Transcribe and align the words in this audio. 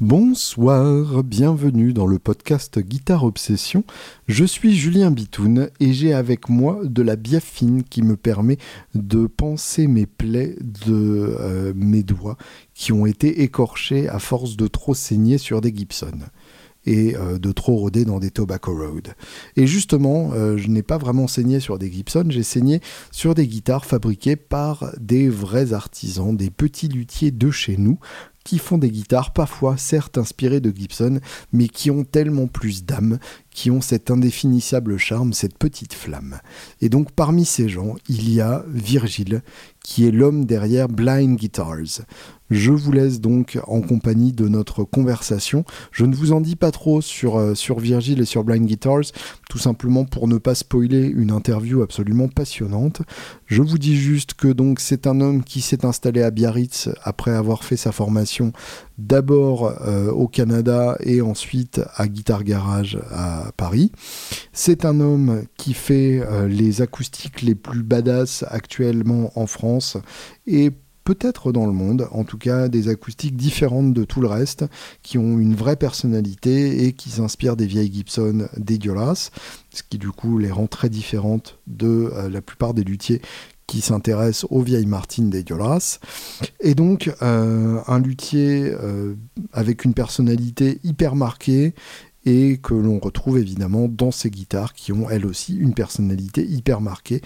Bonsoir, 0.00 1.24
bienvenue 1.24 1.92
dans 1.92 2.06
le 2.06 2.20
podcast 2.20 2.78
Guitare 2.78 3.24
Obsession. 3.24 3.82
Je 4.28 4.44
suis 4.44 4.76
Julien 4.76 5.10
Bitoun 5.10 5.70
et 5.80 5.92
j'ai 5.92 6.14
avec 6.14 6.48
moi 6.48 6.82
de 6.84 7.02
la 7.02 7.16
biafine 7.16 7.82
qui 7.82 8.02
me 8.02 8.16
permet 8.16 8.58
de 8.94 9.26
penser 9.26 9.88
mes 9.88 10.06
plaies 10.06 10.54
de 10.60 11.36
euh, 11.40 11.72
mes 11.74 12.04
doigts 12.04 12.36
qui 12.74 12.92
ont 12.92 13.06
été 13.06 13.42
écorchés 13.42 14.08
à 14.08 14.20
force 14.20 14.56
de 14.56 14.68
trop 14.68 14.94
saigner 14.94 15.36
sur 15.36 15.60
des 15.60 15.74
Gibson 15.74 16.20
et 16.86 17.16
euh, 17.16 17.38
de 17.38 17.50
trop 17.50 17.74
rôder 17.74 18.04
dans 18.04 18.20
des 18.20 18.30
Tobacco 18.30 18.74
Road. 18.74 19.14
Et 19.56 19.66
justement, 19.66 20.30
euh, 20.32 20.56
je 20.56 20.68
n'ai 20.68 20.84
pas 20.84 20.98
vraiment 20.98 21.26
saigné 21.26 21.58
sur 21.58 21.76
des 21.76 21.90
Gibson, 21.90 22.24
j'ai 22.28 22.44
saigné 22.44 22.80
sur 23.10 23.34
des 23.34 23.48
guitares 23.48 23.84
fabriquées 23.84 24.36
par 24.36 24.92
des 25.00 25.28
vrais 25.28 25.72
artisans, 25.72 26.36
des 26.36 26.50
petits 26.50 26.88
luthiers 26.88 27.32
de 27.32 27.50
chez 27.50 27.76
nous, 27.76 27.98
qui 28.48 28.58
font 28.58 28.78
des 28.78 28.90
guitares 28.90 29.34
parfois 29.34 29.76
certes 29.76 30.16
inspirées 30.16 30.60
de 30.60 30.74
Gibson, 30.74 31.20
mais 31.52 31.68
qui 31.68 31.90
ont 31.90 32.02
tellement 32.02 32.46
plus 32.46 32.82
d'âme, 32.82 33.18
qui 33.50 33.70
ont 33.70 33.82
cet 33.82 34.10
indéfinissable 34.10 34.96
charme, 34.96 35.34
cette 35.34 35.58
petite 35.58 35.92
flamme. 35.92 36.38
Et 36.80 36.88
donc 36.88 37.12
parmi 37.12 37.44
ces 37.44 37.68
gens, 37.68 37.96
il 38.08 38.32
y 38.32 38.40
a 38.40 38.64
Virgile, 38.66 39.42
qui 39.84 40.06
est 40.06 40.10
l'homme 40.10 40.46
derrière 40.46 40.88
Blind 40.88 41.36
Guitars. 41.36 42.06
Je 42.50 42.72
vous 42.72 42.92
laisse 42.92 43.20
donc 43.20 43.58
en 43.66 43.80
compagnie 43.80 44.32
de 44.32 44.48
notre 44.48 44.84
conversation. 44.84 45.64
Je 45.92 46.04
ne 46.04 46.14
vous 46.14 46.32
en 46.32 46.40
dis 46.40 46.56
pas 46.56 46.70
trop 46.70 47.00
sur, 47.00 47.36
euh, 47.36 47.54
sur 47.54 47.78
Virgile 47.78 48.20
et 48.20 48.24
sur 48.24 48.44
Blind 48.44 48.66
Guitars, 48.66 49.12
tout 49.48 49.58
simplement 49.58 50.04
pour 50.04 50.28
ne 50.28 50.38
pas 50.38 50.54
spoiler 50.54 51.06
une 51.06 51.30
interview 51.30 51.82
absolument 51.82 52.28
passionnante. 52.28 53.02
Je 53.46 53.62
vous 53.62 53.78
dis 53.78 53.96
juste 53.96 54.34
que 54.34 54.48
donc 54.48 54.80
c'est 54.80 55.06
un 55.06 55.20
homme 55.20 55.42
qui 55.44 55.60
s'est 55.60 55.84
installé 55.84 56.22
à 56.22 56.30
Biarritz 56.30 56.88
après 57.02 57.32
avoir 57.32 57.64
fait 57.64 57.76
sa 57.76 57.92
formation 57.92 58.52
d'abord 58.98 59.74
euh, 59.86 60.10
au 60.10 60.26
Canada 60.26 60.96
et 61.00 61.20
ensuite 61.20 61.80
à 61.94 62.08
Guitar 62.08 62.44
Garage 62.44 62.98
à 63.10 63.52
Paris. 63.56 63.92
C'est 64.52 64.84
un 64.84 65.00
homme 65.00 65.44
qui 65.56 65.74
fait 65.74 66.20
euh, 66.20 66.48
les 66.48 66.82
acoustiques 66.82 67.42
les 67.42 67.54
plus 67.54 67.82
badass 67.82 68.44
actuellement 68.48 69.32
en 69.36 69.46
France 69.46 69.96
et 70.46 70.72
peut-être 71.08 71.52
dans 71.52 71.64
le 71.64 71.72
monde, 71.72 72.06
en 72.10 72.22
tout 72.22 72.36
cas 72.36 72.68
des 72.68 72.88
acoustiques 72.88 73.34
différentes 73.34 73.94
de 73.94 74.04
tout 74.04 74.20
le 74.20 74.26
reste, 74.26 74.66
qui 75.02 75.16
ont 75.16 75.38
une 75.38 75.54
vraie 75.54 75.76
personnalité 75.76 76.84
et 76.84 76.92
qui 76.92 77.08
s'inspirent 77.08 77.56
des 77.56 77.64
vieilles 77.64 77.90
Gibson 77.90 78.46
dégueulasses, 78.58 79.30
ce 79.72 79.82
qui 79.88 79.96
du 79.96 80.10
coup 80.10 80.36
les 80.36 80.50
rend 80.50 80.66
très 80.66 80.90
différentes 80.90 81.60
de 81.66 82.10
euh, 82.12 82.28
la 82.28 82.42
plupart 82.42 82.74
des 82.74 82.84
luthiers 82.84 83.22
qui 83.66 83.80
s'intéressent 83.80 84.46
aux 84.50 84.60
vieilles 84.60 84.84
Martines 84.84 85.30
dégueulasses. 85.30 86.00
Et 86.60 86.74
donc 86.74 87.10
euh, 87.22 87.80
un 87.86 88.00
luthier 88.00 88.70
euh, 88.70 89.14
avec 89.54 89.86
une 89.86 89.94
personnalité 89.94 90.78
hyper 90.84 91.16
marquée 91.16 91.74
et 92.28 92.58
que 92.58 92.74
l'on 92.74 92.98
retrouve 92.98 93.38
évidemment 93.38 93.88
dans 93.88 94.10
ces 94.10 94.28
guitares 94.28 94.74
qui 94.74 94.92
ont 94.92 95.08
elles 95.08 95.24
aussi 95.24 95.56
une 95.56 95.72
personnalité 95.72 96.44
hyper 96.44 96.82
marquée 96.82 97.22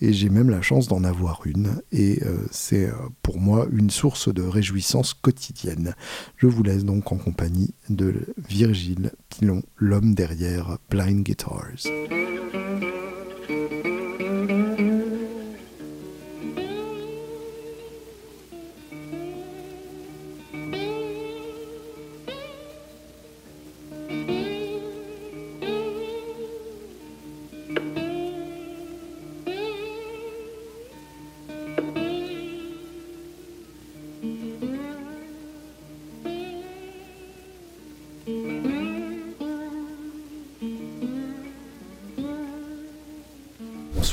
et 0.00 0.14
j'ai 0.14 0.30
même 0.30 0.48
la 0.48 0.62
chance 0.62 0.88
d'en 0.88 1.04
avoir 1.04 1.42
une 1.44 1.82
et 1.92 2.22
euh, 2.24 2.38
c'est 2.50 2.86
euh, 2.86 2.94
pour 3.20 3.38
moi 3.38 3.68
une 3.70 3.90
source 3.90 4.32
de 4.32 4.42
réjouissance 4.42 5.12
quotidienne. 5.12 5.94
Je 6.38 6.46
vous 6.46 6.62
laisse 6.62 6.86
donc 6.86 7.12
en 7.12 7.18
compagnie 7.18 7.74
de 7.90 8.14
Virgile 8.48 9.12
Pilon, 9.28 9.62
l'homme 9.76 10.14
derrière 10.14 10.78
Blind 10.88 11.22
Guitars. 11.22 11.84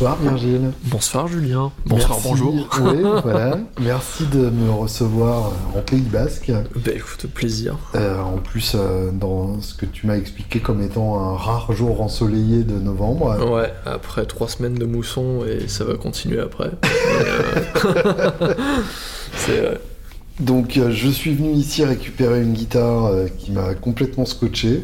Bonsoir 0.04 0.22
Virgile. 0.22 0.72
Bonsoir 0.84 1.28
Julien. 1.30 1.72
Bonsoir, 1.86 2.10
Merci. 2.10 2.28
bonjour. 2.28 2.54
Oui, 2.82 2.98
voilà. 3.24 3.58
Merci 3.80 4.26
de 4.26 4.50
me 4.50 4.70
recevoir 4.70 5.54
en 5.74 5.80
Pays 5.80 6.02
Basque. 6.02 6.52
Bah 6.76 6.92
écoute, 6.94 7.28
plaisir. 7.34 7.78
Euh, 7.96 8.20
en 8.20 8.40
plus, 8.40 8.74
euh, 8.76 9.12
dans 9.14 9.62
ce 9.62 9.74
que 9.74 9.86
tu 9.86 10.06
m'as 10.06 10.18
expliqué 10.18 10.60
comme 10.60 10.82
étant 10.82 11.18
un 11.22 11.38
rare 11.38 11.72
jour 11.72 12.02
ensoleillé 12.02 12.64
de 12.64 12.78
novembre. 12.80 13.50
Ouais, 13.50 13.72
après 13.86 14.26
trois 14.26 14.50
semaines 14.50 14.74
de 14.74 14.84
mousson 14.84 15.46
et 15.48 15.70
ça 15.70 15.86
va 15.86 15.96
continuer 15.96 16.42
après. 16.42 16.72
Euh, 17.86 18.54
C'est 19.36 19.58
vrai. 19.62 19.80
Donc, 20.40 20.78
euh, 20.78 20.92
je 20.92 21.08
suis 21.08 21.34
venu 21.34 21.52
ici 21.52 21.86
récupérer 21.86 22.42
une 22.42 22.54
guitare 22.54 23.06
euh, 23.06 23.28
qui 23.38 23.52
m'a 23.52 23.74
complètement 23.76 24.26
scotché. 24.26 24.84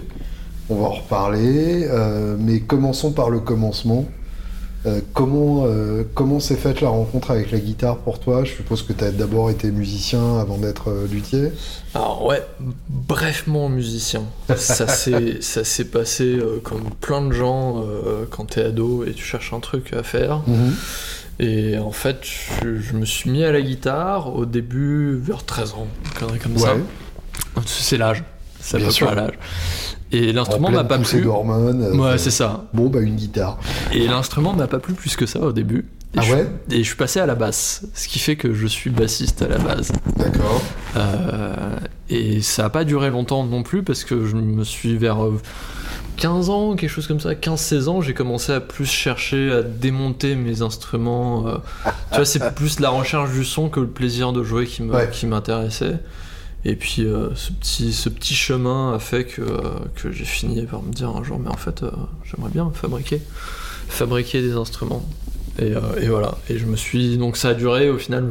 On 0.69 0.75
va 0.75 0.88
en 0.88 0.91
reparler, 0.91 1.88
euh, 1.90 2.38
mais 2.40 2.59
commençons 2.59 3.12
par 3.12 3.30
le 3.30 3.40
commencement. 3.40 4.06
Euh, 4.86 5.02
comment 5.14 5.66
euh, 5.66 6.04
comment 6.14 6.40
s'est 6.40 6.56
faite 6.56 6.80
la 6.80 6.88
rencontre 6.88 7.32
avec 7.32 7.52
la 7.52 7.60
guitare 7.60 7.98
pour 7.98 8.20
toi? 8.20 8.46
Je 8.46 8.54
suppose 8.54 8.84
que 8.84 8.94
tu 8.94 9.04
as 9.04 9.12
d'abord 9.12 9.50
été 9.50 9.72
musicien 9.72 10.40
avant 10.40 10.58
d'être 10.58 10.90
euh, 10.90 11.06
luthier. 11.08 11.52
Alors 11.94 12.26
ouais, 12.26 12.42
brefement 12.88 13.68
musicien. 13.68 14.24
Ça 14.56 14.88
s'est 14.88 15.42
ça 15.42 15.66
s'est 15.66 15.86
passé 15.86 16.40
comme 16.64 16.90
plein 17.02 17.22
de 17.22 17.34
gens 17.34 17.84
quand 18.30 18.46
t'es 18.46 18.62
ado 18.64 19.04
et 19.04 19.14
tu 19.14 19.24
cherches 19.24 19.52
un 19.54 19.60
truc 19.60 19.92
à 19.94 20.04
faire. 20.04 20.42
Et 21.42 21.78
en 21.78 21.92
fait, 21.92 22.18
je, 22.24 22.80
je 22.82 22.94
me 22.94 23.06
suis 23.06 23.30
mis 23.30 23.46
à 23.46 23.52
la 23.54 23.62
guitare 23.62 24.36
au 24.36 24.46
début 24.46 25.16
vers 25.16 25.46
13 25.46 25.74
ans, 25.74 25.88
comme 26.20 26.58
ça. 26.58 26.76
Ouais. 26.76 26.82
C'est 27.66 27.98
l'âge. 27.98 28.24
À 28.74 28.78
Bien 28.78 28.92
sûr. 28.92 29.08
près 29.08 29.16
l'âge. 29.16 29.40
Et 30.12 30.31
En 30.31 30.34
l'instrument 30.34 30.72
m'a 30.72 30.84
pas 30.84 30.97
plu. 30.97 31.22
d'hormones. 31.22 31.84
euh, 31.84 31.96
Ouais, 31.96 32.18
c'est 32.18 32.31
ça. 32.31 32.66
Bon, 32.74 32.88
bah 32.88 33.00
une 33.02 33.16
guitare. 33.16 33.58
Et 33.94 34.08
l'instrument 34.08 34.53
m'a 34.53 34.68
pas 34.68 34.80
plu 34.80 34.94
plus 34.94 35.16
que 35.16 35.25
ça 35.25 35.40
au 35.42 35.52
début. 35.52 35.86
Et 36.16 36.18
Ah 36.18 36.22
je, 36.24 36.34
ouais? 36.34 36.47
Et 36.72 36.78
je 36.80 36.84
suis 36.88 36.96
passé 36.96 37.20
à 37.20 37.28
la 37.28 37.36
basse, 37.36 37.84
ce 37.94 38.08
qui 38.08 38.18
fait 38.18 38.36
que 38.36 38.52
je 38.56 38.66
suis 38.66 38.90
bassiste 38.90 39.44
à 39.44 39.48
la 39.48 39.59
base. 39.59 39.92
D'accord. 40.18 40.62
Euh, 40.98 41.75
et 42.09 42.42
ça 42.42 42.66
a 42.66 42.69
pas 42.72 42.84
duré 42.84 43.12
longtemps 43.12 43.44
non 43.44 43.62
plus 43.62 43.84
parce 43.84 44.03
que 44.03 44.25
je 44.25 44.36
me 44.36 44.64
suis 44.64 44.98
vers 44.98 45.24
euh, 45.24 45.40
15 46.18 46.50
ans, 46.50 46.75
quelque 46.75 46.90
chose 46.90 47.06
comme 47.06 47.19
ça, 47.19 47.34
15-16 47.34 47.88
ans, 47.90 48.02
j'ai 48.02 48.16
commencé 48.16 48.52
à 48.52 48.59
plus 48.59 48.88
chercher 48.88 49.52
à 49.52 49.62
démonter 49.62 50.34
mes 50.36 50.64
instruments. 50.64 51.48
euh. 51.48 51.58
tu 52.09 52.16
vois, 52.16 52.25
c'est 52.25 52.53
plus 52.56 52.80
la 52.80 52.90
recherche 52.90 53.30
du 53.31 53.46
son 53.46 53.69
que 53.69 53.80
le 53.80 53.88
plaisir 53.88 54.34
de 54.34 54.42
jouer 54.44 54.66
qui 54.66 54.81
Ouais. 54.81 55.09
Et 56.66 56.75
puis 56.75 57.03
euh, 57.06 57.30
ce, 57.36 57.52
petit, 57.53 57.94
ce 57.94 58.09
petit 58.09 58.36
chemin 58.36 58.94
a 58.94 59.00
fait 59.00 59.24
que, 59.25 59.42
euh, 59.42 59.62
que 59.96 60.12
j'ai 60.12 60.25
fini 60.25 60.62
par 60.64 60.81
me 60.84 60.92
dire 60.92 61.09
un 61.09 61.24
jour, 61.24 61.40
mais 61.40 61.50
en 61.50 61.56
fait, 61.58 61.84
euh, 61.84 61.92
j'aimerais 62.25 62.52
bien 62.52 62.70
fabriquer, 62.74 63.22
fabriquer 63.88 64.42
des 64.42 64.53
instruments. 64.53 65.06
Et, 65.62 65.74
et 66.02 66.08
voilà. 66.08 66.38
Et 66.50 66.58
je 66.58 66.66
me 66.66 66.78
suis. 66.78 67.18
Donc 67.18 67.36
ça 67.36 67.50
a 67.50 67.53
duré 67.53 67.90
au 67.90 67.98
final. 67.98 68.25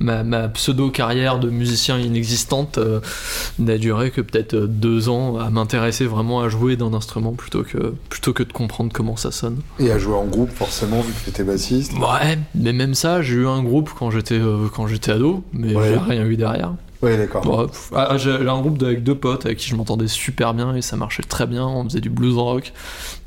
ma, 0.00 0.22
ma 0.22 0.48
pseudo-carrière 0.48 1.38
de 1.38 1.48
musicien 1.48 1.98
inexistante 1.98 2.78
n'a 3.58 3.78
duré 3.78 4.10
que 4.10 4.20
peut-être 4.20 4.56
deux 4.56 5.08
ans 5.08 5.38
à 5.38 5.48
m'intéresser 5.48 6.04
vraiment 6.04 6.40
à 6.42 6.50
jouer 6.50 6.76
d'un 6.76 6.92
instrument 6.92 7.32
plutôt 7.32 7.62
que, 7.62 7.94
plutôt 8.10 8.34
que 8.34 8.42
de 8.42 8.52
comprendre 8.52 8.92
comment 8.92 9.16
ça 9.16 9.30
sonne. 9.30 9.60
Et 9.78 9.90
à 9.90 9.98
jouer 9.98 10.14
en 10.16 10.26
groupe, 10.26 10.50
forcément, 10.50 11.00
vu 11.00 11.10
que 11.14 11.24
tu 11.24 11.30
étais 11.30 11.44
bassiste. 11.44 11.92
Ouais, 11.94 12.38
mais 12.54 12.74
même 12.74 12.94
ça, 12.94 13.22
j'ai 13.22 13.34
eu 13.34 13.46
un 13.46 13.62
groupe 13.62 13.90
quand 13.98 14.10
j'étais 14.10 14.40
quand 14.74 14.86
j'étais 14.86 15.12
ado, 15.12 15.44
mais 15.54 15.74
Ouais. 15.74 15.88
j'ai 15.88 15.96
rien 15.98 16.26
eu 16.26 16.36
derrière. 16.36 16.74
Ouais, 17.02 17.16
d'accord. 17.16 17.68
Ah, 17.94 18.16
j'ai 18.16 18.38
j'ai 18.38 18.48
un 18.48 18.60
groupe 18.60 18.80
avec 18.82 19.02
deux 19.02 19.16
potes 19.16 19.44
avec 19.44 19.58
qui 19.58 19.68
je 19.68 19.74
m'entendais 19.74 20.06
super 20.06 20.54
bien 20.54 20.74
et 20.76 20.82
ça 20.82 20.96
marchait 20.96 21.24
très 21.24 21.46
bien. 21.46 21.66
On 21.66 21.84
faisait 21.84 22.00
du 22.00 22.10
blues 22.10 22.36
rock 22.36 22.72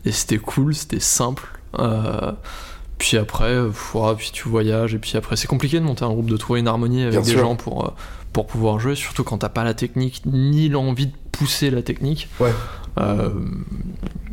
et 0.05 0.11
c'était 0.11 0.37
cool, 0.37 0.73
c'était 0.73 1.01
simple. 1.01 1.45
Euh, 1.79 2.31
puis 2.97 3.17
après, 3.17 3.51
euh, 3.51 3.71
ouais, 3.93 4.15
puis 4.15 4.29
tu 4.31 4.47
voyages 4.47 4.93
et 4.93 4.97
puis 4.99 5.17
après, 5.17 5.35
c'est 5.35 5.47
compliqué 5.47 5.79
de 5.79 5.85
monter 5.85 6.05
un 6.05 6.09
groupe, 6.09 6.27
de 6.29 6.37
trouver 6.37 6.61
une 6.61 6.67
harmonie 6.69 7.01
avec 7.01 7.11
Bien 7.11 7.21
des 7.21 7.31
sûr. 7.31 7.41
gens 7.41 7.55
pour, 7.57 7.85
euh, 7.85 7.91
pour 8.31 8.47
pouvoir 8.47 8.79
jouer, 8.79 8.95
surtout 8.95 9.25
quand 9.25 9.39
t'as 9.39 9.49
pas 9.49 9.65
la 9.65 9.73
technique 9.73 10.21
ni 10.25 10.69
l'envie 10.69 11.07
de 11.07 11.13
pousser 11.33 11.69
la 11.69 11.81
technique. 11.81 12.29
Ouais. 12.39 12.53
Euh, 12.97 13.29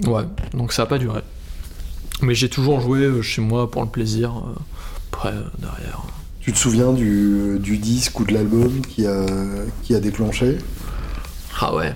ouais, 0.07 0.23
donc 0.55 0.73
ça 0.73 0.83
a 0.83 0.87
pas 0.87 0.99
duré. 0.99 1.21
Mais 2.21 2.37
j'ai 2.37 2.49
toujours 2.49 2.81
joué 2.81 3.21
chez 3.23 3.43
moi 3.43 3.69
pour 3.69 3.83
le 3.83 3.89
plaisir. 3.89 4.33
après, 5.13 5.35
derrière. 5.59 6.03
Tu 6.43 6.53
te 6.53 6.59
souviens 6.59 6.93
du, 6.93 7.59
du 7.61 7.79
disque 7.79 8.19
ou 8.21 8.25
de 8.25 8.35
l'album 8.35 8.81
qui 8.81 9.07
a, 9.07 9.25
qui 9.83 9.95
a 9.95 10.01
déclenché? 10.01 10.59
Ah 11.61 11.75
ouais. 11.75 11.95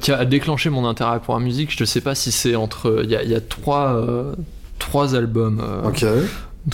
Qui 0.00 0.12
a 0.12 0.24
déclenché 0.24 0.68
mon 0.70 0.86
intérêt 0.86 1.20
pour 1.20 1.34
la 1.38 1.40
musique, 1.40 1.70
je 1.76 1.84
sais 1.84 2.00
pas 2.00 2.14
si 2.14 2.32
c'est 2.32 2.54
entre. 2.54 3.00
Il 3.04 3.10
y 3.10 3.16
a, 3.16 3.22
il 3.22 3.30
y 3.30 3.34
a 3.34 3.40
trois, 3.40 3.94
euh, 3.94 4.34
trois 4.78 5.14
albums 5.14 5.62
euh, 5.64 5.88
Ok, 5.88 6.04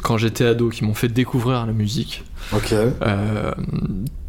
quand 0.02 0.16
j'étais 0.18 0.44
ado 0.46 0.70
qui 0.70 0.84
m'ont 0.84 0.94
fait 0.94 1.08
découvrir 1.08 1.66
la 1.66 1.72
musique. 1.72 2.24
ok. 2.52 2.72
Euh, 2.72 3.52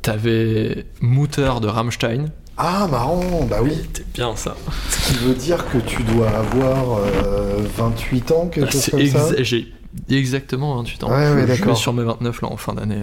T'avais 0.01 0.85
Mutter 1.01 1.51
de 1.61 1.67
Rammstein, 1.67 2.25
Ah, 2.57 2.87
marrant, 2.89 3.45
bah 3.49 3.57
oui. 3.61 3.71
C'était 3.75 4.05
bien 4.13 4.35
ça. 4.35 4.55
Ce 4.89 5.07
qui 5.11 5.17
veut 5.25 5.33
dire 5.35 5.65
que 5.71 5.77
tu 5.79 6.03
dois 6.03 6.29
avoir 6.29 6.99
euh, 6.99 7.59
28 7.77 8.31
ans, 8.31 8.47
quelque 8.47 8.71
chose 8.71 8.87
comme 8.91 9.05
ça? 9.07 9.29
J'ai 9.39 9.67
exactement 10.09 10.75
28 10.77 11.03
ans. 11.03 11.09
Ouais, 11.09 11.15
ouais, 11.15 11.23
Je- 11.25 11.29
je 11.31 11.35
vais 11.45 11.57
d'accord. 11.59 11.77
sur 11.77 11.93
mes 11.93 12.03
29 12.03 12.41
là 12.41 12.47
en 12.49 12.57
fin 12.57 12.73
d'année. 12.73 12.97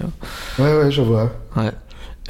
euh. 0.59 0.63
Ouais, 0.63 0.85
ouais, 0.85 0.91
je 0.91 1.03
vois. 1.03 1.33
Ouais. 1.57 1.71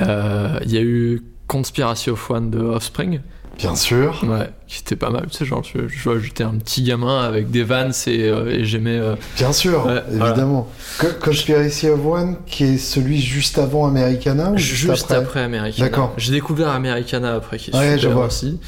Euh, 0.02 0.58
Il 0.64 0.72
y 0.72 0.78
a 0.78 0.82
eu 0.82 1.22
Conspiracy 1.46 2.10
of 2.10 2.30
One 2.30 2.50
de 2.50 2.58
Offspring. 2.60 3.20
Bien 3.58 3.74
sûr. 3.74 4.22
Ouais, 4.28 4.50
qui 4.68 4.80
était 4.80 4.96
pas 4.96 5.08
mal. 5.08 5.28
Tu 5.30 5.38
sais, 5.38 5.46
genre, 5.46 5.62
je, 5.64 5.88
je 5.88 6.02
vois, 6.04 6.18
j'étais 6.18 6.44
un 6.44 6.56
petit 6.56 6.82
gamin 6.82 7.22
avec 7.24 7.50
des 7.50 7.62
vannes 7.62 7.92
et, 8.06 8.24
euh, 8.28 8.50
et 8.50 8.64
j'aimais. 8.66 8.98
euh, 8.98 9.14
Bien 9.38 9.50
sûr, 9.54 9.86
Ouais, 9.86 10.02
évidemment. 10.10 10.68
Co- 10.98 11.06
Conspiracy 11.22 11.88
of 11.88 12.04
One, 12.04 12.36
qui 12.44 12.64
est 12.64 12.76
celui 12.76 13.18
juste 13.18 13.56
avant 13.56 13.86
Americana 13.86 14.50
ou 14.50 14.58
juste, 14.58 14.90
juste, 14.92 15.04
après, 15.04 15.14
après, 15.16 15.40
Americana. 15.42 15.88
D'accord. 15.88 16.12
J'ai 16.18 16.32
découvert 16.32 16.68
Americana 16.68 17.34
après, 17.34 17.56
qui 17.56 17.70
est 17.70 17.74
Ouais, 17.74 17.92
je 17.94 18.00
super 18.02 18.16
vois. 18.16 18.26
aussi. 18.26 18.60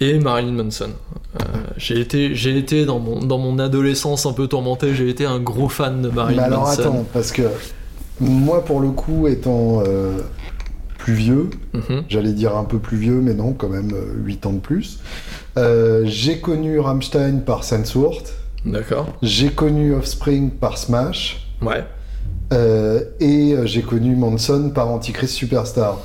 Et 0.00 0.18
Marilyn 0.18 0.52
Manson. 0.52 0.90
Euh, 1.40 1.44
j'ai 1.76 2.00
été, 2.00 2.34
j'ai 2.34 2.56
été 2.58 2.84
dans 2.84 2.98
mon, 2.98 3.20
dans 3.24 3.38
mon 3.38 3.58
adolescence 3.58 4.26
un 4.26 4.32
peu 4.32 4.46
tourmentée, 4.46 4.94
j'ai 4.94 5.08
été 5.08 5.24
un 5.24 5.40
gros 5.40 5.68
fan 5.68 6.02
de 6.02 6.08
Marilyn 6.08 6.40
Mais 6.42 6.46
alors 6.46 6.64
Manson. 6.66 6.80
attends, 6.82 7.04
parce 7.12 7.32
que 7.32 7.42
moi, 8.20 8.64
pour 8.64 8.80
le 8.80 8.90
coup, 8.90 9.26
étant 9.26 9.82
euh, 9.86 10.18
plus 10.98 11.14
vieux, 11.14 11.50
Mhm. 11.72 12.04
j'allais 12.08 12.32
dire 12.32 12.56
un 12.56 12.64
peu 12.64 12.78
plus 12.78 12.96
vieux, 12.98 13.20
mais 13.20 13.34
non, 13.34 13.52
quand 13.52 13.68
même 13.68 13.90
euh, 13.94 14.14
8 14.24 14.46
ans 14.46 14.52
de 14.52 14.58
plus, 14.60 15.00
euh, 15.58 16.02
j'ai 16.04 16.38
connu 16.40 16.78
Rammstein 16.78 17.40
par 17.40 17.64
Sensworth, 17.64 18.34
D'accord. 18.66 19.08
j'ai 19.22 19.48
connu 19.50 19.94
Offspring 19.94 20.50
par 20.50 20.76
Smash, 20.78 21.46
Ouais. 21.62 21.84
euh, 22.52 23.02
et 23.20 23.52
euh, 23.54 23.66
j'ai 23.66 23.82
connu 23.82 24.14
Manson 24.16 24.70
par 24.74 24.88
Antichrist 24.88 25.34
Superstar. 25.34 25.98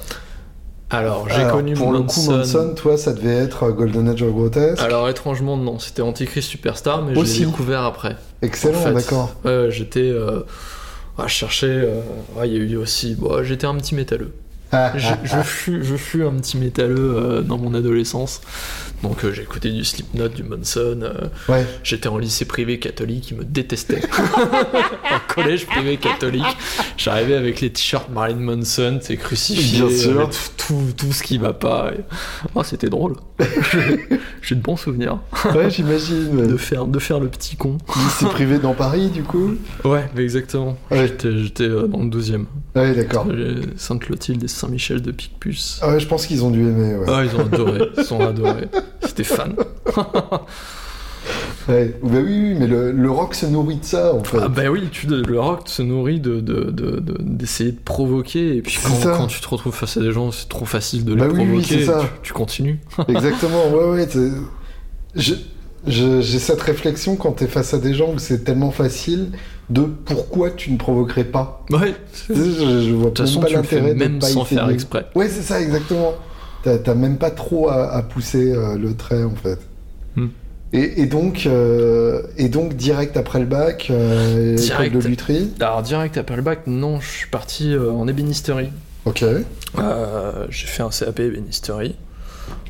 Alors, 0.92 1.28
j'ai 1.30 1.48
connu 1.48 1.74
Pour 1.74 1.92
le 1.94 2.02
coup, 2.02 2.22
Manson, 2.30 2.74
toi, 2.76 2.98
ça 2.98 3.14
devait 3.14 3.36
être 3.36 3.64
euh, 3.64 3.72
Golden 3.72 4.10
Age 4.10 4.24
of 4.24 4.32
Grotesque. 4.32 4.82
Alors, 4.82 5.08
étrangement, 5.10 5.56
non, 5.58 5.80
c'était 5.80 6.02
Antichrist 6.02 6.50
Superstar, 6.50 7.04
mais 7.04 7.14
l'ai 7.14 7.46
découvert 7.46 7.84
après. 7.84 8.18
Excellent, 8.42 8.80
en 8.80 8.84
fait. 8.84 8.94
d'accord. 8.94 9.36
Ouais, 9.46 9.68
j'étais 9.70 10.02
euh, 10.02 10.42
à 11.18 11.28
chercher. 11.28 11.68
euh, 11.68 12.02
ouais, 12.36 12.50
il 12.50 12.54
y 12.54 12.56
a 12.58 12.60
eu 12.60 12.76
aussi. 12.76 13.16
bon, 13.16 13.44
j'étais 13.44 13.68
un 13.68 13.76
petit 13.76 13.96
métalleux. 13.96 14.34
Je, 14.96 15.08
je 15.24 15.42
fus, 15.44 15.84
je 15.84 15.96
fus 15.96 16.24
un 16.26 16.32
petit 16.32 16.58
métalleux 16.58 17.14
euh, 17.16 17.42
dans 17.42 17.58
mon 17.58 17.74
adolescence. 17.74 18.42
Donc 19.04 19.26
euh, 19.26 19.34
j'ai 19.34 19.42
écouté 19.42 19.72
du 19.72 19.84
Slipknot, 19.84 20.28
du 20.30 20.44
Manson. 20.44 21.00
euh, 21.02 21.28
Ouais. 21.50 21.66
J'étais 21.84 22.08
en 22.08 22.18
lycée 22.18 22.46
privé 22.46 22.78
catholique, 22.80 23.32
ils 23.32 23.38
me 23.38 23.44
détestaient. 23.44 24.02
en 24.14 25.34
collège 25.34 25.66
privé 25.66 25.98
catholique, 25.98 26.46
j'arrivais 26.98 27.36
avec 27.36 27.62
les 27.62 27.72
t-shirts 27.72 28.10
Marilyn 28.12 28.40
Manson, 28.40 29.00
c'est 29.02 29.18
crucifié, 29.18 29.80
Bien 29.82 29.90
sûr. 29.98 30.30
tout, 30.96 31.12
ce 31.12 31.24
qui 31.24 31.38
va 31.38 31.54
pas. 31.54 31.92
et- 31.98 32.02
Oh, 32.56 32.64
c'était 32.64 32.90
drôle. 32.90 33.16
j'ai 34.42 34.56
de 34.56 34.62
bons 34.62 34.78
souvenirs 34.78 35.20
ouais, 35.56 35.70
j'imagine. 35.70 36.48
de 36.48 36.58
faire, 36.58 36.86
de 36.86 37.00
faire 37.00 37.20
le 37.20 37.28
petit 37.28 37.56
con. 37.56 37.78
Lycée 37.96 38.26
privé 38.28 38.58
dans 38.60 38.74
Paris, 38.74 39.10
du 39.10 39.24
coup? 39.24 39.56
Ouais, 39.84 40.06
exactement. 40.18 40.78
Ouais. 40.92 41.08
J'étais, 41.08 41.64
euh, 41.64 41.88
dans 41.88 42.00
le 42.04 42.10
12e. 42.10 42.46
Ouais, 42.76 42.94
d'accord. 42.94 43.28
Sainte-Clotilde 43.78 44.44
et 44.44 44.48
Saint-Michel 44.62 45.02
de 45.02 45.12
Picpus. 45.12 45.80
Ah 45.82 45.90
ouais, 45.90 46.00
je 46.00 46.08
pense 46.08 46.26
qu'ils 46.26 46.44
ont 46.44 46.52
dû 46.52 46.62
aimer, 46.62 46.96
ouais. 46.96 47.06
Ah, 47.08 47.24
ils 47.26 47.36
ont 47.36 47.46
adoré, 47.46 47.82
ils 47.98 48.14
ont 48.14 48.26
adoré. 48.28 48.68
C'était 49.06 49.24
fan. 49.24 49.56
Ouais. 51.70 51.94
Bah 52.02 52.18
oui, 52.24 52.24
oui, 52.24 52.56
mais 52.58 52.66
le, 52.66 52.92
le 52.92 53.12
rock 53.12 53.36
se 53.36 53.46
nourrit 53.46 53.76
de 53.78 53.86
ça, 53.86 54.16
en 54.16 54.24
fait. 54.24 54.40
Ah 54.42 54.48
bah 54.48 54.64
oui, 54.72 54.90
tu, 54.92 55.06
le 55.06 55.40
rock 55.40 55.70
se 55.70 55.84
nourrit 55.84 56.20
de, 56.20 56.40
de, 56.40 56.72
de- 56.72 57.00
de- 57.00 57.18
d'essayer 57.22 57.72
de 57.72 57.80
provoquer, 57.80 58.58
et 58.58 58.62
puis 58.64 58.80
quand, 59.04 59.28
tu 59.28 59.40
te 59.40 59.48
retrouves 59.48 59.74
face 59.76 59.96
à 59.98 60.02
des 60.02 60.12
gens, 60.12 60.32
c'est 60.32 60.50
trop 60.50 60.66
facile 60.66 61.06
de 61.06 61.14
les 61.14 61.20
Bah 61.22 61.28
oui, 61.32 61.42
oui, 61.42 61.46
provoquer, 61.62 61.80
c'est 61.80 61.86
ça. 61.86 62.00
tu, 62.02 62.08
tu 62.30 62.34
continues. 62.34 62.80
Exactement, 63.08 63.70
ouais, 63.70 63.92
ouais. 63.92 64.08
J'ai 65.86 66.40
cette 66.40 66.62
réflexion 66.62 67.16
quand 67.16 67.34
t'es 67.34 67.48
face 67.48 67.76
à 67.76 67.78
des 67.78 67.94
gens 67.94 68.14
où 68.14 68.18
c'est 68.20 68.44
tellement 68.44 68.72
facile 68.72 69.30
de 69.72 69.82
pourquoi 69.84 70.52
tu 70.52 70.72
ne 70.72 70.78
provoquerais 70.78 71.24
pas. 71.24 71.64
Ouais, 71.72 71.96
Je, 72.30 72.34
je 72.36 72.94
vois 72.94 73.06
de 73.06 73.16
toute 73.16 73.26
façon, 73.26 73.40
pas 73.40 73.50
l'intérêt 73.50 73.94
même 73.94 74.20
pas 74.20 74.28
sans 74.28 74.46
faire 74.46 74.70
exprès. 74.70 75.06
Ouais, 75.16 75.30
c'est 75.30 75.42
ça, 75.42 75.62
exactement. 75.62 76.14
T'as 76.64 76.94
même 76.94 77.18
pas 77.18 77.32
trop 77.32 77.70
à, 77.70 77.92
à 77.92 78.04
pousser 78.04 78.52
euh, 78.54 78.78
le 78.78 78.96
trait, 78.96 79.24
en 79.24 79.36
fait. 79.36 79.60
Hmm. 80.16 80.28
Et, 80.74 81.02
et 81.02 81.06
donc, 81.06 81.46
euh, 81.48 82.22
et 82.38 82.50
donc, 82.50 82.76
direct 82.76 83.18
après 83.18 83.40
le 83.40 83.46
bac, 83.46 83.88
euh, 83.90 84.56
Direct. 84.56 84.94
de 84.96 85.00
lutherie. 85.00 85.52
Alors, 85.60 85.82
direct 85.82 86.18
après 86.18 86.36
le 86.36 86.42
bac, 86.42 86.68
non, 86.68 87.00
je 87.02 87.10
suis 87.10 87.28
parti 87.30 87.74
euh, 87.74 87.92
en 87.92 88.08
ébénisterie. 88.08 88.70
Ok. 89.06 89.24
J'ai 90.50 90.68
fait 90.68 90.84
un 90.84 90.90
CAP 90.90 91.20
ébénisterie. 91.20 91.96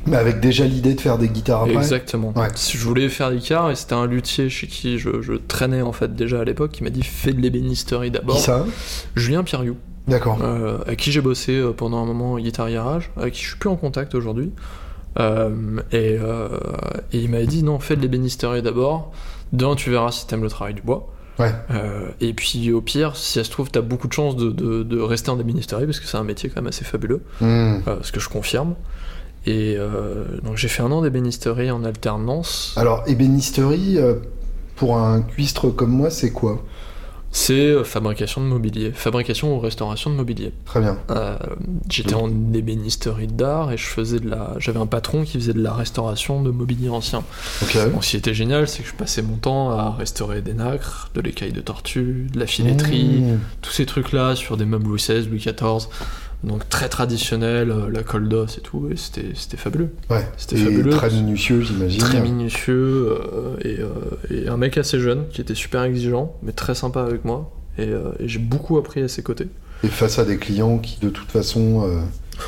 Mais 0.06 0.16
avec 0.16 0.40
déjà 0.40 0.64
l'idée 0.64 0.94
de 0.94 1.00
faire 1.00 1.16
des 1.18 1.28
guitares 1.28 1.62
après. 1.62 1.74
Exactement. 1.76 2.32
Ouais. 2.36 2.48
Si 2.56 2.76
je 2.76 2.84
voulais 2.84 3.08
faire 3.08 3.30
des 3.30 3.36
guitares, 3.38 3.70
et 3.70 3.76
c'était 3.76 3.94
un 3.94 4.06
luthier 4.06 4.48
chez 4.50 4.66
qui 4.66 4.98
je, 4.98 5.22
je 5.22 5.34
traînais 5.34 5.82
en 5.82 5.92
fait 5.92 6.14
déjà 6.16 6.40
à 6.40 6.44
l'époque, 6.44 6.72
qui 6.72 6.82
m'a 6.82 6.90
dit 6.90 7.02
fais 7.02 7.32
de 7.32 7.40
l'ébénisterie 7.40 8.10
d'abord. 8.10 8.36
Qui 8.36 8.42
ça? 8.42 8.66
Julien 9.14 9.44
Pierriou. 9.44 9.76
D'accord. 10.08 10.38
euh, 10.42 10.78
avec 10.84 10.98
qui 10.98 11.12
j'ai 11.12 11.20
bossé 11.20 11.52
euh, 11.56 11.70
pendant 11.72 12.02
un 12.02 12.04
moment 12.06 12.32
en 12.32 12.38
guitare 12.38 12.68
garage, 12.70 13.10
avec 13.16 13.34
qui 13.34 13.42
je 13.44 13.48
suis 13.50 13.58
plus 13.58 13.68
en 13.70 13.76
contact 13.76 14.16
aujourd'hui. 14.16 14.50
Euh, 15.20 15.50
et, 15.92 16.16
euh, 16.20 16.48
et 17.12 17.18
il 17.18 17.30
m'a 17.30 17.42
dit 17.44 17.62
non, 17.62 17.78
fais 17.78 17.94
de 17.96 18.00
l'ébénisterie 18.02 18.62
d'abord. 18.62 19.12
D'un, 19.52 19.74
tu 19.76 19.90
verras 19.90 20.10
si 20.10 20.26
t'aimes 20.26 20.42
le 20.42 20.48
travail 20.48 20.74
du 20.74 20.82
bois. 20.82 21.12
Ouais. 21.38 21.52
Euh, 21.70 22.08
et 22.20 22.32
puis 22.34 22.72
au 22.72 22.80
pire, 22.80 23.14
si 23.16 23.34
ça 23.34 23.44
se 23.44 23.50
trouve, 23.50 23.70
t'as 23.70 23.80
beaucoup 23.82 24.08
de 24.08 24.12
chances 24.12 24.34
de, 24.36 24.50
de- 24.50 24.82
de 24.82 25.00
rester 25.00 25.30
en 25.30 25.38
ébénisterie 25.38 25.84
parce 25.86 26.00
que 26.00 26.06
c'est 26.06 26.16
un 26.16 26.24
métier 26.24 26.48
quand 26.48 26.60
même 26.62 26.68
assez 26.68 26.84
fabuleux, 26.84 27.22
Hmm. 27.40 27.78
euh, 27.86 27.96
ce 28.02 28.10
que 28.12 28.20
je 28.20 28.28
confirme. 28.28 28.74
Et 29.46 29.74
euh, 29.76 30.24
donc 30.44 30.56
j'ai 30.56 30.68
fait 30.68 30.82
un 30.82 30.92
an 30.92 31.02
d'ébénisterie 31.02 31.70
en 31.70 31.84
alternance. 31.84 32.74
Alors, 32.76 33.02
ébénisterie, 33.06 33.98
euh, 33.98 34.14
pour 34.76 34.96
un 34.98 35.20
cuistre 35.22 35.68
comme 35.70 35.90
moi, 35.90 36.10
c'est 36.10 36.30
quoi? 36.32 36.62
C'est 37.34 37.54
euh, 37.54 37.82
fabrication 37.82 38.42
de 38.42 38.46
mobilier, 38.46 38.92
fabrication 38.92 39.56
ou 39.56 39.58
restauration 39.58 40.10
de 40.10 40.16
mobilier. 40.16 40.52
Très 40.66 40.80
bien. 40.80 40.98
Euh, 41.10 41.34
J'étais 41.88 42.12
en 42.14 42.28
ébénisterie 42.52 43.26
d'art 43.26 43.72
et 43.72 43.78
je 43.78 43.86
faisais 43.86 44.20
de 44.20 44.28
la. 44.28 44.54
J'avais 44.58 44.78
un 44.78 44.86
patron 44.86 45.24
qui 45.24 45.38
faisait 45.38 45.54
de 45.54 45.62
la 45.62 45.72
restauration 45.72 46.42
de 46.42 46.50
mobilier 46.50 46.90
ancien. 46.90 47.22
Ok. 47.62 47.78
Donc, 47.90 48.04
ce 48.04 48.10
qui 48.10 48.16
était 48.18 48.34
génial, 48.34 48.68
c'est 48.68 48.82
que 48.82 48.88
je 48.90 48.94
passais 48.94 49.22
mon 49.22 49.36
temps 49.36 49.70
à 49.70 49.92
restaurer 49.92 50.42
des 50.42 50.52
nacres, 50.52 51.10
de 51.14 51.22
l'écaille 51.22 51.52
de 51.52 51.62
tortue, 51.62 52.26
de 52.32 52.38
la 52.38 52.46
filetterie, 52.46 53.22
Mmh. 53.22 53.38
tous 53.62 53.72
ces 53.72 53.86
trucs-là 53.86 54.36
sur 54.36 54.58
des 54.58 54.66
meubles 54.66 54.86
Louis 54.88 54.98
XVI, 55.00 55.26
Louis 55.26 55.38
XIV. 55.38 55.88
Donc 56.44 56.68
très 56.68 56.88
traditionnel, 56.88 57.70
euh, 57.70 57.88
la 57.90 58.02
colle 58.02 58.28
d'os 58.28 58.58
et 58.58 58.60
tout, 58.60 58.88
et 58.90 58.96
c'était 58.96 59.56
fabuleux. 59.56 59.90
Ouais. 60.10 60.26
C'était 60.36 60.56
fabuleux. 60.56 60.90
très 60.90 61.10
minutieux, 61.10 61.60
j'imagine. 61.60 62.00
Très 62.00 62.20
minutieux 62.20 63.10
euh, 63.10 63.56
et, 63.64 63.78
euh, 63.78 63.88
et 64.30 64.48
un 64.48 64.56
mec 64.56 64.76
assez 64.76 64.98
jeune 64.98 65.28
qui 65.28 65.40
était 65.40 65.54
super 65.54 65.82
exigeant 65.84 66.36
mais 66.42 66.52
très 66.52 66.74
sympa 66.74 67.02
avec 67.02 67.24
moi 67.24 67.52
et, 67.78 67.88
euh, 67.88 68.12
et 68.18 68.28
j'ai 68.28 68.40
beaucoup 68.40 68.76
appris 68.76 69.02
à 69.02 69.08
ses 69.08 69.22
côtés. 69.22 69.48
Et 69.84 69.88
face 69.88 70.18
à 70.18 70.24
des 70.24 70.36
clients 70.36 70.78
qui, 70.78 70.98
de 71.00 71.10
toute 71.10 71.30
façon, 71.30 71.90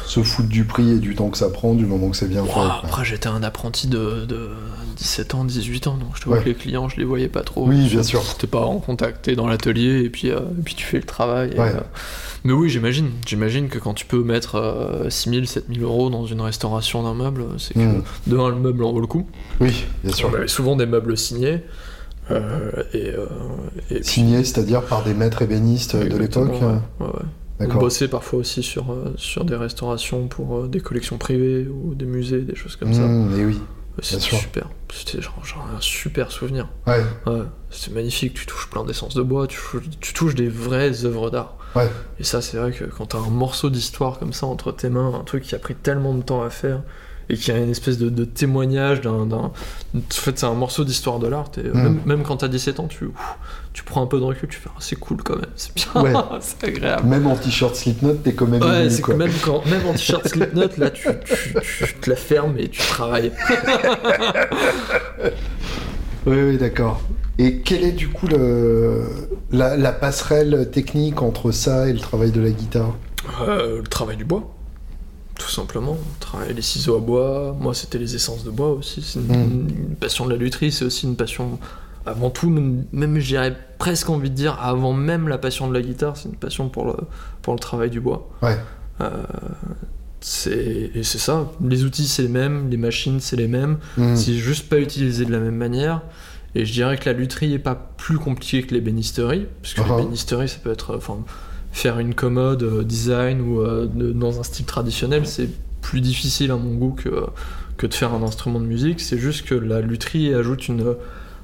se 0.06 0.22
foutent 0.22 0.48
du 0.48 0.64
prix 0.64 0.90
et 0.92 0.98
du 0.98 1.14
temps 1.14 1.28
que 1.30 1.38
ça 1.38 1.48
prend, 1.50 1.74
du 1.74 1.86
moment 1.86 2.10
que 2.10 2.16
c'est 2.16 2.28
bien 2.28 2.44
fait. 2.44 2.50
Ouah, 2.50 2.78
quoi. 2.80 2.80
après 2.84 3.04
j'étais 3.04 3.28
un 3.28 3.42
apprenti 3.42 3.86
de, 3.88 4.24
de 4.26 4.50
17 4.96 5.34
ans, 5.34 5.44
18 5.44 5.86
ans 5.88 5.96
donc 5.96 6.10
je 6.16 6.22
te 6.22 6.28
Ouais. 6.28 6.36
vois 6.36 6.44
que 6.44 6.48
les 6.48 6.54
clients 6.54 6.88
je 6.88 6.96
les 6.96 7.04
voyais 7.04 7.28
pas 7.28 7.42
trop. 7.42 7.66
Oui, 7.68 7.88
bien 7.88 8.02
sûr. 8.02 8.22
T'es 8.38 8.46
pas 8.46 8.60
en 8.62 8.78
contact, 8.78 9.22
t'es 9.24 9.34
dans 9.36 9.46
l'atelier 9.46 10.02
et 10.04 10.10
puis, 10.10 10.30
euh, 10.30 10.38
et 10.58 10.62
puis 10.64 10.74
tu 10.74 10.84
fais 10.84 10.98
le 10.98 11.04
travail. 11.04 11.50
et, 11.54 11.58
Ouais. 11.58 11.72
euh, 11.74 11.80
Mais 12.44 12.52
oui 12.52 12.68
j'imagine, 12.68 13.10
j'imagine 13.26 13.68
que 13.68 13.78
quand 13.78 13.94
tu 13.94 14.04
peux 14.06 14.22
mettre 14.22 14.56
euh, 14.56 15.08
6000, 15.10 15.48
7000 15.48 15.82
euros 15.82 16.10
dans 16.10 16.26
une 16.26 16.40
restauration 16.40 17.02
d'un 17.02 17.14
meuble, 17.14 17.44
c'est 17.58 17.74
que 17.74 17.78
Mm. 17.80 18.02
de 18.26 18.38
un 18.38 18.48
le 18.50 18.56
meuble 18.56 18.84
en 18.84 18.92
vaut 18.92 19.00
le 19.00 19.06
coup. 19.06 19.26
Oui, 19.60 19.84
bien 20.04 20.12
sûr. 20.12 20.30
On 20.32 20.36
avait 20.36 20.48
souvent 20.48 20.76
des 20.76 20.86
meubles 20.86 21.16
signés. 21.16 21.60
euh, 22.30 22.70
et, 22.94 23.10
euh, 23.10 23.26
et 23.90 23.96
puis- 23.96 24.04
Signé, 24.04 24.42
c'est-à-dire 24.44 24.82
par 24.82 25.02
des 25.04 25.12
maîtres 25.12 25.42
ébénistes 25.42 25.94
de 25.96 26.16
l'époque. 26.16 26.52
ouais, 26.52 26.66
ouais, 27.00 27.06
ouais. 27.06 27.22
On 27.60 27.66
bossait 27.66 28.08
parfois 28.08 28.40
aussi 28.40 28.62
sur, 28.62 28.92
euh, 28.92 29.14
sur 29.16 29.44
des 29.44 29.56
restaurations 29.56 30.26
pour 30.26 30.56
euh, 30.58 30.68
des 30.68 30.80
collections 30.80 31.18
privées 31.18 31.68
ou 31.68 31.94
des 31.94 32.06
musées, 32.06 32.40
des 32.42 32.56
choses 32.56 32.76
comme 32.76 32.92
ça. 32.92 33.02
Mmh, 33.02 33.40
et 33.40 33.44
oui. 33.44 33.60
C'était 34.02 34.20
sûr. 34.20 34.38
super. 34.38 34.68
C'était 34.92 35.22
genre, 35.22 35.44
genre 35.44 35.68
un 35.76 35.80
super 35.80 36.32
souvenir. 36.32 36.68
Ouais. 36.86 37.00
Ouais, 37.26 37.42
c'était 37.70 37.94
magnifique. 37.94 38.34
Tu 38.34 38.46
touches 38.46 38.68
plein 38.68 38.84
d'essence 38.84 39.14
de 39.14 39.22
bois, 39.22 39.46
tu, 39.46 39.58
tu 40.00 40.12
touches 40.14 40.34
des 40.34 40.48
vraies 40.48 41.04
œuvres 41.04 41.30
d'art. 41.30 41.56
Ouais. 41.76 41.88
Et 42.18 42.24
ça, 42.24 42.42
c'est 42.42 42.56
vrai 42.56 42.72
que 42.72 42.84
quand 42.84 43.06
t'as 43.06 43.18
un 43.18 43.30
morceau 43.30 43.70
d'histoire 43.70 44.18
comme 44.18 44.32
ça 44.32 44.46
entre 44.46 44.72
tes 44.72 44.88
mains, 44.88 45.14
un 45.14 45.22
truc 45.24 45.44
qui 45.44 45.54
a 45.54 45.58
pris 45.58 45.76
tellement 45.76 46.14
de 46.14 46.22
temps 46.22 46.42
à 46.42 46.50
faire 46.50 46.82
et 47.28 47.36
qui 47.36 47.50
a 47.50 47.56
une 47.56 47.70
espèce 47.70 47.98
de, 47.98 48.08
de 48.08 48.24
témoignage 48.24 49.00
d'un. 49.00 49.12
En 49.32 49.52
fait, 50.10 50.38
c'est 50.38 50.46
un 50.46 50.54
morceau 50.54 50.84
d'histoire 50.84 51.18
de 51.18 51.26
l'art. 51.28 51.50
et, 51.56 51.60
euh, 51.60 51.72
Mm. 51.72 51.82
Même, 51.82 52.00
même 52.06 52.22
quand 52.22 52.36
t'as 52.38 52.48
17 52.48 52.80
ans, 52.80 52.86
tu, 52.86 53.04
ouf, 53.06 53.38
tu 53.72 53.82
prends 53.84 54.02
un 54.02 54.06
peu 54.06 54.18
de 54.18 54.24
recul, 54.24 54.48
tu 54.48 54.58
fais 54.58 54.68
ah, 54.72 54.76
c'est 54.80 54.96
cool 54.96 55.22
quand 55.22 55.36
même, 55.36 55.46
c'est 55.56 55.74
bien, 55.74 56.02
Ouais. 56.02 56.12
c'est 56.40 56.64
agréable. 56.68 57.06
Même 57.08 57.26
en 57.26 57.36
t-shirt 57.36 57.74
Slipknot, 57.74 58.14
t'es 58.14 58.32
quand 58.34 58.46
même 58.46 58.62
Ouais, 58.62 58.88
c'est 58.90 59.06
même, 59.08 59.30
quand, 59.44 59.64
même 59.66 59.86
en 59.86 59.92
t-shirt 59.92 60.26
Slipknot, 60.28 60.68
là, 60.78 60.90
tu, 60.90 61.08
tu, 61.24 61.54
tu 61.86 61.94
te 61.94 62.10
la 62.10 62.16
fermes 62.16 62.56
et 62.58 62.68
tu 62.68 62.80
travailles. 62.80 63.32
Oui, 66.26 66.36
oui, 66.42 66.56
d'accord. 66.56 67.02
Et 67.38 67.58
quelle 67.58 67.84
est 67.84 67.92
du 67.92 68.08
coup 68.08 68.26
le... 68.26 69.02
la, 69.50 69.76
la 69.76 69.92
passerelle 69.92 70.70
technique 70.70 71.20
entre 71.20 71.50
ça 71.50 71.86
et 71.88 71.92
le 71.92 71.98
travail 71.98 72.30
de 72.30 72.40
la 72.40 72.50
guitare? 72.50 72.94
Euh, 73.42 73.78
le 73.78 73.82
travail 73.86 74.16
du 74.16 74.24
bois. 74.24 74.53
Tout 75.38 75.50
simplement. 75.50 75.96
Travailler 76.20 76.52
les 76.54 76.62
ciseaux 76.62 76.96
à 76.96 77.00
bois, 77.00 77.56
moi 77.58 77.74
c'était 77.74 77.98
les 77.98 78.14
essences 78.14 78.44
de 78.44 78.50
bois 78.50 78.70
aussi. 78.70 79.02
C'est 79.02 79.18
une, 79.18 79.26
Mm. 79.26 79.68
une 79.90 79.96
passion 79.96 80.26
de 80.26 80.30
la 80.30 80.36
lutherie, 80.36 80.70
c'est 80.72 80.84
aussi 80.84 81.06
une 81.06 81.16
passion 81.16 81.58
avant 82.06 82.30
tout, 82.30 82.50
même, 82.50 82.84
même 82.92 83.18
je 83.18 83.26
dirais 83.28 83.56
presque 83.78 84.10
envie 84.10 84.30
de 84.30 84.34
dire 84.34 84.58
avant 84.60 84.92
même 84.92 85.26
la 85.28 85.38
passion 85.38 85.68
de 85.68 85.74
la 85.74 85.80
guitare, 85.82 86.16
c'est 86.16 86.28
une 86.28 86.36
passion 86.36 86.68
pour 86.68 86.84
le, 86.86 86.94
pour 87.42 87.54
le 87.54 87.58
travail 87.58 87.90
du 87.90 88.00
bois. 88.00 88.28
Ouais. 88.42 88.58
Euh, 89.00 89.08
c'est, 90.20 90.90
et 90.94 91.02
c'est 91.02 91.18
ça, 91.18 91.50
les 91.62 91.84
outils 91.84 92.06
c'est 92.06 92.22
les 92.22 92.28
mêmes, 92.28 92.70
les 92.70 92.76
machines 92.78 93.20
c'est 93.20 93.36
les 93.36 93.48
mêmes, 93.48 93.78
Mm. 93.98 94.16
c'est 94.16 94.34
juste 94.34 94.68
pas 94.68 94.78
utilisé 94.78 95.24
de 95.24 95.32
la 95.32 95.38
même 95.40 95.56
manière. 95.56 96.02
Et 96.54 96.64
je 96.64 96.72
dirais 96.72 96.96
que 96.96 97.06
la 97.10 97.14
lutherie 97.14 97.52
est 97.52 97.58
pas 97.58 97.74
plus 97.74 98.18
compliquée 98.18 98.62
que 98.62 98.72
les 98.74 98.80
bénisteries, 98.80 99.46
parce 99.60 99.74
que 99.74 99.80
Uh-huh. 99.80 99.96
les 99.98 100.04
bénisteries 100.04 100.48
ça 100.48 100.58
peut 100.62 100.70
être, 100.70 100.92
euh, 100.92 100.98
faire 101.74 101.98
une 101.98 102.14
commode 102.14 102.62
euh, 102.62 102.82
design 102.84 103.40
ou 103.42 103.60
euh, 103.60 103.86
de- 103.92 104.12
dans 104.12 104.40
un 104.40 104.42
style 104.44 104.64
traditionnel, 104.64 105.26
c'est 105.26 105.48
plus 105.82 106.00
difficile 106.00 106.50
à 106.50 106.56
mon 106.56 106.74
goût 106.76 106.92
que, 106.92 107.26
que 107.76 107.86
de 107.86 107.92
faire 107.92 108.14
un 108.14 108.22
instrument 108.22 108.60
de 108.60 108.64
musique. 108.64 109.00
C'est 109.00 109.18
juste 109.18 109.44
que 109.44 109.54
la 109.54 109.80
lutherie 109.80 110.32
ajoute 110.32 110.68
une, 110.68 110.94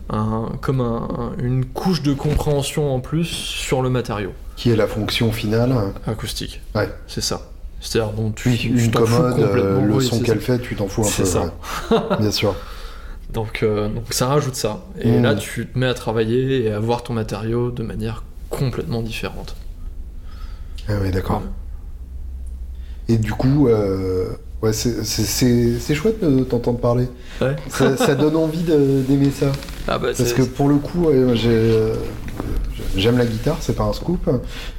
un- 0.08 0.48
comme 0.62 0.80
un- 0.80 1.08
un- 1.38 1.44
une 1.44 1.64
couche 1.66 2.02
de 2.02 2.14
compréhension 2.14 2.94
en 2.94 3.00
plus 3.00 3.26
sur 3.26 3.82
le 3.82 3.90
matériau 3.90 4.30
Qui 4.56 4.70
est 4.70 4.76
la 4.76 4.86
fonction 4.86 5.30
finale 5.32 5.74
acoustique. 6.06 6.60
Ouais. 6.74 6.88
C'est 7.06 7.20
ça. 7.20 7.42
C'est-à-dire 7.82 8.12
dont 8.12 8.30
tu, 8.30 8.54
tu 8.56 8.68
une 8.68 8.90
commode, 8.90 9.38
euh, 9.40 9.46
complètement. 9.46 9.84
le 9.86 9.94
Oui, 9.94 10.04
son 10.06 10.20
qu'elle 10.20 10.40
fait, 10.40 10.58
tu 10.60 10.76
t'en 10.76 10.86
fous 10.86 11.00
un 11.02 11.04
peu. 11.04 11.10
C'est 11.10 11.24
ça. 11.24 11.52
ouais. 11.90 11.98
Bien 12.20 12.30
sûr. 12.30 12.54
Donc, 13.32 13.62
euh, 13.62 13.88
donc 13.88 14.04
ça 14.10 14.26
rajoute 14.26 14.54
ça. 14.54 14.84
Et 15.00 15.10
Mm. 15.18 15.22
là, 15.22 15.34
tu 15.34 15.66
te 15.66 15.78
mets 15.78 15.86
à 15.86 15.94
travailler 15.94 16.64
et 16.64 16.70
à 16.72 16.78
voir 16.78 17.02
ton 17.02 17.14
matériau 17.14 17.70
de 17.70 17.82
manière 17.82 18.22
complètement 18.50 19.02
différente. 19.02 19.54
Ah 20.88 20.98
ouais, 21.00 21.10
d'accord. 21.10 21.42
Et 23.08 23.16
du 23.18 23.32
coup, 23.32 23.68
euh, 23.68 24.28
ouais, 24.62 24.72
c'est- 24.72 25.94
chouette 25.94 26.22
de 26.22 26.44
t'entendre 26.44 26.78
parler. 26.78 27.08
Ouais. 27.40 27.56
Ça, 27.68 27.96
ça 27.96 28.14
donne 28.14 28.36
envie 28.36 28.62
d'aimer 28.62 29.30
ça. 29.30 29.50
Ah 29.88 29.98
bah, 29.98 30.08
Parce 30.16 30.32
que 30.32 30.42
pour 30.42 30.68
le 30.68 30.76
coup, 30.76 31.06
ouais, 31.06 31.14
euh, 31.16 31.94
j'aime 32.96 33.18
la 33.18 33.26
guitare, 33.26 33.56
c'est 33.60 33.74
pas 33.74 33.84
un 33.84 33.92
scoop, 33.92 34.28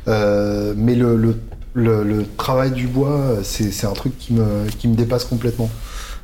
euh, 0.08 0.74
mais 0.78 0.96
le, 0.96 1.18
le, 1.18 1.36
le- 1.74 2.04
le 2.04 2.26
travail 2.38 2.72
du 2.72 2.88
bois, 2.88 3.38
c'est 3.44 3.72
c'est 3.72 3.88
un 3.88 3.94
truc 3.94 4.18
qui 4.18 4.34
me, 4.34 4.68
qui 4.78 4.88
me 4.88 4.96
dépasse 4.96 5.26
complètement. 5.26 5.70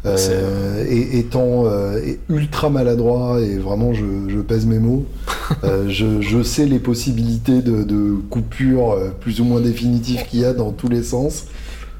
Euh, 0.07 0.17
C'est- 0.85 0.93
et, 0.93 1.19
étant 1.19 1.65
euh, 1.65 1.99
ultra 2.29 2.69
maladroit, 2.69 3.39
et 3.41 3.57
vraiment 3.57 3.93
je, 3.93 4.05
je 4.29 4.39
pèse 4.39 4.65
mes 4.65 4.79
mots, 4.79 5.05
euh, 5.63 5.85
je, 5.89 6.21
je 6.21 6.41
sais 6.43 6.65
les 6.65 6.79
possibilités 6.79 7.61
de, 7.61 7.83
de 7.83 8.15
coupures 8.29 8.91
euh, 8.91 9.09
plus 9.19 9.41
ou 9.41 9.43
moins 9.45 9.59
définitives 9.61 10.23
qu'il 10.29 10.39
y 10.41 10.45
a 10.45 10.53
dans 10.53 10.71
tous 10.71 10.87
les 10.89 11.03
sens. 11.03 11.45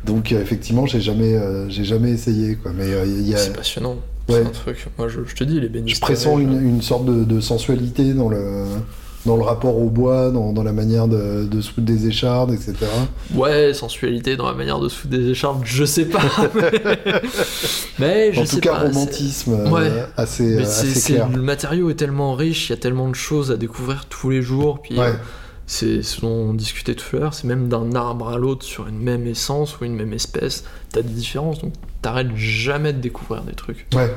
Donc 0.06 0.32
euh, 0.32 0.42
effectivement, 0.42 0.86
j'ai 0.86 1.02
jamais, 1.02 1.36
euh, 1.36 1.70
j'ai 1.70 1.84
jamais 1.84 2.12
essayé. 2.12 2.56
Quoi. 2.56 2.72
Mais 2.78 2.86
euh, 2.86 3.06
il 3.06 3.34
a, 3.34 3.38
c'est 3.38 3.54
passionnant. 3.56 3.96
Ouais. 4.30 4.36
C'est 4.42 4.46
un 4.48 4.50
truc. 4.52 4.88
Moi, 4.98 5.08
je, 5.08 5.20
je 5.26 5.36
te 5.36 5.44
dis, 5.44 5.60
les 5.60 5.70
bénisseries. 5.70 5.96
je 5.96 6.02
pressens 6.02 6.40
une, 6.40 6.62
une 6.62 6.82
sorte 6.82 7.06
de, 7.06 7.24
de 7.24 7.40
sensualité 7.40 8.14
dans 8.14 8.28
le, 8.30 8.64
dans 9.27 9.38
le 9.38 9.43
rapport 9.43 9.77
au 9.77 9.89
bois, 9.89 10.31
dans, 10.31 10.53
dans 10.53 10.63
la 10.63 10.72
manière 10.74 11.07
de, 11.07 11.46
de 11.46 11.62
se 11.62 11.69
foutre 11.72 11.86
des 11.86 12.07
échardes, 12.07 12.51
etc. 12.51 12.74
Ouais, 13.36 13.74
sensualité 13.74 14.36
dans 14.38 14.48
la 14.48 14.53
manière 14.55 14.79
de 14.79 14.89
se 14.89 14.96
foutre 14.96 15.15
des 15.15 15.29
écharpes, 15.29 15.62
je 15.65 15.86
sais 15.86 16.05
pas. 16.05 16.22
mais- 16.55 16.72
mais 18.00 18.34
je 18.34 18.41
en 18.41 18.46
sais 18.46 18.55
tout 18.55 18.62
cas, 18.62 18.72
pas, 18.75 18.79
romantisme 18.88 19.53
euh, 19.53 19.69
Ouais. 19.69 19.91
assez, 20.17 20.43
Mais 20.43 20.62
euh, 20.62 20.62
assez 20.63 21.13
clair. 21.13 21.29
le 21.29 21.41
matériau 21.41 21.89
est 21.89 21.96
tellement 21.96 22.34
riche, 22.34 22.69
il 22.69 22.72
y 22.72 22.74
a 22.74 22.77
tellement 22.79 23.10
de 23.10 23.15
choses 23.15 23.51
à 23.51 23.57
découvrir 23.57 24.05
tous 24.05 24.29
les 24.29 24.41
jours. 24.41 24.81
Puis 24.81 24.98
Ouais. 24.98 25.05
euh, 25.07 25.13
c'est 25.65 26.01
ce 26.01 26.22
dont 26.22 26.29
on 26.29 26.53
discutait 26.53 26.96
tout 26.96 27.15
à 27.17 27.19
l'heure, 27.19 27.34
c'est 27.34 27.46
même 27.48 27.67
d'un 27.67 27.93
arbre 27.93 28.29
à 28.29 28.38
l'autre 28.38 28.65
sur 28.65 28.88
une 28.88 29.00
même 29.00 29.27
essence 29.27 29.79
ou 29.79 29.84
une 29.86 29.96
même 29.96 30.13
espèce, 30.13 30.63
t'as 30.93 31.01
des 31.01 31.10
différences. 31.13 31.60
Donc 31.62 31.74
t'arrêtes 32.01 32.36
jamais 32.36 32.93
de 32.93 33.00
découvrir 33.01 33.43
des 33.43 33.53
trucs. 33.53 33.86
Ouais. 33.93 34.10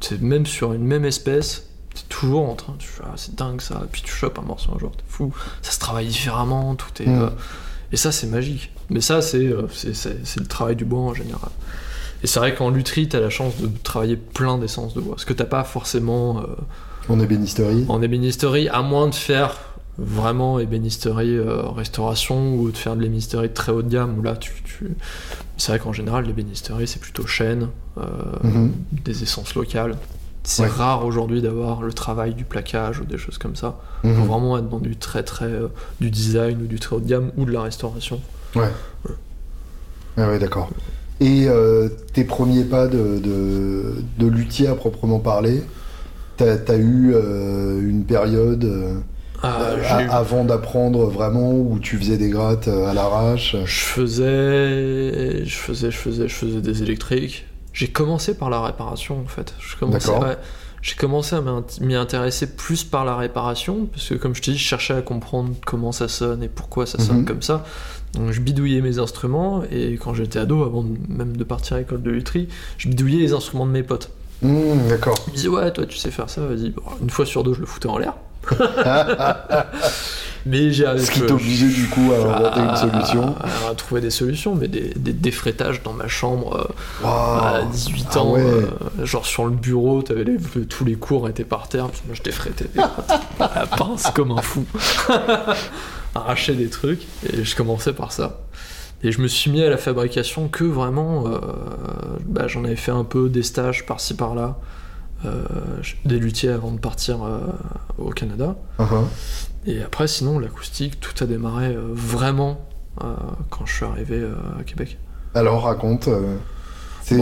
C'est 0.00 0.20
même 0.20 0.44
sur 0.46 0.74
une 0.74 0.84
même 0.84 1.04
espèce, 1.06 1.67
t'es 2.02 2.14
toujours 2.14 2.48
en 2.48 2.54
train, 2.54 2.76
ah, 3.04 3.12
c'est 3.16 3.34
dingue 3.34 3.60
ça, 3.60 3.82
puis 3.90 4.02
tu 4.02 4.12
chopes 4.12 4.38
un 4.38 4.42
morceau 4.46 4.72
un 4.74 4.78
jour, 4.78 4.92
t'es 4.96 5.04
fou. 5.08 5.32
Ça 5.62 5.72
se 5.72 5.78
travaille 5.78 6.06
différemment, 6.08 6.74
tout 6.74 7.02
est. 7.02 7.06
Mm. 7.06 7.22
euh, 7.22 7.28
et 7.92 7.96
ça 7.96 8.12
c'est 8.12 8.26
magique. 8.26 8.70
Mais 8.90 9.00
ça 9.00 9.20
c'est, 9.22 9.38
euh, 9.46 9.66
c'est, 9.72 10.36
le 10.40 10.46
travail 10.46 10.76
du 10.76 10.84
bois 10.84 11.00
en 11.00 11.14
général. 11.14 11.50
Et 12.22 12.26
c'est 12.26 12.40
vrai 12.40 12.54
qu'en 12.54 12.70
lutherie, 12.70 13.08
t'as 13.08 13.20
la 13.20 13.30
chance 13.30 13.56
de 13.60 13.68
travailler 13.82 14.16
plein 14.16 14.58
d'essences 14.58 14.94
de 14.94 15.00
bois. 15.00 15.14
Ce 15.18 15.24
que 15.26 15.32
t'as 15.32 15.44
pas 15.44 15.62
forcément 15.64 16.38
euh, 16.40 16.42
En 17.08 17.20
ébénisterie. 17.20 17.84
en 17.88 18.02
ébénisterie, 18.02 18.68
à 18.68 18.82
moins 18.82 19.08
de 19.08 19.14
faire 19.14 19.56
vraiment 19.98 20.58
ébénisterie 20.60 21.36
euh, 21.36 21.62
restauration 21.70 22.54
ou 22.54 22.70
de 22.70 22.76
faire 22.76 22.94
de 22.96 23.02
l'ébénisterie 23.02 23.52
très 23.52 23.72
haut 23.72 23.82
de 23.82 23.88
gamme, 23.88 24.18
où 24.18 24.22
là 24.22 24.36
tu. 24.36 24.52
tu- 24.64 24.90
C'est 25.56 25.72
vrai 25.72 25.78
qu'en 25.80 25.92
général, 25.92 26.24
l'ébénisterie 26.24 26.86
c'est 26.86 27.00
plutôt 27.00 27.26
chêne, 27.26 27.68
euh, 27.98 28.04
Mhm. 28.44 28.72
des 29.04 29.22
essences 29.24 29.54
locales. 29.54 29.96
C'est 30.50 30.62
Ouais. 30.62 30.68
rare 30.68 31.04
aujourd'hui 31.04 31.42
d'avoir 31.42 31.82
le 31.82 31.92
travail 31.92 32.32
du 32.32 32.44
plaquage 32.44 33.00
ou 33.00 33.04
des 33.04 33.18
choses 33.18 33.36
comme 33.36 33.54
ça. 33.54 33.78
Mhm. 34.02 34.14
Faut 34.14 34.22
vraiment 34.24 34.56
être 34.56 34.68
dans 34.70 34.78
du 34.78 34.96
très 34.96 35.22
très. 35.22 35.44
euh, 35.44 35.68
du 36.00 36.10
design 36.10 36.62
ou 36.62 36.66
du 36.66 36.78
très 36.80 36.96
haut 36.96 37.00
de 37.00 37.06
gamme 37.06 37.32
ou 37.36 37.44
de 37.44 37.52
la 37.52 37.60
restauration. 37.60 38.18
Ouais. 38.56 38.70
Ah 40.16 40.26
ouais, 40.28 40.38
d'accord. 40.38 40.70
Et 41.20 41.44
euh, 41.48 41.90
tes 42.14 42.24
premiers 42.24 42.64
pas 42.64 42.86
de, 42.86 43.18
de, 43.18 43.96
de 44.18 44.26
luthier 44.26 44.68
à 44.68 44.74
proprement 44.74 45.18
parler, 45.18 45.62
t'as 46.38 46.54
as 46.68 46.76
eu 46.76 47.12
euh, 47.14 47.80
une 47.86 48.04
période 48.04 48.66
Ah, 49.42 49.74
eu- 50.00 50.08
avant 50.08 50.44
d'apprendre 50.44 51.04
vraiment 51.10 51.52
où 51.52 51.78
tu 51.78 51.98
faisais 51.98 52.16
des 52.16 52.30
grattes 52.30 52.68
à 52.68 52.94
l'arrache? 52.94 53.54
Je 53.66 53.80
faisais, 53.80 55.44
je 55.44 55.56
faisais, 55.56 55.90
je 55.90 55.96
faisais, 55.98 56.26
je 56.28 56.34
faisais 56.34 56.60
des 56.62 56.82
électriques. 56.82 57.44
J'ai 57.78 57.86
commencé 57.88 58.34
par 58.36 58.50
la 58.50 58.60
réparation 58.60 59.20
en 59.20 59.28
fait. 59.28 59.54
Je 59.60 59.76
commençais, 59.76 60.08
D'accord. 60.08 60.24
ouais, 60.28 60.36
j'ai 60.82 60.96
commencé 60.96 61.36
à 61.36 61.42
m'y 61.80 61.94
intéresser 61.94 62.48
plus 62.56 62.82
par 62.82 63.04
la 63.04 63.14
réparation 63.16 63.86
parce 63.86 64.08
que 64.08 64.14
comme 64.14 64.34
je 64.34 64.42
te 64.42 64.50
dis, 64.50 64.58
je 64.58 64.64
cherchais 64.64 64.94
à 64.94 65.00
comprendre 65.02 65.54
comment 65.64 65.92
ça 65.92 66.08
sonne 66.08 66.42
et 66.42 66.48
pourquoi 66.48 66.86
ça 66.86 66.98
sonne 66.98 67.18
Mhm. 67.18 67.24
comme 67.24 67.42
ça. 67.42 67.64
Donc 68.14 68.32
je 68.32 68.40
bidouillais 68.40 68.80
mes 68.80 68.98
instruments 68.98 69.62
et 69.70 69.92
quand 69.96 70.12
j'étais 70.12 70.40
ado, 70.40 70.64
avant 70.64 70.84
même 71.08 71.36
de 71.36 71.44
partir 71.44 71.76
à 71.76 71.78
l'école 71.78 72.02
de 72.02 72.10
lutherie, 72.10 72.48
je 72.78 72.88
bidouillais 72.88 73.18
les 73.20 73.32
instruments 73.32 73.66
de 73.66 73.70
mes 73.70 73.84
potes. 73.84 74.10
Mmh, 74.42 74.88
D'accord. 74.88 75.16
Ils 75.28 75.30
me 75.30 75.36
disaient 75.36 75.48
ouais, 75.48 75.72
toi 75.72 75.86
tu 75.86 75.96
sais 75.98 76.10
faire 76.10 76.28
ça, 76.30 76.40
vas-y. 76.46 76.70
Bon, 76.70 76.82
une 77.00 77.10
fois 77.10 77.26
sur 77.26 77.44
deux, 77.44 77.54
je 77.54 77.60
le 77.60 77.66
foutais 77.66 77.88
en 77.88 77.98
l'air. 77.98 78.14
Mais 80.46 80.72
j'ai 80.72 80.84
Ce 80.98 81.10
qui 81.10 81.20
t'obligeait 81.22 81.66
du 81.68 81.88
coup 81.88 82.10
à 82.12 82.16
inventer 82.36 82.60
une 82.60 82.76
solution. 82.76 83.34
À, 83.40 83.70
à 83.70 83.74
trouver 83.74 84.00
des 84.00 84.10
solutions, 84.10 84.54
mais 84.54 84.68
des, 84.68 84.92
des 84.96 85.32
dans 85.84 85.92
ma 85.92 86.08
chambre 86.08 86.68
euh, 87.04 87.06
à 87.06 87.62
18 87.70 88.06
Ah 88.12 88.18
ans. 88.20 88.32
ouais. 88.32 88.40
euh, 88.40 89.04
genre 89.04 89.26
sur 89.26 89.44
le 89.44 89.50
bureau, 89.50 90.02
les, 90.08 90.36
tous 90.66 90.84
les 90.84 90.94
cours 90.94 91.28
étaient 91.28 91.44
par 91.44 91.68
terre. 91.68 91.88
puis 91.88 92.00
Moi 92.06 92.14
je 92.16 92.22
défraitais 92.22 92.66
des- 92.74 92.80
à 92.80 93.50
la 93.54 93.66
pince 93.76 94.10
comme 94.14 94.30
un 94.30 94.40
fou. 94.40 94.64
Arracher 96.14 96.54
des 96.54 96.70
trucs. 96.70 97.02
Et 97.32 97.44
je 97.44 97.54
commençais 97.56 97.92
par 97.92 98.12
ça. 98.12 98.38
Et 99.02 99.12
je 99.12 99.20
me 99.20 99.28
suis 99.28 99.50
mis 99.50 99.62
à 99.62 99.68
la 99.70 99.76
fabrication 99.76 100.48
que 100.48 100.64
vraiment. 100.64 101.24
euh, 101.26 101.38
bah, 102.24 102.46
J'en 102.46 102.64
avais 102.64 102.76
fait 102.76 102.90
un 102.92 103.04
peu 103.04 103.28
des 103.28 103.42
stages 103.42 103.84
par-ci 103.86 104.14
par-là. 104.14 104.56
Euh, 105.24 105.42
des 106.04 106.18
luthiers 106.18 106.50
avant 106.50 106.70
de 106.70 106.78
partir 106.78 107.22
euh, 107.24 107.40
au 107.98 108.10
Canada. 108.10 108.56
Uh-huh. 108.78 109.04
Et 109.66 109.82
après, 109.82 110.06
sinon, 110.08 110.38
l'acoustique, 110.38 111.00
tout 111.00 111.12
a 111.22 111.26
démarré 111.26 111.74
euh, 111.74 111.80
vraiment 111.92 112.60
quand 113.50 113.64
je 113.64 113.72
suis 113.74 113.84
arrivé 113.84 114.26
à 114.58 114.64
Québec. 114.64 114.98
Alors 115.34 115.62
raconte. 115.62 116.08
Ouais, 116.08 117.16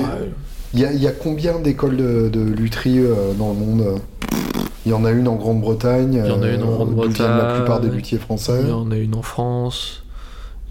Il 0.72 0.80
y, 0.80 0.84
a- 0.86 0.92
il 0.92 1.02
y 1.02 1.06
a 1.06 1.12
combien 1.12 1.58
d'écoles 1.58 1.96
de, 1.98 2.28
de 2.30 2.40
lutherie 2.40 3.02
dans 3.38 3.48
le 3.50 3.54
monde? 3.54 4.00
Il 4.86 4.90
y 4.90 4.94
en 4.94 5.04
a 5.04 5.10
une 5.10 5.28
en 5.28 5.34
Grande-Bretagne. 5.36 6.14
Il 6.24 6.30
y 6.30 6.32
en 6.32 6.42
a 6.42 6.48
une 6.48 6.62
en 6.62 6.70
Grande-Bretagne. 6.70 7.26
la 7.36 7.56
plupart 7.56 7.80
des 7.80 7.90
luthiers 7.90 8.18
français. 8.18 8.60
il 8.62 8.68
y 8.68 8.72
en 8.72 8.90
a 8.90 8.96
une 8.96 9.14
en 9.14 9.22
France. 9.22 10.02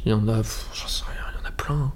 Il 0.05 0.12
y 0.12 0.13
en 0.13 0.27
a, 0.27 0.38
j'en 0.74 0.88
sais 0.88 1.03
rien, 1.05 1.22
il 1.36 1.44
y 1.44 1.46
en 1.46 1.50
a 1.50 1.51
plein. 1.51 1.91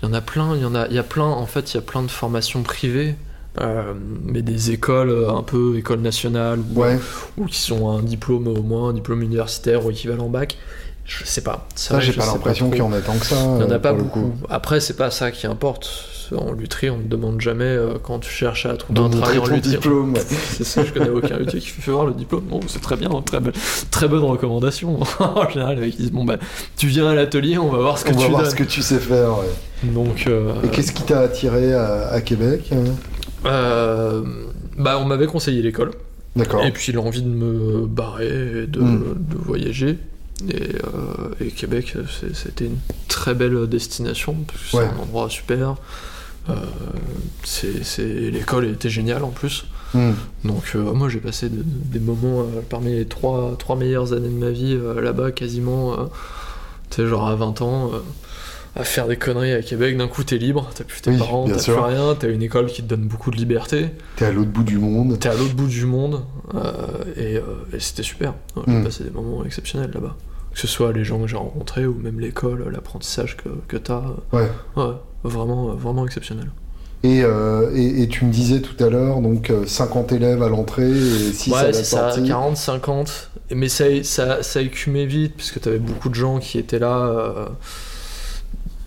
Il 0.00 0.06
y 0.06 0.08
en 0.10 0.14
a 0.14 0.20
plein, 0.20 0.56
il 0.56 0.62
y 0.62 0.64
en 0.64 0.74
a, 0.74 0.86
il 0.88 0.94
y 0.94 0.98
a 0.98 1.02
plein. 1.02 1.24
En 1.26 1.46
fait, 1.46 1.72
il 1.72 1.76
y 1.76 1.78
a 1.78 1.82
plein 1.82 2.02
de 2.02 2.10
formations 2.10 2.62
privées, 2.62 3.14
euh, 3.60 3.92
mais 4.24 4.42
des 4.42 4.70
écoles 4.70 5.10
euh, 5.10 5.30
un 5.30 5.42
peu 5.42 5.76
écoles 5.76 6.00
nationales 6.00 6.60
ou, 6.74 6.80
Ouais, 6.80 6.98
ou 7.36 7.46
qui 7.46 7.58
sont 7.60 7.88
un 7.90 8.02
diplôme 8.02 8.48
au 8.48 8.62
moins, 8.62 8.90
un 8.90 8.92
diplôme 8.94 9.22
universitaire 9.22 9.84
ou 9.84 9.90
équivalent 9.90 10.28
bac. 10.28 10.56
Je 11.04 11.24
sais 11.24 11.40
pas. 11.42 11.66
Ça 11.74 11.98
j'ai 11.98 12.12
pas 12.12 12.24
l'impression 12.26 12.70
qu'il 12.70 12.78
y 12.78 12.82
en 12.82 12.92
ait 12.94 13.00
tant 13.00 13.16
que 13.18 13.26
ça. 13.26 13.34
Il 13.36 13.42
n'y 13.42 13.62
en 13.64 13.70
euh, 13.70 13.76
a 13.76 13.78
pas 13.80 13.88
pour 13.90 13.98
le 13.98 14.04
beaucoup. 14.04 14.20
coup. 14.20 14.32
Après, 14.48 14.78
c'est 14.80 14.96
pas 14.96 15.10
ça 15.10 15.30
qui 15.32 15.46
importe. 15.46 15.90
En 16.34 16.52
lutherie, 16.52 16.88
on 16.88 16.96
ne 16.96 17.02
demande 17.08 17.42
jamais 17.42 17.64
euh, 17.64 17.94
quand 18.02 18.20
tu 18.20 18.30
cherches 18.30 18.64
à 18.64 18.74
trouver 18.76 19.00
un 19.00 19.10
travail 19.10 19.36
en 19.38 19.42
lutherie. 19.46 19.60
diplôme. 19.60 20.14
C'est 20.50 20.64
ça, 20.64 20.82
je 20.82 20.90
connais 20.92 21.10
aucun 21.10 21.36
luthier 21.36 21.58
qui 21.60 21.66
fait 21.66 21.90
voir 21.90 22.06
le 22.06 22.14
diplôme. 22.14 22.44
Bon, 22.48 22.60
c'est 22.68 22.80
très 22.80 22.96
bien, 22.96 23.10
très, 23.26 23.38
bonne- 23.40 23.52
très 23.90 24.08
bonne 24.08 24.22
recommandation. 24.22 24.98
en 25.18 25.50
général, 25.50 25.74
les 25.74 25.80
mecs, 25.82 25.94
ils 25.98 26.02
disent 26.02 26.12
Bon, 26.12 26.24
bah, 26.24 26.36
tu 26.78 26.86
viens 26.86 27.06
à 27.10 27.14
l'atelier, 27.14 27.58
on 27.58 27.68
va 27.68 27.78
voir 27.78 27.98
ce 27.98 28.04
que 28.06 28.12
On 28.14 28.16
va 28.16 28.24
tu 28.24 28.30
voir 28.30 28.42
donnes. 28.42 28.50
ce 28.50 28.54
que 28.56 28.64
tu 28.64 28.80
sais 28.80 28.98
faire. 28.98 29.30
ouais. 29.40 29.90
Donc, 29.92 30.24
euh, 30.28 30.54
Et 30.64 30.68
qu'est-ce 30.68 30.92
qui 30.92 31.02
t'a 31.02 31.18
attiré 31.20 31.74
à, 31.74 32.06
à 32.08 32.20
Québec 32.22 32.70
euh, 33.46 34.22
bah, 34.78 34.98
on 35.00 35.04
m'avait 35.04 35.26
conseillé 35.26 35.62
l'école. 35.62 35.90
D'accord. 36.36 36.64
Et 36.64 36.70
puis 36.72 36.92
l'envie 36.92 37.22
de 37.22 37.28
me 37.28 37.86
barrer 37.86 38.62
et 38.62 38.66
de, 38.66 38.80
Mm. 38.80 39.14
de 39.18 39.36
voyager. 39.36 39.98
Et, 40.48 40.54
euh, 40.76 41.28
et 41.40 41.48
Québec, 41.48 41.94
c'était 42.34 42.64
une 42.64 42.78
très 43.06 43.34
belle 43.34 43.66
destination, 43.68 44.34
parce 44.46 44.60
que 44.62 44.68
c'est 44.70 44.78
un 44.78 45.02
endroit 45.02 45.28
super. 45.30 45.76
Euh, 46.50 46.54
c'est- 47.44 48.30
L'école 48.30 48.66
était 48.66 48.90
géniale 48.90 49.22
en 49.24 49.28
plus. 49.30 49.64
Hmm. 49.94 50.12
Donc 50.44 50.72
euh, 50.74 50.92
moi 50.94 51.08
j'ai 51.10 51.20
passé 51.20 51.50
de- 51.50 51.56
de- 51.58 51.62
des 51.64 52.00
moments 52.00 52.46
parmi 52.70 52.94
les 52.94 53.04
trois, 53.04 53.54
trois 53.58 53.76
meilleures 53.76 54.14
années 54.14 54.30
de 54.30 54.38
ma 54.38 54.48
vie 54.50 54.76
là-bas 55.02 55.32
quasiment, 55.32 55.94
tu 56.88 56.96
sais 57.02 57.06
genre 57.06 57.28
à 57.28 57.36
20 57.36 57.60
ans, 57.60 57.90
à 58.74 58.84
faire 58.84 59.06
des 59.06 59.16
conneries 59.16 59.52
à 59.52 59.60
Québec, 59.62 59.96
d'un 59.98 60.08
coup 60.08 60.24
t'es 60.24 60.38
libre, 60.38 60.70
t'as 60.74 60.84
plus 60.84 61.00
tes 61.02 61.10
Oui, 61.10 61.18
parents, 61.18 61.46
t'as 61.46 61.62
plus 61.62 61.72
rien, 61.74 62.14
t'as 62.18 62.28
une 62.28 62.42
école 62.42 62.66
qui 62.66 62.82
te 62.82 62.88
donne 62.88 63.02
beaucoup 63.02 63.30
de 63.30 63.36
liberté, 63.36 63.88
T'es 64.16 64.24
à 64.24 64.32
l'autre 64.32 64.50
bout 64.50 64.62
du 64.64 64.78
monde. 64.78 65.18
t'es 65.20 65.28
à 65.28 65.34
l'autre 65.34 65.54
bout 65.54 65.66
du 65.66 65.84
monde, 65.84 66.22
euh, 66.54 66.60
et, 67.16 67.36
euh, 67.36 67.42
et 67.74 67.80
c'était 67.80 68.02
super, 68.02 68.34
Ouais, 68.56 68.62
j'ai 68.66 68.72
Mm. 68.74 68.84
passé 68.84 69.04
des 69.04 69.10
moments 69.10 69.44
exceptionnels 69.44 69.90
là-bas. 69.92 70.16
Que 70.54 70.58
ce 70.60 70.66
soit 70.66 70.92
les 70.92 71.04
gens 71.04 71.18
que 71.20 71.26
j'ai 71.26 71.36
rencontrés 71.36 71.86
ou 71.86 71.94
même 71.94 72.20
l'école, 72.20 72.68
l'apprentissage 72.72 73.36
que, 73.38 73.48
que 73.68 73.76
t'as, 73.76 74.02
euh, 74.34 74.36
Ouais. 74.38 74.48
ouais, 74.76 74.92
vraiment, 75.24 75.74
vraiment 75.74 76.04
exceptionnel. 76.06 76.50
Et, 77.04 77.22
euh, 77.24 77.70
et, 77.74 78.02
et 78.02 78.08
tu 78.08 78.24
me 78.24 78.30
disais 78.32 78.60
tout 78.60 78.82
à 78.84 78.88
l'heure, 78.88 79.20
donc 79.20 79.50
euh, 79.50 79.66
50 79.66 80.12
élèves 80.12 80.42
à 80.42 80.48
l'entrée 80.48 80.90
et 80.90 81.32
6 81.32 81.52
à 81.52 81.56
Ouais, 81.56 81.62
la 81.64 81.72
c'est 81.72 81.84
ça, 81.84 82.12
sortie. 82.12 82.28
40, 82.28 82.56
50. 82.56 83.30
Mais 83.50 83.68
ça, 83.68 83.84
ça, 84.04 84.42
ça 84.42 84.60
écumait 84.62 85.04
vite, 85.06 85.34
puisque 85.36 85.60
t'avais 85.60 85.78
beaucoup 85.80 86.08
de 86.08 86.14
gens 86.14 86.38
qui 86.38 86.58
étaient 86.58 86.78
là. 86.78 86.96
euh, 87.06 87.46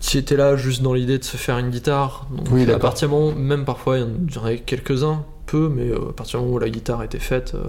qui 0.00 0.18
étaient 0.18 0.36
là 0.36 0.56
juste 0.56 0.82
dans 0.82 0.94
l'idée 0.94 1.18
de 1.18 1.24
se 1.24 1.36
faire 1.36 1.58
une 1.58 1.70
guitare. 1.70 2.26
Donc, 2.30 2.46
Oui, 2.52 2.70
à 2.70 2.78
partir 2.78 3.08
du 3.08 3.14
moment, 3.14 3.32
même 3.34 3.64
parfois, 3.64 3.98
il 3.98 4.06
y 4.34 4.38
en 4.38 4.44
avait 4.44 4.58
quelques-uns, 4.58 5.24
peu, 5.46 5.68
mais 5.74 5.88
euh, 5.90 6.10
à 6.10 6.12
partir 6.12 6.38
du 6.38 6.44
moment 6.44 6.56
où 6.56 6.60
la 6.60 6.68
guitare 6.70 7.02
était 7.02 7.18
faite, 7.18 7.52
euh, 7.54 7.64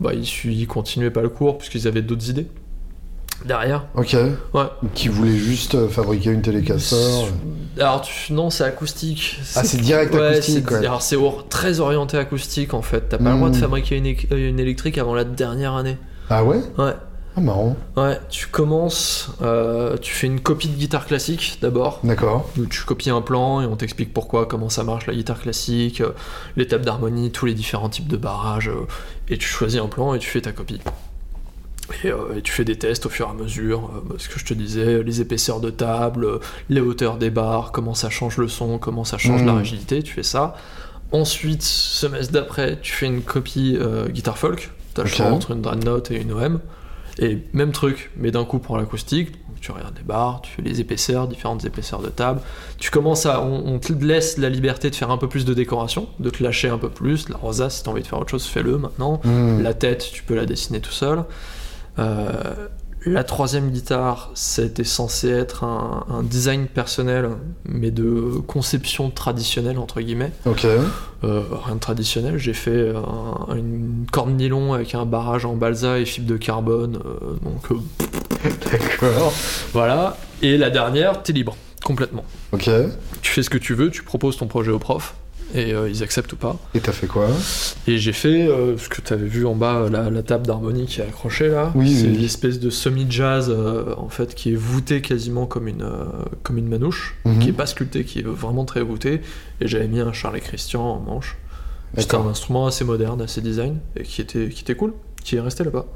bah, 0.00 0.12
ils, 0.14 0.26
ils 0.52 0.66
continuaient 0.66 1.10
pas 1.10 1.22
le 1.22 1.28
cours, 1.28 1.58
puisqu'ils 1.58 1.86
avaient 1.86 2.02
d'autres 2.02 2.28
idées. 2.30 2.46
Derrière. 3.44 3.86
Ok. 3.94 4.14
Ouais. 4.52 4.64
Qui 4.94 5.08
voulait 5.08 5.36
juste 5.36 5.74
euh, 5.74 5.88
fabriquer 5.88 6.30
une 6.30 6.42
télécasseur. 6.42 7.28
Alors, 7.78 8.02
tu- 8.02 8.34
non, 8.34 8.50
c'est 8.50 8.64
acoustique. 8.64 9.38
Ah, 9.56 9.64
c'est 9.64 9.80
direct 9.80 10.12
Ouais, 10.14 10.26
acoustique, 10.26 10.64
c'est- 10.68 10.74
ouais. 10.74 10.86
Alors, 10.86 11.00
c'est 11.00 11.16
or- 11.16 11.46
très 11.48 11.80
orienté 11.80 12.18
acoustique 12.18 12.74
en 12.74 12.82
fait. 12.82 13.08
T'as 13.08 13.16
pas 13.16 13.30
le 13.30 13.36
droit 13.36 13.48
de 13.48 13.56
Mm. 13.56 13.60
fabriquer 13.60 13.96
une, 13.96 14.14
une 14.36 14.60
électrique 14.60 14.98
avant 14.98 15.14
la 15.14 15.24
dernière 15.24 15.74
année. 15.74 15.96
Ah 16.28 16.44
ouais? 16.44 16.60
Ouais. 16.76 16.92
Ah 17.36 17.40
marrant. 17.40 17.76
Ouais, 17.96 18.18
tu 18.28 18.48
commences, 18.48 19.30
euh, 19.40 19.96
tu 19.98 20.12
fais 20.12 20.26
une 20.26 20.40
copie 20.40 20.68
de 20.68 20.76
guitare 20.76 21.06
classique 21.06 21.58
d'abord. 21.62 22.00
D'accord. 22.02 22.50
Tu 22.70 22.82
copies 22.84 23.10
un 23.10 23.22
plan 23.22 23.60
et 23.60 23.66
on 23.66 23.76
t'explique 23.76 24.12
pourquoi, 24.12 24.46
comment 24.46 24.68
ça 24.68 24.82
marche 24.82 25.06
la 25.06 25.14
guitare 25.14 25.40
classique, 25.40 26.00
euh, 26.00 26.10
l'étape 26.56 26.82
d'harmonie, 26.82 27.30
tous 27.30 27.46
les 27.46 27.54
différents 27.54 27.88
types 27.88 28.08
de 28.08 28.16
barrages. 28.16 28.68
euh, 28.68 28.86
et 29.28 29.38
tu 29.38 29.46
choisis 29.46 29.80
un 29.80 29.86
plan 29.86 30.12
et 30.14 30.18
tu 30.18 30.28
fais 30.28 30.40
ta 30.40 30.50
copie. 30.52 30.80
Et, 32.04 32.08
euh, 32.08 32.36
et 32.36 32.42
tu 32.42 32.50
fais 32.52 32.64
des 32.64 32.76
tests 32.76 33.06
au 33.06 33.08
fur 33.10 33.28
et 33.28 33.30
à 33.30 33.34
mesure, 33.34 33.90
euh, 34.10 34.14
ce 34.18 34.28
que 34.28 34.38
je 34.40 34.44
te 34.44 34.54
disais, 34.54 35.02
les 35.04 35.20
épaisseurs 35.20 35.60
de 35.60 35.70
table, 35.70 36.40
les 36.68 36.80
hauteurs 36.80 37.16
des 37.16 37.30
barres, 37.30 37.70
comment 37.70 37.94
ça 37.94 38.10
change 38.10 38.38
le 38.38 38.48
son, 38.48 38.78
comment 38.78 39.04
ça 39.04 39.18
change 39.18 39.44
la 39.44 39.54
rigidité, 39.54 40.02
tu 40.02 40.12
fais 40.14 40.22
ça. 40.24 40.54
Ensuite, 41.12 41.62
semestre 41.62 42.32
d'après, 42.32 42.78
tu 42.80 42.92
fais 42.92 43.06
une 43.06 43.22
copie 43.22 43.76
guitare 44.08 44.38
folk. 44.38 44.70
T'as 44.94 45.02
le 45.02 45.08
Ok. 45.08 45.14
choix 45.14 45.26
entre 45.26 45.52
une 45.52 45.62
dreadnought 45.62 46.10
et 46.10 46.20
une 46.20 46.32
OM. 46.32 46.60
Et 47.20 47.38
même 47.52 47.70
truc, 47.70 48.10
mais 48.16 48.30
d'un 48.30 48.44
coup 48.44 48.58
pour 48.58 48.76
l'acoustique. 48.76 49.32
Tu 49.60 49.72
regardes 49.72 49.96
les 49.98 50.02
barres, 50.02 50.40
tu 50.40 50.52
fais 50.52 50.62
les 50.62 50.80
épaisseurs, 50.80 51.28
différentes 51.28 51.66
épaisseurs 51.66 52.00
de 52.00 52.08
table. 52.08 52.40
Tu 52.78 52.90
commences 52.90 53.26
à. 53.26 53.42
On, 53.42 53.74
on 53.74 53.78
te 53.78 53.92
laisse 53.92 54.38
la 54.38 54.48
liberté 54.48 54.88
de 54.88 54.94
faire 54.94 55.10
un 55.10 55.18
peu 55.18 55.28
plus 55.28 55.44
de 55.44 55.52
décoration, 55.52 56.08
de 56.18 56.30
te 56.30 56.42
lâcher 56.42 56.70
un 56.70 56.78
peu 56.78 56.88
plus. 56.88 57.28
La 57.28 57.36
rosace, 57.36 57.76
si 57.76 57.82
t'as 57.82 57.90
envie 57.90 58.00
de 58.00 58.06
faire 58.06 58.18
autre 58.18 58.30
chose, 58.30 58.46
fais-le 58.46 58.78
maintenant. 58.78 59.20
Hmm. 59.22 59.60
La 59.60 59.74
tête, 59.74 60.08
tu 60.12 60.22
peux 60.22 60.34
la 60.34 60.46
dessiner 60.46 60.80
tout 60.80 60.92
seul. 60.92 61.24
Euh, 61.98 62.68
la 63.06 63.24
troisième 63.24 63.70
guitare, 63.70 64.30
c'était 64.34 64.84
censé 64.84 65.28
être 65.30 65.64
un, 65.64 66.04
un 66.10 66.22
design 66.22 66.66
personnel, 66.66 67.30
mais 67.64 67.90
de 67.90 68.34
conception 68.46 69.10
traditionnelle, 69.10 69.78
entre 69.78 70.00
guillemets. 70.00 70.32
Ok. 70.46 70.64
Euh, 70.66 71.42
rien 71.64 71.74
de 71.76 71.80
traditionnel, 71.80 72.36
j'ai 72.38 72.52
fait 72.54 72.90
un- 72.94 73.54
une 73.54 74.06
corde 74.12 74.30
nylon 74.30 74.72
avec 74.74 74.94
un 74.94 75.06
barrage 75.06 75.44
en 75.44 75.54
balsa 75.54 75.98
et 75.98 76.04
fibre 76.04 76.26
de 76.28 76.36
carbone. 76.36 76.98
euh, 77.04 77.34
donc 77.42 77.70
euh, 77.72 78.48
D'accord. 78.70 79.32
voilà. 79.72 80.16
Et 80.42 80.56
la 80.56 80.70
dernière, 80.70 81.22
t'es 81.22 81.32
libre, 81.32 81.56
complètement. 81.84 82.24
Ok. 82.52 82.70
Tu 83.22 83.32
fais 83.32 83.42
ce 83.42 83.50
que 83.50 83.58
tu 83.58 83.74
veux, 83.74 83.90
tu 83.90 84.02
proposes 84.02 84.36
ton 84.36 84.46
projet 84.46 84.70
au 84.72 84.78
prof. 84.78 85.14
Et 85.54 85.74
euh, 85.74 85.88
ils 85.88 86.02
acceptent 86.02 86.32
ou 86.32 86.36
pas. 86.36 86.56
Et 86.74 86.80
t'as 86.80 86.92
fait 86.92 87.06
quoi? 87.06 87.26
Et 87.88 87.98
j'ai 87.98 88.12
fait 88.12 88.46
euh, 88.48 88.76
ce 88.78 88.88
que 88.88 89.00
tu 89.00 89.12
avais 89.12 89.26
vu 89.26 89.46
en 89.46 89.54
bas, 89.56 89.88
la, 89.90 90.08
la 90.10 90.22
table 90.22 90.46
d'harmonie 90.46 90.86
qui 90.86 91.00
est 91.00 91.04
accrochée 91.04 91.48
là. 91.48 91.72
Oui, 91.74 91.92
c'est 91.94 92.06
oui. 92.06 92.14
une 92.16 92.24
espèce 92.24 92.60
de 92.60 92.70
semi-jazz 92.70 93.46
euh, 93.50 93.94
en 93.96 94.08
fait 94.08 94.34
qui 94.34 94.52
est 94.52 94.56
voûtée 94.56 95.00
quasiment 95.00 95.46
comme 95.46 95.66
une, 95.68 95.84
comme 96.42 96.58
une 96.58 96.68
manouche, 96.68 97.16
Mhm. 97.24 97.38
qui 97.40 97.48
est 97.48 97.52
pas 97.52 97.66
sculptée, 97.66 98.04
qui 98.04 98.20
est 98.20 98.26
vraiment 98.26 98.64
très 98.64 98.82
voûtée. 98.82 99.20
Et 99.60 99.66
j'avais 99.68 99.88
mis 99.88 100.00
un 100.00 100.12
Charlie 100.12 100.40
Christian 100.40 100.82
en 100.82 101.00
manche. 101.00 101.36
C'était 101.98 102.14
un 102.14 102.26
instrument 102.28 102.66
assez 102.68 102.84
moderne, 102.84 103.20
assez 103.20 103.40
design, 103.40 103.78
et 103.96 104.04
qui 104.04 104.20
était, 104.20 104.48
qui 104.48 104.62
était 104.62 104.76
cool, 104.76 104.92
qui 105.24 105.34
est 105.36 105.40
resté 105.40 105.64
là-bas. 105.64 105.86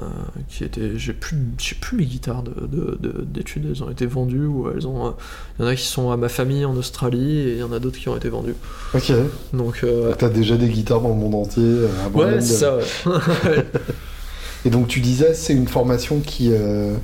Euh, 0.00 0.04
qui 0.48 0.64
était, 0.64 0.96
j'ai 0.96 1.12
plus, 1.12 1.36
j'ai 1.58 1.74
plus 1.74 1.98
mes 1.98 2.06
guitares 2.06 2.42
de, 2.42 2.52
de- 2.66 2.96
de- 2.98 3.24
d'études, 3.24 3.66
elles 3.70 3.82
ont 3.84 3.90
été 3.90 4.06
vendues 4.06 4.46
ou 4.46 4.70
elles 4.74 4.86
ont, 4.86 5.08
euh, 5.08 5.10
il 5.58 5.62
y 5.62 5.68
en 5.68 5.68
a 5.70 5.76
qui 5.76 5.84
sont 5.86 6.10
à 6.10 6.16
ma 6.16 6.30
famille 6.30 6.64
en 6.64 6.74
Australie 6.76 7.40
et 7.40 7.52
il 7.52 7.58
y 7.58 7.62
en 7.62 7.72
a 7.72 7.78
d'autres 7.78 7.98
qui 7.98 8.08
ont 8.08 8.16
été 8.16 8.30
vendues. 8.30 8.54
Ok. 8.94 9.12
Donc 9.52 9.80
euh, 9.84 10.14
T'as 10.16 10.30
déjà 10.30 10.56
des 10.56 10.68
guitares 10.68 11.02
dans 11.02 11.10
le 11.10 11.14
monde 11.16 11.34
entier. 11.34 11.62
euh, 11.62 11.88
ouais, 12.14 12.40
c'est 12.40 12.54
ça. 12.54 12.76
Ouais. 13.06 13.66
Et 14.64 14.70
donc 14.70 14.88
tu 14.88 15.00
disais, 15.00 15.34
c'est 15.34 15.52
une 15.52 15.68
formation 15.68 16.20
qui, 16.20 16.50
euh, 16.52 16.94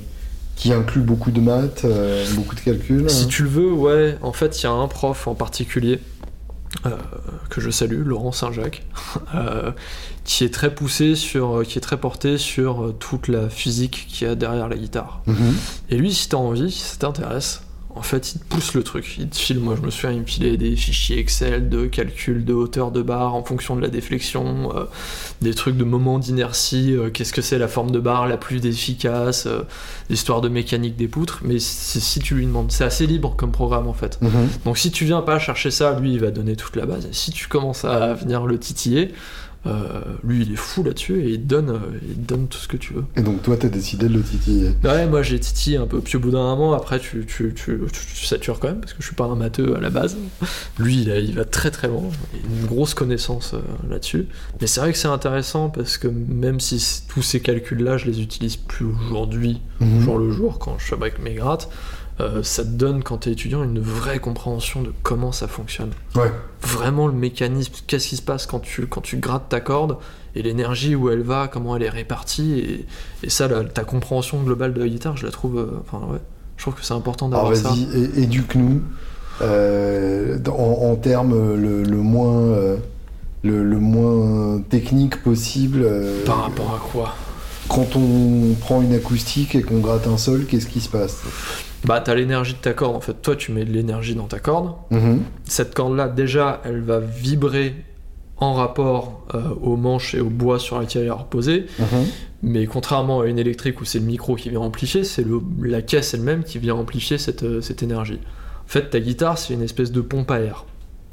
qui 0.55 0.73
inclut 0.73 1.01
beaucoup 1.01 1.29
de 1.31 1.41
maths, 1.41 1.83
euh, 1.85 2.25
beaucoup 2.35 2.55
de 2.55 2.61
calculs. 2.61 3.07
Si 3.09 3.25
hein. 3.25 3.27
tu 3.29 3.43
le 3.43 3.49
veux, 3.49 3.71
ouais. 3.71 4.17
En 4.23 4.33
fait, 4.33 4.59
il 4.61 4.63
y 4.63 4.67
a 4.67 4.71
un 4.71 4.87
prof 4.87 5.27
en 5.27 5.35
particulier 5.35 5.99
euh, 6.85 6.95
que 7.49 7.61
je 7.61 7.69
salue, 7.69 8.05
Laurent 8.05 8.31
Saint-Jacques, 8.31 8.85
euh, 9.35 9.71
qui 10.23 10.43
est 10.43 10.53
très 10.53 10.73
poussé 10.73 11.15
sur, 11.15 11.63
qui 11.63 11.77
est 11.77 11.81
très 11.81 11.97
porté 11.97 12.37
sur 12.37 12.93
toute 12.99 13.27
la 13.27 13.49
physique 13.49 14.07
qu'il 14.07 14.27
y 14.27 14.29
a 14.29 14.35
derrière 14.35 14.67
la 14.67 14.77
guitare. 14.77 15.21
Mhm. 15.25 15.55
Et 15.89 15.97
lui, 15.97 16.13
si 16.13 16.29
t'as 16.29 16.37
envie, 16.37 16.71
si 16.71 16.81
ça 16.81 16.97
t'intéresse, 16.97 17.61
en 17.99 18.01
fait, 18.01 18.33
il 18.33 18.39
te 18.39 18.45
pousse 18.45 18.73
le 18.75 18.81
truc. 18.81 19.17
Il 19.19 19.27
te 19.27 19.37
file, 19.37 19.59
moi 19.59 19.75
je 19.75 19.85
me 19.85 19.89
souviens, 19.91 20.11
il 20.11 20.21
me 20.21 20.25
filait 20.25 20.55
des 20.55 20.73
fichiers 20.77 21.19
Excel 21.19 21.67
de 21.67 21.85
calcul 21.85 22.45
de 22.45 22.53
hauteur 22.53 22.91
de 22.91 23.01
barre 23.01 23.35
en 23.35 23.43
fonction 23.43 23.75
de 23.75 23.81
la 23.81 23.89
déflexion, 23.89 24.73
euh, 24.73 24.85
des 25.41 25.53
trucs 25.53 25.75
de 25.75 25.83
moment 25.83 26.17
d'inertie, 26.17 26.95
euh, 26.95 27.09
qu'est-ce 27.09 27.33
que 27.33 27.41
c'est 27.41 27.57
la 27.57 27.67
forme 27.67 27.91
de 27.91 27.99
barre 27.99 28.25
la 28.25 28.37
plus 28.37 28.65
efficace, 28.65 29.47
euh, 29.47 29.63
l'histoire 30.09 30.39
de 30.39 30.47
mécanique 30.47 30.95
des 30.95 31.09
poutres. 31.09 31.41
Mais 31.43 31.59
si, 31.59 31.99
si 31.99 32.19
tu 32.21 32.35
lui 32.35 32.45
demandes, 32.45 32.71
c'est 32.71 32.85
assez 32.85 33.05
libre 33.05 33.35
comme 33.35 33.51
programme 33.51 33.89
en 33.89 33.93
fait. 33.93 34.17
Mhm. 34.21 34.47
Donc 34.63 34.77
si 34.77 34.91
tu 34.91 35.03
viens 35.03 35.21
pas 35.21 35.37
chercher 35.37 35.69
ça, 35.69 35.99
lui 35.99 36.13
il 36.13 36.21
va 36.21 36.31
donner 36.31 36.55
toute 36.55 36.77
la 36.77 36.85
base. 36.85 37.05
Et 37.05 37.13
si 37.13 37.31
tu 37.31 37.49
commences 37.49 37.83
à 37.83 38.13
venir 38.13 38.45
le 38.45 38.57
titiller, 38.57 39.13
euh, 39.65 40.01
lui 40.23 40.41
il 40.43 40.53
est 40.53 40.55
fou 40.55 40.83
là-dessus 40.83 41.19
et 41.21 41.31
il 41.31 41.41
te 41.41 41.45
donne, 41.47 41.69
euh, 41.69 41.79
il 42.07 42.15
te 42.15 42.27
donne 42.33 42.47
tout 42.47 42.57
ce 42.57 42.67
que 42.67 42.77
tu 42.77 42.93
veux. 42.93 43.03
Et 43.17 43.21
donc 43.21 43.41
toi, 43.41 43.57
t'as 43.57 43.67
décidé 43.67 44.07
de 44.07 44.13
le 44.13 44.21
titiller. 44.21 44.71
Ouais, 44.83 45.05
moi 45.07 45.21
j'ai 45.21 45.39
titillé 45.39 45.77
un 45.77 45.85
peu, 45.87 45.99
puis 45.99 46.15
au 46.17 46.19
bout 46.19 46.31
d'un 46.31 46.43
moment, 46.55 46.73
après 46.73 46.99
tu, 46.99 47.25
tu, 47.25 47.53
tu, 47.53 47.79
tu- 47.91 48.05
tu 48.15 48.25
satures 48.25 48.59
quand 48.59 48.69
même, 48.69 48.79
parce 48.79 48.93
que 48.93 49.01
je 49.01 49.07
suis 49.07 49.15
pas 49.15 49.25
un 49.25 49.35
matheux 49.35 49.75
à 49.75 49.79
la 49.81 49.89
base. 49.89 50.17
Lui, 50.77 51.01
il, 51.01 51.11
a- 51.11 51.19
il 51.19 51.35
va 51.35 51.43
très 51.45 51.71
très 51.71 51.87
loin, 51.87 52.03
il 52.33 52.39
a 52.39 52.61
une 52.61 52.67
grosse 52.67 52.93
connaissance 52.93 53.53
euh, 53.53 53.59
là-dessus. 53.89 54.27
Mais 54.61 54.67
c'est 54.67 54.79
vrai 54.79 54.91
que 54.93 54.97
c'est 54.97 55.07
intéressant, 55.09 55.69
parce 55.69 55.97
que 55.97 56.07
même 56.07 56.59
si 56.59 57.03
tous 57.09 57.21
ces 57.21 57.41
calculs-là, 57.41 57.97
je 57.97 58.05
les 58.05 58.21
utilise 58.21 58.55
plus 58.55 58.85
aujourd'hui, 58.85 59.61
Mhm. 59.81 60.01
jour 60.01 60.17
le 60.19 60.31
jour, 60.31 60.59
quand 60.59 60.77
je 60.77 60.85
fabrique 60.87 61.19
mes 61.23 61.33
grattes, 61.35 61.69
euh, 62.19 62.43
ça 62.43 62.63
te 62.63 62.69
donne, 62.69 63.03
quand 63.03 63.17
t'es 63.19 63.31
étudiant, 63.31 63.63
une 63.63 63.79
vraie 63.79 64.19
compréhension 64.19 64.81
de 64.81 64.91
comment 65.03 65.31
ça 65.31 65.47
fonctionne. 65.47 65.91
Ouais. 66.15 66.31
Vraiment 66.61 67.07
le 67.07 67.13
mécanisme, 67.13 67.73
qu'est-ce 67.87 68.09
qui 68.09 68.17
se 68.17 68.21
passe 68.21 68.45
quand 68.45 68.59
tu, 68.59 68.87
quand 68.87 69.01
tu 69.01 69.17
grattes 69.17 69.47
ta 69.49 69.61
corde, 69.61 69.97
et 70.35 70.41
l'énergie 70.41 70.95
où 70.95 71.09
elle 71.09 71.21
va, 71.23 71.47
comment 71.47 71.75
elle 71.75 71.83
est 71.83 71.89
répartie, 71.89 72.59
et, 72.59 72.85
et 73.23 73.29
ça, 73.29 73.47
la- 73.47 73.63
ta 73.63 73.83
compréhension 73.83 74.41
globale 74.43 74.73
de 74.73 74.79
la 74.81 74.87
guitare, 74.87 75.15
je 75.17 75.25
la 75.25 75.31
trouve. 75.31 75.57
euh, 75.57 75.81
Enfin, 75.87 76.05
ouais. 76.11 76.19
Je 76.57 76.63
trouve 76.63 76.75
que 76.75 76.83
c'est 76.83 76.93
important 76.93 77.29
d'avoir 77.29 77.55
ça. 77.55 77.69
vas-y, 77.69 78.21
éduque-nous 78.21 78.81
euh, 79.41 80.37
en, 80.49 80.89
en 80.91 80.95
termes 80.97 81.55
le, 81.55 81.83
le 81.83 81.97
moins 81.97 82.77
le, 83.43 83.63
le 83.63 83.79
moins 83.79 84.59
technique 84.69 85.23
possible. 85.23 85.87
Par 86.25 86.43
rapport 86.43 86.73
à 86.75 86.79
quoi? 86.91 87.15
Quand 87.69 87.95
on 87.95 88.55
prend 88.59 88.81
une 88.81 88.93
acoustique 88.93 89.55
et 89.55 89.61
qu'on 89.61 89.79
gratte 89.79 90.07
un 90.07 90.17
sol, 90.17 90.45
qu'est-ce 90.49 90.67
qui 90.67 90.81
se 90.81 90.89
passe? 90.89 91.21
Bah, 91.85 92.01
t'as 92.03 92.13
l'énergie 92.15 92.53
de 92.53 92.59
ta 92.59 92.73
corde, 92.73 92.95
en 92.95 92.99
fait. 92.99 93.21
Toi, 93.21 93.35
tu 93.35 93.51
mets 93.51 93.63
de 93.65 93.71
l'énergie 93.71 94.15
dans 94.15 94.27
ta 94.27 94.39
corde. 94.39 94.73
Mhm. 94.91 95.21
Cette 95.45 95.73
corde-là, 95.73 96.07
déjà, 96.09 96.61
elle 96.65 96.81
va 96.81 96.99
vibrer 96.99 97.73
en 98.37 98.53
rapport 98.53 99.25
euh, 99.35 99.41
aux 99.61 99.75
manches 99.75 100.15
et 100.15 100.21
au 100.21 100.29
bois 100.29 100.59
sur 100.59 100.79
lequel 100.79 101.03
elle 101.03 101.07
est 101.07 101.11
reposée. 101.11 101.65
Mhm. 101.79 102.05
Mais 102.41 102.65
contrairement 102.67 103.21
à 103.21 103.25
une 103.27 103.37
électrique 103.39 103.81
où 103.81 103.85
c'est 103.85 103.99
le 103.99 104.05
micro 104.05 104.35
qui 104.35 104.49
vient 104.49 104.61
amplifier, 104.61 105.03
c'est 105.03 105.25
la 105.61 105.81
caisse 105.81 106.13
elle-même 106.13 106.43
qui 106.43 106.57
vient 106.57 106.75
amplifier 106.75 107.17
cette, 107.17 107.43
euh, 107.43 107.61
cette 107.61 107.83
énergie. 107.83 108.19
En 108.65 108.67
fait, 108.67 108.89
ta 108.91 108.99
guitare, 108.99 109.37
c'est 109.37 109.53
une 109.53 109.61
espèce 109.61 109.91
de 109.91 109.99
pompe 110.01 110.31
à 110.31 110.39
air. 110.39 110.65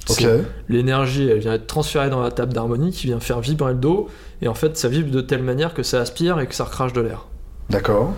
Ok. 0.08 0.18
C'est- 0.20 0.42
L'énergie, 0.68 1.26
elle 1.28 1.38
vient 1.40 1.54
être 1.54 1.66
transférée 1.66 2.10
dans 2.10 2.20
la 2.20 2.30
table 2.30 2.52
d'harmonie 2.52 2.92
qui 2.92 3.08
vient 3.08 3.18
faire 3.18 3.40
vibrer 3.40 3.72
le 3.72 3.78
dos, 3.78 4.08
et 4.40 4.46
en 4.46 4.54
fait, 4.54 4.76
ça 4.76 4.88
vibre 4.88 5.10
de 5.10 5.20
telle 5.20 5.42
manière 5.42 5.74
que 5.74 5.82
ça 5.82 6.00
aspire 6.00 6.38
et 6.38 6.46
que 6.46 6.54
ça 6.54 6.62
recrache 6.64 6.92
de 6.92 7.00
l'air. 7.00 7.26
D'accord. 7.70 8.14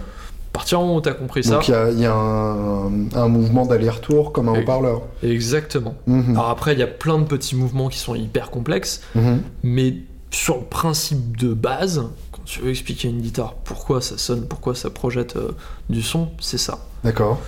Partir 0.58 0.78
du 0.78 0.84
moment 0.84 0.96
où 0.98 1.00
tu 1.00 1.08
as 1.08 1.12
compris 1.14 1.42
ça. 1.44 1.54
Donc 1.54 1.68
il 1.68 1.70
y 1.70 1.74
a, 1.74 1.90
il 1.90 2.00
y 2.00 2.06
a 2.06 2.12
un, 2.14 2.90
un 3.14 3.28
mouvement 3.28 3.64
d'aller-retour 3.66 4.32
comme 4.32 4.48
un 4.48 4.58
haut-parleur. 4.60 5.02
Exactement. 5.22 5.94
Mhm. 6.06 6.32
Alors 6.36 6.50
après, 6.50 6.72
il 6.72 6.78
y 6.78 6.82
a 6.82 6.86
plein 6.88 7.18
de 7.18 7.24
petits 7.24 7.56
mouvements 7.56 7.88
qui 7.88 7.98
sont 7.98 8.14
hyper 8.14 8.50
complexes, 8.50 9.00
Mhm. 9.14 9.42
mais 9.62 9.94
sur 10.30 10.56
le 10.58 10.64
principe 10.64 11.36
de 11.38 11.54
base, 11.54 12.02
quand 12.32 12.42
tu 12.44 12.60
veux 12.60 12.70
expliquer 12.70 13.08
une 13.08 13.20
guitare, 13.20 13.54
pourquoi 13.64 14.00
ça 14.02 14.18
sonne, 14.18 14.42
pourquoi 14.46 14.74
ça 14.74 14.90
projette 14.90 15.36
euh, 15.36 15.52
du 15.88 16.02
son, 16.02 16.28
c'est 16.40 16.58
ça. 16.58 16.80
D'accord. 17.04 17.38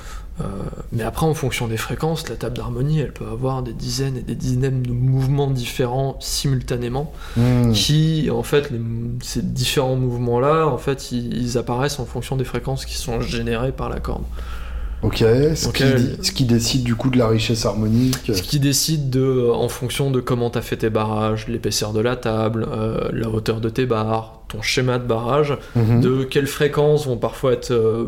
Euh, 0.41 0.45
mais 0.93 1.03
après, 1.03 1.27
en 1.27 1.35
fonction 1.35 1.69
des 1.69 1.77
fréquences, 1.77 2.29
la 2.29 2.37
table 2.37 2.57
d'harmonie, 2.57 3.01
elle 3.01 3.13
peut 3.13 3.27
avoir 3.31 3.63
des 3.63 3.73
dizaines 3.75 4.17
et 4.17 4.23
des 4.23 4.35
dizaines 4.35 4.83
de 4.83 4.91
mouvements 4.93 5.49
différents 5.51 6.17
simultanément, 6.21 7.13
Mhm. 7.37 7.73
qui, 7.73 8.29
en 8.33 8.43
fait, 8.43 8.71
les- 8.71 8.81
ces 9.23 9.43
différents 9.43 9.97
mouvements-là, 9.97 10.67
en 10.67 10.79
fait, 10.79 11.13
ils, 11.13 11.37
ils 11.37 11.59
apparaissent 11.59 11.99
en 12.01 12.07
fonction 12.07 12.37
des 12.37 12.45
fréquences 12.45 12.85
qui 12.85 12.97
sont 12.97 13.21
générées 13.21 13.73
par 13.73 13.89
la 13.91 14.01
corde. 14.01 14.23
Ok. 15.03 15.19
Ce, 15.19 15.65
Donc, 15.65 15.75
qui, 15.77 15.83
elle- 15.83 16.17
ce 16.23 16.31
qui 16.31 16.45
décide 16.45 16.83
du 16.85 16.95
coup 16.95 17.09
de 17.11 17.17
la 17.19 17.29
richesse 17.29 17.65
harmonique. 17.65 18.31
Ce 18.35 18.43
qui 18.43 18.61
décide 18.61 19.09
de, 19.09 19.49
en 19.51 19.69
fonction 19.69 20.11
de 20.11 20.21
comment 20.21 20.51
tu 20.51 20.59
as 20.59 20.63
fait 20.63 20.77
tes 20.77 20.91
barrages, 20.91 21.49
l'épaisseur 21.49 21.93
de 21.93 22.01
la 22.01 22.17
table, 22.17 22.67
euh, 22.71 23.09
la 23.13 23.29
hauteur 23.31 23.61
de 23.63 23.71
tes 23.71 23.87
barres, 23.87 24.40
ton 24.51 24.63
schéma 24.63 24.99
de 24.99 25.05
barrage, 25.07 25.57
Mhm. 25.77 26.01
de 26.01 26.25
quelles 26.25 26.47
fréquences 26.47 27.07
vont 27.07 27.17
parfois 27.17 27.53
être, 27.53 27.71
euh, 27.71 28.07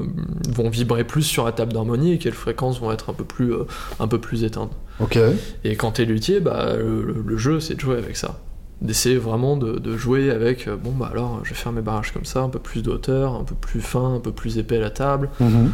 vont 0.50 0.68
vibrer 0.68 1.04
plus 1.04 1.22
sur 1.22 1.44
la 1.44 1.52
table 1.52 1.72
d'harmonie 1.72 2.12
et 2.14 2.18
quelles 2.18 2.32
fréquences 2.34 2.80
vont 2.80 2.92
être 2.92 3.10
un 3.10 3.14
peu 3.14 3.24
plus, 3.24 3.52
euh, 3.54 3.64
un 4.00 4.08
peu 4.08 4.18
plus 4.18 4.44
éteintes. 4.44 4.72
Ok. 5.00 5.18
Et 5.64 5.76
quand 5.76 5.92
t'es 5.92 6.04
luthier, 6.04 6.40
bah, 6.40 6.74
le, 6.76 7.36
jeu 7.38 7.60
c'est 7.60 7.74
de 7.74 7.80
jouer 7.80 7.96
avec 7.96 8.16
ça. 8.16 8.40
D'essayer 8.80 9.16
vraiment 9.16 9.56
de, 9.56 9.78
de 9.78 9.96
jouer 9.96 10.30
avec, 10.32 10.66
euh, 10.66 10.74
bon 10.76 10.90
bah 10.90 11.08
alors 11.12 11.38
je 11.44 11.50
vais 11.50 11.54
faire 11.54 11.70
mes 11.70 11.82
barrages 11.82 12.12
comme 12.12 12.24
ça, 12.24 12.40
un 12.40 12.48
peu 12.48 12.58
plus 12.58 12.82
de 12.82 12.90
hauteur, 12.90 13.34
un 13.36 13.44
peu 13.44 13.54
plus 13.54 13.80
fin, 13.80 14.16
un 14.16 14.18
peu 14.18 14.32
plus 14.32 14.58
épais 14.58 14.80
la 14.80 14.90
table, 14.90 15.30
Mhm. 15.38 15.70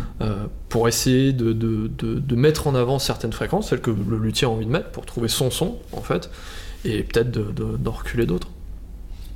pour 0.68 0.86
essayer 0.88 1.32
de, 1.32 1.54
de- 1.54 1.88
de- 1.88 2.36
mettre 2.36 2.66
en 2.66 2.74
avant 2.74 2.98
certaines 2.98 3.32
fréquences, 3.32 3.70
celles 3.70 3.80
que 3.80 3.90
le 3.90 4.18
luthier 4.18 4.46
a 4.46 4.50
envie 4.50 4.66
de 4.66 4.70
mettre, 4.70 4.90
pour 4.90 5.06
trouver 5.06 5.28
son 5.28 5.50
son 5.50 5.78
en 5.92 6.02
fait, 6.02 6.28
et 6.84 7.02
peut-être 7.02 7.30
de- 7.30 7.50
de- 7.50 7.76
d'en 7.78 7.92
reculer 7.92 8.26
d'autres. 8.26 8.48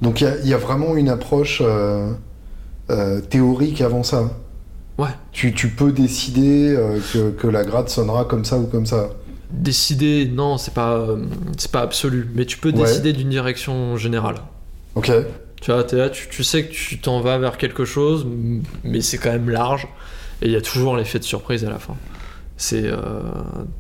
Donc 0.03 0.21
il 0.21 0.25
y 0.25 0.27
a- 0.27 0.37
il 0.43 0.49
y, 0.49 0.55
a 0.55 0.59
vraiment 0.59 0.97
une 0.97 1.09
approche 1.09 1.63
euh, 1.65 2.13
euh, 2.91 3.21
théorique 3.21 3.81
avant 3.81 4.03
ça. 4.03 4.31
Ouais. 4.99 5.09
Tu, 5.33 5.55
tu 5.55 5.69
peux 5.69 5.93
décider 5.93 6.75
euh, 6.77 6.99
que, 7.13 7.31
que 7.31 7.47
la 7.47 7.65
gratte 7.65 7.89
sonnera 7.89 8.25
comme 8.27 8.45
ça 8.45 8.59
ou 8.59 8.67
comme 8.67 8.85
ça. 8.87 9.09
Décider, 9.51 10.27
non, 10.33 10.59
c'est 10.59 10.75
pas, 10.75 11.07
c'est 11.59 11.71
pas 11.71 11.81
absolu, 11.83 12.29
mais 12.35 12.45
tu 12.47 12.59
peux 12.59 12.71
Ouais. 12.71 12.85
décider 12.85 13.13
d'une 13.13 13.29
direction 13.31 13.97
générale. 13.97 14.37
Ok. 14.95 15.11
Tu 15.61 15.71
vois, 15.71 15.87
là, 15.93 16.11
tu, 16.11 16.29
tu 16.29 16.43
sais 16.43 16.65
que 16.67 16.73
tu 16.73 16.99
t'en 17.01 17.21
vas 17.21 17.39
vers 17.39 17.57
quelque 17.57 17.85
chose, 17.85 18.27
mais 18.83 19.01
c'est 19.01 19.19
quand 19.19 19.31
même 19.31 19.49
large, 19.51 19.87
et 20.41 20.47
il 20.47 20.53
y 20.53 20.57
a 20.57 20.61
toujours 20.61 20.97
l'effet 20.97 21.19
de 21.21 21.25
surprise 21.25 21.65
à 21.65 21.71
la 21.71 21.79
fin. 21.79 21.95
C'est, 22.57 22.85
euh, 22.87 22.97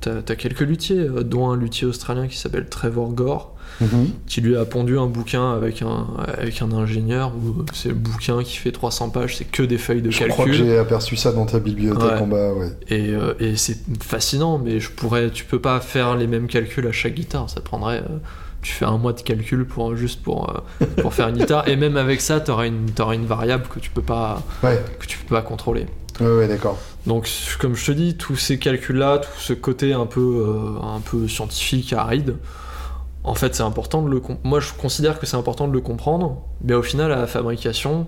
t'as, 0.01 0.23
t'as 0.23 0.35
quelques 0.37 0.61
luthiers, 0.61 1.07
dont 1.25 1.51
un 1.51 1.57
luthier 1.57 1.87
australien 1.87 2.29
qui 2.29 2.37
s'appelle 2.39 2.69
Trevor 2.69 3.13
Gore, 3.13 3.55
Mhm. 3.81 4.11
qui 4.27 4.41
lui 4.41 4.57
a 4.57 4.65
pondu 4.65 4.99
un 4.99 5.07
bouquin 5.07 5.53
avec 5.53 5.83
un, 5.83 6.07
avec 6.39 6.63
un 6.63 6.71
ingénieur, 6.73 7.33
où 7.35 7.65
c'est 7.73 7.89
le 7.89 7.95
bouquin 7.95 8.43
qui 8.43 8.57
fait 8.57 8.71
300 8.73 9.11
pages, 9.11 9.37
c'est 9.37 9.45
que 9.45 9.63
des 9.63 9.79
feuilles 9.79 10.03
de 10.03 10.11
Je 10.11 10.25
crois 10.29 10.45
que 10.45 10.51
calcul. 10.51 10.67
j'ai 10.67 10.79
aperçu 10.79 11.17
ça 11.17 11.33
dans 11.33 11.47
ta 11.47 11.59
bibliothèque 11.59 12.03
Ouais. 12.13 12.19
en 12.19 12.27
bas, 12.27 12.53
ouais. 12.53 12.69
Et, 12.89 13.11
euh, 13.11 13.35
et 13.41 13.57
c'est 13.57 13.79
fascinant, 14.03 14.59
mais 14.59 14.79
je 14.81 14.91
pourrais, 14.91 15.31
tu 15.31 15.45
peux 15.45 15.61
pas 15.61 15.81
faire 15.81 16.17
les 16.17 16.27
mêmes 16.27 16.47
calculs 16.47 16.87
à 16.87 16.93
chaque 16.93 17.15
guitare. 17.15 17.49
Ça 17.51 17.61
prendrait, 17.61 17.99
euh, 18.09 18.19
tu 18.63 18.73
fais 18.73 18.85
un 18.85 18.99
mois 18.99 19.13
de 19.13 19.21
calcul 19.23 19.65
pour 19.67 19.97
juste 19.97 20.23
pour 20.23 20.49
euh, 20.81 20.87
pour 21.03 21.15
faire 21.15 21.27
une 21.29 21.37
guitare. 21.39 21.67
Et 21.69 21.75
même 21.77 21.97
avec 21.97 22.21
ça, 22.21 22.39
t'auras 22.41 22.67
une 22.69 22.91
t'auras 22.93 23.15
une 23.15 23.27
variable 23.27 23.65
que 23.73 23.81
tu 23.81 23.91
peux 23.91 24.03
pas 24.03 24.43
Ouais, 24.63 24.81
que 25.01 25.07
tu 25.07 25.19
peux 25.19 25.35
pas 25.35 25.43
contrôler. 25.43 25.87
ouais, 26.21 26.37
ouais, 26.37 26.47
d'accord. 26.47 26.79
Donc 27.09 27.29
comme 27.59 27.75
je 27.75 27.85
te 27.87 27.91
dis, 27.93 28.17
tous 28.17 28.37
ces 28.37 28.59
calculs-là, 28.61 29.19
tout 29.19 29.41
ce 29.41 29.53
côté 29.55 29.93
un 29.93 30.07
peu 30.07 30.21
euh, 30.47 30.81
un 30.81 31.01
peu 31.01 31.27
scientifique, 31.27 31.93
aride. 31.93 32.37
En 33.25 33.35
fait, 33.35 33.55
c'est 33.55 33.63
important 33.63 34.03
de 34.03 34.09
le. 34.11 34.21
Moi, 34.43 34.61
je 34.61 34.73
considère 34.73 35.19
que 35.21 35.27
c'est 35.27 35.37
important 35.37 35.69
de 35.69 35.73
le 35.73 35.81
comprendre, 35.81 36.39
mais 36.65 36.75
au 36.75 36.83
final, 36.83 37.13
à 37.13 37.17
la 37.17 37.27
fabrication, 37.27 38.07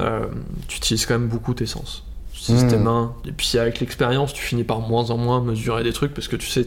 euh, 0.00 0.26
tu 0.68 0.76
utilises 0.78 1.04
quand 1.06 1.18
même 1.18 1.28
beaucoup 1.28 1.52
tes 1.54 1.66
sens. 1.66 2.04
Tu 2.32 2.38
utilises 2.52 2.66
tes 2.68 2.76
mains, 2.78 3.12
et 3.26 3.30
puis 3.32 3.58
avec 3.58 3.78
l'expérience, 3.80 4.32
tu 4.32 4.42
finis 4.42 4.64
par 4.64 4.80
moins 4.80 5.10
en 5.10 5.16
moins 5.16 5.40
mesurer 5.40 5.84
des 5.84 5.92
trucs 5.92 6.12
parce 6.14 6.26
que 6.28 6.34
tu 6.36 6.46
sais, 6.48 6.64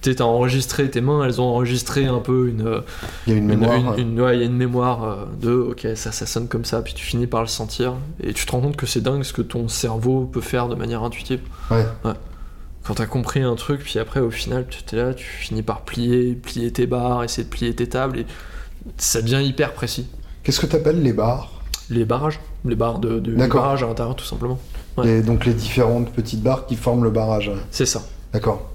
t'es- 0.00 0.22
enregistré 0.22 0.88
tes 0.90 1.00
mains, 1.00 1.24
elles 1.24 1.40
ont 1.40 1.44
enregistré 1.44 2.06
un 2.06 2.18
peu 2.18 2.48
une. 2.48 2.80
Il 3.26 3.32
y 3.32 3.36
a 3.36 3.38
une 3.38 3.50
une- 3.50 3.58
mémoire. 3.60 3.98
une- 3.98 4.12
une- 4.14 4.20
ouais, 4.20 4.36
il 4.36 4.40
y 4.40 4.42
a 4.42 4.46
une 4.46 4.56
mémoire 4.56 5.04
euh, 5.04 5.16
de 5.40 5.52
ok, 5.52 5.86
ça, 5.96 6.10
ça 6.12 6.26
sonne 6.26 6.48
comme 6.48 6.64
ça, 6.64 6.80
puis 6.82 6.94
tu 6.94 7.04
finis 7.04 7.26
par 7.28 7.40
le 7.42 7.46
sentir, 7.46 7.94
et 8.22 8.32
tu 8.32 8.46
te 8.46 8.50
rends 8.52 8.60
compte 8.60 8.76
que 8.76 8.86
c'est 8.86 9.00
dingue 9.02 9.22
ce 9.22 9.32
que 9.32 9.42
ton 9.42 9.68
cerveau 9.68 10.24
peut 10.32 10.40
faire 10.40 10.66
de 10.68 10.74
manière 10.74 11.02
intuitive 11.04 11.40
Ouais. 12.04 12.12
Quand 12.84 12.94
t'as 12.94 13.06
compris 13.06 13.40
un 13.42 13.54
truc, 13.54 13.80
puis 13.82 13.98
après 13.98 14.20
au 14.20 14.30
final 14.30 14.66
tu 14.68 14.94
es 14.94 14.98
là, 14.98 15.14
tu 15.14 15.24
finis 15.24 15.62
par 15.62 15.82
plier, 15.82 16.34
plier 16.34 16.72
tes 16.72 16.86
barres, 16.86 17.22
essayer 17.24 17.44
de 17.44 17.48
plier 17.48 17.74
tes 17.74 17.88
tables, 17.88 18.18
et 18.20 18.26
ça 18.98 19.22
devient 19.22 19.42
hyper 19.44 19.72
précis. 19.72 20.06
Qu'est-ce 20.42 20.60
que 20.60 20.66
t'appelles 20.66 21.02
les 21.02 21.12
barres? 21.12 21.62
Les 21.90 22.04
barrages, 22.04 22.40
les 22.64 22.74
barres 22.74 22.98
de, 22.98 23.18
de 23.20 23.30
les 23.32 23.36
D'accord. 23.36 23.62
barrages 23.62 23.82
à 23.82 23.86
l'intérieur 23.86 24.16
tout 24.16 24.24
simplement. 24.24 24.58
Ouais. 24.96 25.08
Et 25.08 25.22
donc 25.22 25.44
les 25.46 25.54
différentes 25.54 26.10
petites 26.10 26.42
barres 26.42 26.66
qui 26.66 26.74
forment 26.76 27.04
le 27.04 27.10
barrage. 27.10 27.50
C'est 27.70 27.86
ça. 27.86 28.02
D'accord. 28.32 28.70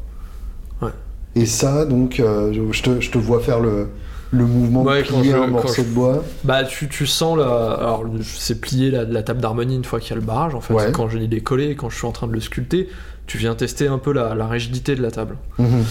Ouais. 0.81 0.91
Et 1.35 1.45
ça, 1.45 1.85
donc, 1.85 2.19
euh, 2.19 2.53
je, 2.71 2.81
te, 2.81 2.99
je 3.01 3.11
te 3.11 3.17
vois 3.17 3.39
faire 3.41 3.59
le, 3.59 3.89
le 4.31 4.45
mouvement 4.45 4.83
Ouais, 4.83 5.01
de 5.03 5.07
plier 5.07 5.31
je- 5.31 5.37
un 5.37 5.47
morceau 5.47 5.73
je- 5.75 5.81
de 5.81 5.93
bois. 5.93 6.23
Bah 6.43 6.63
tu, 6.63 6.87
tu 6.89 7.05
sens 7.07 7.37
la. 7.37 7.73
Alors 7.73 8.03
c'est 8.23 8.59
plier 8.61 8.91
la, 8.91 9.03
la 9.03 9.23
table 9.23 9.41
d'harmonie 9.41 9.75
une 9.75 9.85
fois 9.85 9.99
qu'il 9.99 10.11
y 10.11 10.13
a 10.13 10.19
le 10.19 10.25
barrage 10.25 10.55
en 10.55 10.61
fait. 10.61 10.91
Quand 10.91 11.09
je 11.09 11.17
l'ai 11.17 11.27
décollé, 11.27 11.75
quand 11.75 11.89
je 11.89 11.97
suis 11.97 12.07
en 12.07 12.11
train 12.11 12.27
de 12.27 12.33
le 12.33 12.39
sculpter, 12.41 12.87
tu 13.27 13.37
viens 13.37 13.53
tester 13.55 13.87
un 13.87 13.97
peu 13.99 14.11
la, 14.13 14.33
la 14.35 14.47
rigidité 14.47 14.95
de 14.95 15.01
la 15.01 15.11
table. 15.11 15.37
Mhm. 15.59 15.83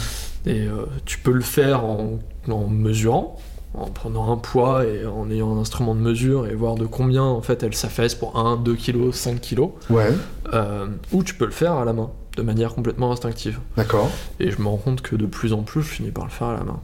Et 0.46 0.66
euh, 0.66 0.86
tu 1.04 1.18
peux 1.18 1.32
le 1.32 1.40
faire 1.42 1.84
en, 1.84 2.18
en 2.48 2.66
mesurant, 2.68 3.36
en 3.74 3.86
prenant 3.90 4.32
un 4.32 4.36
poids 4.36 4.84
et 4.86 5.04
en 5.06 5.30
ayant 5.30 5.56
un 5.56 5.60
instrument 5.60 5.94
de 5.94 6.00
mesure 6.00 6.46
et 6.46 6.54
voir 6.54 6.76
de 6.76 6.86
combien 6.86 7.22
en 7.24 7.42
fait 7.42 7.62
elle 7.62 7.74
s'affaisse 7.74 8.14
pour 8.14 8.38
1, 8.38 8.56
2 8.56 8.74
kg, 8.74 9.12
5 9.12 9.40
kg. 9.40 9.60
Ouais, 9.90 10.12
Euh, 10.54 10.86
ou 11.12 11.22
tu 11.24 11.34
peux 11.34 11.44
le 11.46 11.50
faire 11.50 11.72
à 11.74 11.84
la 11.84 11.92
main, 11.92 12.10
de 12.36 12.42
manière 12.42 12.74
complètement 12.74 13.10
instinctive. 13.12 13.58
d'accord. 13.76 14.08
Et 14.40 14.50
je 14.50 14.60
me 14.62 14.68
rends 14.68 14.76
compte 14.76 15.02
que 15.02 15.16
de 15.16 15.26
plus 15.26 15.52
en 15.52 15.62
plus, 15.62 15.82
je 15.82 15.88
finis 15.88 16.10
par 16.12 16.24
le 16.24 16.30
faire 16.30 16.48
à 16.48 16.54
la 16.54 16.64
main. 16.64 16.80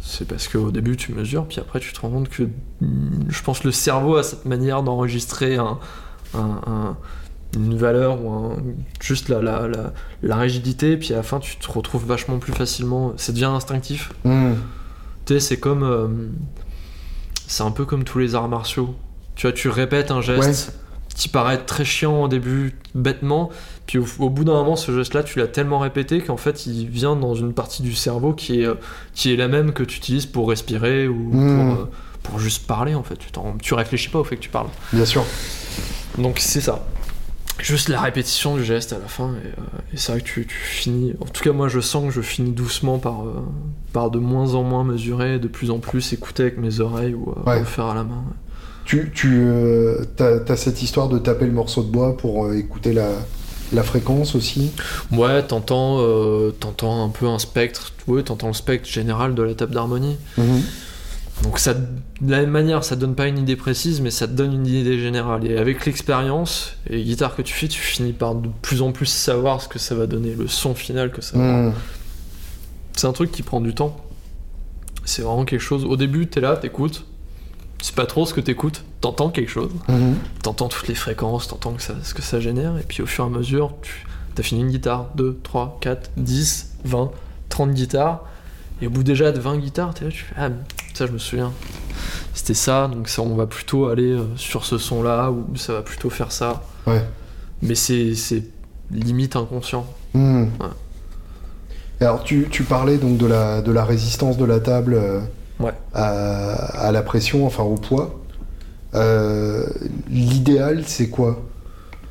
C'est 0.00 0.26
parce 0.26 0.48
qu'au 0.48 0.70
début, 0.70 0.96
tu 0.96 1.12
mesures, 1.12 1.46
puis 1.46 1.60
après, 1.60 1.80
tu 1.80 1.92
te 1.92 2.00
rends 2.00 2.10
compte 2.10 2.28
que 2.28 2.42
mm, 2.80 3.26
je 3.28 3.42
pense 3.42 3.60
que 3.60 3.68
le 3.68 3.72
cerveau 3.72 4.16
a 4.16 4.22
cette 4.22 4.44
manière 4.44 4.82
d'enregistrer 4.82 5.56
un, 5.56 5.78
un- 6.34 6.60
un- 6.66 6.96
une 7.54 7.76
valeur 7.76 8.22
ou 8.24 8.30
un- 8.32 8.56
juste 9.00 9.28
la, 9.28 9.40
la, 9.42 9.66
la, 9.68 9.92
la 10.22 10.36
rigidité, 10.36 10.96
puis 10.96 11.12
à 11.12 11.16
la 11.18 11.22
fin, 11.22 11.38
tu 11.38 11.56
te 11.56 11.70
retrouves 11.70 12.04
vachement 12.06 12.38
plus 12.38 12.52
facilement. 12.52 13.12
Ça 13.16 13.32
devient 13.32 13.44
instinctif. 13.46 14.12
Mhm. 14.24 14.56
Tu 15.26 15.34
sais, 15.34 15.40
c'est 15.40 15.56
comme. 15.58 15.82
euh, 15.82 16.08
c'est 17.46 17.62
un 17.62 17.70
peu 17.70 17.84
comme 17.84 18.04
tous 18.04 18.18
les 18.18 18.34
arts 18.34 18.48
martiaux. 18.48 18.94
Tu 19.36 19.46
vois, 19.46 19.52
tu 19.52 19.68
répètes 19.68 20.10
un 20.10 20.20
geste 20.20 20.72
qui 21.14 21.28
paraît 21.28 21.58
très 21.64 21.84
chiant 21.84 22.22
au 22.24 22.28
début, 22.28 22.74
bêtement, 22.94 23.50
puis 23.86 23.98
au, 23.98 24.06
au 24.18 24.30
bout 24.30 24.42
d'un 24.44 24.54
moment, 24.54 24.74
ce 24.74 24.90
geste-là, 24.92 25.22
tu 25.22 25.38
l'as 25.38 25.46
tellement 25.46 25.78
répété 25.78 26.20
qu'en 26.20 26.36
fait, 26.36 26.66
il 26.66 26.88
vient 26.88 27.14
dans 27.14 27.34
une 27.34 27.52
partie 27.52 27.82
du 27.82 27.94
cerveau 27.94 28.32
qui 28.32 28.60
est, 28.62 28.64
euh, 28.66 28.74
qui 29.14 29.32
est 29.32 29.36
la 29.36 29.46
même 29.46 29.72
que 29.72 29.84
tu 29.84 29.98
utilises 29.98 30.26
pour 30.26 30.48
respirer 30.48 31.06
ou 31.06 31.14
Mm. 31.32 31.56
pour, 31.56 31.80
euh, 31.82 31.90
pour 32.24 32.38
juste 32.40 32.66
parler, 32.66 32.94
en 32.96 33.02
fait. 33.04 33.16
Tu, 33.16 33.30
t'en- 33.30 33.56
tu 33.62 33.74
réfléchis 33.74 34.08
pas 34.08 34.18
au 34.18 34.24
fait 34.24 34.36
que 34.36 34.40
tu 34.40 34.48
parles. 34.48 34.66
Bien 34.92 35.04
sûr. 35.04 35.24
Donc, 36.18 36.38
c'est 36.40 36.60
ça. 36.60 36.84
Juste 37.60 37.88
la 37.88 38.00
répétition 38.00 38.56
du 38.56 38.64
geste 38.64 38.92
à 38.92 38.98
la 38.98 39.06
fin, 39.06 39.30
et, 39.34 39.46
euh, 39.46 39.62
et 39.92 39.96
c'est 39.96 40.12
vrai 40.12 40.20
que 40.20 40.26
tu, 40.26 40.46
tu 40.46 40.54
finis. 40.56 41.14
En 41.20 41.24
tout 41.26 41.42
cas, 41.42 41.52
moi, 41.52 41.68
je 41.68 41.80
sens 41.80 42.06
que 42.06 42.10
je 42.10 42.20
finis 42.20 42.50
doucement 42.50 42.98
par, 42.98 43.22
euh, 43.24 43.32
par 43.92 44.10
de 44.10 44.18
moins 44.18 44.54
en 44.54 44.64
moins 44.64 44.82
mesurer, 44.84 45.38
de 45.38 45.46
plus 45.48 45.70
en 45.70 45.78
plus 45.78 46.12
écouter 46.12 46.42
avec 46.42 46.58
mes 46.58 46.80
oreilles 46.80 47.14
ou, 47.14 47.30
euh, 47.30 47.50
Ouais. 47.50 47.62
à 47.78 47.94
la 47.94 48.02
main. 48.04 48.24
Tu, 48.84 49.10
tu 49.14 49.44
euh, 49.46 50.04
t'as 50.16 50.56
cette 50.56 50.82
histoire 50.82 51.08
de 51.08 51.18
taper 51.18 51.46
le 51.46 51.52
morceau 51.52 51.82
de 51.82 51.88
bois 51.90 52.16
pour 52.16 52.44
euh, 52.44 52.54
écouter 52.58 52.92
la, 52.92 53.08
la 53.72 53.82
fréquence 53.82 54.34
aussi? 54.34 54.72
Ouais, 55.12 55.42
t'entends, 55.42 55.98
euh, 56.00 56.50
un 56.82 57.08
peu 57.08 57.26
un 57.28 57.38
spectre, 57.38 57.92
ouais, 58.08 58.22
t'entends 58.24 58.48
le 58.48 58.52
spectre 58.52 58.88
général 58.88 59.34
de 59.34 59.42
la 59.42 59.54
table 59.54 59.72
d'harmonie. 59.74 60.16
Mhm. 60.36 60.60
Donc 61.44 61.58
ça, 61.58 61.74
de 61.74 61.80
la 62.30 62.40
même 62.40 62.50
manière, 62.50 62.82
ça 62.84 62.96
donne 62.96 63.14
pas 63.14 63.26
une 63.28 63.38
idée 63.38 63.54
précise, 63.56 64.00
mais 64.00 64.10
ça 64.10 64.26
te 64.26 64.32
donne 64.32 64.52
une 64.52 64.66
idée 64.66 64.98
générale. 64.98 65.46
Et 65.46 65.56
avec 65.58 65.84
l'expérience 65.86 66.76
et 66.88 66.96
les 66.96 67.04
guitares 67.04 67.36
que 67.36 67.42
tu 67.42 67.52
fais, 67.54 67.68
tu 67.68 67.80
finis 67.80 68.12
par 68.12 68.34
de 68.34 68.48
plus 68.62 68.82
en 68.82 68.92
plus 68.92 69.06
savoir 69.06 69.60
ce 69.60 69.68
que 69.68 69.78
ça 69.78 69.94
va 69.94 70.06
donner, 70.06 70.34
le 70.34 70.48
son 70.48 70.74
final 70.74 71.10
que 71.12 71.20
ça 71.22 71.36
va. 71.38 71.44
Mhm. 71.44 71.72
C'est 72.96 73.06
un 73.06 73.12
truc 73.12 73.30
qui 73.30 73.42
prend 73.42 73.60
du 73.60 73.74
temps. 73.74 73.96
C'est 75.04 75.22
vraiment 75.22 75.44
quelque 75.44 75.60
chose. 75.60 75.84
Au 75.84 75.96
début, 75.96 76.26
t'es 76.26 76.40
là, 76.40 76.56
t'écoutes. 76.56 77.04
C'est 77.82 77.94
pas 77.94 78.06
trop 78.06 78.24
ce 78.24 78.32
que 78.32 78.40
t'écoutes. 78.40 78.82
T'entends 79.02 79.28
quelque 79.28 79.50
chose. 79.50 79.70
Mhm. 79.88 80.14
T'entends 80.42 80.68
toutes 80.68 80.88
les 80.88 80.94
fréquences, 80.94 81.48
t'entends 81.48 81.72
que 81.74 81.82
ça- 81.82 81.96
ce 82.02 82.14
que 82.14 82.22
ça 82.22 82.40
génère. 82.40 82.78
Et 82.78 82.84
puis 82.88 83.02
au 83.02 83.06
fur 83.06 83.24
et 83.24 83.26
à 83.26 83.30
mesure, 83.30 83.74
tu 83.82 84.06
as 84.38 84.42
fini 84.42 84.62
une 84.62 84.70
guitare, 84.70 85.10
2, 85.16 85.38
3, 85.42 85.76
4, 85.82 86.10
10, 86.16 86.72
20, 86.84 87.10
30 87.50 87.72
guitares. 87.74 88.24
Et 88.80 88.86
au 88.86 88.90
bout 88.90 89.02
déjà 89.02 89.30
de 89.30 89.38
20 89.40 89.58
guitares, 89.58 89.92
t'es 89.92 90.06
là, 90.06 90.10
tu 90.10 90.24
fais 90.24 90.34
Ah, 90.38 90.48
ça 90.94 91.06
je 91.06 91.12
me 91.12 91.18
souviens. 91.18 91.52
C'était 92.34 92.54
ça, 92.54 92.88
donc 92.88 93.08
ça, 93.08 93.22
on 93.22 93.34
va 93.36 93.46
plutôt 93.46 93.86
aller 93.86 94.10
euh, 94.12 94.24
sur 94.36 94.64
ce 94.64 94.76
son-là, 94.78 95.30
ou 95.30 95.56
ça 95.56 95.72
va 95.74 95.82
plutôt 95.82 96.10
faire 96.10 96.32
ça. 96.32 96.62
Ouais. 96.86 97.02
mais 97.62 97.74
c'est 97.74 98.14
c'est 98.14 98.42
limite 98.90 99.36
inconscient. 99.36 99.86
Ouais. 100.14 100.46
Et 102.00 102.04
Alors 102.04 102.22
tu, 102.24 102.48
tu 102.50 102.64
parlais 102.64 102.98
donc 102.98 103.16
de 103.18 103.26
la, 103.26 103.62
de 103.62 103.72
la 103.72 103.84
résistance 103.84 104.36
de 104.36 104.44
la 104.44 104.60
table 104.60 104.94
euh, 104.94 105.20
Ouais. 105.60 105.72
à, 105.94 106.86
à 106.88 106.92
la 106.92 107.02
pression, 107.02 107.46
enfin 107.46 107.62
au 107.62 107.76
poids. 107.76 108.20
Euh, 108.94 109.64
l'idéal 110.10 110.82
c'est 110.86 111.08
quoi? 111.08 111.42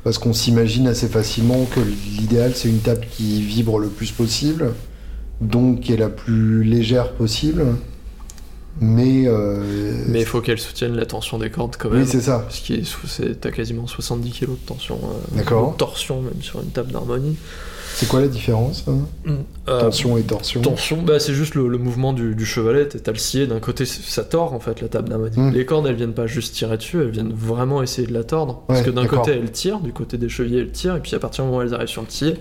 Parce 0.02 0.18
qu'on 0.18 0.32
s'imagine 0.32 0.86
assez 0.88 1.08
facilement 1.08 1.64
que 1.66 1.80
l'idéal 1.80 2.52
c'est 2.54 2.68
une 2.68 2.80
table 2.80 3.06
qui 3.10 3.40
vibre 3.42 3.78
le 3.78 3.88
plus 3.88 4.10
possible, 4.12 4.72
donc 5.40 5.80
qui 5.80 5.92
est 5.92 5.96
la 5.98 6.08
plus 6.10 6.64
légère 6.64 7.12
possible. 7.12 7.64
Mais, 8.80 9.24
euh, 9.26 9.62
Mais 10.08 10.20
il 10.20 10.26
faut 10.26 10.40
qu'elle 10.40 10.58
soutienne 10.58 10.96
la 10.96 11.06
tension 11.06 11.38
des 11.38 11.50
cordes 11.50 11.76
quand 11.78 11.90
même. 11.90 12.00
oui 12.02 12.06
c'est 12.08 12.20
ça. 12.20 12.40
Parce 12.40 12.60
que 12.60 12.74
c'est- 13.06 13.40
t'as 13.40 13.50
quasiment 13.50 13.86
70 13.86 14.32
kg 14.32 14.50
de 14.50 14.54
tension. 14.66 14.98
euh, 15.02 15.36
D'accord. 15.36 15.72
de 15.72 15.76
torsion 15.76 16.22
même 16.22 16.40
sur 16.42 16.60
une 16.60 16.70
table 16.70 16.90
d'harmonie. 16.92 17.36
C'est 17.96 18.08
quoi 18.08 18.20
la 18.20 18.26
différence 18.26 18.84
hein 18.88 19.02
Euh, 19.68 19.80
Tension 19.82 20.18
et 20.18 20.22
torsion. 20.22 20.60
Tension, 20.62 21.00
bah, 21.02 21.20
c'est 21.20 21.32
juste 21.34 21.54
le, 21.54 21.68
le 21.68 21.78
mouvement 21.78 22.12
du, 22.12 22.34
du 22.34 22.44
chevalet. 22.44 22.88
T'as 22.88 23.12
le 23.12 23.18
scié 23.18 23.46
d'un 23.46 23.60
côté, 23.60 23.84
ça 23.86 24.24
tord 24.24 24.52
en 24.52 24.58
fait 24.58 24.80
la 24.80 24.88
table 24.88 25.08
d'harmonie. 25.08 25.38
Mm. 25.38 25.52
Les 25.52 25.64
cordes, 25.64 25.86
elles 25.86 25.94
viennent 25.94 26.12
pas 26.12 26.26
juste 26.26 26.54
tirer 26.56 26.76
dessus, 26.76 27.00
elles 27.00 27.10
viennent 27.10 27.32
vraiment 27.32 27.80
essayer 27.84 28.08
de 28.08 28.12
la 28.12 28.24
tordre. 28.24 28.64
Parce 28.66 28.82
que 28.82 28.90
d'un 28.90 29.06
côté, 29.06 29.30
elles 29.30 29.52
tirent, 29.52 29.78
du 29.78 29.92
côté 29.92 30.18
des 30.18 30.28
chevilles, 30.28 30.58
elles 30.58 30.72
tirent, 30.72 30.96
et 30.96 31.00
puis 31.00 31.14
à 31.14 31.20
partir 31.20 31.44
du 31.44 31.50
moment 31.50 31.62
où 31.62 31.66
elles 31.66 31.74
arrivent 31.74 31.86
sur 31.86 32.02
le 32.02 32.10
scié, 32.10 32.34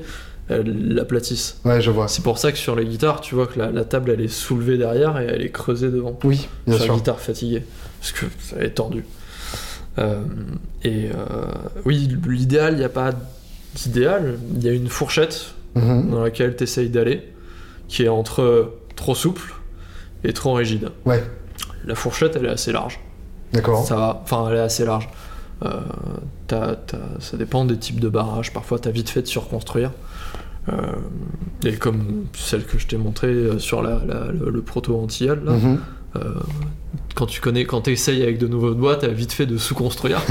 l'aplatissent. 0.49 1.57
Ouais, 1.65 1.81
je 1.81 1.89
vois. 1.91 2.07
C'est 2.07 2.21
pour 2.23 2.37
ça 2.37 2.51
que 2.51 2.57
sur 2.57 2.75
les 2.75 2.85
guitares, 2.85 3.21
tu 3.21 3.35
vois 3.35 3.47
que 3.47 3.57
la, 3.59 3.71
la 3.71 3.85
table 3.85 4.11
elle 4.11 4.21
est 4.21 4.27
soulevée 4.27 4.77
derrière 4.77 5.19
et 5.19 5.25
elle 5.25 5.41
est 5.41 5.51
creusée 5.51 5.89
devant. 5.89 6.17
Oui, 6.23 6.47
bien 6.67 6.75
sur 6.75 6.83
sûr. 6.85 6.93
la 6.93 6.99
guitare 6.99 7.19
fatiguée, 7.19 7.63
parce 7.99 8.11
que 8.11 8.25
ça 8.39 8.57
est 8.61 8.71
tordu. 8.71 9.05
Euh, 9.99 10.21
et 10.83 11.09
euh, 11.13 11.45
oui, 11.85 12.09
l'idéal, 12.27 12.73
il 12.73 12.79
n'y 12.79 12.83
a 12.83 12.89
pas 12.89 13.11
d'idéal, 13.75 14.37
il 14.55 14.63
y 14.63 14.69
a 14.69 14.73
une 14.73 14.87
fourchette 14.89 15.53
Mhm. 15.75 16.11
dans 16.11 16.21
laquelle 16.23 16.55
tu 16.55 16.63
essayes 16.63 16.89
d'aller, 16.89 17.23
qui 17.87 18.03
est 18.03 18.07
entre 18.09 18.73
trop 18.95 19.15
souple 19.15 19.53
et 20.23 20.31
trop 20.33 20.53
rigide. 20.53 20.89
Ouais, 21.05 21.23
La 21.85 21.95
fourchette, 21.95 22.35
elle 22.35 22.45
est 22.45 22.49
assez 22.49 22.71
large. 22.71 22.99
d'accord. 23.53 23.85
Ça 23.85 23.95
va, 23.95 24.21
enfin, 24.23 24.45
elle 24.49 24.57
est 24.57 24.61
assez 24.61 24.85
large. 24.85 25.09
Euh, 25.65 25.79
t'as- 26.47 26.75
t'as- 26.75 26.97
ça 27.19 27.37
dépend 27.37 27.65
des 27.65 27.77
types 27.77 27.99
de 27.99 28.09
barrages. 28.09 28.51
Parfois, 28.53 28.77
tu 28.79 28.87
as 28.87 28.91
vite 28.91 29.09
fait 29.09 29.21
de 29.21 29.27
surconstruire. 29.27 29.91
Euh, 30.69 30.73
et 31.65 31.73
comme 31.73 32.25
celle 32.37 32.63
que 32.65 32.77
je 32.79 32.87
t'ai 32.87 32.97
montrée 32.97 33.27
euh, 33.27 33.59
sur 33.59 33.81
la, 33.81 34.01
la- 34.07 34.31
le, 34.31 34.49
le 34.49 34.61
proto 34.61 34.97
anti 34.97 35.25
là, 35.27 35.35
Mhm. 35.35 35.77
euh, 36.15 36.21
quand 37.15 37.25
tu 37.25 37.41
connais, 37.41 37.65
quand 37.65 37.87
essayes 37.89 38.23
avec 38.23 38.37
de 38.37 38.47
nouveaux 38.47 38.73
doigts, 38.73 38.95
t'as 38.95 39.07
vite 39.09 39.33
fait 39.33 39.45
de 39.45 39.57
sous-construire. 39.57 40.21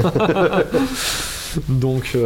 donc, 1.69 2.17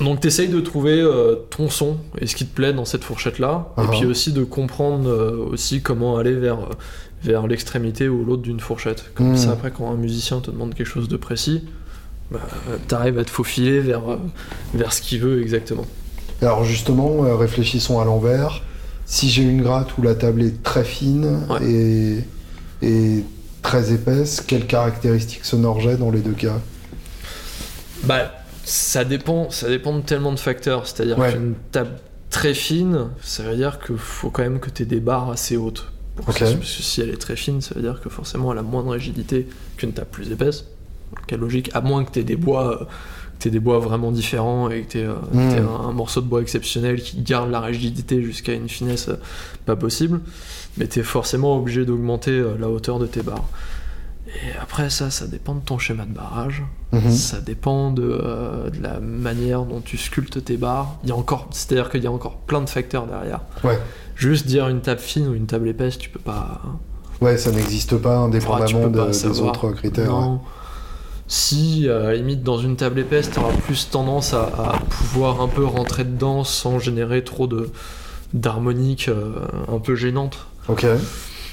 donc 0.00 0.20
t'essayes 0.20 0.48
de 0.48 0.60
trouver 0.60 1.00
euh, 1.00 1.36
ton 1.50 1.68
son 1.70 1.96
et 2.20 2.26
ce 2.26 2.36
qui 2.36 2.46
te 2.46 2.54
plaît 2.54 2.72
dans 2.72 2.84
cette 2.84 3.04
fourchette-là, 3.04 3.72
et 3.78 3.86
puis 3.88 4.00
ah. 4.04 4.06
aussi 4.08 4.32
de 4.32 4.44
comprendre 4.44 5.08
euh, 5.08 5.48
aussi 5.52 5.80
comment 5.82 6.16
aller 6.18 6.34
vers, 6.34 6.58
vers 7.22 7.46
l'extrémité 7.46 8.08
ou 8.08 8.24
l'autre 8.24 8.42
d'une 8.42 8.60
fourchette. 8.60 9.10
Comme 9.14 9.32
Hmm. 9.32 9.36
ça, 9.36 9.52
après, 9.52 9.70
quand 9.70 9.90
un 9.90 9.96
musicien 9.96 10.40
te 10.40 10.50
demande 10.50 10.74
quelque 10.74 10.86
chose 10.86 11.08
de 11.08 11.16
précis, 11.16 11.62
bah, 12.30 12.40
t'arrives 12.88 13.18
à 13.18 13.24
te 13.24 13.30
faufiler 13.30 13.80
vers, 13.80 14.02
vers 14.74 14.92
ce 14.92 15.00
qu'il 15.02 15.20
veut 15.20 15.40
exactement. 15.40 15.86
Alors 16.42 16.64
justement, 16.64 17.24
euh, 17.24 17.36
réfléchissons 17.36 18.00
à 18.00 18.04
l'envers. 18.04 18.62
Si 19.06 19.28
j'ai 19.30 19.42
une 19.42 19.62
gratte 19.62 19.96
où 19.98 20.02
la 20.02 20.14
table 20.14 20.42
est 20.42 20.62
très 20.62 20.84
fine 20.84 21.40
Ouais. 21.50 21.64
et, 21.66 22.18
et 22.82 23.24
très 23.62 23.92
épaisse, 23.92 24.40
quelles 24.46 24.66
caractéristiques 24.66 25.44
sonores 25.44 25.80
j'ai 25.80 25.96
dans 25.96 26.10
les 26.10 26.20
deux 26.20 26.32
cas? 26.32 26.58
Bah, 28.04 28.32
ça 28.64 29.04
dépend, 29.04 29.50
ça 29.50 29.68
dépend 29.68 29.96
de 29.96 30.02
tellement 30.02 30.32
de 30.32 30.38
facteurs. 30.38 30.86
C'est-à-dire 30.86 31.18
Ouais. 31.18 31.32
qu'une 31.32 31.54
table 31.72 31.90
très 32.30 32.54
fine, 32.54 33.08
ça 33.22 33.42
veut 33.42 33.56
dire 33.56 33.78
qu'il 33.84 33.96
faut 33.98 34.30
quand 34.30 34.42
même 34.42 34.58
que 34.60 34.70
tu 34.70 34.82
aies 34.82 34.86
des 34.86 35.00
barres 35.00 35.30
assez 35.30 35.56
hautes. 35.56 35.90
Ça- 36.16 36.22
parce 36.26 36.38
que 36.40 36.64
si 36.64 37.00
elle 37.00 37.10
est 37.10 37.20
très 37.20 37.36
fine, 37.36 37.60
ça 37.60 37.74
veut 37.74 37.82
dire 37.82 38.00
que 38.00 38.08
forcément 38.08 38.52
elle 38.52 38.58
a 38.58 38.62
moins 38.62 38.84
de 38.84 38.88
rigidité 38.88 39.48
qu'une 39.76 39.92
table 39.92 40.08
plus 40.12 40.30
épaisse. 40.30 40.64
Quelle 41.26 41.40
logique, 41.40 41.70
à 41.74 41.80
moins 41.80 42.04
que 42.04 42.10
tu 42.12 42.20
aies 42.20 42.24
des 42.24 42.36
bois. 42.36 42.82
euh, 42.82 42.84
t'aies 43.44 43.50
des 43.50 43.60
bois 43.60 43.78
vraiment 43.78 44.10
différents 44.10 44.68
et 44.70 44.82
que 44.82 44.90
tu 44.92 44.98
aies, 44.98 45.06
Mm. 45.32 45.38
un, 45.68 45.88
un 45.88 45.92
morceau 45.92 46.20
de 46.20 46.26
bois 46.26 46.40
exceptionnel 46.40 47.00
qui 47.02 47.20
garde 47.22 47.50
la 47.50 47.60
rigidité 47.60 48.22
jusqu'à 48.22 48.52
une 48.54 48.68
finesse 48.68 49.08
euh, 49.08 49.16
pas 49.66 49.76
possible, 49.76 50.20
mais 50.76 50.88
tu 50.88 51.00
es 51.00 51.02
forcément 51.02 51.56
obligé 51.56 51.84
d'augmenter 51.84 52.30
euh, 52.32 52.54
la 52.58 52.68
hauteur 52.68 52.98
de 52.98 53.06
tes 53.06 53.22
barres. 53.22 53.44
Et 54.26 54.58
après 54.60 54.90
ça, 54.90 55.10
ça 55.10 55.26
dépend 55.26 55.54
de 55.54 55.60
ton 55.60 55.78
schéma 55.78 56.04
de 56.06 56.12
barrage, 56.14 56.62
Mhm. 56.92 57.10
ça 57.12 57.40
dépend 57.40 57.90
de, 57.90 58.02
euh, 58.02 58.70
de 58.70 58.82
la 58.82 58.98
manière 59.00 59.62
dont 59.64 59.80
tu 59.80 59.96
sculptes 59.98 60.42
tes 60.44 60.56
barres. 60.56 60.96
Il 61.04 61.08
y 61.10 61.12
a 61.12 61.16
encore, 61.16 61.48
c'est-à-dire 61.52 61.90
qu'il 61.90 62.02
y 62.02 62.06
a 62.06 62.12
encore 62.12 62.36
plein 62.38 62.60
de 62.62 62.68
facteurs 62.70 63.06
derrière. 63.06 63.40
Ouais. 63.62 63.78
Juste 64.16 64.46
dire 64.46 64.68
une 64.68 64.80
table 64.80 65.00
fine 65.00 65.28
ou 65.28 65.34
une 65.34 65.46
table 65.46 65.68
épaisse, 65.68 65.98
tu 65.98 66.08
peux 66.08 66.18
pas. 66.20 66.62
Ouais, 67.20 67.36
ça 67.38 67.50
n'existe 67.52 67.96
pas 67.96 68.16
indépendamment 68.16 68.88
de- 68.88 69.10
des 69.10 69.40
autres 69.40 69.70
critères. 69.72 70.10
Non. 70.10 70.40
Si, 71.26 71.88
à 71.88 71.98
la 72.00 72.14
limite, 72.14 72.42
dans 72.42 72.58
une 72.58 72.76
table 72.76 73.00
épaisse, 73.00 73.30
tu 73.30 73.38
auras 73.38 73.52
plus 73.52 73.88
tendance 73.90 74.34
à, 74.34 74.42
à 74.42 74.78
pouvoir 74.90 75.40
un 75.40 75.48
peu 75.48 75.64
rentrer 75.64 76.04
dedans 76.04 76.44
sans 76.44 76.78
générer 76.78 77.24
trop 77.24 77.46
de 77.46 77.70
d'harmoniques 78.34 79.08
euh, 79.08 79.32
un 79.72 79.78
peu 79.78 79.94
gênantes. 79.94 80.38
Ok, 80.68 80.84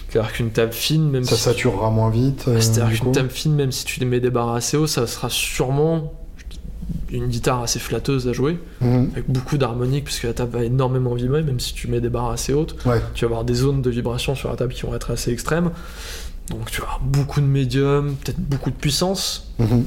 C'est-à-dire 0.10 0.32
qu'une 0.34 0.50
table 0.50 0.74
fine, 0.74 1.10
même 1.10 1.24
ça 1.24 1.36
si 1.36 1.42
saturera 1.44 1.90
moins 1.92 2.10
vite. 2.10 2.46
euh, 2.48 2.60
C'est-à-dire 2.60 3.00
qu'une 3.00 3.12
table 3.12 3.30
fine, 3.30 3.54
même 3.54 3.72
si 3.72 3.86
tu 3.86 4.04
mets 4.06 4.20
des 4.20 4.32
barres 4.32 4.54
assez 4.54 4.78
haut, 4.78 4.88
ça 4.88 5.06
sera 5.08 5.30
sûrement 5.30 6.12
une 7.12 7.28
guitare 7.28 7.62
assez 7.62 7.78
flatteuse 7.80 8.28
à 8.28 8.34
jouer, 8.34 8.58
Mhm. 8.82 9.10
avec 9.14 9.30
beaucoup 9.30 9.58
d'harmoniques, 9.58 10.06
puisque 10.06 10.24
la 10.24 10.34
table 10.34 10.52
va 10.58 10.64
énormément 10.66 11.14
vibrer, 11.14 11.44
même 11.44 11.60
si 11.60 11.74
tu 11.74 11.88
mets 11.88 12.02
des 12.02 12.10
barres 12.10 12.32
assez 12.32 12.52
hautes. 12.54 12.76
Ouais, 12.86 13.02
Tu 13.14 13.26
vas 13.26 13.30
avoir 13.30 13.44
des 13.46 13.54
zones 13.54 13.82
de 13.82 13.90
vibration 13.90 14.34
sur 14.34 14.50
la 14.50 14.56
table 14.56 14.74
qui 14.74 14.82
vont 14.84 14.96
être 14.96 15.12
assez 15.12 15.32
extrêmes. 15.32 15.72
Donc 16.52 16.70
tu 16.70 16.82
vas 16.82 16.88
avoir 16.88 17.00
beaucoup 17.02 17.42
de 17.42 17.46
médium, 17.48 18.16
peut-être 18.16 18.40
beaucoup 18.40 18.70
de 18.70 18.76
puissance, 18.76 19.52
Mhm. 19.60 19.84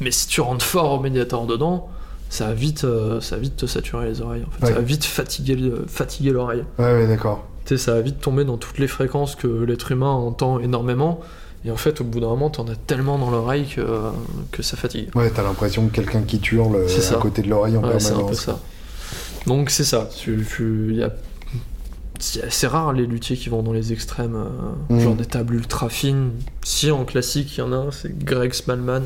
mais 0.00 0.10
si 0.10 0.26
tu 0.26 0.40
rentres 0.40 0.64
fort 0.64 0.92
au 0.92 1.00
médiator 1.00 1.46
dedans, 1.46 1.88
ça 2.30 2.46
va 2.46 2.54
vite, 2.54 2.84
euh, 2.84 3.20
ça 3.20 3.36
va 3.36 3.42
vite 3.42 3.56
te 3.56 3.66
saturer 3.66 4.08
les 4.08 4.20
oreilles. 4.20 4.44
En 4.46 4.50
fait. 4.50 4.66
Ouais. 4.66 4.72
Ça 4.72 4.78
va 4.78 4.84
vite 4.84 5.04
fatiguer, 5.04 5.56
fatiguer 5.86 6.30
l'oreille. 6.30 6.64
ouais, 6.78 6.84
ouais, 6.92 7.06
d'accord. 7.06 7.46
Tu 7.64 7.76
sais, 7.76 7.84
ça 7.84 7.94
va 7.94 8.00
vite 8.00 8.20
tomber 8.20 8.44
dans 8.44 8.56
toutes 8.56 8.78
les 8.78 8.88
fréquences 8.88 9.34
que 9.36 9.46
l'être 9.46 9.92
humain 9.92 10.10
entend 10.10 10.58
énormément. 10.58 11.20
Et 11.64 11.70
en 11.70 11.76
fait, 11.76 12.00
au 12.00 12.04
bout 12.04 12.20
d'un 12.20 12.28
moment, 12.28 12.48
t'en 12.50 12.66
as 12.68 12.76
tellement 12.76 13.18
dans 13.18 13.30
l'oreille 13.30 13.66
que, 13.66 13.84
que 14.52 14.62
ça 14.62 14.76
fatigue. 14.76 15.08
Ouais, 15.14 15.28
t'as 15.30 15.42
l'impression 15.42 15.86
que 15.88 15.92
quelqu'un 15.94 16.22
qui 16.22 16.40
hurle 16.52 16.76
euh, 16.76 16.88
C'est 16.88 17.14
à 17.14 17.18
côté 17.18 17.42
de 17.42 17.48
l'oreille 17.50 17.76
en 17.76 17.82
Ouais, 17.82 17.98
c'est 17.98 18.08
un 18.08 18.10
peu 18.10 18.16
permanence. 18.16 18.40
ça. 18.44 18.58
Donc 19.46 19.70
c'est 19.70 19.84
ça. 19.84 20.08
Y 20.26 21.02
a- 21.02 21.12
c'est 22.18 22.50
c'est 22.52 22.66
rare 22.66 22.92
les 22.92 23.06
luthiers 23.06 23.36
qui 23.36 23.48
vont 23.48 23.62
dans 23.62 23.72
les 23.72 23.92
extrêmes, 23.92 24.36
euh, 24.36 24.94
Mhm. 24.94 25.00
genre 25.00 25.14
des 25.14 25.24
tables 25.26 25.54
ultra 25.54 25.88
fines. 25.88 26.30
Si 26.64 26.90
en 26.90 27.04
classique, 27.04 27.56
il 27.56 27.60
y 27.60 27.62
en 27.62 27.72
a 27.72 27.76
un, 27.76 27.90
c'est 27.90 28.16
Greg 28.24 28.52
Smallman, 28.52 29.02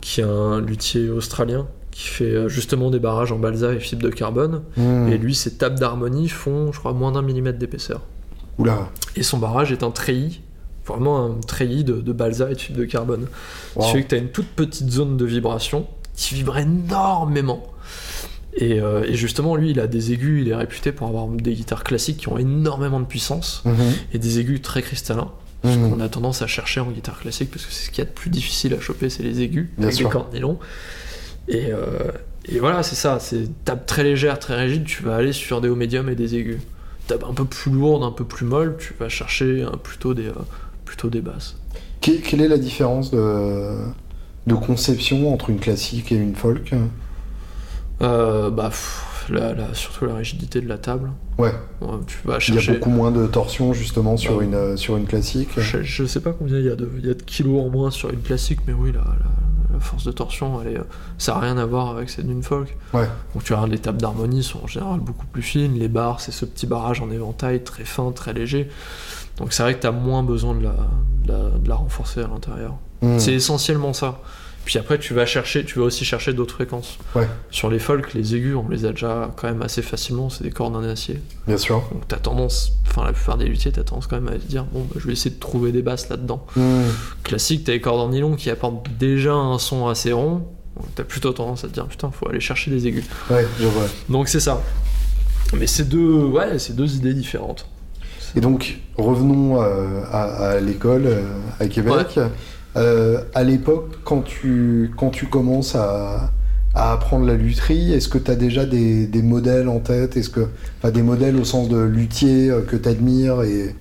qui 0.00 0.20
est 0.20 0.24
un 0.24 0.60
luthier 0.60 1.08
australien 1.10 1.66
qui 1.90 2.08
fait 2.08 2.24
euh, 2.24 2.48
justement 2.48 2.90
des 2.90 2.98
barrages 2.98 3.30
en 3.32 3.38
balsa 3.38 3.72
et 3.72 3.78
fibre 3.78 4.02
de 4.02 4.10
carbone. 4.10 4.62
Mhm. 4.76 5.12
Et 5.12 5.18
lui, 5.18 5.34
ses 5.34 5.54
tables 5.54 5.78
d'harmonie 5.78 6.28
font, 6.28 6.72
je 6.72 6.78
crois, 6.80 6.92
moins 6.92 7.12
d'un 7.12 7.22
millimètre 7.22 7.58
d'épaisseur. 7.58 8.00
Oula, 8.58 8.88
Et 9.16 9.22
son 9.22 9.38
barrage 9.38 9.70
est 9.72 9.82
un 9.84 9.90
treillis, 9.90 10.40
vraiment 10.86 11.24
un 11.24 11.34
treillis 11.46 11.84
de, 11.84 11.94
de 11.94 12.12
balsa 12.12 12.50
et 12.50 12.54
de 12.54 12.58
fibre 12.60 12.78
de 12.78 12.84
carbone. 12.84 13.26
Wow. 13.76 13.82
Ce 13.82 13.86
qui 13.88 13.92
fait 13.98 14.02
que 14.04 14.08
tu 14.08 14.14
as 14.16 14.18
une 14.18 14.28
toute 14.28 14.48
petite 14.48 14.90
zone 14.90 15.16
de 15.16 15.24
vibration 15.24 15.86
qui 16.16 16.34
vibre 16.34 16.56
énormément. 16.58 17.62
Et, 18.56 18.80
euh, 18.80 19.02
et 19.04 19.14
justement, 19.14 19.56
lui, 19.56 19.70
il 19.70 19.80
a 19.80 19.86
des 19.86 20.12
aigus, 20.12 20.42
il 20.42 20.48
est 20.48 20.54
réputé 20.54 20.92
pour 20.92 21.08
avoir 21.08 21.26
des 21.26 21.54
guitares 21.54 21.82
classiques 21.82 22.18
qui 22.18 22.28
ont 22.28 22.38
énormément 22.38 23.00
de 23.00 23.04
puissance 23.06 23.62
Mhm. 23.64 23.74
et 24.12 24.18
des 24.18 24.38
aigus 24.38 24.62
très 24.62 24.82
cristallins. 24.82 25.30
Ce 25.64 25.68
Mhm. 25.70 25.90
qu'on 25.90 26.00
a 26.00 26.08
tendance 26.08 26.42
à 26.42 26.46
chercher 26.46 26.80
en 26.80 26.90
guitare 26.90 27.18
classique 27.18 27.50
parce 27.50 27.64
que 27.64 27.72
c'est 27.72 27.86
ce 27.86 27.90
qu'il 27.90 27.98
y 27.98 28.06
a 28.06 28.10
de 28.10 28.14
plus 28.14 28.28
difficile 28.30 28.74
à 28.74 28.80
choper, 28.80 29.08
c'est 29.08 29.22
les 29.22 29.40
aigus 29.40 29.68
Bien 29.78 29.86
avec 29.88 29.96
sûr. 29.96 30.28
des. 30.30 30.38
Et, 31.48 31.72
euh, 31.72 32.12
et 32.46 32.58
voilà, 32.58 32.82
c'est 32.82 32.94
ça, 32.94 33.18
c'est 33.18 33.48
table 33.64 33.82
très 33.86 34.04
légère, 34.04 34.38
très 34.38 34.56
rigide, 34.56 34.84
tu 34.84 35.02
vas 35.02 35.16
aller 35.16 35.32
sur 35.32 35.60
des 35.60 35.68
hauts 35.68 35.74
médiums 35.76 36.08
et 36.10 36.14
des 36.14 36.34
aigus. 36.36 36.60
Table 37.06 37.24
un 37.28 37.34
peu 37.34 37.44
plus 37.46 37.72
lourde, 37.72 38.02
un 38.02 38.10
peu 38.12 38.24
plus 38.24 38.46
molle, 38.46 38.76
tu 38.78 38.94
vas 39.00 39.08
chercher 39.08 39.62
euh, 39.62 39.70
plutôt, 39.82 40.14
des, 40.14 40.26
euh, 40.28 40.32
plutôt 40.84 41.08
des 41.10 41.20
basses. 41.22 41.56
Que- 42.02 42.18
quelle 42.22 42.42
est 42.42 42.48
la 42.48 42.58
différence 42.58 43.10
de, 43.10 43.74
de 44.46 44.54
conception 44.54 45.32
entre 45.32 45.50
une 45.50 45.58
classique 45.60 46.12
et 46.12 46.16
une 46.16 46.34
folk? 46.34 46.72
Euh, 48.04 48.50
bah, 48.50 48.68
pff, 48.68 49.26
la- 49.30 49.54
la- 49.54 49.72
surtout 49.74 50.06
la 50.06 50.14
rigidité 50.16 50.60
de 50.60 50.68
la 50.68 50.78
table. 50.78 51.10
Ouais, 51.38 51.52
Ouais, 51.80 51.88
tu 52.06 52.18
vas 52.24 52.38
il 52.46 52.54
y 52.54 52.58
a 52.58 52.72
beaucoup 52.74 52.90
moins 52.90 53.10
de 53.10 53.26
torsion 53.26 53.72
justement 53.72 54.16
sur, 54.16 54.36
Bah, 54.38 54.44
une, 54.44 54.54
euh, 54.54 54.76
sur 54.76 54.96
une 54.96 55.06
classique. 55.06 55.48
Je, 55.58 55.82
je 55.82 56.04
sais 56.04 56.20
pas 56.20 56.32
combien 56.32 56.58
il 56.58 56.64
y, 56.66 56.70
a 56.70 56.76
de, 56.76 56.88
il 56.98 57.06
y 57.06 57.10
a 57.10 57.14
de 57.14 57.22
kilos 57.22 57.62
en 57.64 57.70
moins 57.70 57.90
sur 57.90 58.10
une 58.10 58.20
classique, 58.20 58.60
mais 58.66 58.72
oui, 58.74 58.92
la, 58.92 59.00
la- 59.00 59.74
la 59.74 59.80
force 59.80 60.04
de 60.04 60.12
torsion, 60.12 60.60
elle 60.62 60.74
est, 60.74 60.78
euh, 60.78 60.84
ça 61.18 61.32
n'a 61.34 61.40
rien 61.40 61.56
à 61.58 61.64
voir 61.66 61.90
avec 61.96 62.08
celle 62.08 62.26
d'une 62.26 62.42
folk. 62.44 62.76
Ouais. 62.92 63.08
Donc 63.34 63.42
tu 63.42 63.52
regardes 63.54 63.72
les 63.72 63.78
tables 63.78 63.98
d'harmonie 64.00 64.44
sont 64.44 64.62
en 64.62 64.66
général 64.68 65.00
beaucoup 65.00 65.26
plus 65.26 65.42
fines, 65.42 65.74
les 65.78 65.88
barres, 65.88 66.20
c'est 66.20 66.30
ce 66.30 66.44
petit 66.44 66.66
barrage 66.66 67.00
en 67.00 67.10
éventail 67.10 67.64
très 67.64 67.84
fin, 67.84 68.12
très 68.12 68.32
léger. 68.34 68.68
Donc 69.38 69.52
c'est 69.52 69.64
vrai 69.64 69.74
que 69.74 69.80
tu 69.80 69.86
as 69.88 69.92
moins 69.92 70.22
besoin 70.22 70.54
de 70.54 70.62
la, 70.62 70.76
de 71.24 71.32
la, 71.32 71.50
de 71.58 71.72
renforcer 71.72 72.20
à 72.20 72.28
l'intérieur. 72.28 72.74
Mhm. 73.02 73.18
C'est 73.18 73.32
essentiellement 73.32 73.92
ça. 73.92 74.20
Puis 74.64 74.78
après, 74.78 74.98
tu 74.98 75.12
vas 75.12 75.26
chercher, 75.26 75.64
tu 75.64 75.78
vas 75.78 75.84
aussi 75.84 76.04
chercher 76.04 76.32
d'autres 76.32 76.54
fréquences. 76.54 76.98
Ouais. 77.14 77.28
Sur 77.50 77.70
les 77.70 77.78
folk, 77.78 78.14
les 78.14 78.34
aigus, 78.34 78.56
on 78.56 78.68
les 78.68 78.86
a 78.86 78.90
déjà 78.90 79.30
quand 79.36 79.46
même 79.46 79.60
assez 79.62 79.82
facilement, 79.82 80.30
c'est 80.30 80.42
des 80.42 80.50
cordes 80.50 80.74
en 80.74 80.82
acier. 80.82 81.20
Bien 81.46 81.58
sûr. 81.58 81.82
Donc 81.92 82.08
t'as 82.08 82.16
tendance, 82.16 82.72
enfin 82.86 83.04
la 83.04 83.12
plupart 83.12 83.36
des 83.36 83.44
luthiers, 83.44 83.72
t'as 83.72 83.84
tendance 83.84 84.06
quand 84.06 84.20
même 84.20 84.32
à 84.32 84.38
te 84.38 84.46
dire, 84.46 84.64
bon, 84.64 84.80
bah, 84.80 84.96
je 84.98 85.06
vais 85.06 85.12
essayer 85.12 85.34
de 85.34 85.40
trouver 85.40 85.70
des 85.70 85.82
basses 85.82 86.08
là-dedans. 86.08 86.46
Hmm. 86.56 86.84
Classique, 87.24 87.64
t'as 87.64 87.72
les 87.72 87.80
cordes 87.80 88.00
en 88.00 88.08
nylon 88.08 88.36
qui 88.36 88.48
apportent 88.48 88.88
déjà 88.98 89.34
un 89.34 89.58
son 89.58 89.86
assez 89.86 90.12
rond. 90.12 90.46
Donc 90.76 90.86
t'as 90.94 91.04
plutôt 91.04 91.32
tendance 91.32 91.64
à 91.64 91.68
te 91.68 91.74
dire, 91.74 91.86
putain, 91.86 92.10
faut 92.10 92.28
aller 92.28 92.40
chercher 92.40 92.70
des 92.70 92.86
aigus. 92.86 93.04
Ouais, 93.30 93.46
je 93.60 93.66
vois. 93.66 93.84
Donc 94.08 94.28
c'est 94.28 94.40
ça. 94.40 94.62
Mais 95.52 95.66
c'est 95.66 95.88
deux, 95.88 96.24
ouais, 96.24 96.58
c'est 96.58 96.74
deux 96.74 96.96
idées 96.96 97.14
différentes. 97.14 97.66
Et 98.34 98.40
donc, 98.40 98.80
revenons 98.96 99.62
euh, 99.62 100.02
à, 100.10 100.22
à 100.22 100.60
l'école 100.60 101.04
euh, 101.06 101.22
à 101.60 101.68
Québec. 101.68 102.18
Euh, 102.76 103.20
à 103.34 103.44
l'époque, 103.44 103.98
quand 104.04 104.22
tu, 104.22 104.90
quand 104.96 105.10
tu 105.10 105.26
commences 105.26 105.74
à, 105.76 106.32
à 106.74 106.92
apprendre 106.92 107.24
la 107.26 107.34
lutherie, 107.34 107.92
est-ce 107.92 108.08
que 108.08 108.18
tu 108.18 108.30
as 108.30 108.34
déjà 108.36 108.66
des, 108.66 109.06
des 109.06 109.22
modèles 109.22 109.68
en 109.68 109.78
tête? 109.78 110.16
Est-ce 110.16 110.30
que, 110.30 110.48
enfin, 110.78 110.90
des 110.90 111.02
modèles 111.02 111.36
au 111.36 111.44
sens 111.44 111.68
de 111.68 111.78
luthier 111.78 112.50
euh, 112.50 112.62
que 112.62 112.74
tu 112.76 112.88
admires 112.88 113.42
et, 113.42 113.74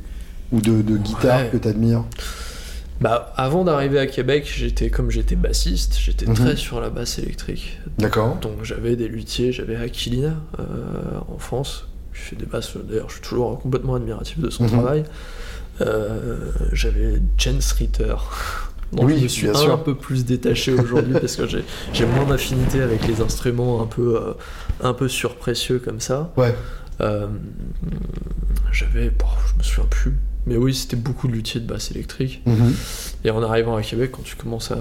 ou 0.51 0.61
de, 0.61 0.81
de 0.81 0.97
guitare 0.97 1.39
Ouais. 1.41 1.49
que 1.51 1.57
tu 1.57 1.67
admires 1.67 2.03
Bah, 3.01 3.33
avant 3.35 3.63
d'arriver 3.63 3.97
à 3.97 4.05
Québec, 4.05 4.47
j'étais 4.55 4.91
comme 4.91 5.09
j'étais 5.09 5.35
bassiste, 5.35 5.97
j'étais 5.99 6.27
Mhm. 6.27 6.35
très 6.35 6.55
sur 6.55 6.79
la 6.79 6.89
basse 6.91 7.17
électrique. 7.17 7.79
D'accord 7.97 8.37
Donc 8.41 8.63
j'avais 8.63 8.95
des 8.95 9.07
luthiers, 9.07 9.51
j'avais 9.51 9.75
Aquilina 9.75 10.35
euh, 10.59 10.63
en 11.33 11.39
France, 11.39 11.87
qui 12.13 12.19
fait 12.21 12.35
des 12.35 12.45
basses, 12.45 12.77
d'ailleurs 12.87 13.09
je 13.09 13.15
suis 13.15 13.23
toujours 13.23 13.59
complètement 13.59 13.95
admiratif 13.95 14.39
de 14.39 14.51
son 14.51 14.65
Mhm. 14.65 14.69
travail. 14.69 15.03
Euh, 15.81 16.51
j'avais 16.71 17.19
Jens 17.39 17.71
Ritter. 17.73 18.13
Oui, 19.01 19.17
je 19.17 19.23
me 19.23 19.27
suis 19.27 19.43
bien 19.47 19.55
un 19.55 19.61
sûr. 19.61 19.83
peu 19.83 19.95
plus 19.95 20.25
détaché 20.25 20.73
aujourd'hui 20.73 21.13
parce 21.13 21.35
que 21.35 21.43
j'ai 21.93 22.05
moins 22.05 22.25
d'affinité 22.25 22.81
avec 22.81 23.07
les 23.07 23.21
instruments 23.21 23.81
un 23.81 23.87
peu, 23.87 24.15
euh, 24.17 24.33
un 24.81 24.93
peu 24.93 25.07
surprécieux 25.07 25.79
comme 25.79 25.99
ça. 25.99 26.31
Ouais. 26.37 26.53
Euh, 27.01 27.27
j'avais, 28.71 29.09
bon, 29.09 29.25
je 29.51 29.57
me 29.57 29.63
souviens 29.63 29.87
plus, 29.89 30.13
mais 30.45 30.57
oui, 30.57 30.73
c'était 30.73 30.95
beaucoup 30.95 31.27
de 31.27 31.33
luthiers 31.33 31.59
de 31.61 31.67
basse 31.67 31.91
électrique. 31.91 32.41
Mhm. 32.45 32.73
Et 33.23 33.29
en 33.31 33.41
arrivant 33.43 33.75
à 33.75 33.81
Québec, 33.81 34.11
quand 34.13 34.23
tu 34.23 34.35
commences 34.35 34.71
à, 34.71 34.77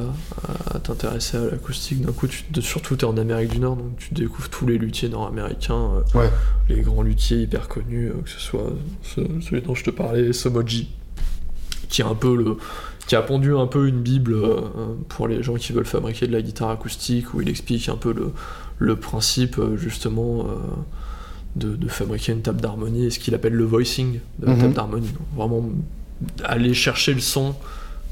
à 0.74 0.78
t'intéresser 0.78 1.36
à 1.36 1.44
l'acoustique, 1.50 2.00
d'un 2.02 2.12
coup, 2.12 2.26
tu, 2.26 2.42
surtout 2.62 2.96
tu 2.96 3.04
es 3.04 3.08
en 3.08 3.16
Amérique 3.16 3.50
du 3.50 3.60
Nord, 3.60 3.76
donc 3.76 3.96
tu 3.98 4.14
découvres 4.14 4.48
tous 4.50 4.66
les 4.66 4.78
luthiers 4.78 5.08
nord-américains, 5.08 6.02
euh, 6.14 6.18
Ouais. 6.18 6.30
les 6.68 6.80
grands 6.82 7.02
luthiers 7.02 7.38
hyper 7.38 7.68
connus, 7.68 8.10
que 8.24 8.30
ce 8.30 8.40
soit 8.40 8.72
ce- 9.02 9.40
celui 9.40 9.62
dont 9.62 9.74
je 9.74 9.84
te 9.84 9.90
parlais, 9.90 10.32
Somoji, 10.32 10.90
qui 11.88 12.00
est 12.02 12.06
un 12.06 12.14
peu 12.14 12.34
le 12.36 12.56
qui 13.12 13.16
a 13.16 13.20
pondu 13.20 13.54
un 13.54 13.66
peu 13.66 13.88
une 13.88 14.00
bible 14.00 14.32
euh, 14.32 14.60
pour 15.10 15.28
les 15.28 15.42
gens 15.42 15.56
qui 15.56 15.74
veulent 15.74 15.84
fabriquer 15.84 16.26
de 16.26 16.32
la 16.32 16.40
guitare 16.40 16.70
acoustique, 16.70 17.34
où 17.34 17.42
il 17.42 17.48
explique 17.50 17.90
un 17.90 17.96
peu 17.96 18.14
le, 18.14 18.32
le 18.78 18.96
principe 18.96 19.58
euh, 19.58 19.76
justement 19.76 20.46
euh, 20.46 20.54
de, 21.56 21.76
de 21.76 21.88
fabriquer 21.88 22.32
une 22.32 22.40
table 22.40 22.62
d'harmonie 22.62 23.04
et 23.04 23.10
ce 23.10 23.18
qu'il 23.18 23.34
appelle 23.34 23.52
le 23.52 23.64
voicing 23.66 24.18
de 24.38 24.46
la 24.46 24.54
Mhm. 24.54 24.60
table 24.62 24.72
d'harmonie. 24.72 25.10
Vraiment 25.36 25.62
aller 26.44 26.72
chercher 26.72 27.12
le 27.12 27.20
son 27.20 27.54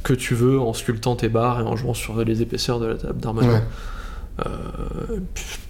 que 0.03 0.13
tu 0.13 0.35
veux 0.35 0.61
en 0.61 0.75
sculptant 0.75 1.17
tes 1.17 1.31
barres 1.31 1.61
et 1.61 1.63
en 1.63 1.77
jouant 1.77 1.95
sur 1.95 2.23
les 2.23 2.43
épaisseurs 2.43 2.79
de 2.79 2.87
la 2.89 2.95
table 2.97 3.21
d'harmonie. 3.21 3.49
Ouais. 3.49 3.63
Euh, 4.45 4.51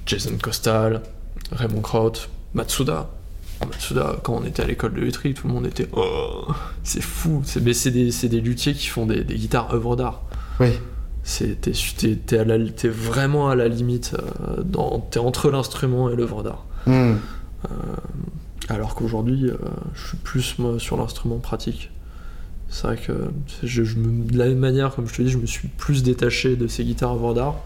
Jason 0.06 0.32
Costal, 0.42 1.02
Raymond 1.52 1.82
Kraut, 1.82 2.14
Matsuda. 2.54 3.08
Matsuda, 3.66 4.16
quand 4.22 4.34
on 4.34 4.44
était 4.44 4.62
à 4.62 4.66
l'école 4.66 4.94
de 4.94 5.00
lutherie, 5.00 5.34
tout 5.34 5.46
le 5.48 5.52
monde 5.54 5.66
était 5.66 5.88
Oh, 5.92 6.46
c'est 6.82 7.02
fou. 7.02 7.42
C'est, 7.44 7.60
mais 7.62 7.74
c'est 7.74 7.90
des, 7.90 8.10
c'est 8.10 8.28
des 8.28 8.40
luthiers 8.40 8.74
qui 8.74 8.86
font 8.86 9.06
des, 9.06 9.22
des 9.24 9.34
guitares 9.36 9.72
œuvres 9.74 9.96
d'art. 9.96 10.22
Oui. 10.60 10.68
C'est, 11.22 11.60
t'es, 11.60 11.72
t'es- 11.96 12.16
t'es 12.16 12.38
à 12.38 12.44
la- 12.44 12.58
t'es 12.70 12.88
vraiment 12.88 13.48
à 13.50 13.54
la 13.54 13.68
limite. 13.68 14.14
euh, 14.18 14.62
dans, 14.62 15.00
t'es 15.00 15.18
entre 15.20 15.50
l'instrument 15.50 16.08
et 16.10 16.16
l'œuvre 16.16 16.42
d'art. 16.42 16.64
Hmm. 16.86 17.16
Alors 18.68 18.94
qu'aujourd'hui, 18.94 19.46
euh, 19.50 19.56
je 19.94 20.08
suis 20.08 20.16
plus 20.16 20.58
moi, 20.58 20.78
sur 20.78 20.96
l'instrument 20.96 21.38
pratique. 21.38 21.90
C'est 22.68 22.86
vrai 22.86 22.96
que 22.96 23.12
je, 23.64 23.82
je 23.82 23.96
me- 23.96 24.30
de 24.30 24.38
la 24.38 24.46
même 24.46 24.58
manière, 24.58 24.94
comme 24.94 25.06
je 25.08 25.14
te 25.14 25.22
dis, 25.22 25.30
je 25.30 25.38
me 25.38 25.46
suis 25.46 25.68
plus 25.68 26.02
détaché 26.02 26.56
de 26.56 26.66
ces 26.68 26.84
guitares 26.84 27.12
œuvres 27.14 27.34
d'art, 27.34 27.56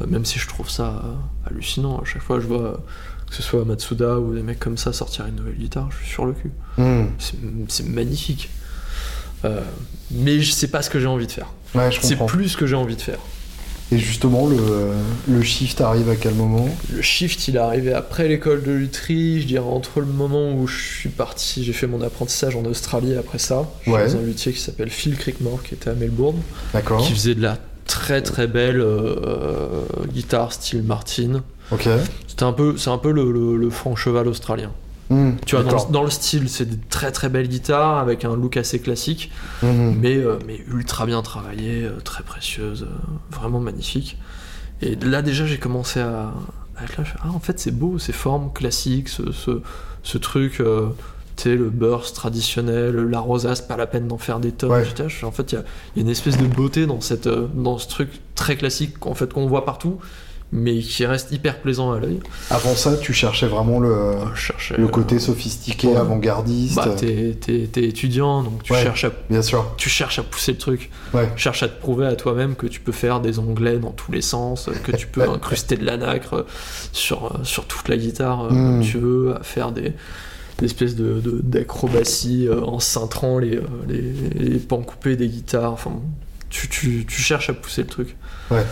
euh, 0.00 0.06
même 0.06 0.24
si 0.24 0.38
je 0.38 0.48
trouve 0.48 0.70
ça 0.70 1.02
euh, 1.04 1.48
hallucinant. 1.48 1.98
À 1.98 2.04
chaque 2.04 2.22
fois, 2.22 2.40
je 2.40 2.46
vois 2.46 2.62
euh, 2.62 2.76
que 3.30 3.36
ce 3.36 3.42
soit 3.42 3.64
Matsuda 3.64 4.18
ou 4.18 4.34
des 4.34 4.42
mecs 4.42 4.58
comme 4.58 4.76
ça 4.76 4.92
sortir 4.92 5.24
une 5.26 5.36
nouvelle 5.36 5.54
guitare, 5.54 5.88
je 5.92 5.98
suis 6.04 6.12
sur 6.12 6.26
le 6.26 6.32
cul. 6.32 6.50
Hmm. 6.78 7.04
C'est 7.68 7.86
magnifique. 7.86 8.50
Euh, 9.44 9.60
mais 10.10 10.40
je 10.40 10.50
sais 10.52 10.68
pas 10.68 10.82
ce 10.82 10.90
que 10.90 10.98
j'ai 11.00 11.06
envie 11.06 11.26
de 11.26 11.32
faire. 11.32 11.52
Ouais, 11.74 11.90
je 11.92 12.00
C'est 12.02 12.16
plus 12.26 12.48
ce 12.50 12.56
que 12.56 12.66
j'ai 12.66 12.74
envie 12.76 12.96
de 12.96 13.00
faire. 13.00 13.18
Et 13.92 13.98
justement, 13.98 14.46
le, 14.46 14.56
le 15.28 15.42
shift 15.42 15.80
arrive 15.80 16.08
à 16.10 16.14
quel 16.16 16.34
moment? 16.34 16.68
Le 16.94 17.02
shift, 17.02 17.48
il 17.48 17.56
est 17.56 17.60
arrivé 17.60 17.92
après 17.92 18.28
l'école 18.28 18.62
de 18.62 18.70
lutherie, 18.70 19.40
je 19.40 19.46
dirais 19.48 19.64
entre 19.66 19.98
le 20.00 20.06
moment 20.06 20.52
où 20.52 20.66
je 20.68 20.80
suis 20.80 21.08
parti, 21.08 21.64
j'ai 21.64 21.72
fait 21.72 21.88
mon 21.88 22.00
apprentissage 22.02 22.54
en 22.54 22.64
Australie 22.66 23.16
après 23.16 23.38
ça, 23.38 23.68
chez 23.84 23.90
Ouais. 23.90 24.14
un 24.14 24.20
luthier 24.22 24.52
qui 24.52 24.60
s'appelle 24.60 24.90
Phil 24.90 25.16
Crickmore, 25.16 25.62
qui 25.64 25.74
était 25.74 25.90
à 25.90 25.94
Melbourne, 25.94 26.36
D'accord. 26.72 27.04
qui 27.04 27.12
faisait 27.12 27.34
de 27.34 27.42
la 27.42 27.58
très 27.86 28.22
très 28.22 28.46
belle 28.46 28.80
euh, 28.80 29.82
guitare 30.12 30.52
style 30.52 30.82
Martin. 30.84 31.42
C'était 32.26 32.44
un 32.44 32.52
peu, 32.52 32.76
c'est 32.76 32.90
un 32.90 32.98
peu 32.98 33.12
le, 33.12 33.30
le, 33.32 33.56
le 33.56 33.70
franc 33.70 33.96
cheval 33.96 34.28
australien. 34.28 34.70
Hmm. 35.08 35.32
Tu 35.44 35.56
vois, 35.56 35.64
dans 35.64 35.88
dans 35.90 36.02
le 36.04 36.10
style, 36.10 36.48
c'est 36.48 36.66
des 36.66 36.78
très 36.88 37.10
très 37.10 37.28
belles 37.28 37.48
guitares 37.48 37.98
avec 37.98 38.24
un 38.24 38.36
look 38.36 38.56
assez 38.56 38.78
classique, 38.80 39.32
mais, 39.62 40.16
euh, 40.16 40.38
mais 40.46 40.62
ultra 40.72 41.04
bien 41.04 41.20
travaillée, 41.22 41.82
euh, 41.84 41.98
très 42.04 42.22
précieuse, 42.22 42.84
euh, 42.84 43.36
vraiment 43.36 43.58
magnifique. 43.58 44.18
Et 44.82 44.94
là 44.94 45.20
déjà 45.22 45.46
j'ai 45.46 45.58
commencé 45.58 45.98
à, 45.98 46.32
à 46.76 46.84
être 46.84 46.96
là, 46.96 47.04
je 47.04 47.10
ah 47.22 47.30
en 47.34 47.40
fait 47.40 47.58
c'est 47.58 47.72
beau, 47.72 47.98
ces 47.98 48.12
formes 48.12 48.52
classiques, 48.52 49.08
ce, 49.08 49.32
ce, 49.32 49.60
ce 50.04 50.16
truc, 50.16 50.60
euh, 50.60 50.86
tu 51.36 51.42
sais, 51.42 51.56
le 51.56 51.70
burst 51.70 52.14
traditionnel, 52.14 52.94
la 52.94 53.18
rosace, 53.18 53.60
pas 53.62 53.76
la 53.76 53.86
peine 53.88 54.06
d'en 54.06 54.16
faire 54.18 54.38
des 54.38 54.52
tonnes, 54.52 54.70
Ouais. 54.70 55.24
En 55.24 55.32
fait 55.32 55.52
il 55.52 55.54
y 55.56 55.58
a, 55.58 55.64
il 55.96 55.98
y 55.98 56.00
a 56.00 56.02
une 56.02 56.08
espèce 56.10 56.38
de 56.38 56.46
beauté 56.46 56.86
dans, 56.86 57.00
cette, 57.00 57.26
euh, 57.26 57.46
dans 57.52 57.78
ce 57.78 57.88
truc 57.88 58.10
très 58.36 58.54
classique 58.56 58.98
qu'en 58.98 59.14
fait, 59.14 59.32
qu'on 59.32 59.46
voit 59.46 59.64
partout, 59.64 59.98
mais 60.52 60.78
qui 60.80 61.06
reste 61.06 61.30
hyper 61.30 61.60
plaisant 61.60 61.92
à 61.92 62.00
l'œil. 62.00 62.18
Avant 62.50 62.74
ça, 62.74 62.96
tu 62.96 63.12
cherchais 63.12 63.46
vraiment 63.46 63.78
le, 63.78 64.14
cherchais, 64.34 64.76
le 64.76 64.84
euh, 64.84 64.88
côté 64.88 65.18
sophistiqué, 65.20 65.86
ouais. 65.88 65.96
avant-gardiste. 65.96 66.74
bah, 66.76 66.88
t'es, 66.96 67.36
t'es- 67.40 67.68
t'es 67.70 67.84
étudiant, 67.84 68.42
donc 68.42 68.62
tu, 68.64 68.72
Ouais. 68.72 68.82
cherches 68.82 69.04
à, 69.04 69.12
Bien 69.30 69.42
sûr. 69.42 69.74
tu 69.76 69.88
cherches 69.88 70.18
à 70.18 70.22
pousser 70.24 70.52
le 70.52 70.58
truc. 70.58 70.90
Ouais. 71.14 71.28
Tu 71.36 71.42
cherches 71.42 71.62
à 71.62 71.68
te 71.68 71.80
prouver 71.80 72.06
à 72.06 72.16
toi-même 72.16 72.56
que 72.56 72.66
tu 72.66 72.80
peux 72.80 72.90
faire 72.92 73.20
des 73.20 73.38
onglets 73.38 73.78
dans 73.78 73.92
tous 73.92 74.10
les 74.10 74.22
sens, 74.22 74.68
que 74.84 74.90
tu 74.96 75.06
peux 75.06 75.22
incruster 75.30 75.76
de 75.76 75.84
la 75.84 75.96
nacre 75.96 76.44
sur, 76.92 77.38
sur 77.44 77.66
toute 77.66 77.88
la 77.88 77.96
guitare 77.96 78.46
euh, 78.46 78.50
Mm. 78.50 78.54
comme 78.80 78.82
tu 78.82 78.98
veux, 78.98 79.36
à 79.36 79.42
faire 79.44 79.70
des, 79.70 79.92
des 80.58 80.66
espèces 80.66 80.96
de, 80.96 81.20
de- 81.20 81.40
d'acrobaties 81.42 82.48
euh, 82.48 82.60
en 82.64 82.80
cintrant 82.80 83.38
les, 83.38 83.56
euh, 83.56 83.62
les, 83.88 84.12
les 84.34 84.58
pans 84.58 84.82
coupés 84.82 85.14
des 85.16 85.28
guitares. 85.28 85.72
Enfin, 85.72 85.92
tu, 86.48 86.68
tu, 86.68 87.06
tu 87.06 87.20
cherches 87.22 87.50
à 87.50 87.52
pousser 87.54 87.82
le 87.82 87.88
truc. 87.88 88.16
Ouais. 88.50 88.64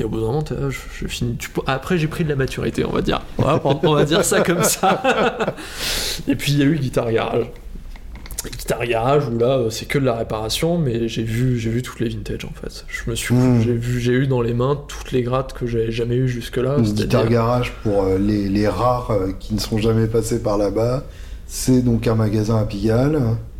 Et 0.00 0.04
au 0.04 0.08
bout 0.08 0.20
d'un 0.20 0.26
moment, 0.26 0.44
je, 0.48 0.76
je 0.98 1.06
finis. 1.06 1.36
tu 1.36 1.50
peux- 1.50 1.62
Après, 1.66 1.98
j'ai 1.98 2.08
pris 2.08 2.24
de 2.24 2.28
la 2.28 2.36
maturité, 2.36 2.84
on 2.84 2.90
va 2.92 3.00
dire. 3.00 3.20
On 3.38 3.42
va, 3.42 3.60
on 3.64 3.94
va 3.94 4.04
dire 4.04 4.24
ça 4.24 4.40
comme 4.40 4.64
ça. 4.64 5.02
Et 6.28 6.34
puis, 6.34 6.52
il 6.52 6.58
y 6.58 6.62
a 6.62 6.66
eu 6.66 6.76
Guitare 6.76 7.12
Garage. 7.12 7.46
Guitare 8.58 8.84
Garage 8.86 9.28
où 9.28 9.38
là, 9.38 9.56
euh, 9.58 9.70
c'est 9.70 9.86
que 9.86 9.98
de 9.98 10.04
la 10.04 10.14
réparation, 10.16 10.76
mais 10.78 11.08
j'ai 11.08 11.22
vu, 11.22 11.58
j'ai 11.58 11.70
vu 11.70 11.80
toutes 11.80 12.00
les 12.00 12.08
vintage 12.10 12.44
en 12.44 12.52
fait. 12.60 12.84
Je 12.88 13.08
me 13.10 13.14
suis, 13.16 13.34
Mm. 13.34 13.62
j'ai 13.62 13.72
vu, 13.72 14.00
j'ai 14.00 14.12
eu 14.12 14.26
dans 14.26 14.42
les 14.42 14.52
mains 14.52 14.78
toutes 14.88 15.12
les 15.12 15.22
grattes 15.22 15.54
que 15.54 15.66
j'avais 15.66 15.90
jamais 15.90 16.16
eu 16.16 16.28
jusque-là. 16.28 16.76
C'est-à-dire- 16.76 17.04
guitare 17.06 17.28
garage 17.28 17.72
pour 17.82 18.02
euh, 18.02 18.18
les, 18.18 18.48
les 18.50 18.68
rares 18.68 19.12
euh, 19.12 19.32
qui 19.38 19.54
ne 19.54 19.60
sont 19.60 19.78
jamais 19.78 20.06
passés 20.08 20.42
par 20.42 20.58
là-bas. 20.58 21.04
C'est 21.46 21.80
donc 21.82 22.06
un 22.06 22.16
magasin 22.16 22.58
à 22.58 22.64
Pigalle 22.64 23.18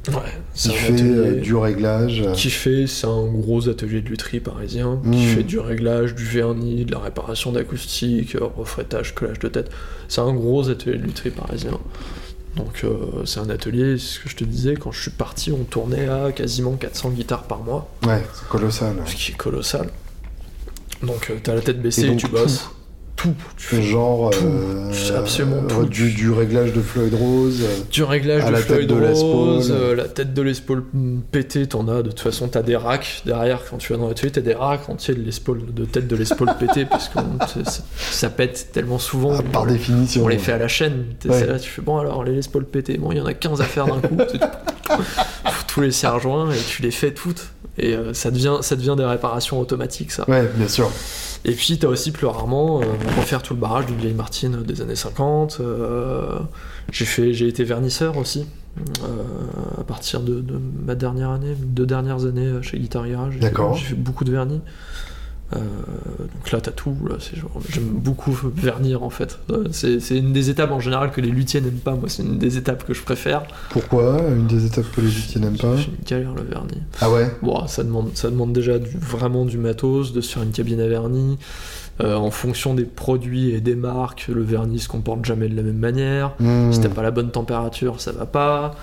Ouais, 0.08 0.20
qui 0.54 0.68
fait 0.70 0.92
atelier 0.92 1.10
euh, 1.16 1.40
du 1.40 1.54
réglage. 1.56 2.22
qui 2.34 2.50
fait, 2.50 2.86
c'est 2.86 3.06
un 3.06 3.24
gros 3.26 3.68
atelier 3.70 4.02
de 4.02 4.08
lutherie 4.08 4.40
parisien 4.40 5.00
qui 5.02 5.08
Mm. 5.26 5.28
fait 5.36 5.42
du 5.42 5.58
réglage, 5.58 6.14
du 6.14 6.24
vernis, 6.24 6.84
de 6.84 6.92
la 6.92 6.98
réparation 6.98 7.52
d'acoustique, 7.52 8.34
euh, 8.36 8.44
refrétage, 8.56 9.14
collage 9.14 9.38
de 9.38 9.48
tête. 9.48 9.70
C'est 10.08 10.20
un 10.20 10.34
gros 10.34 10.68
atelier 10.68 10.98
de 10.98 11.02
lutherie 11.04 11.30
parisien. 11.30 11.78
Donc 12.56 12.82
euh, 12.84 13.24
c'est 13.24 13.40
un 13.40 13.48
atelier, 13.50 13.98
c'est 13.98 14.04
ce 14.18 14.20
que 14.20 14.28
je 14.28 14.36
te 14.36 14.44
disais, 14.44 14.74
quand 14.74 14.92
je 14.92 15.00
suis 15.00 15.10
parti, 15.10 15.50
on 15.52 15.64
tournait 15.64 16.06
à 16.08 16.30
quasiment 16.32 16.72
400 16.72 17.10
guitares 17.10 17.44
par 17.44 17.60
mois, 17.62 17.90
Ouais, 18.06 18.22
c'est 18.34 18.46
colossal. 18.48 18.94
ce 19.06 19.14
qui 19.16 19.32
est 19.32 19.36
colossal. 19.36 19.88
Donc 21.02 21.30
euh, 21.30 21.34
t'as 21.42 21.54
la 21.54 21.60
tête 21.62 21.80
baissée 21.82 22.06
Et 22.08 22.16
tu 22.16 22.28
bosses. 22.28 22.58
Tout. 22.64 22.70
Tu 23.16 23.30
fais 23.56 23.82
Genre 23.82 24.28
tout, 24.30 24.44
euh, 24.44 25.18
absolument 25.18 25.56
euh, 25.64 25.66
tout. 25.68 25.84
Du, 25.86 26.10
du 26.12 26.30
réglage 26.30 26.72
de 26.74 26.80
Floyd 26.82 27.14
Rose. 27.14 27.60
euh, 27.62 27.78
Du 27.90 28.02
réglage 28.02 28.42
À 28.42 28.48
de 28.48 28.52
la 28.52 28.58
tête 28.58 28.66
Floyd 28.66 28.88
de 28.88 28.94
Rose, 28.94 29.72
euh, 29.74 29.94
la 29.94 30.04
tête 30.08 30.34
de 30.34 30.42
Les 30.42 30.52
Paul 30.54 30.84
pétée, 31.30 31.66
t'en 31.66 31.88
as. 31.88 32.02
De 32.02 32.10
toute 32.10 32.20
façon, 32.20 32.48
t'as 32.48 32.62
des 32.62 32.76
racks 32.76 33.22
derrière 33.24 33.60
quand 33.68 33.78
tu 33.78 33.92
vas 33.92 33.98
dans 33.98 34.08
l'atelier, 34.08 34.30
t'as 34.32 34.40
des 34.42 34.52
racks 34.54 34.88
entiers 34.90 35.14
de, 35.14 35.22
Les 35.22 35.30
Paul, 35.42 35.62
de 35.72 35.84
tête 35.86 36.06
de 36.06 36.16
Les 36.16 36.26
Paul 36.36 36.48
pétée 36.60 36.84
parce 36.84 37.08
que 37.08 37.18
on- 37.18 37.64
ça, 38.10 38.28
pète 38.30 38.68
tellement 38.72 38.98
souvent. 38.98 39.32
ah, 39.38 39.42
par 39.42 39.62
on, 39.62 39.66
définition. 39.66 40.24
on 40.24 40.28
les 40.28 40.38
fait 40.38 40.52
à 40.52 40.58
la 40.58 40.68
chaîne. 40.68 41.04
T'es 41.20 41.30
Ouais. 41.30 41.46
là, 41.46 41.58
tu 41.58 41.70
fais 41.70 41.82
bon, 41.82 41.98
alors 41.98 42.24
les 42.24 42.34
Les 42.34 42.40
Paul 42.52 42.66
bon, 42.98 43.12
il 43.12 43.18
y 43.18 43.20
en 43.20 43.26
a 43.26 43.32
15 43.34 43.60
à 43.60 43.64
faire 43.64 43.86
d'un 43.86 44.00
coup. 44.00 44.16
tout. 44.28 44.94
Tous 45.68 45.80
les 45.80 45.92
serre-joints 45.92 46.52
et 46.52 46.58
tu 46.68 46.82
les 46.82 46.90
fais 46.90 47.12
toutes. 47.12 47.46
Et 47.78 47.94
euh, 47.94 48.14
ça, 48.14 48.30
devient, 48.30 48.58
ça 48.60 48.76
devient 48.76 48.94
des 48.96 49.04
réparations 49.04 49.58
automatiques, 49.60 50.12
ça. 50.12 50.28
Ouais, 50.28 50.48
bien 50.56 50.68
sûr. 50.68 50.90
Et 51.44 51.52
puis, 51.52 51.76
t'as 51.78 51.88
aussi 51.88 52.10
plus 52.12 52.26
rarement 52.26 52.80
euh, 52.80 52.84
refaire 53.18 53.42
tout 53.42 53.54
le 53.54 53.60
barrage 53.60 53.86
d'une 53.86 53.96
vieille 53.98 54.14
Martine 54.14 54.62
des 54.62 54.80
années 54.80 54.94
50. 54.96 55.58
euh, 55.60 56.38
j'ai 56.92 57.04
fait, 57.04 57.32
j'ai 57.34 57.48
été 57.48 57.64
vernisseur 57.64 58.16
aussi. 58.16 58.46
euh, 58.78 59.80
à 59.80 59.84
partir 59.84 60.20
de, 60.20 60.40
de 60.40 60.54
ma 60.86 60.94
dernière 60.94 61.30
année, 61.30 61.54
deux 61.58 61.86
dernières 61.86 62.24
années 62.26 62.50
chez 62.62 62.78
Guitar 62.78 63.06
Garage. 63.08 63.34
J'ai 63.34 63.38
fait- 63.40 63.44
D'accord. 63.46 63.74
J'ai 63.76 63.84
fait 63.86 63.94
beaucoup 63.94 64.24
de 64.24 64.32
vernis. 64.32 64.60
Euh, 65.52 65.58
donc 65.58 66.50
là, 66.50 66.60
t'as 66.60 66.70
tout. 66.72 66.96
C'est 67.20 67.36
j'aime 67.70 67.84
beaucoup 67.88 68.36
vernir 68.56 69.02
en 69.02 69.10
fait. 69.10 69.38
Euh, 69.50 69.64
C'est, 69.72 70.00
c'est 70.00 70.16
une 70.18 70.32
des 70.32 70.50
étapes 70.50 70.72
en 70.72 70.80
général 70.80 71.10
que 71.12 71.20
les 71.20 71.28
luthiers 71.30 71.60
n'aiment 71.60 71.72
pas. 71.74 71.94
Moi, 71.94 72.08
c'est 72.08 72.22
une 72.22 72.38
des 72.38 72.56
étapes 72.56 72.84
que 72.84 72.94
je 72.94 73.02
préfère. 73.02 73.42
Pourquoi 73.70 74.18
Une 74.28 74.46
des 74.46 74.64
étapes 74.66 74.86
que 74.94 75.00
les 75.00 75.08
luthiers 75.08 75.40
n'aiment 75.40 75.56
pas? 75.58 75.76
J'ai 75.76 75.88
une 75.88 76.04
galère 76.08 76.34
le 76.34 76.42
vernis. 76.42 76.82
Ah 77.00 77.10
ouais? 77.10 77.30
Bon, 77.42 77.66
ça 77.66 77.84
demande, 77.84 78.10
ça 78.14 78.30
demande 78.30 78.52
déjà 78.52 78.78
du- 78.78 78.96
vraiment 78.98 79.44
du 79.44 79.58
matos, 79.58 80.12
de 80.12 80.20
se 80.20 80.32
faire 80.34 80.42
une 80.42 80.52
cabine 80.52 80.80
à 80.80 80.88
vernis. 80.88 81.38
Euh, 82.00 82.16
en 82.16 82.32
fonction 82.32 82.74
des 82.74 82.84
produits 82.84 83.50
et 83.50 83.60
des 83.60 83.76
marques, 83.76 84.26
le 84.28 84.42
vernis 84.42 84.80
se 84.80 84.88
comporte 84.88 85.24
jamais 85.24 85.48
de 85.48 85.54
la 85.54 85.62
même 85.62 85.78
manière. 85.78 86.32
Hmm. 86.40 86.72
Si 86.72 86.80
t'as 86.80 86.88
pas 86.88 87.02
la 87.02 87.12
bonne 87.12 87.30
température, 87.30 88.00
ça 88.00 88.10
va 88.10 88.26
pas. 88.26 88.74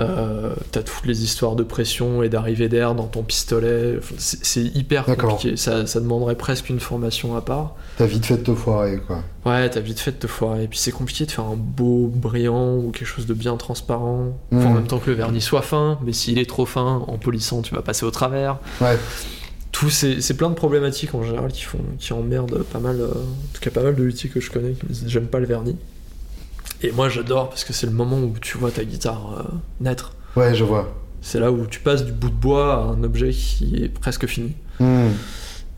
Euh, 0.00 0.54
t'as 0.72 0.82
toutes 0.82 1.06
les 1.06 1.22
histoires 1.22 1.54
de 1.54 1.62
pression 1.62 2.22
et 2.22 2.28
d'arrivée 2.28 2.68
d'air 2.68 2.94
dans 2.94 3.06
ton 3.06 3.22
pistolet. 3.22 3.98
C'est 4.18 4.62
hyper 4.62 5.04
compliqué. 5.04 5.56
Ça, 5.56 5.86
ça 5.86 6.00
demanderait 6.00 6.34
presque 6.34 6.68
une 6.68 6.80
formation 6.80 7.36
à 7.36 7.40
part. 7.40 7.76
T'as 7.96 8.06
vite 8.06 8.26
fait 8.26 8.38
de 8.38 8.42
te 8.42 8.54
foirer, 8.54 9.00
quoi. 9.06 9.22
Ouais, 9.46 9.68
t'as 9.70 9.80
vite 9.80 10.00
fait 10.00 10.12
de 10.12 10.16
te 10.16 10.26
foirer. 10.26 10.64
Et 10.64 10.68
puis 10.68 10.78
c'est 10.78 10.90
compliqué 10.90 11.26
de 11.26 11.30
faire 11.30 11.44
un 11.44 11.56
beau 11.56 12.10
brillant 12.12 12.76
ou 12.76 12.90
quelque 12.90 13.06
chose 13.06 13.26
de 13.26 13.34
bien 13.34 13.56
transparent. 13.56 14.36
Enfin. 14.52 14.66
En 14.66 14.74
même 14.74 14.86
temps 14.86 14.98
que 14.98 15.10
le 15.10 15.16
vernis 15.16 15.40
soit 15.40 15.62
fin, 15.62 15.98
mais 16.04 16.12
s'il 16.12 16.38
est 16.38 16.48
trop 16.48 16.66
fin, 16.66 17.04
en 17.06 17.18
polissant, 17.18 17.62
tu 17.62 17.74
vas 17.74 17.82
passer 17.82 18.04
au 18.04 18.10
travers. 18.10 18.58
Ouais. 18.80 18.98
Tout, 19.70 19.90
c'est 19.90 20.36
plein 20.36 20.50
de 20.50 20.54
problématiques 20.54 21.14
en 21.14 21.22
général 21.24 21.50
qui, 21.50 21.62
font, 21.62 21.80
qui 21.98 22.12
emmerdent 22.12 22.62
pas 22.62 22.78
mal, 22.78 23.00
euh, 23.00 23.08
en 23.08 23.52
tout 23.52 23.60
cas 23.60 23.70
pas 23.70 23.82
mal 23.82 23.96
de 23.96 24.04
luthiers 24.04 24.30
que 24.30 24.40
je 24.40 24.50
connais 24.50 24.72
qui 24.72 24.86
me 24.86 24.92
disent 24.92 25.04
j'aime 25.08 25.26
pas 25.26 25.40
le 25.40 25.46
vernis. 25.46 25.76
Et 26.84 26.92
moi 26.92 27.08
j'adore 27.08 27.48
parce 27.48 27.64
que 27.64 27.72
c'est 27.72 27.86
le 27.86 27.92
moment 27.92 28.18
où 28.20 28.34
tu 28.40 28.58
vois 28.58 28.70
ta 28.70 28.84
guitare 28.84 29.38
euh, 29.38 29.54
naître. 29.80 30.12
Ouais, 30.36 30.54
je 30.54 30.64
vois. 30.64 30.92
C'est 31.22 31.40
là 31.40 31.50
où 31.50 31.64
tu 31.66 31.80
passes 31.80 32.04
du 32.04 32.12
bout 32.12 32.28
de 32.28 32.34
bois 32.34 32.74
à 32.74 32.78
un 32.88 33.02
objet 33.02 33.30
qui 33.30 33.76
est 33.82 33.88
presque 33.88 34.26
fini. 34.26 34.52
Hmm. 34.78 35.08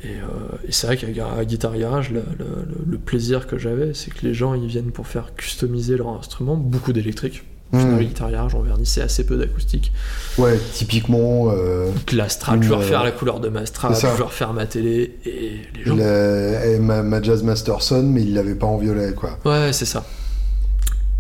Et, 0.03 0.09
euh, 0.09 0.57
et 0.69 0.73
c'est 0.73 0.87
vrai 0.89 0.97
qu'à 0.97 1.45
Guitar 1.45 1.77
Garage, 1.77 2.11
le, 2.11 2.23
le- 2.39 2.45
le- 2.69 2.85
le 2.93 2.99
plaisir 2.99 3.47
que 3.47 3.57
j'avais, 3.57 3.95
c'est 3.95 4.13
que 4.13 4.27
les 4.27 4.35
gens 4.35 4.55
ils 4.55 4.67
viennent 4.67 4.91
pour 4.91 5.07
faire 5.07 5.35
customiser 5.37 5.97
leur 5.97 6.09
instrument, 6.09 6.57
beaucoup 6.57 6.93
d'électrique. 6.93 7.45
À 7.73 8.03
Guitar 8.03 8.31
Garage, 8.31 8.55
on 8.55 8.61
vernissait 8.63 9.03
assez 9.03 9.25
peu 9.27 9.37
d'acoustique. 9.37 9.93
Ouais, 10.39 10.59
typiquement, 10.73 11.51
euh, 11.51 11.91
la 12.13 12.29
Strat, 12.29 12.57
je 12.61 12.69
veux 12.69 12.75
euh, 12.75 12.79
refaire 12.79 13.05
la 13.05 13.11
couleur 13.13 13.39
de 13.41 13.49
ma 13.49 13.67
Strat, 13.67 13.91
je 13.95 14.07
veux 14.17 14.25
refaire 14.25 14.53
ma 14.53 14.67
télé, 14.67 15.17
et 15.27 15.61
les 15.77 15.85
gens. 15.85 15.97
eh, 15.99 16.79
ma, 16.79 17.03
ma 17.03 17.21
Jazz 17.21 17.43
Masterson, 17.43 18.03
mais 18.05 18.23
il 18.23 18.35
l'avait 18.35 18.55
pas 18.55 18.67
en 18.67 18.79
violet, 18.79 19.13
quoi. 19.15 19.39
Ouais, 19.45 19.73
c'est 19.73 19.85
ça. 19.85 20.05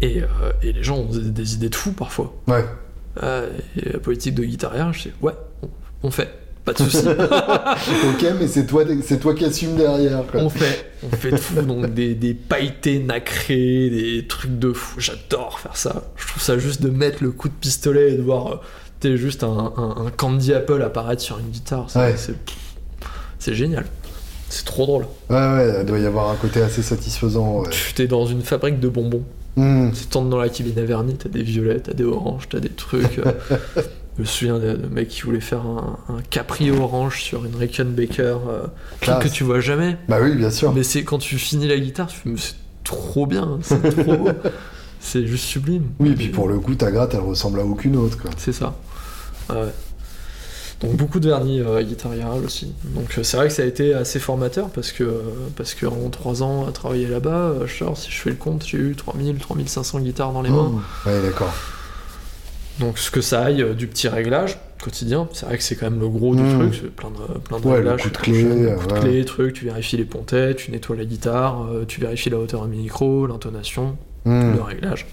Et, 0.02 0.22
euh, 0.22 0.26
et 0.62 0.72
les 0.72 0.82
gens 0.82 0.98
ont 0.98 1.04
des, 1.06 1.20
des 1.30 1.54
idées 1.54 1.68
de 1.70 1.74
fous 1.74 1.92
parfois. 1.92 2.34
Ouais. 2.48 2.64
Euh, 3.22 3.48
et 3.76 3.92
la 3.92 3.98
politique 3.98 4.34
de 4.34 4.44
Guitar 4.44 4.74
Garage, 4.76 5.04
c'est 5.04 5.12
ouais, 5.22 5.32
on, 5.62 5.68
on 6.02 6.10
fait, 6.10 6.28
pas 6.66 6.74
de 6.74 6.78
soucis. 6.78 6.98
ok, 7.08 8.26
mais 8.38 8.46
c'est 8.46 8.66
toi, 8.66 8.84
c'est 9.02 9.18
toi 9.18 9.34
qui 9.34 9.44
assume 9.46 9.74
derrière, 9.76 10.22
quoi. 10.30 10.40
On 10.42 10.50
fait, 10.50 10.92
on 11.02 11.16
fait 11.16 11.30
tout, 11.30 11.62
donc 11.62 11.94
des, 11.94 12.14
des 12.14 12.34
pailletés 12.34 12.98
nacrés, 12.98 13.88
des 13.88 14.26
trucs 14.28 14.58
de 14.58 14.72
fou. 14.72 15.00
J'adore 15.00 15.58
faire 15.60 15.76
ça. 15.76 16.02
Je 16.16 16.26
trouve 16.26 16.42
ça 16.42 16.58
juste 16.58 16.82
de 16.82 16.90
mettre 16.90 17.22
le 17.24 17.30
coup 17.30 17.48
de 17.48 17.54
pistolet 17.54 18.12
et 18.12 18.16
de 18.18 18.22
voir, 18.22 18.46
euh, 18.52 18.56
t'es 19.00 19.16
juste 19.16 19.44
un, 19.44 19.72
un- 19.76 20.06
un 20.06 20.10
Candy 20.10 20.52
Apple 20.52 20.82
apparaître 20.82 21.22
sur 21.22 21.38
une 21.38 21.48
guitare. 21.48 21.86
Ouais. 21.96 22.14
c'est, 22.18 22.34
c'est 23.38 23.54
génial. 23.54 23.86
C'est 24.50 24.64
trop 24.66 24.84
drôle. 24.86 25.06
Ouais, 25.30 25.36
ouais, 25.36 25.76
il 25.80 25.86
doit 25.86 25.98
y 25.98 26.06
avoir 26.06 26.30
un 26.30 26.36
côté 26.36 26.60
assez 26.60 26.82
satisfaisant. 26.82 27.60
Ouais. 27.62 27.70
Tu 27.70 27.94
t'es 27.94 28.06
dans 28.06 28.26
une 28.26 28.42
fabrique 28.42 28.78
de 28.78 28.88
bonbons. 28.88 29.24
Hmm. 29.56 29.90
Tu 29.92 30.06
tournes 30.06 30.28
dans 30.28 30.38
la 30.38 30.48
cabine 30.48 30.78
à 30.78 30.84
vernis, 30.84 31.16
t'as 31.16 31.28
des 31.28 31.42
violets, 31.42 31.80
t'as 31.80 31.94
des 31.94 32.04
oranges, 32.04 32.48
t'as 32.48 32.60
des 32.60 32.68
trucs. 32.68 33.18
euh, 33.18 33.32
je 34.16 34.22
me 34.22 34.26
souviens 34.26 34.58
de 34.58 34.76
mec 34.90 35.08
qui 35.08 35.22
voulait 35.22 35.40
faire 35.40 35.62
un, 35.62 35.98
un 36.08 36.20
Capri 36.28 36.70
orange 36.70 37.22
sur 37.22 37.44
une 37.44 37.56
Rickenbacker, 37.56 38.38
euh, 38.48 38.66
que 39.00 39.28
tu 39.28 39.44
vois 39.44 39.60
jamais. 39.60 39.96
Bah 40.08 40.18
oui, 40.22 40.34
bien 40.34 40.50
sûr. 40.50 40.72
Mais 40.74 40.82
c'est 40.82 41.04
quand 41.04 41.18
tu 41.18 41.38
finis 41.38 41.68
la 41.68 41.78
guitare, 41.78 42.08
tu 42.08 42.18
fais, 42.18 42.30
c'est 42.36 42.54
trop 42.84 43.26
bien, 43.26 43.58
c'est 43.62 43.82
trop 44.02 44.16
beau. 44.16 44.28
C'est 44.98 45.26
juste 45.26 45.44
sublime. 45.44 45.84
Oui, 46.00 46.10
et 46.10 46.14
puis 46.14 46.28
pour 46.28 46.48
le 46.48 46.58
coup, 46.58 46.74
ta 46.74 46.90
gratte, 46.90 47.14
elle 47.14 47.20
ressemble 47.20 47.60
à 47.60 47.64
aucune 47.64 47.96
autre, 47.96 48.18
quoi. 48.20 48.30
C'est 48.38 48.52
ça. 48.52 48.74
Ah 49.48 49.60
ouais. 49.60 49.72
Donc 50.82 50.94
beaucoup 50.96 51.20
de 51.20 51.28
vernis 51.28 51.60
euh, 51.60 51.78
à 51.78 51.82
Guitar 51.82 52.14
Garage 52.14 52.44
aussi. 52.44 52.72
Donc 52.84 53.06
euh, 53.16 53.22
c'est 53.22 53.36
vrai 53.38 53.48
que 53.48 53.54
ça 53.54 53.62
a 53.62 53.64
été 53.66 53.94
assez 53.94 54.18
formateur 54.18 54.68
parce 54.68 54.92
que 54.92 55.04
euh, 55.04 55.20
parce 55.56 55.74
que 55.74 55.86
en 55.86 56.10
3 56.10 56.42
ans 56.42 56.66
à 56.68 56.72
travailler 56.72 57.06
là-bas, 57.06 57.54
si 57.94 58.10
je 58.10 58.20
fais 58.20 58.30
le 58.30 58.36
compte, 58.36 58.64
j'ai 58.66 58.76
eu 58.78 58.94
3000 58.94 59.36
3500 59.38 60.00
guitares 60.00 60.32
dans 60.32 60.42
les 60.42 60.50
mains. 60.50 60.72
Oh. 60.74 61.08
Ouais, 61.08 61.22
d'accord. 61.22 61.52
Donc 62.78 62.98
ce 62.98 63.10
que 63.10 63.22
ça 63.22 63.42
aille 63.44 63.74
du 63.74 63.86
petit 63.86 64.06
réglage 64.08 64.58
quotidien, 64.84 65.26
c'est 65.32 65.46
vrai 65.46 65.56
que 65.56 65.62
c'est 65.64 65.76
quand 65.76 65.90
même 65.90 65.98
le 65.98 66.08
gros 66.10 66.36
du 66.36 66.42
Mm. 66.42 66.58
truc, 66.70 66.94
plein 66.94 67.08
de, 67.10 67.38
plein 67.38 67.58
de 67.58 67.66
Ouais, 67.66 67.76
réglages. 67.76 68.02
coup 68.02 68.10
de 68.10 68.16
clé, 68.18 68.44
prochain, 68.44 68.56
le 68.60 68.68
euh, 68.68 68.76
coup 68.76 68.86
de 68.86 68.92
ouais. 68.92 69.00
clé, 69.00 69.24
truc, 69.24 69.52
tu 69.54 69.64
vérifies 69.64 69.96
les 69.96 70.04
pontets, 70.04 70.54
tu 70.54 70.70
nettoies 70.70 70.96
la 70.96 71.04
guitare, 71.06 71.66
tu 71.88 72.02
vérifies 72.02 72.28
la 72.28 72.36
hauteur 72.38 72.66
du 72.66 72.76
micro, 72.76 73.26
l'intonation, 73.26 73.96
Hmm. 74.26 74.54
le 74.56 74.60
réglage. 74.62 75.06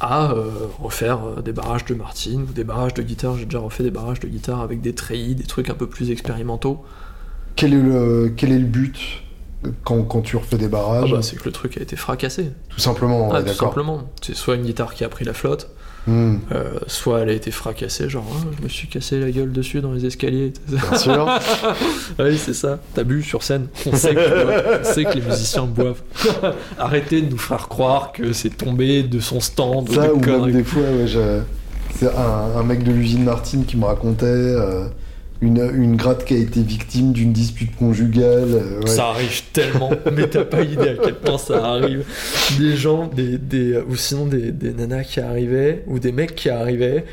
À 0.00 0.32
euh, 0.32 0.50
refaire 0.80 1.18
euh, 1.26 1.42
des 1.42 1.52
barrages 1.52 1.84
de 1.84 1.94
Martine 1.94 2.42
ou 2.48 2.52
des 2.52 2.64
barrages 2.64 2.94
de 2.94 3.02
guitare, 3.02 3.36
j'ai 3.36 3.44
déjà 3.44 3.58
refait 3.58 3.82
des 3.82 3.90
barrages 3.90 4.20
de 4.20 4.28
guitare 4.28 4.60
avec 4.62 4.80
des 4.80 4.94
treillis, 4.94 5.34
des 5.34 5.44
trucs 5.44 5.68
un 5.68 5.74
peu 5.74 5.86
plus 5.86 6.10
expérimentaux. 6.10 6.82
Quel 7.56 7.74
est 7.74 7.82
le, 7.82 8.32
quel 8.34 8.52
est 8.52 8.58
le 8.58 8.64
but 8.66 8.98
quand, 9.84 10.02
quand 10.04 10.22
tu 10.22 10.36
refais 10.38 10.56
des 10.56 10.64
Ah 10.66 10.68
barrages 10.68 11.12
bah, 11.12 11.20
c'est 11.20 11.36
que 11.36 11.44
le 11.44 11.52
truc 11.52 11.76
a 11.76 11.82
été 11.82 11.96
fracassé. 11.96 12.50
Tout 12.70 12.80
simplement, 12.80 13.28
Ah, 13.30 13.34
ouais, 13.34 13.40
tout 13.40 13.46
d'accord. 13.48 13.68
simplement. 13.68 14.02
C'est 14.22 14.34
soit 14.34 14.54
une 14.54 14.62
guitare 14.62 14.94
qui 14.94 15.04
a 15.04 15.10
pris 15.10 15.26
la 15.26 15.34
flotte, 15.34 15.68
Hmm. 16.06 16.36
euh, 16.52 16.78
soit 16.86 17.20
elle 17.20 17.28
a 17.28 17.32
été 17.32 17.50
fracassée, 17.50 18.08
genre 18.08 18.24
Ah, 18.32 18.46
je 18.58 18.64
me 18.64 18.68
suis 18.68 18.88
cassé 18.88 19.20
la 19.20 19.30
gueule 19.30 19.52
dessus 19.52 19.80
dans 19.80 19.92
les 19.92 20.06
escaliers. 20.06 20.52
Bien 20.68 20.96
sûr. 20.98 21.28
oui, 22.18 22.38
c'est 22.38 22.54
ça. 22.54 22.78
T'as 22.94 23.04
bu 23.04 23.22
sur 23.22 23.42
scène. 23.42 23.66
On 23.86 23.94
sait, 23.94 24.14
que, 24.14 24.80
on 24.80 24.84
sait 24.84 25.04
que 25.04 25.14
les 25.14 25.20
musiciens 25.20 25.64
boivent. 25.66 26.00
Arrêtez 26.78 27.20
de 27.20 27.30
nous 27.30 27.38
faire 27.38 27.68
croire 27.68 28.12
que 28.12 28.32
c'est 28.32 28.50
tombé 28.56 29.02
de 29.02 29.20
son 29.20 29.40
stand 29.40 29.90
ou 29.90 29.94
Ça, 29.94 30.02
des 30.06 30.08
ou 30.12 30.20
même 30.20 30.52
des 30.52 30.64
fois, 30.64 30.82
ouais, 30.82 31.06
je- 31.06 31.40
c'est 31.96 32.06
un, 32.06 32.58
un 32.58 32.62
mec 32.62 32.82
de 32.82 32.92
l'usine 32.92 33.24
Martine 33.24 33.64
qui 33.66 33.76
me 33.76 33.84
racontait 33.84 34.24
euh, 34.24 34.86
une, 35.42 35.70
une 35.74 35.96
gratte 35.96 36.24
qui 36.24 36.34
a 36.34 36.38
été 36.38 36.62
victime 36.62 37.12
d'une 37.12 37.32
dispute 37.32 37.74
conjugale. 37.76 38.54
euh, 38.54 38.80
ouais. 38.80 38.86
Ça 38.86 39.08
arrive 39.08 39.42
tellement, 39.52 39.90
mais 40.12 40.28
t'as 40.28 40.44
pas 40.44 40.62
idée 40.62 40.90
à 40.90 40.94
quel 41.02 41.14
point 41.14 41.38
ça 41.38 41.64
arrive. 41.64 42.04
Des 42.58 42.76
gens, 42.76 43.06
des, 43.06 43.38
des, 43.38 43.78
ou 43.78 43.96
sinon 43.96 44.26
des, 44.26 44.52
des 44.52 44.72
nanas 44.72 45.04
qui 45.04 45.20
arrivaient, 45.20 45.82
ou 45.86 45.98
des 45.98 46.12
mecs 46.12 46.34
qui 46.34 46.50
arrivaient, 46.50 47.04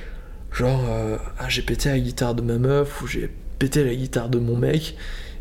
genre, 0.51 0.81
euh, 0.89 1.17
ah, 1.39 1.45
j'ai 1.47 1.61
pété 1.61 1.89
la 1.89 1.99
guitare 1.99 2.35
de 2.35 2.41
ma 2.41 2.57
meuf, 2.57 3.01
ou 3.01 3.07
j'ai 3.07 3.29
pété 3.59 3.83
la 3.83 3.95
guitare 3.95 4.29
de 4.29 4.39
mon 4.39 4.57
mec, 4.57 4.95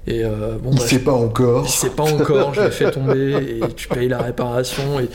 et 0.06 0.24
euh, 0.24 0.56
bon, 0.62 0.70
Il 0.72 0.78
bah, 0.78 0.86
sait 0.86 1.00
pas 1.00 1.12
encore. 1.12 1.64
Il 1.66 1.70
sait 1.70 1.90
pas 1.90 2.04
encore, 2.04 2.54
je 2.54 2.60
l'ai 2.60 2.70
fait 2.70 2.92
tomber 2.92 3.58
et 3.60 3.72
tu 3.74 3.88
payes 3.88 4.08
la 4.08 4.18
réparation 4.18 5.00
et 5.00 5.08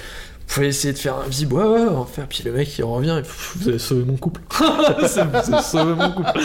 pouvez 0.54 0.68
essayer 0.68 0.94
de 0.94 0.98
faire 1.00 1.18
un 1.18 1.28
visible, 1.28 1.54
ouais, 1.56 1.64
ouais, 1.64 1.88
on 1.90 2.06
faire. 2.06 2.28
Puis 2.28 2.44
le 2.44 2.52
mec 2.52 2.78
il 2.78 2.84
revient 2.84 3.22
et 3.24 3.28
vous 3.58 3.70
avez 3.70 3.80
sauvé 3.80 4.04
mon 4.06 4.18
couple. 4.18 4.42
Vous 4.60 5.20
avez 5.20 5.62
sauvé 5.62 5.94
mon 5.96 6.12
couple. 6.12 6.40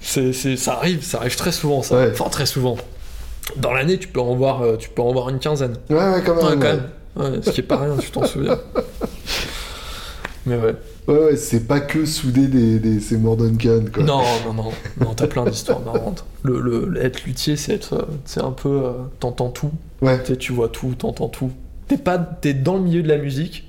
c'est, 0.00 0.32
c'est- 0.32 0.56
ça 0.56 0.74
arrive, 0.74 1.02
ça 1.04 1.18
arrive 1.18 1.36
très 1.36 1.52
souvent 1.52 1.82
ça. 1.82 1.96
Ouais. 1.96 2.10
Enfin 2.12 2.28
très 2.30 2.46
souvent. 2.46 2.76
Dans 3.56 3.72
l'année 3.72 3.98
tu 3.98 4.08
peux 4.08 4.20
en 4.20 4.34
voir, 4.34 4.62
euh, 4.62 4.76
tu 4.76 4.88
peux 4.90 5.02
en 5.02 5.12
voir 5.12 5.28
une 5.30 5.38
quinzaine. 5.38 5.76
Ouais, 5.90 5.96
ouais, 5.96 6.22
quand 6.24 6.34
même. 6.36 6.44
Ouais, 6.44 6.52
quand 6.52 6.58
même. 7.24 7.32
Ouais, 7.34 7.40
ce 7.42 7.50
qui 7.50 7.60
est 7.60 7.64
pas 7.64 7.78
rien, 7.78 7.96
tu 7.96 8.10
t'en 8.10 8.24
souviens. 8.26 8.58
Mais 10.46 10.56
ouais. 10.56 10.74
Ouais, 11.08 11.18
ouais, 11.24 11.36
c'est 11.36 11.66
pas 11.66 11.80
que 11.80 12.04
souder 12.04 12.46
des, 12.48 12.78
des, 12.78 13.00
ces 13.00 13.16
Duncan, 13.16 13.84
quoi. 13.92 14.02
Non, 14.02 14.22
non, 14.46 14.52
non, 14.52 14.72
non, 15.00 15.14
t'as 15.14 15.26
plein 15.26 15.44
d'histoires 15.46 15.80
marrantes. 15.80 16.24
Le, 16.42 16.60
le, 16.60 17.02
être 17.02 17.24
luthier, 17.24 17.56
c'est 17.56 17.72
être, 17.74 17.94
euh, 17.94 18.02
c'est 18.26 18.42
un 18.42 18.50
peu, 18.52 18.68
euh, 18.84 18.92
t'entends 19.18 19.48
tout, 19.48 19.72
Ouais. 20.02 20.20
Tu 20.22 20.32
sais, 20.32 20.36
tu 20.36 20.52
vois 20.52 20.68
tout, 20.68 20.94
t'entends 20.98 21.28
tout. 21.28 21.50
T'es 21.88 21.96
pas, 21.96 22.18
t'es 22.18 22.54
dans 22.54 22.74
le 22.76 22.82
milieu 22.82 23.02
de 23.02 23.08
la 23.08 23.16
musique, 23.18 23.64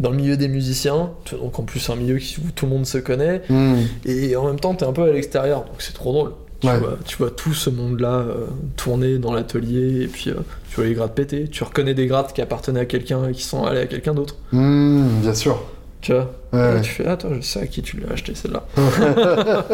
dans 0.00 0.10
le 0.10 0.16
milieu 0.16 0.36
des 0.36 0.48
musiciens, 0.48 1.10
donc 1.32 1.58
en 1.58 1.62
plus 1.62 1.88
un 1.90 1.96
milieu 1.96 2.18
qui- 2.18 2.38
où 2.40 2.50
tout 2.54 2.66
le 2.66 2.72
monde 2.72 2.86
se 2.86 2.98
connaît, 2.98 3.42
Hmm. 3.48 3.76
et 4.04 4.34
en 4.36 4.46
même 4.46 4.58
temps 4.60 4.74
t'es 4.74 4.84
un 4.84 4.92
peu 4.92 5.02
à 5.04 5.12
l'extérieur, 5.12 5.60
donc 5.64 5.76
c'est 5.80 5.92
trop 5.94 6.12
drôle. 6.12 6.32
Tu, 6.60 6.66
Ouais. 6.66 6.76
vois, 6.78 6.98
tu 7.06 7.16
vois 7.16 7.30
tout 7.30 7.54
ce 7.54 7.70
monde-là 7.70 8.08
euh, 8.18 8.46
tourner 8.76 9.16
dans 9.18 9.32
l'atelier, 9.32 10.02
et 10.02 10.06
puis 10.08 10.28
euh, 10.30 10.34
tu 10.68 10.76
vois 10.76 10.84
les 10.84 10.92
grattes 10.94 11.14
péter, 11.14 11.48
tu 11.48 11.64
reconnais 11.64 11.94
des 11.94 12.06
grattes 12.06 12.34
qui 12.34 12.42
appartenaient 12.42 12.80
à 12.80 12.84
quelqu'un 12.84 13.28
et 13.28 13.32
qui 13.32 13.44
sont 13.44 13.64
allées 13.64 13.80
à 13.80 13.86
quelqu'un 13.86 14.12
d'autre. 14.12 14.36
Hmm, 14.52 15.20
bien 15.22 15.32
sûr. 15.34 15.62
Tu 16.02 16.12
vois 16.12 16.30
Ouais, 16.52 16.58
Et 16.58 16.74
ouais. 16.76 16.80
tu 16.82 16.90
fais, 16.90 17.06
attends, 17.06 17.28
je 17.34 17.40
sais 17.42 17.60
à 17.60 17.66
qui 17.66 17.80
tu 17.82 17.98
l'as 18.00 18.12
acheté 18.12 18.34
celle-là. 18.34 18.64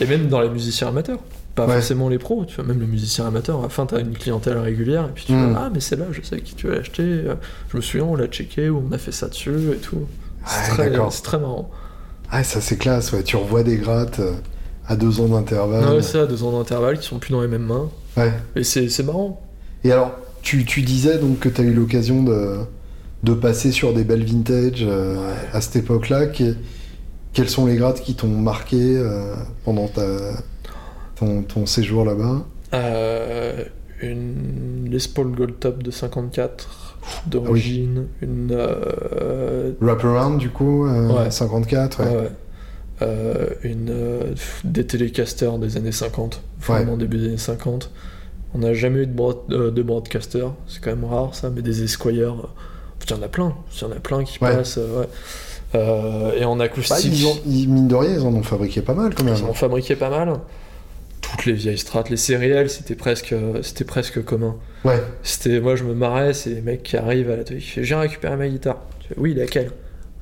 et 0.00 0.06
même 0.06 0.28
dans 0.28 0.40
les 0.40 0.48
musiciens 0.48 0.88
amateurs. 0.88 1.18
Pas 1.54 1.66
Ouais. 1.66 1.74
forcément 1.74 2.08
les 2.08 2.18
pros, 2.18 2.44
tu 2.46 2.56
vois, 2.56 2.64
même 2.64 2.80
les 2.80 2.86
musiciens 2.86 3.26
amateurs, 3.26 3.58
à 3.60 3.62
la 3.64 3.68
fin 3.68 3.84
t'as 3.84 4.00
une 4.00 4.16
clientèle 4.16 4.56
régulière, 4.58 5.04
et 5.04 5.12
puis 5.14 5.24
tu 5.26 5.32
Mm. 5.34 5.50
vois, 5.50 5.60
ah 5.66 5.70
mais 5.72 5.80
celle-là, 5.80 6.06
je 6.12 6.22
sais 6.22 6.36
à 6.36 6.38
qui 6.40 6.54
tu 6.54 6.68
l'as 6.70 6.78
acheté, 6.78 7.02
euh, 7.02 7.34
je 7.70 7.76
me 7.76 7.82
souviens, 7.82 8.06
on 8.06 8.14
l'a 8.16 8.26
checké, 8.26 8.70
ou 8.70 8.82
on 8.88 8.92
a 8.92 8.96
fait 8.98 9.12
ça 9.12 9.28
dessus, 9.28 9.50
et 9.72 9.76
tout. 9.76 10.06
C'est 10.46 10.70
Ouais, 10.80 10.90
très, 10.90 11.10
c'est 11.10 11.22
très 11.22 11.38
marrant. 11.38 11.70
Ah, 12.30 12.42
ça 12.42 12.60
c'est 12.62 12.76
classe, 12.78 13.12
ouais. 13.12 13.22
Tu 13.22 13.36
revois 13.36 13.62
des 13.62 13.76
grattes 13.76 14.20
euh, 14.20 14.32
à 14.88 14.96
deux 14.96 15.20
ans 15.20 15.28
d'intervalle. 15.28 15.84
Ouais, 15.96 16.02
ça, 16.02 16.24
deux 16.26 16.42
ans 16.42 16.52
d'intervalle 16.58 16.98
qui 16.98 17.06
sont 17.06 17.18
plus 17.18 17.32
dans 17.32 17.42
les 17.42 17.48
mêmes 17.48 17.66
mains. 17.66 17.90
Ouais. 18.16 18.32
Et 18.56 18.64
c'est 18.64 18.88
c'est 18.88 19.02
marrant. 19.02 19.40
Et 19.84 19.92
alors, 19.92 20.12
tu, 20.40 20.64
tu 20.64 20.80
disais 20.82 21.18
donc 21.18 21.38
que 21.40 21.48
tu 21.50 21.60
as 21.60 21.64
eu 21.64 21.74
l'occasion 21.74 22.22
de, 22.22 22.56
de 23.22 23.34
passer 23.34 23.70
sur 23.72 23.92
des 23.92 24.04
belles 24.04 24.24
vintage 24.24 24.82
euh, 24.82 25.16
Ouais. 25.16 25.34
à 25.52 25.60
cette 25.60 25.76
époque-là. 25.76 26.26
Que- 26.28 26.56
quelles 27.34 27.48
sont 27.50 27.66
les 27.66 27.76
grattes 27.76 28.00
qui 28.00 28.14
t'ont 28.14 28.28
marqué 28.28 28.78
euh, 28.96 29.34
pendant 29.64 29.86
ta, 29.88 30.02
ton, 31.22 31.42
ton 31.42 31.66
séjour 31.66 32.04
là-bas 32.04 32.44
Euh, 32.74 33.64
une 34.02 34.88
Les 34.90 34.98
Paul 35.14 35.32
Gold 35.32 35.58
Top 35.60 35.82
de 35.82 35.90
54 35.90 36.96
d'origine. 37.26 38.06
Une. 38.20 38.48
euh, 38.52 39.72
Wraparound, 39.80 40.38
du 40.38 40.50
coup, 40.50 40.86
euh, 40.86 41.24
Ouais. 41.24 41.30
54, 41.30 42.00
ouais. 42.02 42.28
Euh, 43.02 43.46
une, 43.64 43.92
des 44.64 44.86
télécasters 44.86 45.58
des 45.58 45.76
années 45.76 45.92
50, 45.92 46.40
vraiment 46.60 46.96
début 46.96 47.18
des 47.18 47.26
années 47.28 47.36
50. 47.36 47.90
On 48.54 48.58
n'a 48.58 48.74
jamais 48.74 49.00
eu 49.02 49.06
de, 49.06 49.12
broad- 49.14 49.48
de 49.48 49.82
broadcaster, 49.82 50.46
c'est 50.68 50.80
quand 50.82 50.90
même 50.90 51.04
rare 51.06 51.34
ça, 51.34 51.50
mais 51.50 51.62
des 51.62 51.82
Esquire, 51.82 52.32
euh, 52.34 52.46
il 53.04 53.10
y 53.10 53.14
en 53.14 53.22
a 53.22 53.28
plein, 53.28 53.54
il 53.74 53.80
y 53.80 53.84
en 53.84 53.90
a 53.92 53.96
plein 53.96 54.22
qui 54.24 54.38
passent. 54.38 54.78
euh, 55.74 56.32
et 56.38 56.44
en 56.44 56.56
Bah, 56.56 56.64
acoustique, 56.64 57.12
ils 57.12 57.26
ont, 57.26 57.36
ils- 57.46 57.68
mine 57.68 57.88
de 57.88 57.94
rien, 57.94 58.12
ils 58.12 58.22
en 58.22 58.34
ont 58.34 58.42
fabriqué 58.42 58.82
pas 58.82 58.94
mal 58.94 59.14
quand 59.14 59.24
même. 59.24 59.34
ils 59.36 59.44
en 59.44 59.48
ont 59.48 59.54
fabriqué 59.54 59.96
pas 59.96 60.10
mal. 60.10 60.34
Toutes 61.32 61.46
les 61.46 61.52
vieilles 61.54 61.78
strates, 61.78 62.08
les 62.10 62.16
céréales, 62.16 62.70
c'était 62.70 62.94
presque, 62.94 63.34
c'était 63.62 63.84
presque 63.84 64.22
commun. 64.24 64.56
Ouais, 64.84 65.02
C'était, 65.22 65.60
moi 65.60 65.76
je 65.76 65.84
me 65.84 65.94
marrais, 65.94 66.34
c'est 66.34 66.50
les 66.50 66.60
mecs 66.60 66.82
qui 66.82 66.96
arrivent 66.96 67.30
à 67.30 67.36
l'atelier, 67.36 67.60
qui 67.60 67.70
font, 67.70 67.82
j'ai 67.82 67.94
récupéré 67.94 68.36
ma 68.36 68.48
guitare. 68.48 68.78
Tu 69.00 69.08
fais, 69.08 69.14
oui, 69.18 69.34
laquelle? 69.34 69.70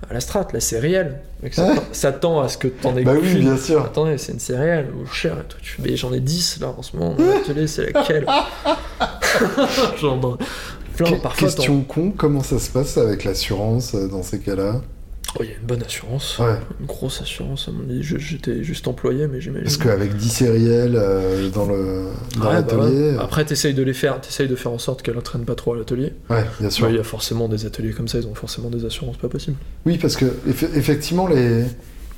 Ah, 0.09 0.15
La 0.15 0.21
strat, 0.21 0.47
la 0.53 0.61
céréale. 0.61 1.21
Mec, 1.43 1.53
ça, 1.55 1.67
Ouais. 1.69 1.75
tend- 1.77 1.83
ça 1.93 2.13
tend 2.13 2.41
à 2.41 2.49
ce 2.49 2.57
que 2.59 2.69
t'en 2.69 2.97
aies 2.97 3.03
bah 3.05 3.15
oui, 3.21 3.35
bien 3.37 3.57
sûr. 3.57 3.85
Attendez, 3.85 4.17
c'est 4.19 4.33
une 4.33 4.39
céréale, 4.41 4.87
ou 4.95 5.07
cher, 5.07 5.35
et 5.39 5.55
tu 5.63 5.73
fais, 5.73 5.83
mais 5.83 5.97
j'en 5.97 6.13
ai 6.13 6.21
10 6.21 6.59
là 6.61 6.75
en 6.77 6.83
ce 6.83 6.97
moment, 6.97 7.15
dans 7.19 7.25
l'atelier, 7.27 7.67
c'est 7.67 7.93
laquelle? 7.93 8.27
Plein, 10.97 11.13
parfois. 11.23 11.49
question 11.49 11.81
con, 11.83 12.13
comment 12.17 12.43
ça 12.43 12.59
se 12.59 12.71
passe 12.71 12.99
avec 12.99 13.25
l'assurance 13.25 13.95
euh, 13.95 14.07
dans 14.09 14.23
ces 14.23 14.39
cas-là? 14.41 14.81
Oh, 15.39 15.43
il 15.45 15.51
y 15.51 15.53
a 15.53 15.57
une 15.61 15.66
bonne 15.66 15.83
assurance, 15.83 16.39
Ouais. 16.41 16.57
une 16.81 16.87
grosse 16.87 17.23
assurance, 17.23 17.68
à 17.68 17.71
mon 17.71 17.85
avis. 17.89 18.03
J'étais 18.03 18.64
juste 18.64 18.89
employé, 18.89 19.29
mais 19.29 19.41
j'imagine. 19.41 19.62
Parce 19.64 19.77
qu'avec 19.77 20.16
10 20.16 20.29
sériels 20.29 20.97
euh, 20.97 21.49
dans 21.51 21.66
le 21.66 22.07
dans 22.37 22.41
Ouais, 22.41 22.47
bah 22.47 22.53
l'atelier. 22.55 23.12
ouais. 23.12 23.16
Après, 23.21 23.45
t'essayes 23.45 23.75
de 23.75 23.83
les 23.85 23.93
faire, 23.95 24.21
t'essayes 24.21 24.49
de 24.49 24.57
faire 24.57 24.73
en 24.73 24.79
sorte 24.79 25.03
qu'elle 25.03 25.16
entraîne 25.16 25.45
pas 25.45 25.55
trop 25.55 25.75
à 25.75 25.77
l'atelier. 25.77 26.14
Ouais, 26.31 26.45
bien 26.59 26.68
sûr. 26.68 26.87
Ouais, 26.87 26.93
Il 26.93 26.97
y 26.97 27.01
a 27.01 27.05
forcément 27.05 27.47
des 27.49 27.64
ateliers 27.64 27.93
comme 27.93 28.09
ça, 28.09 28.18
ils 28.18 28.27
ont 28.27 28.35
forcément 28.35 28.71
des 28.71 28.85
assurances 28.85 29.18
pas 29.18 29.29
possibles. 29.29 29.57
Oui, 29.87 29.99
parce 29.99 30.16
que 30.16 30.25
eff- 30.49 30.75
effectivement, 30.77 31.29
les, 31.29 31.62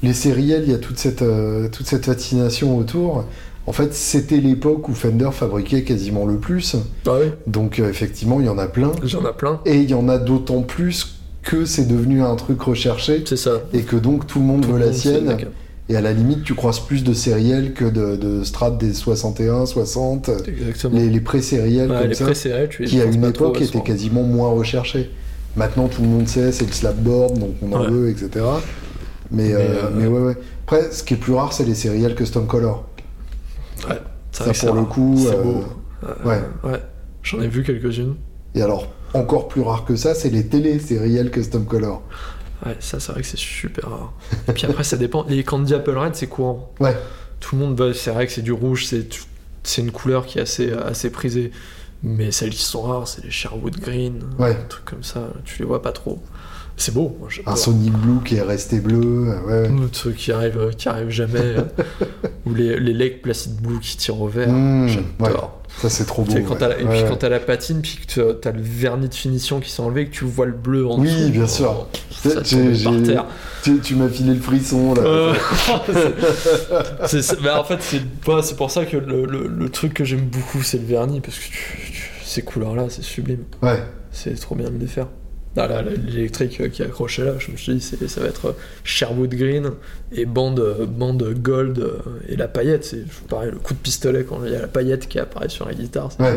les 0.02 0.14
sériels, 0.14 0.62
il 0.64 0.70
y 0.70 0.74
a 0.74 0.78
toute 0.78 0.98
cette, 0.98 1.20
euh, 1.22 1.68
toute 1.68 1.86
cette 1.86 2.06
fascination 2.06 2.78
autour. 2.78 3.26
En 3.66 3.72
fait, 3.72 3.92
c'était 3.92 4.38
l'époque 4.38 4.88
où 4.88 4.94
Fender 4.94 5.28
fabriquait 5.32 5.82
quasiment 5.84 6.24
le 6.24 6.38
plus. 6.38 6.76
Ah 7.06 7.10
oui, 7.20 7.26
Donc, 7.46 7.78
euh, 7.78 7.90
effectivement, 7.90 8.40
il 8.40 8.46
y 8.46 8.48
en 8.48 8.58
a 8.58 8.68
plein. 8.68 8.90
j'en 9.04 9.20
ai 9.28 9.32
plein. 9.34 9.60
Et 9.66 9.76
il 9.76 9.90
y 9.90 9.94
en 9.94 10.08
a 10.08 10.16
d'autant 10.18 10.62
plus 10.62 11.18
que 11.42 11.64
c'est 11.64 11.86
devenu 11.86 12.22
un 12.22 12.36
truc 12.36 12.60
recherché 12.62 13.22
C'est 13.26 13.36
ça. 13.36 13.62
et 13.72 13.82
que 13.82 13.96
donc 13.96 14.26
tout 14.26 14.38
le 14.38 14.44
monde 14.44 14.62
Tout 14.62 14.68
veut 14.72 14.74
le 14.78 14.80
la 14.80 14.86
monde 14.86 14.94
sienne. 14.94 15.36
Et 15.88 15.96
à 15.96 16.00
la 16.00 16.12
limite, 16.12 16.44
tu 16.44 16.54
croises 16.54 16.78
plus 16.78 17.02
de 17.04 17.12
sériels 17.12 17.74
que 17.74 17.84
de, 17.84 18.16
de 18.16 18.44
Strat 18.44 18.70
des 18.70 18.94
61, 18.94 19.66
60, 19.66 20.30
Exactement. 20.46 20.96
les, 20.98 21.10
les 21.10 21.20
pré-sériels 21.20 21.90
Ouais, 21.90 21.98
comme 21.98 22.08
les 22.08 22.14
ça, 22.14 22.24
pré-céréales, 22.24 22.68
tu 22.68 22.82
les 22.82 22.88
qui 22.88 23.00
à 23.00 23.04
une 23.04 23.20
trop, 23.32 23.46
époque 23.46 23.56
elles 23.60 23.66
étaient 23.66 23.82
quasiment 23.82 24.22
moins 24.22 24.50
recherchés. 24.50 25.10
Maintenant, 25.56 25.88
tout 25.88 26.00
le 26.02 26.08
monde 26.08 26.28
sait, 26.28 26.52
c'est 26.52 26.64
le 26.64 26.72
slapboard, 26.72 27.38
donc 27.38 27.50
on 27.60 27.72
en 27.72 27.82
Ouais. 27.82 27.90
veut, 27.90 28.08
etc. 28.10 28.30
Mais, 29.30 29.48
Mais, 29.48 29.52
euh, 29.54 29.58
euh, 29.58 29.90
mais 29.94 30.06
ouais, 30.06 30.20
ouais. 30.20 30.36
Après, 30.64 30.90
ce 30.92 31.02
qui 31.02 31.14
est 31.14 31.16
plus 31.18 31.34
rare, 31.34 31.52
c'est 31.52 31.64
les 31.64 31.74
sériels 31.74 32.14
custom 32.14 32.46
color. 32.46 32.84
Ouais, 33.88 33.96
Ça, 34.30 34.44
que 34.50 34.66
pour 34.66 34.74
le 34.76 34.84
coup, 34.84 35.16
euh, 35.26 35.42
beau. 35.42 35.64
Ouais. 36.24 36.40
ouais. 36.64 36.80
J'en 37.22 37.40
ai 37.42 37.48
vu 37.48 37.62
quelques-unes. 37.64 38.14
Et 38.54 38.62
alors, 38.62 38.86
encore 39.14 39.48
plus 39.48 39.60
rare 39.62 39.84
que 39.84 39.96
ça, 39.96 40.14
c'est 40.14 40.30
les 40.30 40.46
télé 40.46 40.78
sériels 40.78 41.30
custom 41.30 41.64
color. 41.66 42.02
Ouais, 42.64 42.76
ça, 42.80 43.00
c'est 43.00 43.12
vrai 43.12 43.22
que 43.22 43.26
c'est 43.26 43.38
super 43.38 43.88
rare. 43.90 44.12
Et 44.48 44.52
puis 44.52 44.66
après, 44.66 44.84
ça 44.84 44.96
dépend. 44.96 45.24
Les 45.28 45.42
Candy 45.44 45.74
Apple 45.74 45.96
Red, 45.96 46.14
c'est 46.14 46.28
courant. 46.28 46.72
Ouais. 46.80 46.96
Tout 47.40 47.56
le 47.56 47.62
monde 47.62 47.78
va. 47.78 47.92
C'est 47.92 48.10
vrai 48.12 48.26
que 48.26 48.32
c'est 48.32 48.42
du 48.42 48.52
rouge, 48.52 48.86
c'est 48.86 49.06
c'est 49.64 49.82
une 49.82 49.90
couleur 49.92 50.26
qui 50.26 50.38
est 50.38 50.42
assez, 50.42 50.72
assez 50.72 51.10
prisée. 51.10 51.50
Mais 52.04 52.32
celles 52.32 52.50
qui 52.50 52.62
sont 52.64 52.82
rares, 52.82 53.06
c'est 53.06 53.22
les 53.24 53.30
Sherwood 53.30 53.78
Green, 53.78 54.20
Ouais. 54.38 54.54
des 54.54 54.68
trucs 54.68 54.84
comme 54.84 55.04
ça. 55.04 55.28
Tu 55.44 55.60
les 55.60 55.64
vois 55.64 55.82
pas 55.82 55.92
trop. 55.92 56.20
C'est 56.76 56.92
beau, 56.92 57.16
moi 57.20 57.28
Un. 57.46 57.54
Sonic 57.54 57.92
Blue 57.92 58.24
qui 58.24 58.36
est 58.36 58.42
resté 58.42 58.80
bleu. 58.80 59.28
euh, 59.28 59.40
Ouais, 59.46 59.68
ouais. 59.68 59.70
Ou 59.70 59.88
Ceux 59.92 60.10
qui 60.12 60.32
arrivent, 60.32 60.58
euh, 60.58 60.72
qui 60.72 60.88
arrivent 60.88 61.10
jamais. 61.10 61.38
euh, 61.38 61.62
ou 62.46 62.54
les, 62.54 62.80
les 62.80 62.92
Lake 62.92 63.22
Placid 63.22 63.54
Blue 63.60 63.78
qui 63.78 63.96
tirent 63.96 64.20
au 64.20 64.26
vert. 64.26 64.48
Mmh, 64.48 64.88
J'adore. 64.88 65.61
Ça, 65.80 65.88
c'est 65.90 66.04
trop 66.04 66.22
beau. 66.22 66.32
Quand 66.46 66.54
ouais. 66.60 66.68
la- 66.68 66.78
et 66.78 66.84
puis 66.84 67.02
quand 67.08 67.16
t'as 67.16 67.28
la 67.28 67.40
patine, 67.40 67.80
puis 67.82 67.98
que 68.06 68.32
t'as- 68.32 68.52
le 68.52 68.62
vernis 68.62 69.08
de 69.08 69.14
finition 69.14 69.58
qui 69.58 69.68
s'est 69.70 69.82
enlevé, 69.82 70.06
que 70.06 70.14
tu 70.14 70.24
vois 70.24 70.46
le 70.46 70.52
bleu 70.52 70.86
en 70.86 70.98
Oui, 71.00 71.08
dessous. 71.08 71.30
bien 71.30 71.44
oh, 71.44 71.48
sûr. 71.48 71.86
Ça 72.22 72.30
par 72.84 73.02
terre. 73.02 73.24
Tu, 73.64 73.78
tu 73.80 73.96
m'as 73.96 74.08
filé 74.08 74.34
le 74.34 74.40
frisson, 74.40 74.94
là. 74.94 75.02
Euh, 75.02 75.34
bah, 77.42 77.60
en 77.60 77.64
fait, 77.64 77.78
c'est 78.42 78.56
pour 78.56 78.70
ça 78.70 78.84
que 78.84 78.96
le, 78.96 79.24
le- 79.24 79.48
le 79.48 79.68
truc 79.70 79.94
que 79.94 80.04
j'aime 80.04 80.26
beaucoup, 80.26 80.62
c'est 80.62 80.78
le 80.78 80.84
vernis, 80.86 81.20
parce 81.20 81.38
que 81.38 81.44
tu- 81.44 81.92
tu- 81.92 82.10
ces 82.24 82.42
couleurs-là, 82.42 82.86
c'est 82.88 83.02
sublime. 83.02 83.44
Ouais. 83.62 83.82
C'est 84.10 84.38
trop 84.38 84.54
bien 84.54 84.70
de 84.70 84.78
les 84.78 84.86
faire. 84.86 85.06
Ah, 85.56 85.66
là, 85.68 85.82
là, 85.82 85.90
l'électrique 86.06 86.60
euh, 86.62 86.68
qui 86.68 86.80
est 86.82 86.86
accroché 86.86 87.24
là, 87.24 87.32
je 87.38 87.50
me 87.52 87.56
suis 87.58 87.74
dit, 87.74 87.80
c'est- 87.82 88.08
ça 88.08 88.20
va 88.22 88.28
être 88.28 88.46
euh, 88.46 88.52
Sherwood 88.84 89.34
Green 89.34 89.70
et 90.10 90.24
bande, 90.24 90.60
euh, 90.60 90.86
bande 90.86 91.22
gold 91.42 91.86
et 92.28 92.36
la 92.36 92.48
paillette. 92.48 92.84
C'est 92.84 93.04
pareil, 93.28 93.50
le 93.52 93.58
coup 93.58 93.74
de 93.74 93.78
pistolet 93.78 94.24
quand 94.24 94.40
il 94.46 94.52
y 94.52 94.56
a 94.56 94.60
la 94.62 94.66
paillette 94.68 95.08
qui 95.08 95.18
apparaît 95.18 95.50
sur 95.50 95.66
la 95.66 95.74
guitare, 95.74 96.10
c'est 96.10 96.22
Ouais. 96.22 96.30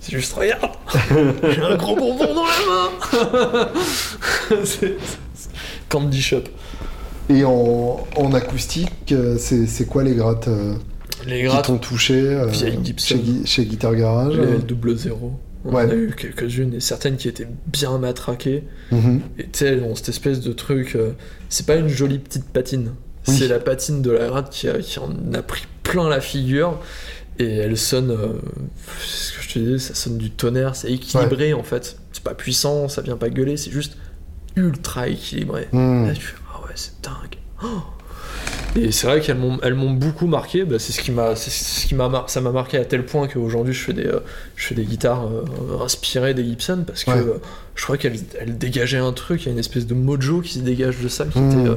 C'est 0.00 0.12
juste, 0.16 0.32
regarde, 0.34 0.70
j'ai 1.54 1.62
un 1.62 1.76
gros 1.76 1.94
bonbon 1.96 2.34
dans 2.34 2.44
la 2.44 3.62
main. 3.62 3.68
c'est 4.64 4.96
Candy 5.88 6.20
Shop. 6.20 6.42
Et 7.30 7.42
en, 7.44 8.04
en 8.16 8.32
acoustique, 8.34 9.14
c'est 9.38 9.66
c'est 9.66 9.86
quoi 9.86 10.02
les 10.02 10.14
grattes 10.14 10.48
Les 11.26 11.38
qui 11.38 11.44
grattes, 11.44 11.66
t'ont 11.66 11.78
touché 11.78 12.14
euh, 12.20 12.52
chez, 12.52 13.24
chez 13.46 13.64
Guitar 13.64 13.94
Garage 13.94 14.34
les 14.36 14.42
euh 14.42 14.58
double 14.58 14.94
zéro. 14.96 15.32
On 15.64 15.72
Ouais. 15.74 15.84
en 15.84 15.90
a 15.90 15.94
eu 15.94 16.10
quelques-unes 16.16 16.74
et 16.74 16.80
certaines 16.80 17.16
qui 17.16 17.28
étaient 17.28 17.48
bien 17.66 17.96
matraquées. 17.98 18.64
Mhm. 18.90 19.20
Et 19.38 19.44
tu 19.44 19.48
sais, 19.54 19.76
dans 19.76 19.94
cette 19.94 20.10
espèce 20.10 20.40
de 20.40 20.52
truc, 20.52 20.94
euh, 20.94 21.12
c'est 21.48 21.66
pas 21.66 21.76
une 21.76 21.88
jolie 21.88 22.18
petite 22.18 22.44
patine. 22.50 22.92
Oui. 23.26 23.34
C'est 23.38 23.48
la 23.48 23.58
patine 23.58 24.02
de 24.02 24.10
la 24.10 24.26
gratte 24.28 24.50
qui, 24.50 24.68
a- 24.68 24.78
qui 24.80 24.98
en 24.98 25.10
a 25.32 25.42
pris 25.42 25.64
plein 25.82 26.08
la 26.08 26.20
figure. 26.20 26.80
Et 27.38 27.56
elle 27.56 27.76
sonne, 27.78 28.10
euh, 28.10 28.34
c'est 29.00 29.32
ce 29.32 29.36
que 29.38 29.42
je 29.42 29.54
te 29.54 29.58
disais, 29.58 29.78
ça 29.78 29.94
sonne 29.94 30.18
du 30.18 30.30
tonnerre, 30.30 30.76
c'est 30.76 30.92
équilibré 30.92 31.52
en 31.54 31.62
fait. 31.64 31.96
C'est 32.12 32.22
pas 32.22 32.34
puissant, 32.34 32.88
ça 32.88 33.02
vient 33.02 33.16
pas 33.16 33.28
gueuler, 33.30 33.56
c'est 33.56 33.72
juste 33.72 33.96
ultra 34.56 35.08
équilibré. 35.08 35.66
Mhm. 35.72 36.06
Là, 36.06 36.12
tu 36.12 36.20
fais, 36.20 36.36
ah 36.54 36.60
ouais, 36.64 36.72
c'est 36.76 36.92
dingue. 37.02 37.36
Oh 37.64 37.66
et 38.76 38.90
c'est 38.92 39.06
vrai 39.06 39.20
qu'elles 39.20 39.36
m'ont, 39.38 39.58
elles 39.62 39.74
m'ont 39.74 39.92
beaucoup 39.92 40.26
marqué. 40.26 40.64
Bah, 40.64 40.76
c'est 40.78 40.92
ce 40.92 41.00
qui 41.00 41.10
m'a, 41.12 41.36
c'est 41.36 41.50
ce 41.50 41.86
qui 41.86 41.94
m'a, 41.94 42.08
mar- 42.08 42.28
ça 42.28 42.40
m'a 42.40 42.50
marqué 42.50 42.76
à 42.78 42.84
tel 42.84 43.04
point 43.06 43.28
qu'aujourd'hui 43.28 43.72
je 43.72 43.80
fais 43.84 43.92
des, 43.92 44.06
euh, 44.06 44.20
je 44.56 44.66
fais 44.66 44.74
des 44.74 44.84
guitares 44.84 45.26
euh, 45.28 45.84
inspirées 45.84 46.34
des 46.34 46.44
Gibson 46.44 46.84
parce 46.86 47.04
que 47.04 47.10
Ouais. 47.12 47.16
euh, 47.18 47.38
je 47.76 47.82
crois 47.84 47.96
qu'elles, 47.96 48.18
elles 48.40 48.58
dégageaient 48.58 48.98
un 48.98 49.12
truc. 49.12 49.42
Il 49.42 49.46
y 49.46 49.48
a 49.48 49.52
une 49.52 49.58
espèce 49.58 49.86
de 49.86 49.94
mojo 49.94 50.40
qui 50.40 50.54
se 50.54 50.58
dégage 50.60 50.98
de 51.00 51.08
ça, 51.08 51.24
qui 51.26 51.38
Mm. 51.38 51.60
était, 51.60 51.70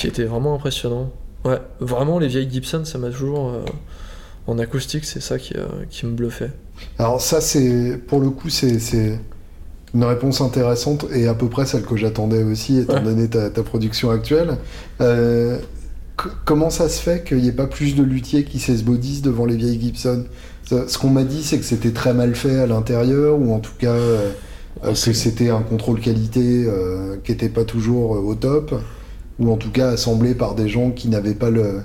qui 0.00 0.06
était 0.06 0.24
vraiment 0.24 0.54
impressionnant. 0.54 1.10
Ouais, 1.44 1.58
vraiment 1.80 2.18
les 2.18 2.28
vieilles 2.28 2.48
Gibson, 2.50 2.84
ça 2.84 2.98
m'a 2.98 3.10
toujours 3.10 3.52
en 4.46 4.58
acoustique, 4.58 5.04
c'est 5.04 5.20
ça 5.20 5.38
qui, 5.38 5.54
qui 5.90 6.06
me 6.06 6.12
bluffait. 6.12 6.50
Alors 6.98 7.20
ça, 7.20 7.40
c'est 7.40 7.96
pour 8.06 8.20
le 8.20 8.30
coup, 8.30 8.48
c'est 8.48 8.78
c'est 8.78 9.18
une 9.94 10.04
réponse 10.04 10.40
intéressante 10.40 11.04
et 11.12 11.28
à 11.28 11.34
peu 11.34 11.48
près 11.48 11.66
celle 11.66 11.82
que 11.82 11.96
j'attendais 11.96 12.42
aussi, 12.42 12.78
étant 12.78 12.94
Ouais. 12.94 13.02
donné 13.02 13.28
ta, 13.28 13.50
ta 13.50 13.62
production 13.62 14.10
actuelle. 14.10 14.56
Euh, 15.00 15.58
comment 16.44 16.70
ça 16.70 16.88
se 16.88 17.00
fait 17.00 17.24
qu'il 17.26 17.38
n'y 17.38 17.48
ait 17.48 17.52
pas 17.52 17.66
plus 17.66 17.94
de 17.94 18.02
luthiers 18.02 18.44
qui 18.44 18.58
s'esbaudissent 18.58 19.22
devant 19.22 19.44
les 19.46 19.56
vieilles 19.56 19.80
Gibson? 19.80 20.24
Ça- 20.64 20.88
Ce 20.88 20.98
qu'on 20.98 21.10
m'a 21.10 21.24
dit, 21.24 21.42
c'est 21.42 21.58
que 21.58 21.64
c'était 21.64 21.90
très 21.92 22.14
mal 22.14 22.34
fait 22.34 22.58
à 22.60 22.66
l'intérieur, 22.66 23.38
ou 23.38 23.52
en 23.52 23.58
tout 23.60 23.72
cas 23.78 23.92
euh, 23.92 24.30
euh, 24.84 24.90
que 24.92 24.94
c'est- 24.94 25.14
c'était 25.14 25.50
un 25.50 25.60
contrôle 25.62 26.00
qualité 26.00 26.64
euh, 26.66 27.16
qui 27.24 27.32
n'était 27.32 27.48
pas 27.48 27.64
toujours 27.64 28.10
au 28.12 28.34
top, 28.34 28.74
ou 29.38 29.50
en 29.52 29.56
tout 29.56 29.70
cas 29.70 29.88
assemblé 29.90 30.34
par 30.34 30.54
des 30.54 30.68
gens 30.68 30.90
qui 30.90 31.08
n'avaient 31.08 31.34
pas 31.34 31.50
le- 31.50 31.80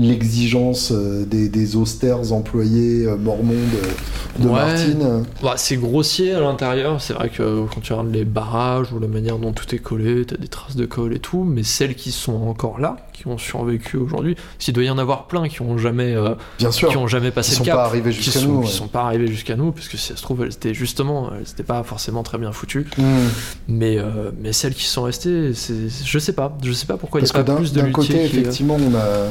l'exigence 0.00 0.92
euh, 0.92 1.24
des, 1.24 1.48
des 1.48 1.76
austères 1.76 2.32
employés 2.32 3.06
euh, 3.06 3.16
mormons 3.16 3.52
de, 3.52 4.42
de 4.44 4.48
Ouais. 4.48 4.54
Martin. 4.54 5.22
Bah, 5.42 5.54
c'est 5.56 5.76
grossier 5.76 6.32
à 6.32 6.40
l'intérieur, 6.40 7.00
c'est 7.00 7.12
vrai 7.12 7.28
que 7.28 7.64
quand 7.74 7.80
tu 7.82 7.92
regardes 7.92 8.12
les 8.12 8.24
barrages 8.24 8.92
ou 8.92 8.98
la 8.98 9.08
manière 9.08 9.38
dont 9.38 9.52
tout 9.52 9.74
est 9.74 9.78
collé, 9.78 10.24
t'as 10.24 10.36
des 10.36 10.48
traces 10.48 10.76
de 10.76 10.86
colle 10.86 11.12
et 11.14 11.18
tout, 11.18 11.44
mais 11.44 11.62
celles 11.62 11.94
qui 11.94 12.10
sont 12.12 12.32
encore 12.48 12.78
là, 12.80 12.96
qui 13.12 13.26
ont 13.26 13.36
survécu 13.38 13.96
aujourd'hui, 13.98 14.36
s'il 14.58 14.72
doit 14.72 14.84
y 14.84 14.90
en 14.90 14.96
avoir 14.98 15.26
plein 15.26 15.48
qui 15.48 15.60
ont 15.62 15.76
jamais, 15.76 16.14
euh, 16.14 16.34
Bien 16.58 16.70
sûr, 16.70 16.88
qui 16.88 16.96
ont 16.96 17.06
jamais 17.08 17.30
passé 17.32 17.52
sont 17.54 17.64
le 17.64 17.66
cap, 17.66 17.76
pas 17.76 17.84
arrivés 17.84 18.12
qui 18.12 18.30
sont, 18.30 18.48
nous. 18.48 18.60
qui 18.62 18.72
sont 18.72 18.88
pas 18.88 19.02
arrivés 19.02 19.26
jusqu'à 19.26 19.56
nous, 19.56 19.72
parce 19.72 19.88
que 19.88 19.96
si 19.98 20.06
ça 20.08 20.16
se 20.16 20.22
trouve, 20.22 20.42
elles 20.44 20.52
étaient 20.54 20.74
justement, 20.74 21.30
elles 21.36 21.50
étaient 21.50 21.62
pas 21.62 21.82
forcément 21.82 22.22
très 22.22 22.38
bien 22.38 22.52
foutues, 22.52 22.86
Hmm. 22.96 23.28
mais, 23.68 23.98
euh, 23.98 24.30
mais 24.40 24.52
celles 24.52 24.74
qui 24.74 24.84
sont 24.84 25.02
restées, 25.02 25.52
je 25.52 26.18
sais 26.18 26.32
pas, 26.32 26.56
je 26.62 26.72
sais 26.72 26.86
pas 26.86 26.96
pourquoi 26.96 27.20
il 27.20 27.24
n'y 27.24 27.30
a 27.30 27.44
pas 27.44 27.56
plus 27.56 27.72
de 27.72 27.80
d'un 27.82 27.90
côté, 27.90 28.14
qui, 28.14 28.18
euh, 28.18 28.24
effectivement, 28.40 28.76
on 28.76 28.94
a, 28.94 29.26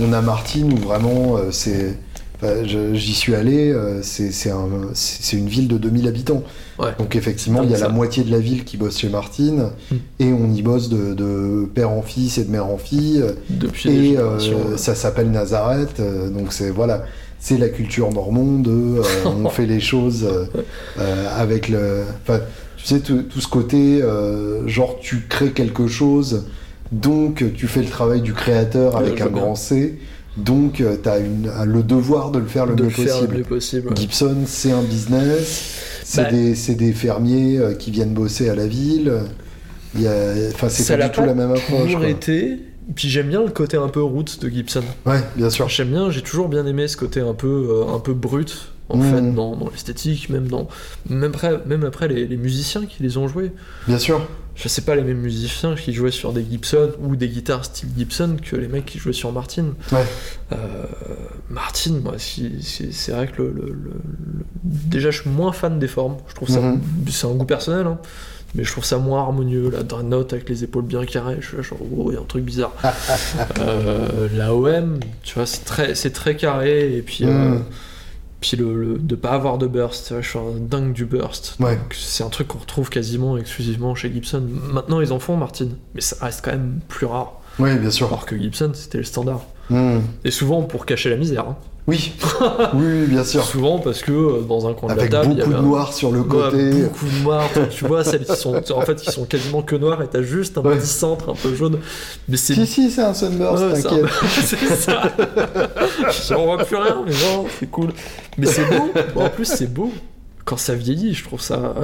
on 0.00 0.12
a 0.12 0.20
Martin 0.22 0.68
où 0.72 0.76
vraiment 0.76 1.36
euh, 1.36 1.50
c'est. 1.50 1.94
enfin, 2.36 2.62
J'y 2.64 3.14
suis 3.14 3.34
allé, 3.34 3.70
euh, 3.72 4.00
c'est 4.02 4.30
c'est 4.32 4.50
un- 4.50 4.68
c'est- 4.94 5.22
c'est 5.22 5.36
une 5.36 5.48
ville 5.48 5.66
de 5.68 5.76
2000 5.78 6.06
habitants. 6.06 6.42
Ouais. 6.78 6.90
Donc 6.98 7.16
effectivement, 7.16 7.62
il 7.64 7.70
y 7.70 7.74
a 7.74 7.78
la 7.78 7.88
moitié 7.88 8.22
de 8.22 8.30
la 8.30 8.38
ville 8.38 8.64
qui 8.64 8.76
bosse 8.76 8.98
chez 8.98 9.08
Martin, 9.08 9.70
Hmm. 9.90 9.96
et 10.20 10.32
on 10.32 10.52
y 10.52 10.62
bosse 10.62 10.88
de, 10.88 11.14
de 11.14 11.66
père 11.74 11.90
en 11.90 12.02
fils 12.02 12.38
et 12.38 12.44
de 12.44 12.50
mère 12.50 12.66
en 12.66 12.78
fille, 12.78 13.22
depuis 13.50 14.12
et 14.12 14.18
euh, 14.18 14.76
ça 14.76 14.94
s'appelle 14.94 15.30
Nazareth, 15.32 16.00
donc 16.32 16.52
c'est 16.52 16.70
voilà, 16.70 17.04
c'est 17.40 17.58
la 17.58 17.68
culture 17.68 18.12
mormon 18.12 18.60
de 18.60 18.70
euh, 18.70 19.02
on 19.44 19.48
fait 19.48 19.66
les 19.66 19.80
choses 19.80 20.24
euh, 21.00 21.26
avec 21.36 21.68
le, 21.68 22.04
tu 22.76 22.84
sais 22.84 23.00
tout, 23.00 23.22
tout 23.22 23.40
ce 23.40 23.48
côté 23.48 24.00
genre 24.66 24.96
tu 25.00 25.26
crées 25.28 25.50
quelque 25.50 25.88
chose, 25.88 26.44
donc 26.92 27.44
tu 27.54 27.66
fais 27.66 27.82
le 27.82 27.88
travail 27.88 28.20
du 28.22 28.32
créateur 28.32 28.96
avec 28.96 29.20
un 29.20 29.26
grand 29.28 29.54
C, 29.54 29.98
donc 30.36 30.74
tu 30.74 31.08
as 31.08 31.18
une, 31.18 31.50
le 31.64 31.82
devoir 31.82 32.30
de 32.30 32.38
le 32.38 32.46
faire 32.46 32.66
le 32.66 32.74
de 32.74 32.82
mieux 32.84 32.88
le 32.88 32.94
faire 32.94 33.04
possible. 33.06 33.32
le 33.32 33.38
mieux 33.38 33.44
possible. 33.44 33.88
ouais. 33.88 33.96
Gibson, 33.96 34.36
c'est 34.46 34.72
un 34.72 34.82
business. 34.82 35.84
C'est 36.04 36.22
Bah. 36.22 36.74
des, 36.74 36.92
fermiers 36.92 37.58
euh, 37.58 37.74
qui 37.74 37.90
viennent 37.90 38.14
bosser 38.14 38.48
à 38.48 38.54
la 38.54 38.66
ville. 38.66 39.12
Il 39.94 40.02
y 40.02 40.06
a, 40.06 40.32
enfin, 40.54 40.68
c'est 40.70 40.96
pas 40.96 41.08
du 41.08 41.12
tout 41.12 41.20
la 41.20 41.34
même 41.34 41.50
approche. 41.50 41.82
toujours 41.82 42.00
quoi. 42.00 42.08
été. 42.08 42.60
Puis 42.94 43.08
j'aime 43.10 43.28
bien 43.28 43.42
le 43.42 43.50
côté 43.50 43.76
un 43.76 43.88
peu 43.88 44.02
roots 44.02 44.38
de 44.40 44.48
Gibson. 44.48 44.82
Ouais, 45.04 45.20
bien 45.36 45.50
sûr. 45.50 45.68
J'aime 45.68 45.88
bien, 45.88 46.10
j'ai 46.10 46.22
toujours 46.22 46.48
bien 46.48 46.64
aimé 46.66 46.88
ce 46.88 46.96
côté 46.96 47.20
un 47.20 47.34
peu, 47.34 47.68
euh, 47.70 47.94
un 47.94 47.98
peu 47.98 48.14
brut, 48.14 48.72
en 48.88 49.00
fait, 49.00 49.20
dans, 49.34 49.54
dans 49.56 49.68
l'esthétique, 49.70 50.28
même 50.30 50.48
dans, 50.48 50.68
même 51.08 51.24
après, 51.24 51.60
même 51.66 51.84
après 51.84 52.08
les, 52.08 52.26
les 52.26 52.36
musiciens 52.36 52.86
qui 52.86 53.02
les 53.02 53.16
ont 53.18 53.28
joués. 53.28 53.52
Bien 53.86 53.98
sûr. 53.98 54.26
Je 54.54 54.66
sais 54.66 54.80
pas 54.82 54.96
les 54.96 55.02
mêmes 55.04 55.18
musiciens 55.20 55.76
qui 55.76 55.92
jouaient 55.92 56.10
sur 56.10 56.32
des 56.32 56.44
Gibson 56.44 56.90
ou 57.00 57.14
des 57.14 57.28
guitares 57.28 57.64
style 57.64 57.90
Gibson 57.96 58.36
que 58.42 58.56
les 58.56 58.66
mecs 58.66 58.86
qui 58.86 58.98
jouaient 58.98 59.12
sur 59.12 59.30
Martin. 59.30 59.66
Ouais. 59.92 60.04
Euh, 60.52 60.56
Martin, 61.48 62.00
moi, 62.02 62.14
c'est 62.18 63.12
vrai 63.12 63.28
que 63.28 63.40
le, 63.42 63.50
le- 63.52 63.62
le- 63.66 63.74
le- 63.74 64.44
déjà 64.64 65.10
je 65.12 65.20
suis 65.20 65.30
moins 65.30 65.52
fan 65.52 65.78
des 65.78 65.86
formes. 65.86 66.16
Je 66.28 66.34
trouve 66.34 66.48
ça, 66.48 66.60
Mhm. 66.60 66.80
c'est 67.08 67.26
un 67.28 67.34
goût 67.34 67.44
personnel, 67.44 67.86
hein, 67.86 67.98
mais 68.56 68.64
je 68.64 68.72
trouve 68.72 68.84
ça 68.84 68.98
moins 68.98 69.20
harmonieux. 69.20 69.70
La 69.70 69.84
dreadnought 69.84 70.32
avec 70.32 70.48
les 70.48 70.64
épaules 70.64 70.84
bien 70.84 71.04
carrées, 71.04 71.36
je 71.40 71.46
suis 71.46 71.56
là, 71.56 71.62
genre, 71.62 71.78
oh, 71.96 72.10
il 72.10 72.14
y 72.14 72.16
a 72.16 72.20
un 72.20 72.24
truc 72.24 72.42
bizarre. 72.44 72.72
Euh, 73.60 74.28
la 74.34 74.54
OM, 74.54 74.98
tu 75.22 75.34
vois, 75.34 75.46
c'est 75.46 75.64
très, 75.64 75.94
c'est 75.94 76.10
très 76.10 76.36
carré 76.36 76.96
et 76.96 77.02
puis. 77.02 77.24
euh, 77.24 77.28
Mhm. 77.28 77.64
Puis 78.40 78.56
le, 78.56 78.74
le- 78.80 78.98
de 78.98 79.14
pas 79.16 79.30
avoir 79.30 79.58
de 79.58 79.66
burst, 79.66 80.14
je 80.20 80.28
suis 80.28 80.38
un 80.38 80.58
dingue 80.60 80.92
du 80.92 81.04
burst. 81.04 81.56
Ouais. 81.60 81.78
C'est 81.92 82.22
un 82.24 82.28
truc 82.28 82.48
qu'on 82.48 82.58
retrouve 82.58 82.88
quasiment 82.90 83.36
exclusivement 83.36 83.94
chez 83.94 84.12
Gibson. 84.12 84.42
Maintenant 84.72 85.00
ils 85.00 85.12
en 85.12 85.18
font 85.18 85.36
Martin, 85.36 85.68
mais 85.94 86.00
ça 86.00 86.16
reste 86.24 86.44
quand 86.44 86.52
même 86.52 86.80
plus 86.88 87.06
rare. 87.06 87.40
Oui, 87.58 87.76
bien 87.76 87.90
sûr. 87.90 88.06
Alors 88.06 88.24
que 88.26 88.38
Gibson 88.38 88.70
c'était 88.74 88.98
le 88.98 89.04
standard. 89.04 89.42
Hmm. 89.70 89.98
Et 90.24 90.30
souvent 90.30 90.62
pour 90.62 90.86
cacher 90.86 91.10
la 91.10 91.16
misère. 91.16 91.46
hein. 91.48 91.56
Oui. 91.90 92.12
oui, 92.74 93.06
bien 93.06 93.24
sûr. 93.24 93.42
Souvent 93.44 93.78
parce 93.78 94.02
que 94.02 94.12
euh, 94.12 94.40
dans 94.46 94.68
un 94.68 94.74
coin 94.74 94.94
de 94.94 95.00
la 95.00 95.08
table, 95.08 95.28
il 95.32 95.38
y 95.38 95.40
beaucoup 95.40 95.50
avait 95.52 95.60
de 95.62 95.66
noir 95.66 95.92
sur 95.94 96.12
le 96.12 96.20
Ouais, 96.20 96.26
côté. 96.28 96.70
beaucoup 96.82 97.06
de 97.06 97.22
noir. 97.24 97.44
Tu 97.70 97.86
vois 97.86 98.04
celles 98.04 98.24
qui 98.26 98.36
sont 98.36 98.54
en 98.72 98.80
fait 98.82 98.96
qui 98.96 99.10
sont 99.10 99.24
quasiment 99.24 99.62
que 99.62 99.74
noires 99.74 100.02
et 100.02 100.06
t'as 100.06 100.20
juste 100.22 100.58
un 100.58 100.60
Ouais. 100.62 100.76
petit 100.76 100.86
centre 100.86 101.30
un 101.30 101.34
peu 101.34 101.54
jaune. 101.54 101.78
Mais 102.28 102.36
c'est 102.36 102.54
Si, 102.54 102.66
si, 102.66 102.90
c'est 102.90 103.00
un 103.02 103.14
sunburst, 103.14 103.64
Ouais, 103.64 103.80
t'inquiète. 103.82 104.04
un- 104.04 104.28
c'est 104.28 104.56
ça. 104.76 105.02
J'en 106.28 106.44
vois 106.44 106.58
plus 106.58 106.76
rien, 106.76 107.02
mais 107.06 107.12
non, 107.12 107.46
c'est 107.58 107.70
cool. 107.70 107.88
Mais 108.36 108.46
c'est 108.46 108.66
beau. 108.66 108.90
Bon, 109.14 109.24
en 109.24 109.30
plus, 109.30 109.46
c'est 109.46 109.72
beau. 109.72 109.90
Quand 110.44 110.58
ça 110.58 110.74
vieillit, 110.74 111.14
je 111.14 111.24
trouve 111.24 111.40
ça. 111.40 111.74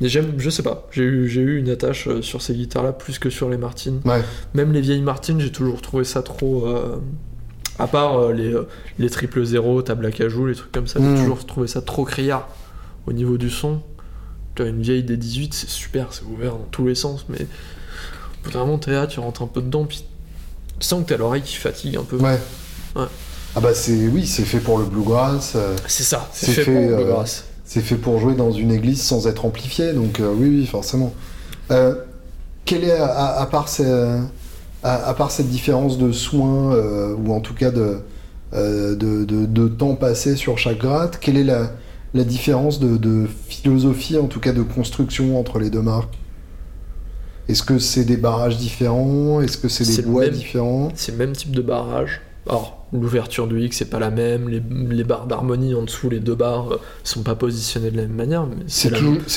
Mais 0.00 0.08
j'aime, 0.08 0.34
je 0.38 0.50
sais 0.50 0.62
pas. 0.64 0.86
J'ai 0.90 1.04
eu, 1.04 1.28
j'ai 1.28 1.40
eu 1.40 1.58
une 1.58 1.70
attache 1.70 2.06
euh, 2.08 2.20
sur 2.22 2.42
ces 2.42 2.54
guitares-là 2.54 2.92
plus 2.92 3.18
que 3.18 3.30
sur 3.30 3.48
les 3.48 3.56
Martin. 3.56 3.94
Ouais. 4.04 4.20
Même 4.54 4.72
les 4.72 4.80
vieilles 4.80 5.00
Martin, 5.00 5.36
j'ai 5.38 5.50
toujours 5.52 5.80
trouvé 5.80 6.04
ça 6.04 6.22
trop. 6.22 6.66
euh, 6.66 6.96
À 7.78 7.86
part 7.86 8.18
euh, 8.18 8.32
les, 8.32 8.52
euh, 8.54 8.66
les 8.98 9.10
triple 9.10 9.44
zéro, 9.44 9.82
table 9.82 10.06
à 10.06 10.10
cajou, 10.10 10.46
les 10.46 10.54
trucs 10.54 10.72
comme 10.72 10.86
ça, 10.86 10.98
j'ai 11.00 11.22
toujours 11.22 11.44
trouvé 11.44 11.66
ça 11.68 11.82
trop 11.82 12.04
criard 12.04 12.48
au 13.06 13.12
niveau 13.12 13.36
du 13.36 13.50
son. 13.50 13.80
Tu 14.54 14.62
as 14.62 14.66
une 14.66 14.80
vieille 14.80 15.02
des 15.02 15.16
18, 15.18 15.52
c'est 15.52 15.68
super, 15.68 16.08
c'est 16.12 16.24
ouvert 16.24 16.52
dans 16.52 16.66
tous 16.70 16.86
les 16.86 16.94
sens, 16.94 17.26
mais 17.28 17.42
au 17.42 18.44
bout 18.44 18.50
d'un 18.52 18.60
moment, 18.60 18.78
t'es 18.78 18.92
là, 18.92 19.06
tu 19.06 19.20
rentres 19.20 19.42
un 19.42 19.46
peu 19.46 19.60
dedans, 19.60 19.84
puis 19.84 20.04
tu 20.78 20.86
sens 20.86 21.02
que 21.04 21.08
t'as 21.08 21.18
l'oreille 21.18 21.42
qui 21.42 21.56
fatigue 21.56 21.96
un 21.96 22.04
peu. 22.04 22.16
Ouais. 22.16 22.38
Ouais. 22.94 23.04
Ah 23.54 23.60
bah 23.60 23.74
c'est 23.74 24.08
oui, 24.08 24.26
c'est 24.26 24.44
fait 24.44 24.60
pour 24.60 24.78
le 24.78 24.84
bluegrass. 24.86 25.52
euh, 25.56 25.76
C'est 25.86 26.02
ça, 26.04 26.28
c'est 26.32 26.46
C'est 26.46 26.52
fait, 26.52 26.64
pour 26.64 26.74
le 26.74 26.92
euh, 26.92 26.96
bluegrass. 26.96 27.44
C'est 27.66 27.80
fait 27.82 27.96
pour 27.96 28.18
jouer 28.20 28.34
dans 28.34 28.52
une 28.52 28.70
église 28.72 29.02
sans 29.02 29.26
être 29.26 29.44
amplifié, 29.44 29.92
donc 29.92 30.20
euh, 30.20 30.32
oui, 30.34 30.48
oui, 30.48 30.66
forcément. 30.66 31.12
Euh, 31.70 31.94
quelle 32.64 32.84
est, 32.84 32.92
à, 32.98 33.38
à 33.40 33.46
part 33.46 33.68
ces- 33.68 33.84
à, 34.86 35.08
à 35.08 35.14
part 35.14 35.30
cette 35.30 35.48
différence 35.48 35.98
de 35.98 36.12
soins, 36.12 36.72
euh, 36.74 37.14
ou 37.16 37.32
en 37.32 37.40
tout 37.40 37.54
cas 37.54 37.70
de, 37.70 37.98
euh, 38.54 38.94
de, 38.94 39.24
de- 39.24 39.46
de 39.46 39.68
temps 39.68 39.96
passé 39.96 40.36
sur 40.36 40.58
chaque 40.58 40.78
gratte, 40.78 41.18
quelle 41.20 41.36
est 41.36 41.44
la, 41.44 41.72
la 42.14 42.24
différence 42.24 42.78
de, 42.78 43.26
philosophie, 43.48 44.16
en 44.16 44.26
tout 44.28 44.40
cas 44.40 44.52
de 44.52 44.62
construction 44.62 45.38
entre 45.40 45.58
les 45.58 45.70
deux 45.70 45.82
marques? 45.82 46.14
Est-ce 47.48 47.62
que 47.62 47.78
c'est 47.78 48.04
des 48.04 48.16
barrages 48.16 48.56
différents? 48.56 49.40
Est-ce 49.40 49.56
que 49.58 49.68
c'est 49.68 49.84
des 49.96 50.02
bois 50.02 50.24
même. 50.24 50.34
différents? 50.34 50.88
C'est 50.94 51.12
le 51.12 51.18
même 51.18 51.32
type 51.32 51.54
de 51.54 51.62
barrage. 51.62 52.20
Alors, 52.48 52.75
l'ouverture 52.92 53.46
du 53.48 53.60
X, 53.62 53.78
c'est 53.78 53.90
pas 53.90 53.98
la 53.98 54.10
même, 54.10 54.48
les, 54.48 54.62
les 54.94 55.04
barres 55.04 55.26
d'harmonie 55.26 55.74
en 55.74 55.82
dessous, 55.82 56.08
les 56.08 56.20
deux 56.20 56.34
barres, 56.36 56.74
euh, 56.74 56.80
sont 57.04 57.22
pas 57.22 57.34
positionnés 57.34 57.90
de 57.90 57.96
la 57.96 58.02
même 58.02 58.14
manière, 58.16 58.46
C'est 58.68 58.90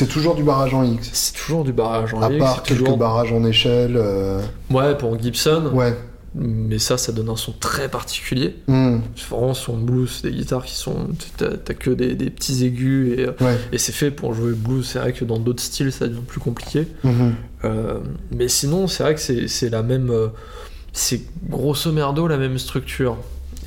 toujours, 0.08 0.36
du 0.36 0.44
barrage 0.44 0.74
en 0.74 0.84
X 0.84 1.10
c'est 1.14 1.34
toujours 1.36 1.64
du 1.64 1.74
barrage 1.74 2.14
en 2.14 2.22
À 2.22 2.30
X, 2.32 2.38
part 2.40 2.56
c'est 2.58 2.68
quelques 2.70 2.80
toujours- 2.82 2.98
barrages 2.98 3.34
en 3.34 3.44
échelle. 3.46 3.96
euh, 3.98 4.42
Ouais, 4.70 4.96
pour 4.98 5.20
Gibson, 5.20 5.72
Ouais. 5.74 5.96
mais 6.36 6.78
ça, 6.78 7.00
ça 7.00 7.12
donne 7.12 7.30
un 7.30 7.36
son 7.36 7.52
très 7.54 7.90
particulier. 7.90 8.56
Hmm, 8.68 9.00
C'est 9.16 9.28
Vraiment, 9.30 9.56
son 9.56 9.78
blues, 9.78 10.20
c'est 10.22 10.30
des 10.30 10.38
guitares 10.38 10.64
qui 10.64 10.76
sont. 10.76 11.08
T'as 11.38 11.74
que 11.74 11.90
des, 11.90 12.14
des 12.14 12.30
petits 12.30 12.64
aigus 12.66 13.18
et, 13.18 13.26
euh, 13.26 13.32
Ouais. 13.42 13.58
et 13.72 13.80
c'est 13.80 13.92
fait 13.94 14.12
pour 14.12 14.36
jouer 14.36 14.54
blues. 14.54 14.86
C'est 14.88 15.00
vrai 15.00 15.12
que 15.12 15.26
dans 15.26 15.40
d'autres 15.40 15.64
styles, 15.64 15.92
ça 15.92 16.08
devient 16.08 16.20
plus 16.26 16.40
compliqué. 16.40 16.86
Mhm. 17.04 17.34
Euh, 17.66 17.98
mais 18.32 18.48
sinon, 18.48 18.88
c'est 18.88 19.02
vrai 19.02 19.16
que 19.16 19.22
c'est 19.48 19.70
la 19.72 19.82
même. 19.82 20.14
c'est 20.94 21.22
grosso 21.50 21.92
merdo 21.92 22.28
la 22.28 22.38
même 22.38 22.58
structure. 22.60 23.18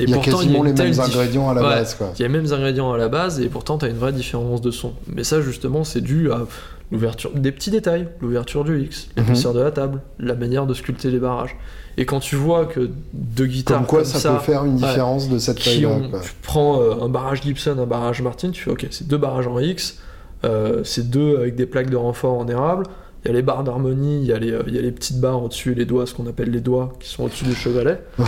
Et 0.01 0.05
Il 0.05 0.11
y 0.11 0.12
a 0.12 0.16
pourtant, 0.16 0.38
quasiment 0.38 0.62
les 0.62 0.72
mêmes 0.72 1.01
ingrédients 1.01 1.51
à 1.51 1.55
la 1.55 1.62
Ouais. 1.62 1.68
base, 1.68 1.95
quoi. 1.95 2.12
Il 2.16 2.22
y 2.22 2.24
a 2.24 2.28
les 2.28 2.32
mêmes 2.32 2.53
ingrédients 2.53 2.93
à 2.93 2.97
la 2.97 3.09
base 3.09 3.40
et 3.40 3.49
pourtant 3.49 3.78
tu 3.78 3.84
as 3.84 3.88
une 3.88 3.99
vraie 3.99 4.12
différence 4.12 4.61
de 4.61 4.70
son. 4.70 4.93
Mais 5.07 5.22
ça 5.24 5.40
justement 5.43 5.84
c'est 5.84 6.01
dû 6.01 6.32
à 6.32 6.47
l'ouverture, 6.90 7.30
des 7.34 7.53
petits 7.53 7.70
détails, 7.70 8.09
l'ouverture 8.20 8.64
du 8.64 8.82
X, 8.82 9.09
l'épaisseur 9.16 9.53
de 9.55 9.61
la 9.61 9.70
table, 9.70 10.01
la 10.18 10.34
manière 10.34 10.66
de 10.66 10.74
sculpter 10.74 11.11
les 11.11 11.18
barrages. 11.18 11.57
Et 11.99 12.07
quand 12.07 12.20
tu 12.20 12.36
vois 12.36 12.64
que 12.64 12.90
deux 13.12 13.47
guitares 13.47 13.78
Comme 13.78 13.86
quoi, 13.86 13.99
comme 14.01 14.09
ça, 14.09 14.18
ça, 14.18 14.32
peut 14.32 14.40
faire 14.40 14.64
une 14.64 14.76
ouais, 14.76 14.88
différence 14.88 15.28
de 15.28 15.38
cette 15.38 15.62
taille-là, 15.62 15.99
tu 16.22 16.32
prends 16.43 16.80
euh, 16.80 16.95
un 17.03 17.09
barrage 17.09 17.43
Gibson, 17.43 17.76
un 17.78 17.86
barrage 17.86 18.22
Martin, 18.22 18.51
tu 18.51 18.62
fais 18.62 18.70
ok, 18.70 18.86
c'est 18.90 19.07
deux 19.07 19.18
barrages 19.18 19.47
en 19.47 19.59
X, 19.59 19.99
euh, 20.45 20.80
c'est 20.84 21.11
deux 21.11 21.36
avec 21.36 21.55
des 21.55 21.66
plaques 21.66 21.90
de 21.90 21.97
renfort 21.97 22.38
en 22.38 22.49
érable. 22.49 22.86
Il 23.24 23.28
y 23.28 23.30
a 23.30 23.34
les 23.34 23.43
barres 23.43 23.62
d'harmonie, 23.62 24.20
il 24.22 24.26
y, 24.26 24.32
a 24.32 24.38
les, 24.38 24.51
euh, 24.53 24.62
y 24.68 24.78
a 24.78 24.82
les 24.82 24.90
petites 24.90 25.20
barres 25.20 25.43
au-dessus, 25.45 25.74
les 25.74 25.84
doigts, 25.84 26.07
ce 26.07 26.14
qu'on 26.14 26.26
appelle 26.26 26.51
les 26.51 26.61
doigts, 26.61 26.93
qui 26.99 27.09
sont 27.09 27.24
au-dessus 27.24 27.45
du 27.45 27.55
chevalet. 27.55 28.01
Mhm. 28.18 28.26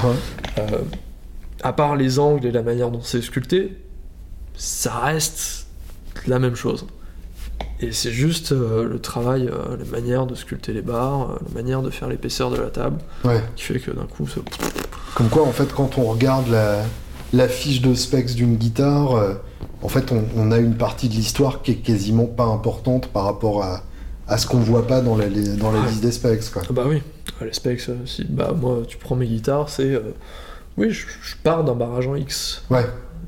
Euh, 0.58 0.62
à 1.64 1.72
part 1.72 1.96
les 1.96 2.18
angles 2.20 2.46
et 2.46 2.52
la 2.52 2.62
manière 2.62 2.90
dont 2.92 3.00
c'est 3.02 3.22
sculpté, 3.22 3.76
ça 4.56 4.92
reste 5.00 5.66
la 6.28 6.38
même 6.38 6.54
chose. 6.54 6.86
Et 7.80 7.90
c'est 7.92 8.12
juste 8.12 8.52
euh, 8.52 8.88
le 8.88 8.98
travail, 9.00 9.48
euh, 9.48 9.76
la 9.76 9.84
manière 9.90 10.26
de 10.26 10.34
sculpter 10.34 10.72
les 10.72 10.82
barres, 10.82 11.30
euh, 11.32 11.36
la 11.48 11.54
manière 11.62 11.82
de 11.82 11.90
faire 11.90 12.08
l'épaisseur 12.08 12.50
de 12.50 12.56
la 12.56 12.68
table, 12.70 12.98
Ouais. 13.24 13.42
qui 13.56 13.64
fait 13.64 13.80
que 13.80 13.90
d'un 13.90 14.04
coup, 14.06 14.28
c'est- 14.28 14.40
Comme 15.14 15.28
quoi, 15.28 15.42
en 15.44 15.52
fait, 15.52 15.72
quand 15.72 15.98
on 15.98 16.04
regarde 16.04 16.48
la, 16.48 16.82
la 17.32 17.48
fiche 17.48 17.80
de 17.80 17.94
specs 17.94 18.34
d'une 18.34 18.56
guitare, 18.56 19.14
euh, 19.16 19.34
en 19.82 19.88
fait, 19.88 20.12
on, 20.12 20.24
on 20.36 20.52
a 20.52 20.58
une 20.58 20.76
partie 20.76 21.08
de 21.08 21.14
l'histoire 21.14 21.62
qui 21.62 21.72
est 21.72 21.76
quasiment 21.76 22.26
pas 22.26 22.44
importante 22.44 23.08
par 23.08 23.24
rapport 23.24 23.62
à, 23.64 23.82
à 24.28 24.38
ce 24.38 24.46
qu'on 24.46 24.58
voit 24.60 24.86
pas 24.86 25.00
dans 25.00 25.16
la, 25.16 25.26
li- 25.26 25.56
dans 25.56 25.72
la 25.72 25.80
Ouais. 25.80 25.88
liste 25.88 26.02
des 26.02 26.12
specs, 26.12 26.50
quoi. 26.52 26.62
Ah 26.68 26.72
bah 26.72 26.84
oui, 26.86 27.02
les 27.40 27.52
specs, 27.52 27.88
si, 28.06 28.24
bah 28.24 28.52
moi, 28.58 28.82
tu 28.86 28.96
prends 28.98 29.16
mes 29.16 29.26
guitares, 29.26 29.68
c'est. 29.68 30.00
Oui, 30.76 30.90
je, 30.90 31.06
je 31.22 31.34
pars 31.42 31.64
d'un 31.64 31.74
barrage 31.74 32.06
en 32.06 32.14
X. 32.16 32.62
Ouais. 32.70 32.86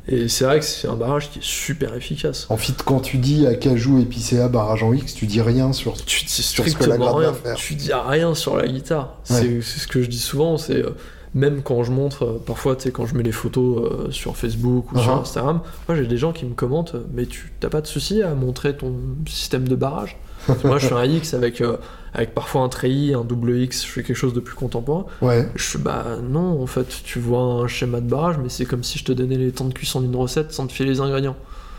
Et 0.09 0.28
c'est 0.28 0.44
vrai 0.44 0.61
que 0.61 0.64
c'est 0.64 0.86
un 0.86 0.94
barrage 0.94 1.30
qui 1.30 1.40
est 1.40 1.44
super 1.44 1.92
efficace. 1.94 2.47
En 2.49 2.57
fait, 2.57 2.80
quand 2.84 3.01
tu 3.01 3.16
dis 3.18 3.44
Acajou 3.47 4.01
épicéa 4.01 4.47
barrage 4.49 4.84
en 4.84 4.92
X, 4.92 5.14
tu 5.14 5.26
dis 5.26 5.40
rien 5.40 5.72
sur. 5.72 5.94
Tu 6.05 6.24
dis 6.24 6.30
Sur 6.30 6.68
ce 6.68 6.76
que 6.76 6.84
la 6.84 6.97
gratte 6.97 7.12
va 7.14 7.18
rien. 7.18 7.32
faire. 7.32 7.57
Tu 7.57 7.74
dis 7.74 7.92
rien 7.92 8.34
sur 8.36 8.57
la 8.57 8.68
guitare. 8.68 9.16
Ouais. 9.30 9.61
C'est 9.62 9.78
ce 9.80 9.88
que 9.88 10.03
je 10.03 10.09
dis 10.09 10.18
souvent, 10.20 10.59
c'est. 10.59 10.76
euh, 10.76 10.90
même 11.34 11.61
quand 11.62 11.82
je 11.82 11.90
montre, 11.90 12.24
euh, 12.24 12.42
parfois, 12.47 12.76
tu 12.76 12.84
sais, 12.84 12.90
quand 12.92 13.05
je 13.05 13.14
mets 13.14 13.22
les 13.24 13.32
photos 13.32 13.92
euh, 13.92 14.11
sur 14.11 14.36
Facebook 14.36 14.92
ou 14.92 14.99
sur 14.99 15.16
Uh-huh. 15.16 15.20
Instagram, 15.22 15.61
moi 15.86 15.97
j'ai 15.99 16.07
des 16.07 16.16
gens 16.16 16.32
qui 16.32 16.47
me 16.47 16.55
commentent, 16.55 16.94
mais 17.12 17.26
tu 17.26 17.53
t'as 17.61 17.68
pas 17.68 17.80
de 17.82 17.86
souci 17.86 18.22
à 18.22 18.34
montrer 18.34 18.74
ton 18.76 18.94
système 19.28 19.68
de 19.68 19.74
barrage? 19.74 20.16
Moi 20.64 20.78
je 20.78 20.86
fais 20.86 20.94
un 20.94 21.05
X 21.05 21.34
avec, 21.34 21.61
euh, 21.61 21.76
avec 22.14 22.34
parfois 22.34 22.62
un 22.62 22.68
treillis, 22.68 23.14
un 23.14 23.24
double 23.24 23.59
X, 23.62 23.84
je 23.86 23.90
fais 23.90 24.03
quelque 24.03 24.16
chose 24.16 24.34
de 24.34 24.40
plus 24.40 24.55
contemporain. 24.55 25.07
Ouais. 25.22 25.49
Je 25.55 25.62
fais 25.64 25.78
bah 25.78 26.05
non, 26.22 26.62
en 26.62 26.66
fait, 26.66 26.86
tu 27.05 27.18
vois 27.18 27.40
un 27.40 27.66
schéma 27.68 28.01
de 28.01 28.09
barrage, 28.09 28.36
mais 28.42 28.49
c'est 28.49 28.64
comme 28.64 28.82
si 28.84 28.99
je 28.99 29.05
te 29.05 29.12
donnais 29.12 29.36
les 29.36 29.53
temps 29.53 29.64
de 29.66 29.74
cuisson 29.74 30.01
d'une 30.01 30.16
recette 30.16 30.53
sans 30.53 30.66
te 30.66 30.72
filer 30.72 30.90
les 30.90 31.01
ingrédients. 31.01 31.36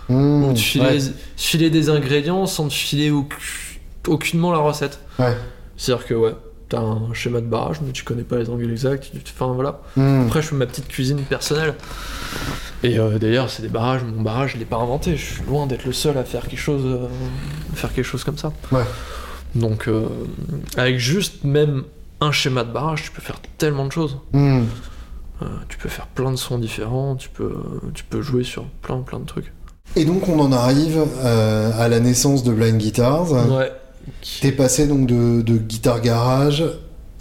Mmh, 0.10 0.44
Ou 0.44 0.50
ouais. 0.54 1.00
filer 1.36 1.70
des 1.70 1.90
ingrédients 1.90 2.46
sans 2.46 2.68
te 2.70 2.74
filer 2.74 3.12
au- 3.12 3.28
aucunement 4.08 4.52
la 4.52 4.60
recette. 4.60 5.00
Ouais. 5.20 5.36
C'est-à-dire 5.76 6.06
que 6.08 6.14
ouais, 6.14 6.36
t'as 6.70 6.80
un 6.80 7.14
schéma 7.14 7.42
de 7.42 7.46
barrage, 7.48 7.78
mais 7.86 7.92
tu 7.92 8.04
connais 8.04 8.24
pas 8.24 8.38
les 8.38 8.50
angles 8.50 8.70
exacts. 8.72 9.12
Enfin 9.38 9.52
voilà. 9.54 9.82
Mmh. 9.98 10.26
Après, 10.28 10.42
je 10.42 10.48
fais 10.48 10.56
ma 10.56 10.66
petite 10.66 10.88
cuisine 10.88 11.20
personnelle. 11.24 11.74
Et 12.84 13.00
euh, 13.00 13.18
d'ailleurs, 13.18 13.50
c'est 13.50 13.64
des 13.64 13.70
barrages. 13.70 14.04
Mon 14.04 14.22
barrage, 14.22 14.54
je 14.54 14.58
l'ai 14.58 14.66
pas 14.66 14.78
inventé. 14.78 15.16
Je 15.16 15.34
suis 15.34 15.44
loin 15.44 15.66
d'être 15.68 15.86
le 15.86 15.94
seul 15.94 16.18
à 16.18 16.24
faire 16.24 16.48
quelque 16.48 16.60
chose, 16.60 16.84
euh, 16.86 17.08
faire 17.74 17.94
quelque 17.94 18.06
chose 18.06 18.24
comme 18.24 18.38
ça. 18.38 18.54
Ouais. 18.72 18.84
Donc, 19.56 19.88
euh, 19.88 20.08
avec 20.78 21.00
juste 21.00 21.44
même 21.44 21.84
un 22.22 22.32
schéma 22.32 22.64
de 22.64 22.72
barrage, 22.72 23.04
tu 23.04 23.12
peux 23.12 23.22
faire 23.22 23.40
tellement 23.58 23.86
de 23.86 23.92
choses. 23.92 24.18
Euh, 24.36 24.60
tu 25.70 25.78
peux 25.78 25.90
faire 25.90 26.08
plein 26.08 26.32
de 26.32 26.36
sons 26.36 26.60
différents. 26.60 27.16
Tu 27.16 27.30
peux, 27.30 27.56
tu 27.94 28.04
peux 28.04 28.22
jouer 28.22 28.44
sur 28.44 28.66
plein, 28.82 29.00
plein 29.00 29.20
de 29.20 29.26
trucs. 29.26 29.52
Et 29.96 30.06
donc 30.06 30.28
on 30.28 30.40
en 30.40 30.52
arrive 30.52 31.04
à 31.24 31.88
la 31.88 32.00
naissance 32.00 32.44
de 32.44 32.52
Blind 32.52 32.78
Guitars. 32.78 33.32
Ouais. 33.32 33.72
T'es 34.42 34.52
passé 34.52 34.88
donc 34.88 35.08
de, 35.08 35.42
de 35.42 35.58
guitare 35.58 36.02
garage 36.02 36.64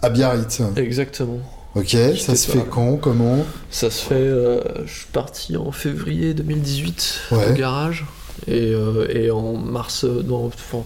à 0.02 0.10
Biarritz. 0.10 0.62
Exactement. 0.76 1.38
Ok, 1.76 1.96
ça 2.18 2.34
se 2.34 2.50
fait 2.50 2.64
quand 2.70 2.96
Comment 2.96 3.44
Ça 3.70 3.90
se 3.90 4.02
fait. 4.02 4.14
euh, 4.14 4.60
je 4.86 4.92
suis 5.00 5.06
parti 5.12 5.56
en 5.56 5.70
février 5.72 6.32
2018 6.34 7.20
Ouais. 7.32 7.50
au 7.50 7.52
garage. 7.54 8.06
Et, 8.48 8.72
euh, 8.74 9.06
et 9.10 9.30
en 9.30 9.54
mars, 9.54 10.04
euh, 10.04 10.22
non, 10.22 10.46
enfin, 10.46 10.84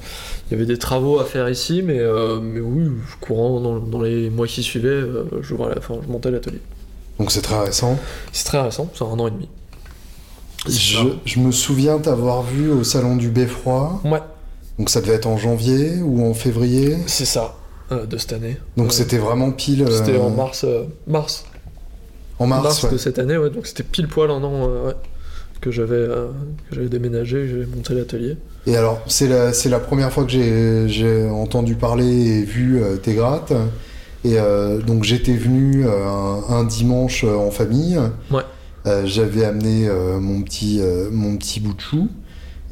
il 0.49 0.53
y 0.53 0.55
avait 0.57 0.67
des 0.67 0.79
travaux 0.79 1.19
à 1.19 1.25
faire 1.25 1.49
ici, 1.49 1.83
mais, 1.83 1.99
euh, 1.99 2.41
mais 2.41 2.61
oui, 2.61 2.89
courant 3.21 3.61
dans, 3.61 3.79
dans 3.81 4.01
les 4.03 4.31
mois 4.31 4.47
qui 4.47 4.63
suivaient, 4.63 5.03
je, 5.43 5.55
voilà, 5.55 5.75
enfin, 5.79 5.97
je 6.07 6.11
montais 6.11 6.31
l'atelier. 6.31 6.61
Donc 7.19 7.33
c'est 7.33 7.43
très 7.43 7.59
récent. 7.59 7.99
C'est 8.33 8.45
très 8.45 8.61
récent, 8.61 8.89
c'est 8.95 9.05
un 9.05 9.19
an 9.19 9.27
et 9.29 9.31
demi. 9.33 9.49
Je, 10.69 10.99
je 11.25 11.39
me 11.41 11.53
souviens 11.53 11.99
t'avoir 11.99 12.43
vu 12.43 12.71
au 12.71 12.85
salon 12.85 13.17
du 13.17 13.29
Beffroi. 13.31 14.01
Ouais, 14.05 14.21
Donc 14.79 14.89
ça 14.91 15.01
devait 15.01 15.15
être 15.15 15.27
en 15.27 15.37
janvier 15.37 16.01
ou 16.03 16.25
en 16.25 16.35
février? 16.35 16.97
c'est 17.07 17.25
ça, 17.25 17.57
de 17.91 18.17
cette 18.17 18.33
année. 18.33 18.57
Donc 18.77 18.87
Ouais. 18.89 18.93
c'était 18.93 19.19
vraiment 19.19 19.51
pile. 19.51 19.83
euh, 19.83 19.91
C'était 19.91 20.19
en 20.19 20.31
mars, 20.31 20.65
euh, 20.65 20.85
mars, 21.07 21.45
En 22.39 22.47
mars, 22.47 22.83
ouais. 22.85 22.91
de 22.93 22.97
cette 22.97 23.19
année, 23.19 23.37
ouais, 23.37 23.51
donc 23.51 23.67
c'était 23.67 23.83
pile 23.83 24.09
poil 24.09 24.31
un 24.31 24.43
an 24.45 24.69
euh, 24.69 24.87
ouais, 24.89 24.95
que 25.61 25.71
j'avais 25.71 25.95
euh, 25.97 26.29
j'avais 26.73 26.89
déménagé, 26.89 27.49
j'avais 27.49 27.67
monté 27.67 27.95
l'atelier. 27.95 28.37
Et 28.67 28.77
alors, 28.77 29.01
c'est 29.07 29.27
la, 29.29 29.53
c'est 29.53 29.69
la 29.69 29.81
première 29.81 30.13
fois 30.13 30.25
que 30.25 30.87
j'ai, 30.89 31.29
entendu 31.29 31.75
parler 31.75 32.07
et 32.07 32.43
vu 32.43 32.83
euh, 32.83 32.97
tes 32.97 33.15
grattes. 33.15 33.53
Et 34.23 34.39
euh, 34.39 34.79
donc 34.83 35.03
j'étais 35.05 35.33
venu 35.35 35.87
euh, 35.87 36.07
un, 36.07 36.43
un 36.55 36.65
dimanche 36.65 37.25
euh, 37.25 37.35
en 37.37 37.51
famille. 37.51 37.99
Ouais. 38.31 38.43
Euh, 38.87 39.03
j'avais 39.07 39.45
amené 39.45 39.89
euh, 39.89 40.19
mon, 40.21 40.43
petit, 40.43 40.79
euh, 40.81 41.09
mon 41.11 41.37
petit 41.37 41.59
bout 41.61 41.75
de 41.75 41.81
chou. 41.81 42.09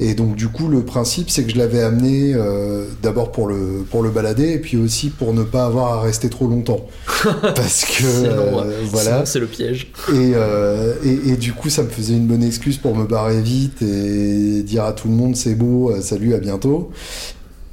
Et 0.01 0.13
donc 0.13 0.35
du 0.37 0.47
coup, 0.47 0.69
le 0.69 0.81
principe, 0.83 1.29
c'est 1.29 1.43
que 1.43 1.51
je 1.51 1.57
l'avais 1.57 1.81
amené 1.81 2.31
euh, 2.33 2.85
d'abord 3.03 3.33
pour 3.33 3.47
le, 3.47 3.85
pour 3.91 4.01
le 4.01 4.09
balader 4.09 4.51
et 4.53 4.57
puis 4.59 4.77
aussi 4.77 5.09
pour 5.09 5.33
ne 5.33 5.43
pas 5.43 5.65
avoir 5.65 5.91
à 5.93 6.01
rester 6.01 6.29
trop 6.29 6.47
longtemps. 6.47 6.85
Parce 7.55 7.83
que 7.83 8.03
Sinon, 8.03 8.61
euh, 8.63 8.71
voilà. 8.85 9.25
c'est 9.25 9.39
le 9.39 9.47
piège. 9.47 9.91
Et, 10.13 10.31
euh, 10.35 10.93
et, 11.03 11.31
et 11.31 11.35
du 11.35 11.51
coup, 11.51 11.69
ça 11.69 11.83
me 11.83 11.89
faisait 11.89 12.13
une 12.13 12.27
bonne 12.27 12.43
excuse 12.43 12.77
pour 12.77 12.95
me 12.95 13.05
barrer 13.05 13.41
vite 13.41 13.81
et 13.81 14.63
dire 14.63 14.85
à 14.85 14.93
tout 14.93 15.09
le 15.09 15.13
monde 15.15 15.35
c'est 15.35 15.55
beau, 15.55 15.91
euh, 15.91 15.99
salut, 16.01 16.33
à 16.33 16.37
bientôt. 16.37 16.91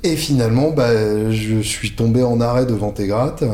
Et 0.02 0.16
finalement, 0.16 0.70
bah, 0.72 1.30
je 1.30 1.60
suis 1.62 1.92
tombé 1.94 2.24
en 2.24 2.40
arrêt 2.40 2.66
devant 2.66 2.90
tes 2.90 3.06
grattes. 3.06 3.44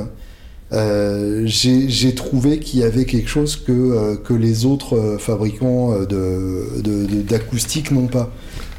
Euh, 0.72 1.42
j'ai 1.44 2.14
trouvé 2.14 2.58
qu'il 2.58 2.80
y 2.80 2.82
avait 2.84 3.04
quelque 3.04 3.28
chose 3.28 3.56
que, 3.56 3.72
euh, 3.72 4.16
que 4.16 4.32
les 4.32 4.64
autres 4.64 5.16
fabricants 5.18 5.92
euh, 5.92 6.06
de- 6.06 6.80
de- 6.80 7.04
de- 7.06 7.20
d'acoustique 7.22 7.90
n'ont 7.90 8.06
pas. 8.06 8.30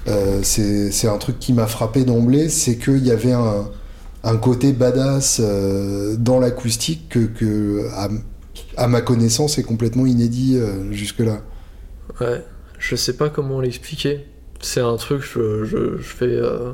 Euh, 0.07 0.39
c'est 0.43 1.07
un 1.07 1.17
truc 1.17 1.39
qui 1.39 1.53
m'a 1.53 1.67
frappé 1.67 2.03
d'emblée, 2.03 2.49
c'est 2.49 2.77
qu'il 2.77 3.05
y 3.05 3.11
avait 3.11 3.31
un, 3.31 3.69
un 4.23 4.37
côté 4.37 4.73
badass 4.73 5.39
euh, 5.43 6.15
dans 6.17 6.39
l'acoustique 6.39 7.07
que, 7.09 7.19
que 7.19 7.87
à, 7.93 8.09
à 8.77 8.87
ma 8.87 9.01
connaissance, 9.01 9.57
est 9.57 9.63
complètement 9.63 10.05
inédit 10.05 10.57
euh, 10.57 10.91
jusque-là. 10.91 11.41
Ouais, 12.19 12.43
je 12.79 12.95
sais 12.95 13.13
pas 13.13 13.29
comment 13.29 13.61
l'expliquer. 13.61 14.25
C'est 14.61 14.81
un 14.81 14.95
truc, 14.97 15.23
je, 15.23 15.63
je, 15.65 15.97
je 15.97 16.03
fais. 16.03 16.25
Euh, 16.25 16.71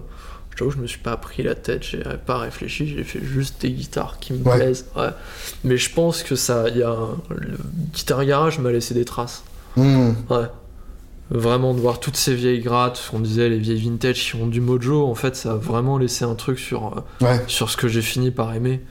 je 0.60 0.78
me 0.78 0.88
suis 0.88 1.00
pas 1.00 1.16
pris 1.16 1.42
la 1.42 1.56
tête, 1.56 1.84
j'ai 1.84 2.04
pas 2.26 2.38
réfléchi, 2.38 2.86
j'ai 2.86 3.06
fait 3.06 3.24
juste 3.24 3.62
des 3.62 3.72
guitares 3.72 4.18
qui 4.20 4.34
me 4.34 4.44
Ouais. 4.46 4.58
plaisent. 4.58 4.88
Ouais. 4.98 5.08
Mais 5.64 5.78
je 5.78 5.94
pense 5.94 6.22
que 6.22 6.36
ça. 6.36 6.66
Il 6.68 6.78
y 6.80 6.84
a. 6.84 6.90
un- 6.90 7.18
Le 7.30 7.58
guitare 7.94 8.26
garage 8.26 8.60
m'a 8.60 8.70
laissé 8.72 8.94
des 8.94 9.06
traces. 9.06 9.44
Hmm, 9.78 10.10
Ouais. 10.30 10.48
Vraiment, 11.32 11.74
de 11.76 11.80
voir 11.80 12.00
toutes 12.00 12.16
ces 12.16 12.34
vieilles 12.34 12.60
grattes, 12.62 12.98
ce 12.98 13.12
qu'on 13.12 13.20
disait, 13.20 13.50
les 13.50 13.60
vieilles 13.60 13.80
vintage 13.82 14.24
qui 14.32 14.36
ont 14.36 14.48
du 14.48 14.62
mojo, 14.62 15.06
en 15.06 15.14
fait, 15.16 15.36
ça 15.36 15.52
a 15.52 15.56
vraiment 15.56 15.98
laissé 16.00 16.26
un 16.26 16.34
truc 16.36 16.58
sur, 16.58 16.98
euh, 17.22 17.26
ouais, 17.26 17.42
sur 17.48 17.70
ce 17.70 17.78
que 17.78 17.88
j'ai 17.88 18.02
fini 18.02 18.32
par 18.32 18.54
aimer. 18.56 18.82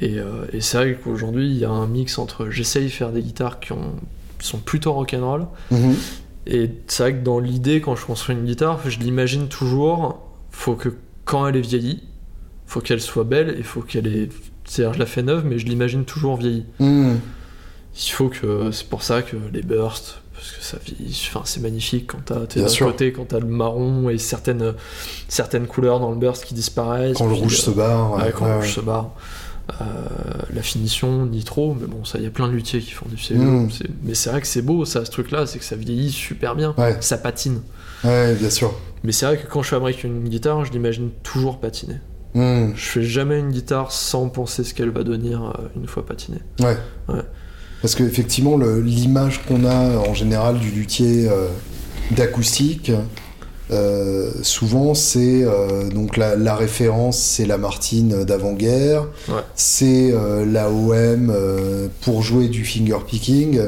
Et, 0.00 0.18
euh, 0.18 0.44
et 0.52 0.60
c'est 0.60 0.76
vrai 0.76 0.98
qu'aujourd'hui, 1.02 1.46
il 1.48 1.56
y 1.56 1.64
a 1.64 1.70
un 1.70 1.86
mix 1.86 2.18
entre. 2.18 2.50
J'essaye 2.50 2.84
de 2.84 2.90
faire 2.90 3.10
des 3.10 3.22
guitares 3.22 3.58
qui, 3.60 3.72
ont, 3.72 3.94
qui 4.38 4.46
sont 4.48 4.58
plutôt 4.58 4.92
rock'n'roll. 4.92 5.46
mhm, 5.70 5.94
Et 6.46 6.70
c'est 6.88 7.02
vrai 7.04 7.14
que 7.14 7.24
dans 7.24 7.38
l'idée, 7.38 7.80
quand 7.80 7.96
je 7.96 8.04
construis 8.04 8.34
une 8.34 8.44
guitare, 8.44 8.78
je 8.90 8.98
l'imagine 8.98 9.48
toujours, 9.48 10.20
faut 10.50 10.74
que 10.74 10.90
quand 11.24 11.46
elle 11.46 11.56
est 11.56 11.60
vieillie, 11.60 12.02
faut 12.66 12.80
qu'elle 12.80 13.00
soit 13.00 13.24
belle 13.24 13.56
et 13.58 13.62
faut 13.62 13.80
qu'elle 13.80 14.06
ait. 14.08 14.28
C'est-à-dire, 14.64 14.94
je 14.94 14.98
la 14.98 15.06
fais 15.06 15.22
neuve, 15.22 15.44
mais 15.46 15.58
je 15.58 15.66
l'imagine 15.66 16.04
toujours 16.04 16.36
vieillie. 16.36 16.66
hmm, 16.80 17.14
Il 17.96 18.10
faut 18.12 18.28
que. 18.28 18.70
C'est 18.72 18.88
pour 18.88 19.02
ça 19.02 19.22
que 19.22 19.36
les 19.52 19.62
bursts, 19.62 20.21
parce 20.42 20.52
que 20.58 20.64
ça. 20.64 20.78
Enfin, 21.28 21.42
c'est 21.44 21.60
magnifique 21.60 22.08
quand 22.08 22.18
t'as. 22.24 22.46
D'un 22.60 22.66
côté, 22.76 23.12
quand 23.12 23.26
t'as 23.28 23.38
le 23.38 23.46
marron 23.46 24.08
et 24.10 24.18
certaines, 24.18 24.74
certaines 25.28 25.66
couleurs 25.66 26.00
dans 26.00 26.10
le 26.10 26.16
burst 26.16 26.44
qui 26.44 26.54
disparaissent. 26.54 27.16
Quand 27.16 27.26
le 27.28 27.34
rouge 27.34 27.54
euh, 27.54 27.62
se 27.62 27.70
barre. 27.70 28.12
Ouais, 28.14 28.22
ouais, 28.24 28.32
quand 28.36 28.44
ouais, 28.46 28.50
le 28.50 28.56
rouge 28.58 28.74
se 28.74 28.80
barre. 28.80 29.10
Euh, 29.80 29.84
la 30.52 30.62
finition, 30.62 31.24
ni 31.26 31.44
trop, 31.44 31.74
mais 31.80 31.86
bon, 31.86 32.04
ça, 32.04 32.18
il 32.18 32.24
y 32.24 32.26
a 32.26 32.30
plein 32.30 32.48
de 32.48 32.52
luthiers 32.52 32.80
qui 32.80 32.90
font 32.90 33.06
du 33.08 33.16
CE. 33.16 33.34
Mm. 33.34 33.70
c'est- 33.70 33.88
Mais 34.02 34.14
c'est 34.14 34.30
vrai 34.30 34.40
que 34.40 34.46
c'est 34.46 34.60
beau, 34.62 34.84
ça, 34.84 35.04
ce 35.04 35.10
truc-là, 35.10 35.46
c'est 35.46 35.58
que 35.60 35.64
ça 35.64 35.76
vieillit 35.76 36.10
super 36.10 36.56
bien. 36.56 36.74
Ouais. 36.76 36.96
Ça 37.00 37.16
patine. 37.16 37.60
ouais, 38.04 38.34
bien 38.34 38.50
sûr. 38.50 38.74
Mais 39.04 39.12
c'est 39.12 39.26
vrai 39.26 39.38
que 39.38 39.46
quand 39.46 39.62
je 39.62 39.68
fabrique 39.68 40.02
une 40.04 40.28
guitare, 40.28 40.64
je 40.64 40.72
l'imagine 40.72 41.10
toujours 41.22 41.58
patiner. 41.60 41.96
Hmm, 42.34 42.72
Je 42.74 42.82
fais 42.84 43.02
jamais 43.02 43.38
une 43.38 43.50
guitare 43.50 43.92
sans 43.92 44.28
penser 44.28 44.64
ce 44.64 44.74
qu'elle 44.74 44.90
va 44.90 45.02
devenir 45.04 45.42
euh, 45.44 45.68
une 45.76 45.86
fois 45.86 46.04
patinée. 46.04 46.40
ouais. 46.60 46.76
Ouais. 47.08 47.22
Parce 47.82 47.94
qu'effectivement, 47.96 48.56
le- 48.56 48.80
l'image 48.80 49.42
qu'on 49.46 49.64
a 49.64 49.98
en 50.08 50.14
général 50.14 50.58
du 50.58 50.70
luthier 50.70 51.28
euh, 51.28 51.48
d'acoustique, 52.12 52.92
euh, 53.70 54.30
souvent 54.42 54.94
c'est 54.94 55.42
euh, 55.44 55.88
donc 55.88 56.16
la, 56.16 56.36
la 56.36 56.54
référence, 56.54 57.18
c'est 57.18 57.46
la 57.46 57.58
Martine 57.58 58.24
d'avant-guerre, 58.24 59.06
Ouais. 59.28 59.34
c'est 59.54 60.10
euh, 60.12 60.44
la 60.44 60.70
OM 60.70 61.30
euh, 61.30 61.88
pour 62.02 62.22
jouer 62.22 62.48
du 62.48 62.64
finger 62.64 62.98
picking. 63.06 63.60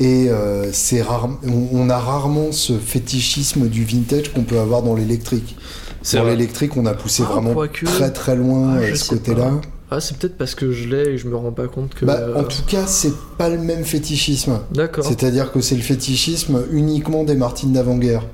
Et 0.00 0.28
euh, 0.28 0.72
c'est 0.72 1.02
rare, 1.02 1.28
on, 1.46 1.68
on 1.72 1.88
a 1.88 1.98
rarement 1.98 2.50
ce 2.50 2.72
fétichisme 2.72 3.68
du 3.68 3.84
vintage 3.84 4.32
qu'on 4.32 4.42
peut 4.42 4.58
avoir 4.58 4.82
dans 4.82 4.96
l'électrique. 4.96 5.56
C'est 6.02 6.16
Dans 6.16 6.24
l'électrique, 6.24 6.76
on 6.76 6.84
a 6.86 6.94
poussé 6.94 7.22
Ah, 7.26 7.32
vraiment 7.32 7.54
très 7.84 8.10
très 8.12 8.34
loin 8.34 8.76
Ah, 8.76 8.94
ce 8.96 9.08
côté-là. 9.10 9.52
Ah, 9.96 10.00
c'est 10.00 10.16
peut-être 10.16 10.36
parce 10.36 10.56
que 10.56 10.72
je 10.72 10.88
l'ai 10.88 11.10
et 11.10 11.18
je 11.18 11.28
me 11.28 11.36
rends 11.36 11.52
pas 11.52 11.68
compte 11.68 11.94
que. 11.94 12.04
Bah, 12.04 12.18
euh, 12.18 12.34
En 12.34 12.42
tout 12.42 12.64
cas, 12.66 12.84
c'est 12.86 13.12
pas 13.38 13.48
le 13.48 13.58
même 13.58 13.84
fétichisme. 13.84 14.58
D'accord. 14.72 15.04
C'est-à-dire 15.04 15.52
que 15.52 15.60
c'est 15.60 15.76
le 15.76 15.82
fétichisme 15.82 16.64
uniquement 16.72 17.22
des 17.22 17.36
Martines 17.36 17.72
d'avant-guerre. 17.72 18.26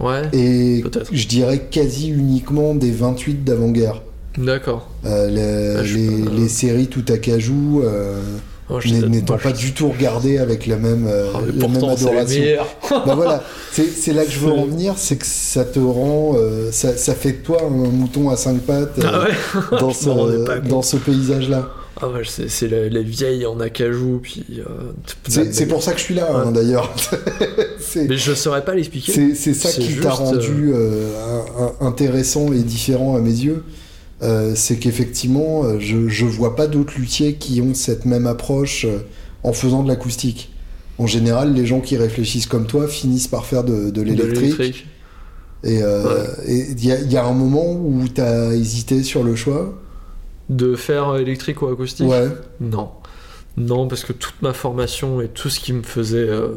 Ouais. 0.00 0.22
Et 0.32 0.82
je 1.12 1.26
dirais 1.28 1.66
quasi 1.70 2.08
uniquement 2.08 2.74
des 2.74 2.90
28 2.90 3.44
d'avant-guerre. 3.44 4.00
D'accord. 4.38 4.88
Euh, 5.04 5.28
les, 5.28 6.16
Ah, 6.24 6.34
les 6.34 6.48
séries 6.48 6.86
tout 6.86 7.04
à 7.08 7.18
cajou, 7.18 7.82
euh, 7.84 8.22
Oh, 8.74 9.08
n'étant 9.08 9.36
pas 9.38 9.52
du 9.52 9.72
tout 9.72 9.88
regardées 9.90 10.38
avec 10.38 10.66
la 10.66 10.76
même, 10.76 11.06
euh, 11.06 11.30
Ah, 11.34 11.38
la 11.40 11.52
même 11.52 11.56
pourtant, 11.72 11.92
adoration. 11.94 12.42
bah 12.90 13.14
voilà, 13.14 13.42
c'est 13.72 14.12
là 14.12 14.24
que 14.24 14.30
je 14.30 14.38
veux 14.38 14.52
en 14.52 14.64
venir, 14.66 14.94
c'est 14.96 15.16
que 15.16 15.26
ça 15.26 15.64
te 15.64 15.78
rend, 15.78 16.34
euh, 16.36 16.70
ça, 16.72 16.96
ça 16.96 17.14
fait 17.14 17.32
de 17.32 17.36
toi 17.38 17.58
un 17.64 17.68
mouton 17.70 18.30
à 18.30 18.36
cinq 18.36 18.58
pattes 18.60 18.98
euh, 18.98 19.02
Ah 19.06 19.22
ouais 19.24 19.78
dans, 19.78 19.90
ce, 19.92 20.68
dans 20.68 20.82
ce 20.82 20.96
paysage-là. 20.96 21.70
Ah 22.00 22.08
ouais, 22.08 22.22
c'est 22.48 22.68
la- 22.68 22.88
les 22.88 23.02
vieilles 23.02 23.46
en 23.46 23.60
acajou, 23.60 24.18
puis. 24.22 24.44
euh, 24.58 24.64
C'est 25.28 25.66
pour 25.66 25.82
ça 25.82 25.92
que 25.92 25.98
je 25.98 26.04
suis 26.04 26.14
là, 26.14 26.28
hein, 26.34 26.50
d'ailleurs. 26.50 26.92
Mais 27.94 28.16
je 28.16 28.32
saurais 28.32 28.64
pas 28.64 28.74
l'expliquer. 28.74 29.34
C'est 29.34 29.54
ça 29.54 29.70
qui 29.70 29.96
t'a 30.00 30.10
rendu 30.10 30.72
euh, 30.74 31.08
intéressant 31.80 32.52
et 32.52 32.60
différent 32.60 33.14
à 33.16 33.20
mes 33.20 33.30
yeux. 33.30 33.62
Euh, 34.22 34.52
c'est 34.54 34.76
qu'effectivement, 34.76 35.64
euh, 35.64 35.80
je, 35.80 36.08
je 36.08 36.24
vois 36.26 36.54
pas 36.54 36.68
d'autres 36.68 36.94
luthiers 36.96 37.34
qui 37.34 37.60
ont 37.60 37.74
cette 37.74 38.04
même 38.04 38.26
approche 38.26 38.84
euh, 38.84 38.98
en 39.42 39.52
faisant 39.52 39.82
de 39.82 39.88
l'acoustique. 39.88 40.52
En 40.98 41.06
général, 41.08 41.54
les 41.54 41.66
gens 41.66 41.80
qui 41.80 41.96
réfléchissent 41.96 42.46
comme 42.46 42.66
toi 42.66 42.86
finissent 42.86 43.26
par 43.28 43.46
faire 43.46 43.64
de, 43.64 44.00
l'électrique. 44.00 44.86
Et 45.64 45.82
euh, 45.82 46.24
il 46.46 46.84
y, 46.84 46.92
a- 46.92 47.00
il 47.00 47.10
y 47.10 47.16
a 47.16 47.24
un 47.24 47.32
moment 47.32 47.72
où 47.72 48.04
tu 48.12 48.20
as 48.20 48.52
hésité 48.54 49.02
sur 49.02 49.24
le 49.24 49.34
choix? 49.34 49.74
De 50.48 50.76
faire 50.76 51.16
électrique 51.16 51.62
ou 51.62 51.66
acoustique? 51.68 52.06
Ouais. 52.08 52.28
Non. 52.60 52.90
Non, 53.58 53.86
parce 53.86 54.04
que 54.04 54.12
toute 54.14 54.40
ma 54.40 54.52
formation 54.54 55.20
et 55.20 55.28
tout 55.28 55.50
ce 55.50 55.60
qui 55.60 55.72
me 55.74 55.82
faisait. 55.82 56.16
euh, 56.28 56.48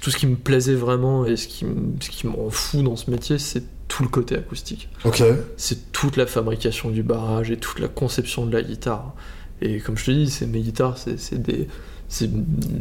tout 0.00 0.10
ce 0.10 0.16
qui 0.16 0.26
me 0.26 0.36
plaisait 0.36 0.74
vraiment 0.76 1.24
et 1.26 1.36
ce 1.36 1.48
qui, 1.48 1.66
ce 2.00 2.08
qui 2.10 2.26
me 2.26 2.32
rend 2.32 2.50
fou 2.50 2.82
dans 2.82 2.94
ce 2.96 3.10
métier, 3.10 3.38
c'est 3.38 3.64
tout 3.88 4.02
le 4.04 4.08
côté 4.08 4.36
acoustique. 4.36 4.88
Ok. 5.04 5.22
C'est 5.56 5.90
toute 5.92 6.16
la 6.16 6.26
fabrication 6.26 6.90
du 6.90 7.02
barrage 7.02 7.50
et 7.50 7.56
toute 7.56 7.80
la 7.80 7.88
conception 7.88 8.46
de 8.46 8.52
la 8.52 8.62
guitare. 8.62 9.14
Et 9.60 9.80
comme 9.80 9.96
je 9.98 10.04
te 10.04 10.10
dis, 10.12 10.30
c'est 10.30 10.46
mes 10.46 10.60
guitares, 10.60 10.96
c'est 10.98 11.42
des. 11.42 11.66
c'est- 12.08 12.30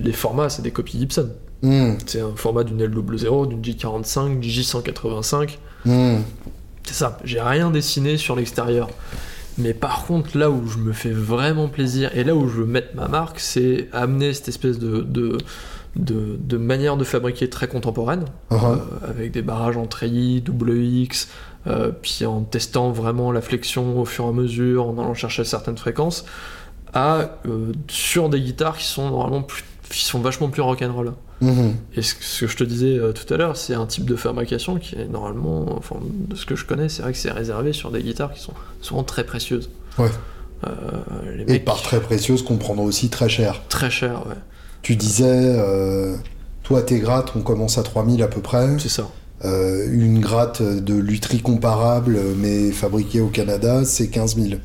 Les 0.03 0.13
formats, 0.13 0.49
c'est 0.49 0.61
des 0.61 0.72
copies 0.72 0.99
Gibson. 0.99 1.30
Hmm, 1.63 1.93
C'est 2.05 2.22
un 2.22 2.36
format 2.36 2.63
d'une 2.63 2.80
L00, 2.84 3.47
d'une 3.47 3.61
J45, 3.63 4.39
d'une 4.39 4.51
J185. 4.51 5.57
hmm. 5.86 6.18
C'est 6.84 6.93
ça, 6.93 7.18
j'ai 7.24 7.41
rien 7.41 7.72
dessiné 7.72 8.15
sur 8.18 8.36
l'extérieur. 8.36 8.89
Mais 9.58 9.74
par 9.74 10.05
contre, 10.05 10.38
là 10.38 10.49
où 10.51 10.68
je 10.68 10.78
me 10.78 10.93
fais 10.93 11.12
vraiment 11.12 11.68
plaisir 11.68 12.12
et 12.16 12.24
là 12.24 12.36
où 12.36 12.47
je 12.47 12.58
veux 12.58 12.66
mettre 12.66 12.95
ma 12.95 13.08
marque, 13.08 13.39
c'est 13.39 13.89
amener 13.91 14.34
cette 14.34 14.49
espèce 14.49 14.78
de, 14.78 15.01
de, 15.01 15.38
de, 15.95 16.38
de 16.39 16.58
manière 16.58 16.95
de 16.97 17.03
fabriquer 17.03 17.49
très 17.49 17.68
contemporaine, 17.68 18.26
Uh-huh. 18.51 18.55
euh, 18.76 19.10
avec 19.10 19.32
des 19.32 19.41
barrages 19.41 19.78
en 19.78 19.88
treillis, 19.88 20.43
WX, 20.47 21.28
euh, 21.68 21.91
puis 22.01 22.26
en 22.26 22.41
testant 22.41 22.91
vraiment 22.91 23.32
la 23.32 23.41
flexion 23.41 23.99
au 23.99 24.05
fur 24.05 24.26
et 24.26 24.30
à 24.30 24.32
mesure, 24.32 24.88
en 24.88 24.97
allant 24.99 25.14
chercher 25.14 25.43
certaines 25.43 25.78
fréquences, 25.78 26.24
à 26.93 27.39
euh, 27.47 27.72
sur 27.89 28.30
des 28.30 28.39
guitares 28.41 28.78
qui 28.78 28.86
sont 28.86 29.10
normalement 29.10 29.41
plus, 29.41 29.64
qui 29.89 30.03
sont 30.05 30.19
vachement 30.19 30.49
plus 30.49 30.61
rock'n'roll. 30.61 31.13
Mhm. 31.41 31.75
Et 31.95 32.01
ce 32.01 32.15
ce 32.19 32.45
que 32.45 32.51
je 32.51 32.57
te 32.57 32.63
disais 32.63 32.97
euh, 32.97 33.11
tout 33.11 33.31
à 33.33 33.38
l'heure, 33.38 33.57
c'est 33.57 33.73
un 33.73 33.85
type 33.85 34.05
de 34.05 34.15
fabrication 34.15 34.77
qui 34.77 34.95
est 34.95 35.07
normalement, 35.07 35.65
enfin, 35.77 35.97
de 36.01 36.35
ce 36.35 36.45
que 36.45 36.55
je 36.55 36.65
connais, 36.65 36.89
c'est 36.89 37.01
vrai 37.01 37.11
que 37.11 37.17
c'est 37.17 37.31
réservé 37.31 37.73
sur 37.73 37.91
des 37.91 38.01
guitares 38.01 38.33
qui 38.33 38.41
sont 38.41 38.53
souvent 38.81 39.03
très 39.03 39.23
précieuses. 39.23 39.69
Ouais. 39.97 40.09
Euh, 40.65 40.71
les 41.45 41.55
Et 41.55 41.59
par 41.59 41.81
très 41.81 41.99
précieuse, 41.99 42.41
comprendre 42.43 42.83
aussi 42.83 43.09
très 43.09 43.29
cher. 43.29 43.61
très 43.69 43.91
cher, 43.91 44.25
ouais. 44.27 44.35
Tu 44.81 44.95
disais, 44.95 45.25
euh, 45.27 46.15
toi, 46.63 46.81
tes 46.81 46.99
grattes, 46.99 47.33
on 47.35 47.41
commence 47.41 47.77
à 47.77 47.83
3000 47.83 48.23
à 48.23 48.27
peu 48.27 48.41
près. 48.41 48.77
C'est 48.79 48.89
ça. 48.89 49.07
Une 49.43 50.19
gratte 50.19 50.63
de 50.63 50.95
lutherie 50.95 51.41
comparable, 51.41 52.19
mais 52.38 52.71
fabriquée 52.71 53.21
au 53.21 53.27
Canada, 53.27 53.85
c'est 53.85 54.07
15 54.07 54.35
000. 54.35 54.59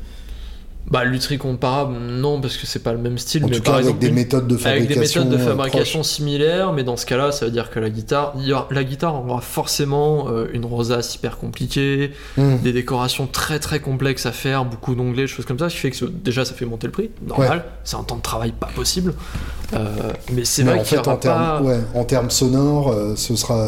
Bah, 0.91 1.05
lutherie 1.05 1.37
comparable, 1.37 1.93
non, 1.97 2.41
parce 2.41 2.57
que 2.57 2.67
c'est 2.67 2.83
pas 2.83 2.91
le 2.91 2.99
même 2.99 3.17
style. 3.17 3.45
En 3.45 3.47
mais 3.47 3.55
tout 3.55 3.61
par 3.63 3.73
cas, 3.75 3.77
avec 3.79 3.85
exemple, 3.87 4.05
des 4.05 4.11
méthodes 4.11 4.47
de 4.47 4.55
avec 4.55 4.63
fabrication. 4.89 5.21
des 5.23 5.29
méthodes 5.29 5.39
de 5.39 5.49
fabrication 5.49 6.03
similaires, 6.03 6.73
mais 6.73 6.83
dans 6.83 6.97
ce 6.97 7.05
cas-là, 7.05 7.31
ça 7.31 7.45
veut 7.45 7.51
dire 7.51 7.69
que 7.71 7.79
la 7.79 7.89
guitare, 7.89 8.33
il 8.37 8.45
y 8.47 8.53
aura- 8.53 8.67
la 8.69 8.83
guitare 8.83 9.15
aura 9.15 9.39
forcément 9.41 10.27
euh, 10.29 10.47
une 10.53 10.65
rosace 10.65 11.15
hyper 11.15 11.37
compliquée. 11.37 12.11
Hmm. 12.37 12.57
des 12.61 12.73
décorations 12.73 13.27
très 13.27 13.59
très 13.59 13.79
complexes 13.79 14.25
à 14.25 14.31
faire, 14.31 14.65
beaucoup 14.65 14.93
d'onglets, 14.93 15.23
des 15.23 15.27
choses 15.27 15.45
comme 15.45 15.57
ça, 15.59 15.69
ce 15.69 15.75
qui 15.75 15.81
fait 15.81 15.91
que 15.91 16.05
déjà 16.05 16.43
ça 16.45 16.53
fait 16.53 16.65
monter 16.65 16.87
le 16.87 16.91
prix, 16.91 17.09
normal, 17.25 17.63
c'est 17.83 17.95
un 17.95 18.03
temps 18.03 18.17
de 18.17 18.21
travail 18.21 18.51
pas 18.51 18.69
possible. 18.75 19.13
Euh, 19.73 20.11
mais 20.31 20.43
c'est 20.45 20.63
vrai 20.63 20.79
qu'il 20.83 20.85
y 20.85 20.89
fait, 20.89 20.97
aura 20.99 21.13
en 21.13 21.17
termes 21.17 21.39
pas. 21.39 21.61
ouais, 21.61 21.79
en 21.95 22.03
termes 22.03 22.29
sonores, 22.29 22.91
euh, 22.91 23.15
ce 23.15 23.35
sera, 23.35 23.67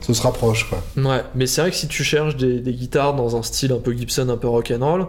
ce 0.00 0.14
sera 0.14 0.32
proche, 0.32 0.68
quoi. 0.70 0.82
Ouais, 0.96 1.22
mais 1.34 1.46
c'est 1.46 1.60
vrai 1.60 1.70
que 1.70 1.76
si 1.76 1.88
tu 1.88 2.04
cherches 2.04 2.36
des, 2.36 2.60
des 2.60 2.72
guitares 2.72 3.14
dans 3.14 3.36
un 3.36 3.42
style 3.42 3.72
un 3.72 3.78
peu 3.80 3.92
Gibson, 3.92 4.28
un 4.28 4.36
peu 4.36 4.48
rock'n'roll, 4.48 5.06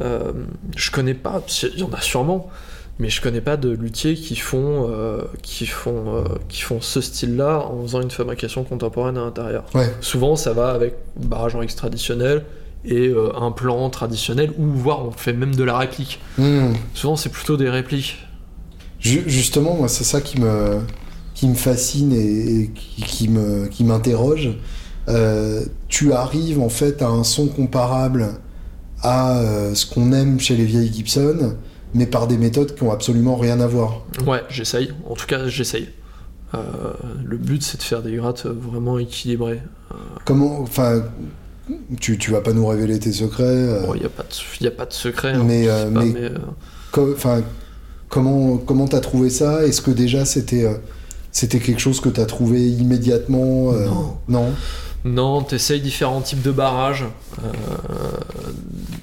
euh, 0.00 0.32
je 0.76 0.90
connais 0.90 1.14
pas, 1.14 1.42
il 1.74 1.80
y 1.80 1.82
en 1.82 1.90
a 1.92 2.00
sûrement, 2.00 2.48
mais 2.98 3.10
je 3.10 3.20
connais 3.20 3.40
pas 3.40 3.56
de 3.56 3.70
luthiers 3.70 4.14
qui 4.14 4.36
font, 4.36 4.88
euh, 4.90 5.22
qui 5.42 5.66
font, 5.66 6.16
euh, 6.16 6.22
qui 6.48 6.62
font 6.62 6.80
ce 6.80 7.00
style-là 7.00 7.60
en 7.60 7.82
faisant 7.82 8.00
une 8.00 8.10
fabrication 8.10 8.64
contemporaine 8.64 9.16
à 9.16 9.22
l'intérieur. 9.22 9.64
Ouais. 9.74 9.92
Souvent, 10.00 10.36
ça 10.36 10.52
va 10.52 10.70
avec 10.70 10.94
barrage 11.16 11.54
en 11.54 11.62
X 11.62 11.76
traditionnel 11.76 12.44
et 12.84 13.12
un 13.34 13.50
plan 13.50 13.90
traditionnel, 13.90 14.52
ou 14.58 14.64
voire 14.66 15.04
on 15.04 15.10
fait 15.10 15.32
même 15.32 15.54
de 15.54 15.64
la 15.64 15.76
réplique. 15.76 16.20
Hmm. 16.38 16.72
Souvent, 16.94 17.16
c'est 17.16 17.28
plutôt 17.28 17.56
des 17.56 17.68
répliques. 17.68 18.18
Ju- 19.00 19.24
Justement, 19.26 19.74
moi, 19.74 19.88
c'est 19.88 20.04
ça 20.04 20.20
qui 20.20 20.40
me, 20.40 20.78
qui 21.34 21.48
me 21.48 21.54
fascine 21.54 22.12
et, 22.12 22.62
et 22.62 22.70
qui, 22.74 23.02
qui 23.02 23.28
me, 23.28 23.66
qui 23.66 23.82
m'interroge. 23.84 24.50
Tu 25.88 26.12
arrives 26.12 26.60
en 26.60 26.68
fait 26.68 27.00
à 27.02 27.08
un 27.08 27.24
son 27.24 27.46
comparable 27.48 28.28
à 29.02 29.38
euh, 29.38 29.74
ce 29.74 29.86
qu'on 29.86 30.12
aime 30.12 30.40
chez 30.40 30.56
les 30.56 30.64
vieilles 30.64 30.92
Gibson, 30.92 31.54
mais 31.94 32.06
par 32.06 32.26
des 32.26 32.36
méthodes 32.36 32.74
qui 32.74 32.82
ont 32.82 32.92
absolument 32.92 33.36
rien 33.36 33.60
à 33.60 33.66
voir. 33.66 34.02
Ouais, 34.26 34.42
j'essaye. 34.50 34.92
En 35.08 35.14
tout 35.14 35.26
cas, 35.26 35.46
j'essaye. 35.48 35.88
Euh, 36.54 36.58
le 37.24 37.36
but, 37.36 37.62
c'est 37.62 37.78
de 37.78 37.82
faire 37.82 38.02
des 38.02 38.16
grattes 38.16 38.46
vraiment 38.46 38.98
équilibrées. 38.98 39.60
Comment, 40.24 40.60
enfin, 40.60 41.02
tu, 42.00 42.18
tu 42.18 42.30
vas 42.30 42.40
pas 42.40 42.52
nous 42.52 42.66
révéler 42.66 42.98
tes 42.98 43.12
secrets, 43.12 43.44
euh, 43.44 43.86
Bon, 43.86 43.94
il 43.94 44.00
n'y 44.00 44.06
a, 44.06 44.10
pas 44.10 44.22
de- 44.24 44.64
y 44.64 44.66
a 44.66 44.70
pas 44.70 44.86
de 44.86 44.92
secret. 44.92 45.32
hein, 45.32 45.44
mais, 45.46 45.68
euh, 45.68 45.90
euh, 46.96 47.40
comment, 48.08 48.56
comment 48.58 48.88
t'as 48.88 49.00
trouvé 49.00 49.30
ça? 49.30 49.64
Est-ce 49.66 49.80
que 49.82 49.90
déjà 49.90 50.24
c'était, 50.24 50.64
euh, 50.64 50.74
c'était 51.32 51.58
quelque 51.58 51.80
chose 51.80 52.00
que 52.00 52.08
t'as 52.08 52.24
trouvé 52.26 52.66
immédiatement 52.68 53.72
euh, 53.72 53.86
Non? 54.28 54.46
Non 55.08 55.34
Non, 55.34 55.42
t'essayes 55.42 55.80
différents 55.80 56.20
types 56.20 56.42
de 56.42 56.50
barrages. 56.52 57.04
euh, 57.44 57.48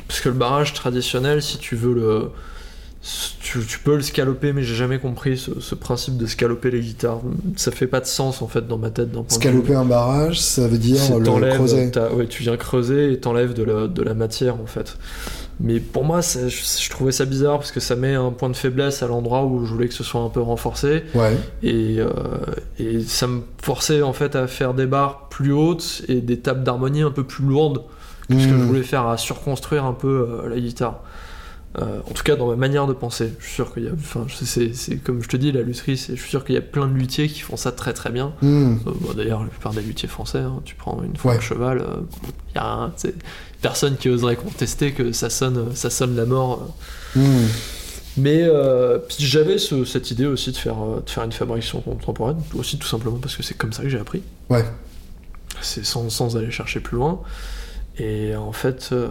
parce 0.08 0.20
que 0.22 0.30
le 0.30 0.36
barrage 0.36 0.74
traditionnel, 0.74 1.42
si 1.42 1.58
tu 1.58 1.76
veux 1.76 1.94
le. 1.94 2.32
Tu, 3.40 3.60
tu 3.60 3.78
peux 3.80 3.96
le 3.96 4.02
scaloper, 4.02 4.52
mais 4.52 4.64
j'ai 4.64 4.74
jamais 4.74 4.98
compris 4.98 5.38
ce, 5.38 5.60
ce 5.60 5.76
principe 5.76 6.18
de 6.18 6.26
scaloper 6.26 6.72
les 6.72 6.80
guitares. 6.82 7.20
Ça 7.56 7.72
fait 7.72 7.86
pas 7.86 8.00
de 8.00 8.08
sens 8.08 8.42
en 8.42 8.48
fait 8.48 8.68
dans 8.68 8.80
ma 8.80 8.90
tête. 8.90 9.12
de. 9.12 9.20
Scaloper 9.28 9.76
un 9.76 9.86
barrage, 9.86 10.42
ça 10.42 10.68
veut 10.68 10.80
dire 10.80 10.98
le 11.20 11.26
creuser. 11.52 11.92
ouais, 12.16 12.26
tu 12.28 12.42
viens 12.42 12.58
creuser 12.58 13.12
et 13.14 13.20
t'enlèves 13.20 13.54
de 13.54 13.64
la, 13.64 13.88
de 13.88 14.02
la 14.02 14.16
matière 14.16 14.56
en 14.60 14.66
fait. 14.66 14.98
Mais 15.60 15.80
pour 15.80 16.04
moi, 16.04 16.22
ça- 16.22 16.48
je, 16.50 16.58
je 16.82 16.90
trouvais 16.90 17.12
ça 17.14 17.26
bizarre 17.26 17.58
parce 17.60 17.72
que 17.72 17.80
ça 17.80 17.96
met 17.96 18.14
un 18.14 18.32
point 18.32 18.50
de 18.50 18.56
faiblesse 18.56 19.02
à 19.04 19.08
l'endroit 19.08 19.46
où 19.46 19.66
je 19.66 19.72
voulais 19.74 19.88
que 19.88 19.94
ce 19.94 20.04
soit 20.04 20.22
un 20.22 20.30
peu 20.30 20.42
renforcé. 20.42 21.04
Ouais. 21.14 21.38
Et, 21.64 21.98
euh, 22.00 22.10
et 22.78 23.02
ça 23.02 23.28
me 23.28 23.42
forçait 23.62 24.02
en 24.02 24.14
fait 24.14 24.36
à 24.36 24.48
faire 24.48 24.74
des 24.74 24.86
barres 24.86 25.30
plus 25.30 25.54
hautes 25.54 26.02
et 26.10 26.22
des 26.22 26.40
tables 26.40 26.64
d'harmonie 26.64 27.02
un 27.04 27.12
peu 27.12 27.24
plus 27.24 27.46
lourdes 27.46 27.84
que 28.30 28.40
ce 28.40 28.46
que 28.48 28.52
je 28.54 28.56
Hmm. 28.56 28.62
voulais 28.68 28.84
faire, 28.84 29.08
à 29.08 29.18
surconstruire 29.18 29.86
un 29.86 29.94
peu 29.94 30.28
euh, 30.44 30.50
la 30.50 30.60
guitare. 30.60 31.02
Euh, 31.78 32.00
en 32.10 32.14
tout 32.14 32.24
cas, 32.24 32.38
dans 32.38 32.48
ma 32.48 32.56
manière 32.56 32.88
de 32.88 32.94
penser. 32.94 33.34
Je 33.40 33.46
suis 33.46 33.54
sûr 33.56 33.74
qu'il 33.74 33.84
y 33.84 33.88
a. 33.90 33.92
Enfin, 33.94 34.26
c'est 34.30 34.96
comme 35.04 35.22
je 35.22 35.28
te 35.28 35.36
dis, 35.36 35.52
la 35.52 35.62
lutherie, 35.62 35.98
je 35.98 36.16
suis 36.16 36.30
sûr 36.30 36.46
qu'il 36.46 36.56
y 36.56 36.58
a 36.58 36.62
plein 36.62 36.88
de 36.88 36.94
luthiers 36.94 37.28
qui 37.28 37.42
font 37.42 37.58
ça 37.58 37.74
très 37.74 37.92
très 37.92 38.12
bien. 38.12 38.32
Hmm. 38.42 38.76
Bon, 38.78 38.94
D'ailleurs, 39.14 39.42
la 39.44 39.50
plupart 39.50 39.74
des 39.74 39.82
luthiers 39.82 40.08
français, 40.08 40.40
hein, 40.40 40.62
tu 40.64 40.74
prends 40.76 41.04
une 41.04 41.18
fois 41.18 41.32
Ouais. 41.34 41.38
un 41.38 41.42
cheval, 41.42 41.84
il 42.52 42.56
y 42.56 42.60
a 42.60 42.66
un- 42.66 42.94
personne 43.62 43.96
qui 43.98 44.10
oserait 44.10 44.36
contester 44.36 44.92
que 44.92 45.12
ça 45.12 45.30
sonne, 45.30 45.76
ça 45.76 45.90
sonne 45.90 46.16
la 46.16 46.26
mort. 46.26 46.76
Hmm. 47.16 47.46
Mais 48.18 48.44
euh, 48.44 49.00
j'avais 49.20 49.58
ce- 49.58 49.84
cette 49.84 50.10
idée 50.12 50.26
aussi 50.26 50.52
de 50.52 50.58
faire, 50.58 50.78
euh, 50.82 51.02
de 51.06 51.10
faire 51.10 51.24
une 51.24 51.32
fabrication 51.34 51.82
contemporaine, 51.82 52.38
aussi 52.58 52.78
tout 52.78 52.88
simplement 52.88 53.18
parce 53.18 53.36
que 53.36 53.44
c'est 53.44 53.56
comme 53.58 53.74
ça 53.74 53.84
que 53.84 53.90
j'ai 53.90 54.00
appris. 54.00 54.22
Ouais. 54.50 54.64
C'est 55.62 55.86
sans, 55.86 56.10
sans 56.10 56.38
aller 56.38 56.52
chercher 56.52 56.80
plus 56.80 56.96
loin. 56.98 57.22
Et 57.98 58.36
en 58.36 58.52
fait, 58.52 58.90
euh, 58.92 59.08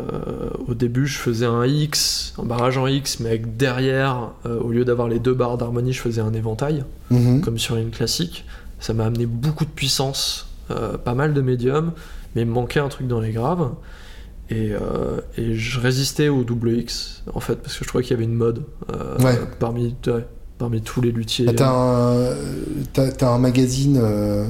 au 0.69 0.75
début, 0.75 1.07
je 1.07 1.19
faisais 1.19 1.47
un 1.47 1.65
X, 1.67 2.35
un 2.39 2.45
barrage 2.45 2.77
en 2.77 2.87
X, 2.87 3.19
mais 3.21 3.31
avec 3.31 3.57
derrière, 3.57 4.31
euh, 4.47 4.59
au 4.61 4.71
lieu 4.73 4.85
d'avoir 4.85 5.09
les 5.09 5.19
deux 5.19 5.33
barres 5.35 5.57
d'harmonie, 5.57 5.93
je 5.95 6.01
faisais 6.03 6.21
un 6.21 6.35
éventail 6.35 6.85
Mhm. 7.11 7.41
comme 7.41 7.59
sur 7.59 7.77
une 7.77 7.91
classique. 7.91 8.45
Ça 8.81 8.93
m'a 8.93 9.07
amené 9.07 9.25
beaucoup 9.25 9.65
de 9.65 9.71
puissance, 9.71 10.47
pas 10.69 11.15
mal 11.15 11.33
de 11.35 11.41
médium, 11.41 11.93
mais 12.35 12.43
il 12.43 12.47
me 12.47 12.53
manquait 12.53 12.81
un 12.81 12.89
truc 12.89 13.07
dans 13.07 13.21
les 13.21 13.33
graves. 13.33 13.71
Et, 14.51 14.73
euh, 14.73 15.21
et 15.39 15.55
je 15.55 15.81
résistais 15.81 16.29
au 16.29 16.45
double 16.45 16.73
X, 16.77 17.23
en 17.33 17.41
fait, 17.41 17.57
parce 17.57 17.77
que 17.79 17.85
je 17.85 17.89
trouvais 17.89 18.05
qu'il 18.05 18.13
y 18.13 18.15
avait 18.17 18.25
une 18.25 18.35
mode 18.35 18.63
euh, 18.93 19.17
Ouais. 19.25 19.39
parmi, 19.59 19.95
ouais, 20.07 20.27
parmi 20.59 20.83
tous 20.83 21.01
les 21.01 21.13
luthiers. 21.13 21.47
Ah, 21.49 21.55
T'as 22.93 23.29
un, 23.31 23.39
magazine 23.39 23.99
euh, 24.03 24.47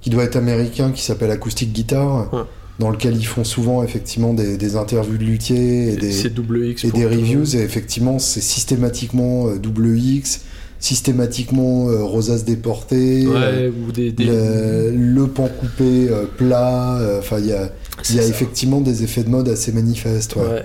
qui 0.00 0.10
doit 0.10 0.22
être 0.24 0.36
américain 0.36 0.92
qui 0.92 1.02
s'appelle 1.02 1.30
Acoustic 1.32 1.72
Guitar, 1.72 2.32
Ouais. 2.32 2.42
dans 2.78 2.90
lequel 2.90 3.16
ils 3.16 3.26
font 3.26 3.42
souvent 3.44 3.82
effectivement 3.82 4.34
des, 4.34 4.56
des 4.56 4.76
interviews 4.76 5.18
de 5.18 5.24
luthiers 5.24 5.88
et 5.88 5.92
Et 5.94 5.96
des, 5.96 6.12
c'est 6.12 6.30
double 6.30 6.66
X. 6.68 6.84
et 6.84 6.90
des 6.92 7.04
reviews. 7.06 7.56
Et 7.56 7.60
effectivement, 7.60 8.18
c'est 8.20 8.40
systématiquement 8.40 9.48
double 9.56 9.96
X, 9.98 10.42
systématiquement 10.78 11.88
euh, 11.88 12.02
rosace 12.04 12.44
déportée, 12.44 13.26
Ouais, 13.26 13.68
ou 13.68 13.90
des. 13.90 14.12
des- 14.12 14.24
le, 14.26 14.90
le 14.94 15.26
pan 15.26 15.48
coupé 15.48 16.08
euh, 16.08 16.24
plat. 16.26 16.98
euh, 17.00 17.18
Enfin, 17.18 17.38
il 17.40 17.46
y 17.46 17.52
a, 17.52 17.70
il 18.10 18.16
y 18.16 18.18
a 18.18 18.22
ça. 18.22 18.28
effectivement 18.28 18.80
des 18.80 19.02
effets 19.04 19.24
de 19.24 19.28
mode 19.30 19.48
assez 19.48 19.72
manifestes. 19.72 20.36
Ouais. 20.36 20.42
Ouais. 20.42 20.64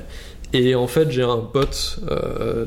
Et 0.54 0.76
en 0.76 0.88
fait, 0.88 1.12
j'ai 1.12 1.22
un 1.24 1.38
pote 1.38 2.00
euh, 2.10 2.66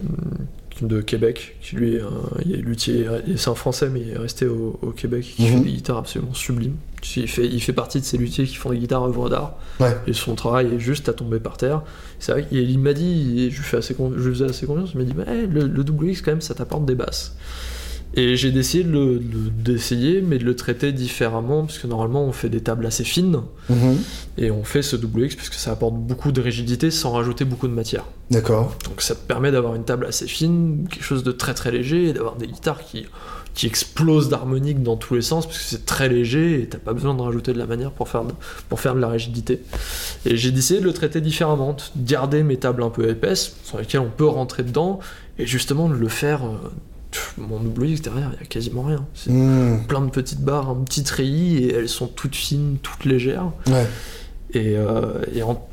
de 0.82 1.00
Québec, 1.00 1.56
qui 1.60 1.76
lui 1.76 1.96
est 1.96 2.00
un, 2.00 2.10
il 2.44 2.52
est 2.54 2.56
luthier, 2.58 3.06
c'est 3.36 3.50
un 3.50 3.54
français, 3.54 3.88
mais 3.90 4.00
il 4.00 4.10
est 4.10 4.18
resté 4.18 4.46
au, 4.46 4.78
au 4.82 4.90
Québec, 4.90 5.32
qui 5.36 5.42
Mhm. 5.42 5.48
fait 5.48 5.60
des 5.64 5.72
guitares 5.72 5.98
absolument 5.98 6.34
sublimes. 6.34 6.76
Il 7.16 7.26
fait, 7.28 7.46
il 7.46 7.60
fait 7.60 7.72
partie 7.72 7.98
de 8.00 8.04
ces 8.04 8.16
luthiers 8.16 8.44
qui 8.46 8.54
font 8.54 8.70
des 8.70 8.78
guitares 8.78 9.02
œuvres 9.04 9.28
d'art, 9.28 9.56
Ouais. 9.80 9.96
et 10.06 10.12
son 10.12 10.36
travail 10.36 10.68
est 10.74 10.78
juste 10.78 11.08
à 11.08 11.12
tomber 11.12 11.40
par 11.40 11.56
terre. 11.56 11.82
C'est 12.20 12.30
vrai 12.32 12.46
qu'il 12.46 12.78
m'a 12.78 12.92
dit, 12.92 13.40
et 13.46 13.50
je 13.50 13.56
lui, 13.56 13.64
fais 13.64 13.78
assez, 13.78 13.96
je 13.98 14.28
lui 14.28 14.34
faisais 14.34 14.44
assez 14.50 14.66
confiance, 14.66 14.90
il 14.94 14.98
m'a 14.98 15.04
dit, 15.04 15.12
bah, 15.12 15.24
le, 15.26 15.66
le 15.66 15.84
double 15.84 16.08
X, 16.10 16.22
quand 16.22 16.30
même, 16.30 16.40
ça 16.40 16.54
t'apporte 16.54 16.84
des 16.86 16.94
basses. 16.94 17.34
Et 18.14 18.36
j'ai 18.36 18.50
décidé 18.52 18.84
de 18.84 18.90
le- 18.92 19.18
de- 19.18 19.48
d'essayer, 19.72 20.20
mais 20.20 20.36
de 20.38 20.44
le 20.44 20.54
traiter 20.54 20.92
différemment, 20.92 21.64
parce 21.64 21.78
que 21.78 21.86
normalement, 21.86 22.22
on 22.24 22.32
fait 22.32 22.50
des 22.50 22.60
tables 22.60 22.84
assez 22.84 23.04
fines, 23.04 23.38
Mhm. 23.70 23.96
et 24.36 24.50
on 24.50 24.64
fait 24.64 24.82
ce 24.82 24.96
double 24.96 25.24
X 25.24 25.34
parce 25.36 25.48
que 25.48 25.56
ça 25.56 25.72
apporte 25.72 25.94
beaucoup 25.94 26.30
de 26.30 26.40
rigidité 26.42 26.90
sans 26.90 27.12
rajouter 27.12 27.46
beaucoup 27.46 27.68
de 27.68 27.72
matière. 27.72 28.04
D'accord. 28.30 28.76
Donc 28.84 29.00
ça 29.00 29.14
te 29.14 29.26
permet 29.26 29.50
d'avoir 29.50 29.74
une 29.76 29.84
table 29.84 30.04
assez 30.04 30.26
fine, 30.26 30.86
quelque 30.90 31.04
chose 31.04 31.22
de 31.22 31.32
très 31.32 31.54
très 31.54 31.70
léger, 31.70 32.08
et 32.08 32.12
d'avoir 32.12 32.36
des 32.36 32.46
guitares 32.48 32.84
qui, 32.84 33.06
qui 33.54 33.66
explosent 33.66 34.28
d'harmonique 34.28 34.82
dans 34.82 34.96
tous 34.96 35.14
les 35.14 35.22
sens, 35.22 35.46
parce 35.46 35.58
que 35.58 35.64
c'est 35.64 35.86
très 35.86 36.10
léger 36.10 36.62
et 36.62 36.66
t'as 36.66 36.78
pas 36.78 36.92
besoin 36.92 37.14
de 37.14 37.22
rajouter 37.22 37.54
de 37.54 37.58
la 37.58 37.66
manière 37.66 37.92
pour 37.92 38.10
faire 38.10 38.24
de, 38.24 38.32
pour 38.68 38.78
faire 38.78 38.94
de 38.94 39.00
la 39.00 39.08
rigidité. 39.08 39.60
Et 40.26 40.36
j'ai 40.36 40.50
décidé 40.50 40.80
de 40.80 40.84
le 40.84 40.92
traiter 40.92 41.22
différemment, 41.22 41.72
de 41.96 42.06
garder 42.06 42.42
mes 42.42 42.58
tables 42.58 42.82
un 42.82 42.90
peu 42.90 43.08
épaisses, 43.08 43.56
sur 43.64 43.78
lesquelles 43.78 44.00
on 44.02 44.10
peut 44.14 44.26
rentrer 44.26 44.64
dedans, 44.64 45.00
et 45.38 45.46
justement 45.46 45.88
de 45.88 45.94
le 45.94 46.08
faire... 46.08 46.44
euh, 46.44 46.68
pff, 47.12 47.34
mon 47.38 47.60
double 47.60 47.86
X 47.86 48.02
derrière, 48.02 48.30
il 48.34 48.40
y 48.40 48.42
a 48.42 48.46
quasiment 48.46 48.82
rien. 48.82 49.06
C'est 49.14 49.30
Mhm. 49.30 49.84
plein 49.86 50.00
de 50.00 50.10
petites 50.10 50.40
barres, 50.40 50.68
un 50.70 50.74
petit 50.82 51.04
treillis, 51.04 51.58
et 51.58 51.74
elles 51.74 51.88
sont 51.88 52.08
toutes 52.08 52.34
fines, 52.34 52.78
toutes 52.82 53.04
légères. 53.04 53.46
Ouais. 53.68 53.86
Et, 54.54 54.76
euh, 54.76 55.22
et 55.34 55.42
en 55.44 55.64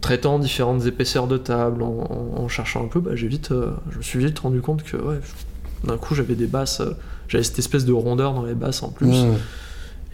traitant 0.00 0.38
différentes 0.40 0.84
épaisseurs 0.86 1.28
de 1.28 1.38
table, 1.38 1.82
en, 1.84 2.32
en- 2.36 2.42
en 2.42 2.48
cherchant 2.48 2.84
un 2.84 2.88
peu, 2.88 2.98
bah, 3.00 3.12
j'ai 3.14 3.28
vite, 3.28 3.52
euh, 3.52 3.70
je 3.92 3.98
me 3.98 4.02
suis 4.02 4.18
vite 4.18 4.38
rendu 4.40 4.60
compte 4.60 4.82
que 4.82 4.96
ouais, 4.96 5.20
d'un 5.84 5.96
coup 5.96 6.14
j'avais 6.16 6.34
des 6.34 6.46
basses, 6.48 6.80
euh, 6.80 6.90
j'avais 7.28 7.44
cette 7.44 7.58
espèce 7.60 7.84
de 7.84 7.92
rondeur 7.92 8.34
dans 8.34 8.44
les 8.44 8.54
basses 8.54 8.82
en 8.82 8.88
plus. 8.90 9.06
Mhm. 9.06 9.34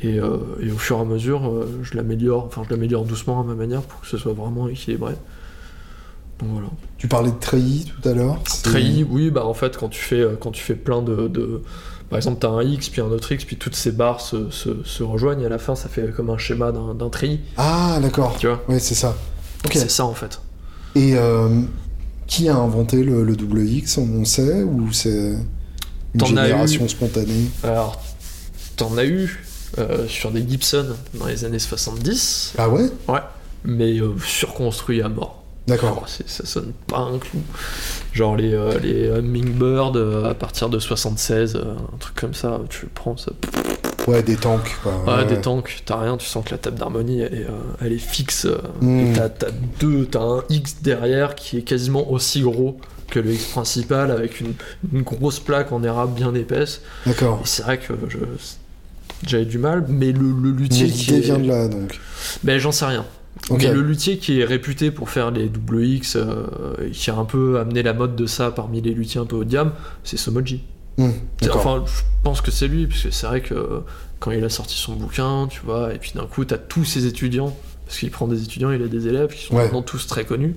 Et, 0.02 0.14
et 0.16 0.20
au 0.20 0.78
fur 0.78 0.98
et 0.98 1.00
à 1.00 1.04
mesure, 1.04 1.66
je 1.82 1.96
l'améliore, 1.96 2.44
enfin 2.46 2.62
je 2.64 2.72
l'améliore 2.72 3.04
doucement 3.04 3.40
à 3.40 3.42
ma 3.44 3.54
manière 3.54 3.82
pour 3.82 4.00
que 4.02 4.06
ce 4.06 4.16
soit 4.16 4.32
vraiment 4.32 4.68
équilibré. 4.68 5.14
Donc 6.40 6.50
voilà. 6.52 6.68
Tu 6.98 7.08
parlais 7.08 7.30
de 7.30 7.38
treillis 7.38 7.86
tout 8.00 8.08
à 8.08 8.12
l'heure. 8.12 8.40
Treillis, 8.62 9.04
oui, 9.04 9.30
bah 9.30 9.44
en 9.44 9.54
fait 9.54 9.76
quand 9.76 9.88
tu 9.88 10.00
fais, 10.00 10.20
euh, 10.20 10.36
quand 10.40 10.50
tu 10.52 10.62
fais 10.62 10.74
plein 10.74 11.02
de, 11.02 11.26
de- 11.28 11.62
par 12.10 12.16
exemple 12.16 12.38
t'as 12.40 12.48
un 12.48 12.62
X 12.62 12.88
puis 12.88 13.00
un 13.00 13.06
autre 13.06 13.30
X 13.32 13.44
puis 13.44 13.56
toutes 13.56 13.74
ces 13.74 13.90
barres 13.92 14.20
se, 14.20 14.50
se- 14.50 14.82
se 14.84 15.02
rejoignent 15.02 15.42
et 15.42 15.46
à 15.46 15.50
la 15.50 15.58
fin 15.58 15.74
ça 15.74 15.88
fait 15.88 16.10
comme 16.14 16.30
un 16.30 16.38
schéma 16.38 16.70
d'un 16.72 17.08
treillis, 17.10 17.40
Ah, 17.56 17.98
d'accord. 18.00 18.36
tu 18.38 18.46
vois. 18.46 18.62
Ouais, 18.68 18.78
c'est 18.78 18.94
ça. 18.94 19.16
Ok. 19.64 19.72
C'est 19.74 19.90
ça 19.90 20.04
en 20.04 20.14
fait. 20.14 20.40
Et 20.94 21.16
euh, 21.16 21.48
qui 22.26 22.48
a 22.48 22.56
inventé 22.56 23.02
le, 23.02 23.24
le 23.24 23.36
double 23.36 23.60
X 23.66 23.98
On 23.98 24.24
sait 24.24 24.62
ou 24.62 24.92
c'est 24.92 25.34
une 26.14 26.22
as 26.22 26.24
génération 26.26 26.84
eu. 26.84 26.88
spontanée? 26.88 27.50
Alors, 27.64 28.00
t'en 28.76 28.96
as 28.96 29.04
eu 29.04 29.44
euh, 29.78 30.06
sur 30.08 30.30
des 30.30 30.48
Gibson 30.48 30.86
dans 31.14 31.26
les 31.26 31.44
années 31.44 31.58
70, 31.58 32.54
Ah 32.58 32.68
ouais? 32.70 32.86
Mais 33.64 33.98
euh, 34.00 34.12
surconstruits 34.24 35.02
à 35.02 35.08
mort. 35.08 35.37
D'accord. 35.68 36.04
C'est- 36.08 36.28
ça 36.28 36.44
sonne 36.46 36.72
pas 36.86 36.98
un 36.98 37.18
clou. 37.18 37.40
Genre 38.12 38.36
les, 38.36 38.54
euh, 38.54 38.78
les 38.80 39.08
Hummingbird 39.08 39.96
euh, 39.96 40.30
à 40.30 40.34
partir 40.34 40.68
de 40.68 40.78
76, 40.78 41.54
euh, 41.56 41.74
un 41.94 41.96
truc 41.98 42.14
comme 42.16 42.34
ça, 42.34 42.60
tu 42.68 42.86
le 42.86 42.90
prends, 42.94 43.16
ça. 43.16 43.30
Ouais, 44.06 44.22
des 44.22 44.36
tanks, 44.36 44.74
quoi. 44.82 44.92
Ouais, 45.06 45.22
Ouais. 45.22 45.26
des 45.26 45.40
tanks, 45.40 45.82
t'as 45.84 46.00
rien, 46.00 46.16
tu 46.16 46.26
sens 46.26 46.44
que 46.44 46.50
la 46.52 46.58
table 46.58 46.78
d'harmonie 46.78 47.20
elle 47.20 47.34
est, 47.34 47.44
euh, 47.44 47.50
elle 47.84 47.92
est 47.92 47.98
fixe. 47.98 48.46
euh, 48.46 48.56
Mm. 48.80 49.12
T'as, 49.14 49.48
deux, 49.80 50.06
t'as 50.06 50.22
un 50.22 50.42
X 50.48 50.76
derrière 50.82 51.34
qui 51.34 51.58
est 51.58 51.62
quasiment 51.62 52.10
aussi 52.10 52.40
gros 52.40 52.78
que 53.10 53.18
le 53.20 53.32
X 53.32 53.44
principal 53.46 54.10
avec 54.10 54.40
une, 54.40 54.54
une 54.92 55.02
grosse 55.02 55.40
plaque 55.40 55.72
en 55.72 55.82
érable 55.82 56.12
bien 56.14 56.34
épaisse. 56.34 56.80
D'accord. 57.06 57.40
C'est 57.44 57.62
vrai 57.62 57.78
que 57.78 57.92
je, 58.08 58.18
j'avais 59.26 59.44
du 59.44 59.58
mal, 59.58 59.84
mais 59.88 60.12
le, 60.12 60.20
le 60.20 60.52
Mais 60.52 60.58
luthier 60.62 60.86
qui 60.88 61.10
l'idée 61.10 61.20
vient 61.20 61.38
de 61.38 61.46
là, 61.48 61.68
donc. 61.68 61.98
Ben 62.44 62.58
j'en 62.58 62.72
sais 62.72 62.86
rien. 62.86 63.04
Ok. 63.50 63.62
Mais 63.62 63.72
le 63.72 63.80
luthier 63.82 64.18
qui 64.18 64.40
est 64.40 64.44
réputé 64.44 64.90
pour 64.90 65.08
faire 65.10 65.30
les 65.30 65.48
double 65.48 65.84
X, 65.84 66.16
euh, 66.16 66.46
qui 66.92 67.10
a 67.10 67.16
un 67.16 67.24
peu 67.24 67.58
amené 67.58 67.82
la 67.82 67.94
mode 67.94 68.14
de 68.16 68.26
ça 68.26 68.50
parmi 68.50 68.80
les 68.80 68.92
luthiers 68.92 69.20
un 69.20 69.24
peu 69.26 69.36
haut 69.36 69.44
de 69.44 69.50
gamme, 69.50 69.72
c'est 70.04 70.16
Somoji. 70.18 70.62
Hmm. 70.98 71.10
Enfin, 71.52 71.84
je 71.86 72.02
pense 72.24 72.40
que 72.40 72.50
c'est 72.50 72.66
lui, 72.68 72.86
parce 72.86 73.02
que 73.02 73.10
c'est 73.10 73.26
vrai 73.26 73.40
que 73.40 73.54
euh, 73.54 73.80
quand 74.18 74.32
il 74.32 74.44
a 74.44 74.48
sorti 74.48 74.76
son 74.76 74.94
bouquin, 74.94 75.46
tu 75.48 75.60
vois, 75.64 75.94
et 75.94 75.98
puis 75.98 76.12
d'un 76.14 76.26
coup, 76.26 76.44
t'as 76.44 76.58
tous 76.58 76.84
ses 76.84 77.06
étudiants, 77.06 77.56
parce 77.86 77.98
qu'il 78.00 78.10
prend 78.10 78.26
des 78.28 78.42
étudiants, 78.42 78.70
il 78.72 78.82
a 78.82 78.88
des 78.88 79.06
élèves 79.06 79.32
qui 79.32 79.46
sont 79.46 79.54
Ouais. 79.54 79.62
maintenant 79.64 79.82
tous 79.82 80.06
très 80.08 80.24
connus, 80.24 80.56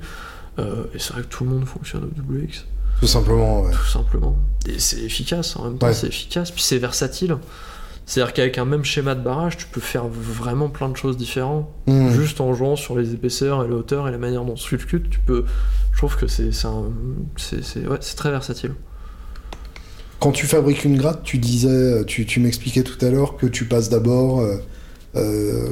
euh, 0.60 0.84
et 0.96 1.00
c'est 1.00 1.14
vrai 1.14 1.22
que 1.22 1.28
tout 1.28 1.44
le 1.44 1.52
monde 1.52 1.66
fonctionne 1.66 2.04
au 2.04 2.08
double 2.08 2.44
X, 2.46 2.66
Tout 3.00 3.08
simplement, 3.08 3.62
ouais. 3.62 3.72
tout 3.72 3.86
simplement. 3.86 4.36
Et 4.68 4.80
c'est 4.80 5.00
efficace, 5.02 5.56
en 5.56 5.66
même 5.66 5.78
temps, 5.78 5.86
Ouais. 5.88 5.94
c'est 5.94 6.08
efficace, 6.08 6.50
puis 6.52 6.64
c'est 6.64 6.80
versatile. 6.80 7.38
C'est-à-dire 8.06 8.34
qu'avec 8.34 8.58
un 8.58 8.66
même 8.66 8.84
schéma 8.84 9.16
de 9.16 9.22
barrage, 9.22 9.58
tu 9.58 9.68
peux 9.68 9.80
faire 9.80 10.08
vraiment 10.08 10.68
plein 10.70 10.90
de 10.90 10.98
choses 10.98 11.16
différentes. 11.18 11.70
Hmm. 11.88 12.10
Juste 12.10 12.42
en 12.42 12.54
jouant 12.54 12.76
sur 12.76 12.98
les 12.98 13.14
épaisseurs 13.14 13.64
et 13.64 13.68
la 13.68 13.76
hauteur 13.76 14.08
et 14.08 14.12
la 14.12 14.18
manière 14.18 14.44
dont 14.44 14.54
on 14.54 14.58
sculpte, 14.58 15.10
tu 15.10 15.20
peux. 15.20 15.46
Je 15.94 15.98
trouve 15.98 16.18
que 16.18 16.28
c'est 16.28 16.52
c'est 16.52 17.88
ouais, 17.88 17.98
très 18.18 18.32
versatile. 18.32 18.74
Quand 20.20 20.32
tu 20.32 20.46
fabriques 20.46 20.84
une 20.86 20.98
gratte, 20.98 21.24
tu 21.24 21.38
disais, 21.40 22.04
tu, 22.06 22.26
tu 22.26 22.40
m'expliquais 22.40 22.84
tout 22.84 23.04
à 23.04 23.10
l'heure 23.10 23.38
que 23.38 23.48
tu 23.48 23.66
passes 23.66 23.90
d'abord 23.90 24.42
euh, 24.42 24.58
euh, 25.16 25.70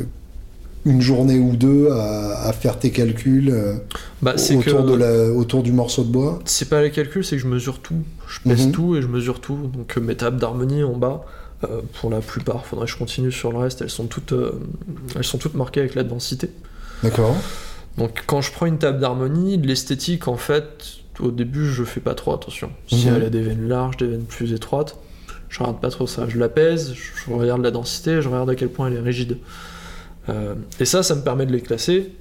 une 0.85 1.01
journée 1.01 1.37
ou 1.37 1.55
deux 1.55 1.89
à, 1.91 2.47
à 2.47 2.53
faire 2.53 2.79
tes 2.79 2.89
calculs 2.89 3.49
euh, 3.51 3.75
Bah, 4.23 4.33
que 4.33 4.53
autour, 4.71 4.83
de 4.85 4.95
la, 4.95 5.25
autour 5.31 5.61
du 5.61 5.71
morceau 5.71 6.03
de 6.03 6.11
bois. 6.11 6.39
c'est 6.45 6.67
pas 6.69 6.81
les 6.81 6.89
calculs, 6.89 7.23
c'est 7.23 7.35
que 7.35 7.41
je 7.43 7.47
mesure 7.47 7.79
tout. 7.79 8.01
Je 8.27 8.39
pèse 8.49 8.65
Mhm. 8.67 8.71
tout 8.71 8.95
et 8.95 9.01
je 9.03 9.07
mesure 9.07 9.39
tout. 9.39 9.69
Donc 9.73 9.97
mes 9.97 10.15
tables 10.15 10.37
d'harmonie 10.39 10.83
en 10.83 10.97
bas, 10.97 11.25
euh, 11.63 11.81
pour 11.99 12.09
la 12.09 12.21
plupart, 12.21 12.65
faudrait 12.65 12.85
que 12.85 12.91
je 12.91 12.97
continue 12.97 13.31
sur 13.31 13.51
le 13.51 13.57
reste. 13.57 13.81
Elles 13.81 13.89
sont 13.89 14.07
toutes, 14.07 14.33
euh, 14.33 14.51
elles 15.15 15.23
sont 15.23 15.37
toutes 15.37 15.55
marquées 15.55 15.81
avec 15.81 15.95
la 15.95 16.03
densité. 16.03 16.49
D'accord 17.03 17.35
Donc 17.97 18.23
quand 18.27 18.41
je 18.41 18.51
prends 18.51 18.65
une 18.65 18.77
table 18.77 18.99
d'harmonie, 18.99 19.57
l'esthétique 19.57 20.27
en 20.27 20.37
fait, 20.37 20.85
au 21.19 21.31
début 21.31 21.65
je 21.69 21.83
fais 21.83 21.99
pas 21.99 22.15
trop 22.15 22.33
attention. 22.33 22.71
Si 22.87 23.07
Mhm. 23.07 23.15
elle 23.15 23.23
a 23.23 23.29
des 23.29 23.41
veines 23.41 23.67
larges, 23.67 23.97
des 23.97 24.07
veines 24.07 24.23
plus 24.25 24.53
étroites, 24.53 24.97
je 25.49 25.59
regarde 25.59 25.81
pas 25.81 25.89
trop 25.89 26.07
ça. 26.07 26.27
Je 26.29 26.37
la 26.37 26.47
pèse, 26.49 26.93
je 26.93 27.33
regarde 27.33 27.61
la 27.61 27.71
densité, 27.71 28.21
je 28.21 28.29
regarde 28.29 28.49
à 28.49 28.55
quel 28.55 28.69
point 28.69 28.87
elle 28.87 28.95
est 28.95 28.99
rigide. 29.01 29.37
Euh, 30.29 30.53
et 30.79 30.85
ça, 30.85 31.01
ça 31.03 31.15
me 31.15 31.21
permet 31.23 31.45
de 31.45 31.51
les 31.51 31.61
classer 31.61 32.11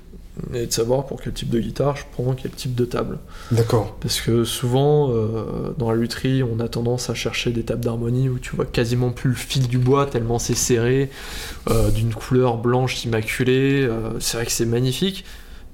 et 0.54 0.66
de 0.66 0.72
savoir 0.72 1.06
pour 1.06 1.20
quel 1.20 1.32
type 1.32 1.50
de 1.50 1.58
guitare 1.60 1.96
je 1.96 2.04
prends, 2.12 2.32
quel 2.34 2.50
type 2.52 2.74
de 2.74 2.84
table. 2.84 3.18
D'accord. 3.50 3.96
Parce 4.00 4.20
que 4.20 4.44
souvent, 4.44 5.10
euh, 5.10 5.70
dans 5.78 5.90
la 5.90 5.96
lutherie, 5.96 6.42
on 6.42 6.60
a 6.60 6.68
tendance 6.68 7.10
à 7.10 7.14
chercher 7.14 7.50
des 7.50 7.62
tables 7.64 7.84
d'harmonie 7.84 8.28
où 8.28 8.38
tu 8.38 8.54
vois 8.56 8.64
quasiment 8.66 9.10
plus 9.10 9.30
le 9.30 9.36
fil 9.36 9.66
du 9.68 9.78
bois 9.78 10.06
tellement 10.06 10.38
c'est 10.38 10.54
serré, 10.54 11.10
euh, 11.70 11.90
d'une 11.90 12.14
couleur 12.14 12.58
blanche 12.58 13.04
immaculée. 13.04 13.82
euh, 13.82 14.10
c'est 14.20 14.36
vrai 14.36 14.46
que 14.46 14.52
c'est 14.52 14.64
magnifique, 14.66 15.24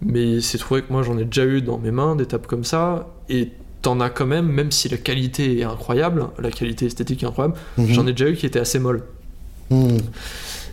mais 0.01 0.41
c'est 0.41 0.59
trouvé 0.59 0.83
que 0.83 0.93
moi 0.93 1.03
j'en 1.03 1.19
ai 1.19 1.25
déjà 1.25 1.45
eu 1.45 1.61
dans 1.63 1.79
mes 1.79 1.91
mains 1.91 2.17
des 2.17 2.27
tables 2.27 2.47
comme 2.47 2.65
ça, 2.65 3.07
et 3.29 3.51
t'en 3.83 4.01
as 4.01 4.09
quand 4.09 4.27
même, 4.27 4.47
même 4.47 4.71
si 4.71 4.89
la 4.89 4.97
qualité 4.97 5.59
est 5.61 5.65
incroyable, 5.65 6.29
la 6.39 6.51
qualité 6.51 6.87
esthétique 6.87 7.23
est 7.23 7.27
incroyable, 7.27 7.55
Mhm. 7.77 7.93
j'en 7.93 8.07
ai 8.07 8.13
déjà 8.13 8.31
eu 8.31 8.35
qui 8.35 8.47
étaient 8.47 8.59
assez 8.61 8.79
molles. 8.79 9.03
Hmm. 9.71 9.99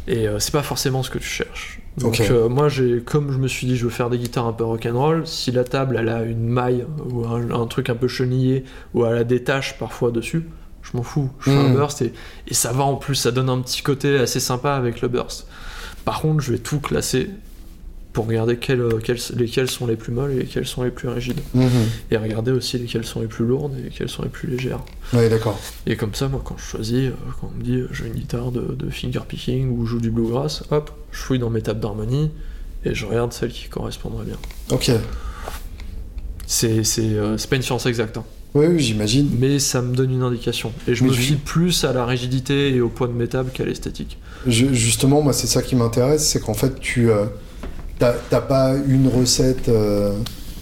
Et 0.08 0.28
c'est 0.40 0.52
pas 0.54 0.64
forcément 0.64 1.04
ce 1.04 1.10
que 1.10 1.18
tu 1.20 1.28
cherches. 1.28 1.81
Donc 2.04 2.16
euh, 2.32 2.50
moi, 2.50 2.70
j'ai, 2.70 3.02
comme 3.02 3.32
je 3.32 3.38
me 3.38 3.48
suis 3.48 3.68
dit, 3.68 3.76
je 3.78 3.84
veux 3.86 3.90
faire 3.90 4.10
des 4.10 4.18
guitares 4.18 4.48
un 4.48 4.54
peu 4.54 4.64
rock'n'roll, 4.64 5.26
si 5.28 5.52
la 5.52 5.64
table 5.64 5.98
elle 6.00 6.10
a 6.10 6.24
une 6.24 6.48
maille 6.48 6.86
ou 7.10 7.26
un, 7.26 7.52
un 7.52 7.68
truc 7.68 7.90
un 7.90 7.96
peu 7.96 8.08
chenillé 8.08 8.64
ou 8.94 9.06
elle 9.06 9.18
a 9.18 9.24
des 9.24 9.44
taches 9.44 9.78
parfois 9.78 10.12
dessus, 10.12 10.46
je 10.82 10.98
m'en 10.98 11.04
fous. 11.04 11.30
Je 11.40 11.52
fais 11.52 11.58
un 11.58 11.70
Mm. 11.70 11.76
burst 11.76 12.02
et, 12.02 12.14
et 12.48 12.54
ça 12.54 12.72
va 12.72 12.84
en 12.84 12.96
plus, 12.96 13.16
ça 13.16 13.32
donne 13.32 13.50
un 13.50 13.62
petit 13.62 13.82
côté 13.82 14.18
assez 14.18 14.40
sympa 14.40 14.74
avec 14.74 15.02
le 15.02 15.08
burst. 15.08 15.48
Par 16.06 16.22
contre, 16.22 16.42
je 16.44 16.52
vais 16.54 16.58
tout 16.60 16.80
classer 16.80 17.30
pour 18.14 18.28
regarder 18.28 18.58
quelles, 18.58 18.82
euh, 18.82 19.00
quelles- 19.02 19.20
lesquelles 19.38 19.70
sont 19.70 19.88
les 19.88 19.96
plus 19.96 20.12
molles 20.12 20.32
et 20.32 20.40
lesquelles 20.40 20.68
sont 20.68 20.84
les 20.84 20.92
plus 20.92 21.08
rigides. 21.08 21.40
Mhm. 21.54 21.70
Et 22.12 22.18
regarder 22.18 22.52
aussi 22.52 22.78
lesquelles 22.78 23.06
sont 23.06 23.22
les 23.22 23.28
plus 23.28 23.46
lourdes 23.46 23.74
et 23.80 23.84
lesquelles 23.84 24.10
sont 24.10 24.24
les 24.24 24.30
plus 24.30 24.50
légères. 24.50 24.82
Ouais, 25.14 25.30
d'accord. 25.30 25.58
Et 25.88 25.96
comme 25.96 26.14
ça, 26.14 26.28
moi, 26.28 26.42
quand 26.44 26.58
je 26.58 26.64
choisis, 26.64 26.96
euh, 27.08 27.12
quand 27.40 27.52
on 27.54 27.58
me 27.58 27.64
dit 27.64 27.76
euh, 27.76 27.88
veux 27.90 28.08
une 28.08 28.14
guitare 28.14 28.52
de, 28.52 28.62
de 28.78 28.90
finger 28.90 29.22
picking 29.28 29.70
ou 29.70 29.86
je 29.86 29.92
joue 29.92 30.00
du 30.02 30.12
bluegrass, 30.12 30.64
hop, 30.72 30.92
je 31.12 31.18
fouille 31.20 31.40
dans 31.40 31.50
mes 31.50 31.62
tables 31.62 31.80
d'harmonie 31.80 32.32
et 32.84 32.94
je 32.94 33.06
regarde 33.06 33.32
celle 33.32 33.52
qui 33.52 33.70
correspondrait 33.70 34.26
bien. 34.26 34.38
Ok. 34.72 34.92
C'est 36.46 36.84
c'est, 36.84 37.02
euh, 37.02 37.38
c'est 37.38 37.50
pas 37.50 37.56
une 37.56 37.62
science 37.62 37.86
exacte, 37.86 38.18
hein, 38.18 38.26
Oui, 38.54 38.66
oui, 38.68 38.80
j'imagine. 38.80 39.30
mais 39.40 39.58
ça 39.60 39.82
me 39.82 39.96
donne 39.96 40.12
une 40.12 40.24
indication. 40.24 40.74
Et 40.88 40.96
je 40.96 41.04
Mais 41.04 41.10
me 41.12 41.16
fie 41.16 41.36
plus 41.36 41.86
à 41.86 41.94
la 41.94 42.06
rigidité 42.06 42.76
et 42.76 42.82
au 42.82 42.90
poids 42.90 43.08
de 43.08 43.14
mes 43.14 43.28
tables 43.28 43.52
qu'à 43.52 43.64
l'esthétique. 43.64 44.18
Je- 44.48 44.74
justement, 44.74 45.22
moi, 45.22 45.32
c'est 45.34 45.48
ça 45.48 45.62
qui 45.62 45.76
m'intéresse, 45.78 46.28
c'est 46.28 46.42
qu'en 46.42 46.54
fait, 46.54 46.78
tu 46.82 47.10
euh, 47.10 47.26
t'as 48.30 48.42
pas 48.42 48.74
une 48.88 49.08
recette 49.08 49.70
euh, 49.70 50.14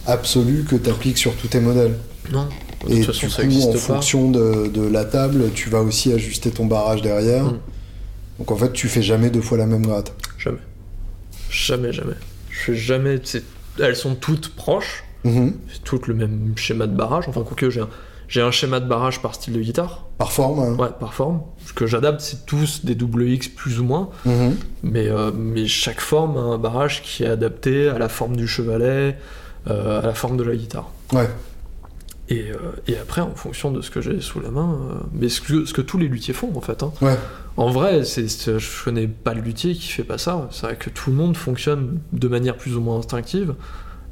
absolue 0.05 0.63
que 0.63 0.75
tu 0.75 0.89
appliques 0.89 1.17
sur 1.17 1.35
tous 1.35 1.47
tes 1.47 1.59
modèles. 1.59 1.95
Non, 2.31 2.47
de 2.87 2.93
Et 2.93 2.97
toute 3.01 3.07
façon, 3.15 3.27
du 3.27 3.31
ça 3.33 3.43
coup, 3.45 3.69
en 3.69 3.71
pas. 3.73 3.77
fonction 3.77 4.29
de, 4.31 4.67
de 4.67 4.87
la 4.87 5.05
table, 5.05 5.51
tu 5.53 5.69
vas 5.69 5.81
aussi 5.81 6.11
ajuster 6.13 6.51
ton 6.51 6.65
barrage 6.65 7.01
derrière. 7.01 7.45
Mm. 7.45 7.59
Donc 8.39 8.51
en 8.51 8.55
fait, 8.55 8.71
tu 8.73 8.87
fais 8.87 9.01
jamais 9.01 9.29
deux 9.29 9.41
fois 9.41 9.57
la 9.57 9.65
même 9.65 9.85
gratte. 9.85 10.13
Jamais. 10.37 10.59
Jamais, 11.49 11.91
jamais. 11.91 12.13
Je 12.49 12.59
fais 12.59 12.75
jamais. 12.75 13.19
Elles 13.81 13.95
sont 13.95 14.15
toutes 14.15 14.55
proches, 14.55 15.03
Mhm. 15.25 15.53
c'est 15.73 15.83
toutes 15.83 16.07
le 16.07 16.13
même 16.13 16.53
schéma 16.55 16.87
de 16.87 16.95
barrage. 16.95 17.25
Enfin, 17.27 17.43
quoique 17.43 17.69
j'ai 17.69 17.81
un, 17.81 17.89
j'ai 18.29 18.41
un 18.41 18.51
schéma 18.51 18.79
de 18.79 18.87
barrage 18.87 19.21
par 19.21 19.35
style 19.35 19.53
de 19.53 19.59
guitare. 19.59 20.05
Par 20.17 20.31
forme 20.31 20.59
hein. 20.59 20.75
Ouais, 20.81 20.89
par 20.99 21.13
forme. 21.13 21.41
Ce 21.65 21.73
que 21.73 21.85
j'adapte, 21.87 22.21
c'est 22.21 22.45
tous 22.45 22.85
des 22.85 22.95
double 22.95 23.27
X 23.27 23.49
plus 23.49 23.79
ou 23.79 23.83
moins. 23.83 24.09
Mhm. 24.25 24.55
Mais, 24.83 25.09
euh, 25.09 25.31
mais 25.35 25.67
chaque 25.67 25.99
forme 25.99 26.37
a 26.37 26.41
un 26.41 26.57
barrage 26.57 27.01
qui 27.01 27.23
est 27.23 27.27
adapté 27.27 27.89
à 27.89 27.97
la 27.97 28.07
forme 28.07 28.35
du 28.37 28.47
chevalet, 28.47 29.17
euh, 29.69 30.01
à 30.01 30.05
la 30.05 30.13
forme 30.13 30.37
de 30.37 30.43
la 30.43 30.55
guitare. 30.55 30.89
Ouais. 31.11 31.29
Et, 32.29 32.51
euh, 32.51 32.57
et 32.87 32.95
après, 32.97 33.21
en 33.21 33.33
fonction 33.33 33.71
de 33.71 33.81
ce 33.81 33.89
que 33.89 34.01
j'ai 34.01 34.21
sous 34.21 34.39
la 34.39 34.51
main, 34.51 34.77
mais 35.13 35.29
ce 35.29 35.41
que, 35.41 35.65
ce 35.65 35.73
que 35.73 35.81
tous 35.81 35.97
les 35.97 36.07
luthiers 36.07 36.35
font 36.35 36.51
en 36.55 36.61
fait. 36.61 36.83
hein. 36.83 36.91
Ouais. 37.01 37.17
En 37.57 37.71
vrai, 37.71 38.05
c'est- 38.05 38.59
je 38.59 38.83
connais 38.85 39.07
pas 39.07 39.33
le 39.33 39.41
luthier 39.41 39.73
qui 39.73 39.87
fait 39.87 40.03
pas 40.03 40.19
ça. 40.19 40.47
C'est 40.51 40.67
vrai 40.67 40.75
que 40.75 40.89
tout 40.91 41.09
le 41.09 41.15
monde 41.15 41.35
fonctionne 41.35 41.99
de 42.13 42.27
manière 42.27 42.55
plus 42.55 42.75
ou 42.75 42.81
moins 42.81 42.99
instinctive 42.99 43.55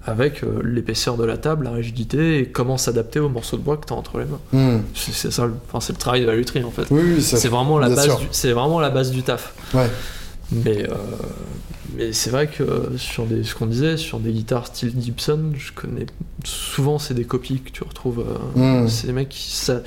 avec 0.08 0.44
euh, 0.44 0.62
l'épaisseur 0.64 1.18
de 1.18 1.26
la 1.26 1.38
table, 1.38 1.66
la 1.66 1.72
rigidité 1.72 2.40
et 2.40 2.46
comment 2.48 2.78
s'adapter 2.78 3.20
aux 3.20 3.28
morceaux 3.30 3.58
de 3.58 3.62
bois 3.62 3.76
que 3.78 3.86
tu 3.86 3.94
as 3.94 3.96
entre 3.98 4.18
les 4.20 4.26
mains. 4.26 4.40
Mhm. 4.54 4.82
C'est, 4.96 5.32
ça, 5.32 5.46
le- 5.46 5.54
enfin, 5.68 5.80
c'est 5.82 5.92
le 5.94 6.00
travail 6.00 6.22
de 6.22 6.26
la 6.26 6.36
lutherie 6.36 6.64
en 6.64 6.72
fait. 6.72 6.84
Oui, 6.90 7.02
oui, 7.16 7.22
ça- 7.22 7.38
C'est 7.38 7.50
vraiment, 7.50 7.78
la 7.78 7.90
base 7.90 8.10
c'est 8.32 8.52
vraiment 8.54 8.80
la 8.80 8.90
base 8.90 9.12
du 9.12 9.22
taf. 9.22 9.54
Ouais. 9.74 9.90
Mais, 10.54 10.84
euh, 10.90 10.94
mais 11.98 12.14
c'est 12.14 12.30
vrai 12.30 12.48
que 12.48 12.64
sur 12.96 13.26
des, 13.26 13.44
ce 13.44 13.54
qu'on 13.54 13.66
disait, 13.66 13.98
sur 13.98 14.20
des 14.20 14.32
guitares 14.32 14.68
style 14.68 14.94
Gibson, 14.98 15.52
je 15.58 15.74
connais 15.74 16.06
souvent 16.46 17.00
c'est 17.00 17.14
des 17.14 17.26
copies 17.26 17.60
que 17.60 17.70
tu 17.72 17.84
retrouves. 17.84 18.24
euh, 18.56 18.82
Mhm. 18.84 18.88
C'est 18.88 19.08
des 19.08 19.14
mecs 19.14 19.28
qui, 19.30 19.52
s'a- 19.52 19.82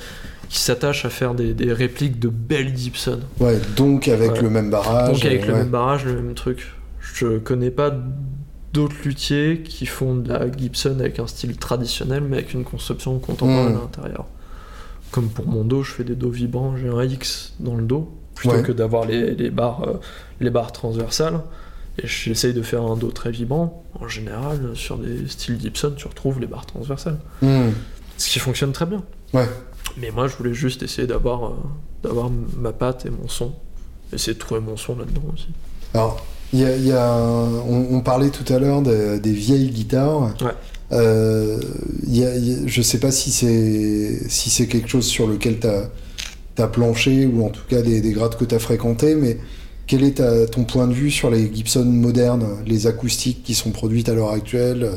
qui 0.49 0.59
s'attachent 0.59 1.05
à 1.05 1.09
faire 1.09 1.33
des, 1.33 1.55
des 1.55 1.73
répliques 1.73 2.19
de 2.19 2.27
belles 2.27 2.77
Gibson. 2.77 3.21
Ouais, 3.39 3.59
donc 3.75 4.07
avec 4.07 4.33
Ouais. 4.33 4.41
le 4.43 4.49
même 4.51 4.69
barrage. 4.69 5.11
Donc 5.13 5.25
avec 5.25 5.43
euh, 5.43 5.47
le 5.47 5.53
ouais. 5.53 5.59
même 5.59 5.69
barrage, 5.69 6.05
le 6.05 6.13
même 6.21 6.35
truc. 6.35 6.71
Je 7.01 7.39
connais 7.39 7.71
pas 7.71 7.91
d'autres 8.73 8.95
luthiers 9.03 9.61
qui 9.63 9.85
font 9.85 10.15
de 10.15 10.29
la 10.29 10.51
Gibson 10.51 10.97
avec 10.99 11.19
un 11.19 11.27
style 11.27 11.57
traditionnel 11.57 12.23
mais 12.23 12.37
avec 12.37 12.53
une 12.53 12.63
conception 12.63 13.19
contemporaine 13.19 13.71
Mhm. 13.73 13.77
à 13.77 13.81
l'intérieur. 13.81 14.25
Comme 15.11 15.29
pour 15.29 15.45
mon 15.47 15.63
dos, 15.65 15.83
je 15.83 15.91
fais 15.91 16.03
des 16.05 16.15
dos 16.15 16.29
vibrants, 16.29 16.77
j'ai 16.77 16.87
un 16.87 17.03
X 17.03 17.53
dans 17.59 17.75
le 17.75 17.83
dos 17.83 18.09
plutôt 18.35 18.55
Ouais. 18.55 18.63
que 18.63 18.71
d'avoir 18.71 19.05
les, 19.05 19.35
les 19.35 19.49
barres 19.49 19.83
euh, 19.87 19.93
les 20.39 20.49
barres 20.49 20.71
transversales. 20.71 21.41
Et 22.01 22.07
j'essaye 22.07 22.53
de 22.53 22.61
faire 22.61 22.81
un 22.83 22.95
dos 22.95 23.11
très 23.11 23.31
vibrant. 23.31 23.83
En 23.99 24.07
général, 24.07 24.71
sur 24.75 24.97
des 24.97 25.27
styles 25.27 25.59
Gibson, 25.59 25.91
tu 25.97 26.07
retrouves 26.07 26.39
les 26.39 26.47
barres 26.47 26.65
transversales. 26.65 27.19
Mhm. 27.41 27.73
Ce 28.17 28.29
qui 28.29 28.39
fonctionne 28.39 28.71
très 28.71 28.85
bien. 28.85 29.03
Ouais. 29.33 29.47
Mais 29.97 30.09
moi, 30.11 30.27
je 30.29 30.35
voulais 30.37 30.53
juste 30.53 30.81
essayer 30.83 31.05
d'avoir 31.07 31.45
euh, 31.47 31.53
d'avoir 32.03 32.29
ma 32.57 32.71
patte 32.71 33.05
et 33.05 33.09
mon 33.09 33.27
son. 33.27 33.53
Essayer 34.13 34.33
de 34.33 34.39
trouver 34.39 34.61
mon 34.61 34.77
son 34.77 34.97
là-dedans 34.97 35.21
aussi. 35.33 35.47
Alors, 35.93 36.25
y 36.59 36.65
a, 36.65 36.75
il 36.75 36.85
y 36.85 36.91
a 36.91 37.09
un- 37.11 37.53
on, 37.67 37.87
on 37.91 38.01
parlait 38.01 38.29
tout 38.29 38.51
à 38.53 38.59
l'heure 38.59 38.81
de- 38.81 39.17
des 39.17 39.31
vieilles 39.31 39.69
guitares. 39.69 40.33
Ouais. 40.41 40.51
Euh, 40.91 41.57
il 42.05 42.17
y 42.17 42.25
a- 42.25 42.35
il 42.35 42.49
y 42.49 42.53
a- 42.53 42.67
je 42.67 42.81
sais 42.81 42.97
pas 42.99 43.11
si 43.11 43.31
c'est 43.31 44.19
si 44.29 44.49
c'est 44.49 44.67
quelque 44.67 44.89
chose 44.89 45.05
sur 45.05 45.27
lequel 45.27 45.59
tu 45.59 45.67
as, 45.67 46.67
planché 46.67 47.25
ou 47.25 47.43
en 47.45 47.49
tout 47.49 47.61
cas 47.69 47.81
des, 47.81 48.01
des 48.01 48.11
grades 48.11 48.35
que 48.35 48.45
tu 48.45 48.53
as 48.53 48.59
fréquentés, 48.59 49.15
mais 49.15 49.37
quel 49.87 50.03
est 50.03 50.17
ta- 50.17 50.45
ton 50.45 50.63
point 50.65 50.87
de 50.87 50.93
vue 50.93 51.09
sur 51.09 51.31
les 51.31 51.49
Gibson 51.53 51.85
modernes, 51.85 52.45
les 52.67 52.85
acoustiques 52.87 53.41
qui 53.43 53.55
sont 53.55 53.71
produites 53.71 54.09
à 54.09 54.13
l'heure 54.13 54.29
actuelle, 54.31 54.91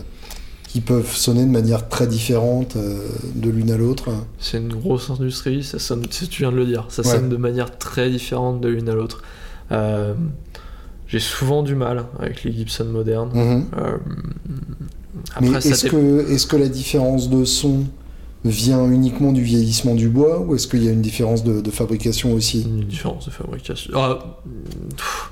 qui 0.68 0.80
peuvent 0.82 1.11
sonner 1.14 1.44
de 1.44 1.50
manière 1.50 1.88
très 1.88 2.07
différente 2.07 2.76
euh, 2.76 2.98
de 3.36 3.48
l'une 3.48 3.70
à 3.70 3.76
l'autre? 3.78 4.11
C'est 4.38 4.59
une 4.59 4.68
grosse 4.74 5.09
industrie, 5.11 5.62
ça 5.62 5.78
sonne, 5.78 6.05
si 6.11 6.28
tu 6.28 6.42
viens 6.42 6.52
de 6.52 6.57
le 6.57 6.66
dire, 6.66 6.86
ça 6.90 7.00
Ouais. 7.02 7.09
sonne 7.12 7.28
de 7.30 7.36
manière 7.36 7.78
très 7.78 8.11
différente 8.11 8.61
de 8.61 8.68
l'une 8.68 8.88
à 8.90 8.94
l'autre. 8.94 9.22
Euh, 9.72 10.12
J'ai 11.15 11.21
souvent 11.21 11.62
du 11.62 11.77
mal 11.77 12.07
avec 12.19 12.43
les 12.43 12.51
Gibson 12.51 12.87
modernes. 12.87 13.31
Mhm. 13.33 13.67
Euh, 13.79 13.99
Mais 15.41 15.55
après, 15.55 15.69
est-ce 15.69 15.87
que, 15.87 16.29
est 16.29 16.49
que 16.49 16.57
la 16.57 16.67
différence 16.67 17.31
de 17.31 17.45
son 17.45 17.85
vient 18.45 18.85
uniquement 18.91 19.31
du 19.31 19.41
vieillissement 19.41 19.95
du 19.95 20.09
bois 20.09 20.41
ou 20.41 20.57
est-ce 20.57 20.67
qu'il 20.67 20.83
y 20.83 20.89
a 20.89 20.91
une 20.91 21.03
différence 21.03 21.45
de, 21.45 21.61
de 21.61 21.71
fabrication 21.71 22.33
aussi? 22.33 22.62
Une 22.62 22.81
différence 22.81 23.27
de 23.27 23.31
fabrication. 23.31 23.93
Ah, 23.95 24.41
pff, 24.97 25.31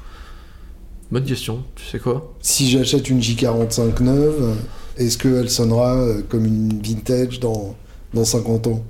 bonne 1.11 1.25
question, 1.25 1.65
tu 1.75 1.85
sais 1.85 1.99
quoi? 1.99 2.33
Si 2.41 2.71
j'achète 2.71 3.11
une 3.11 3.19
J45 3.19 4.05
neuve, 4.05 4.55
est-ce 4.99 5.19
qu'elle 5.19 5.51
sonnera 5.51 5.97
euh, 5.97 6.23
comme 6.29 6.47
une 6.47 6.81
vintage 6.81 7.41
dans, 7.41 7.75
dans 8.15 8.25
50 8.25 8.69
ans? 8.69 8.85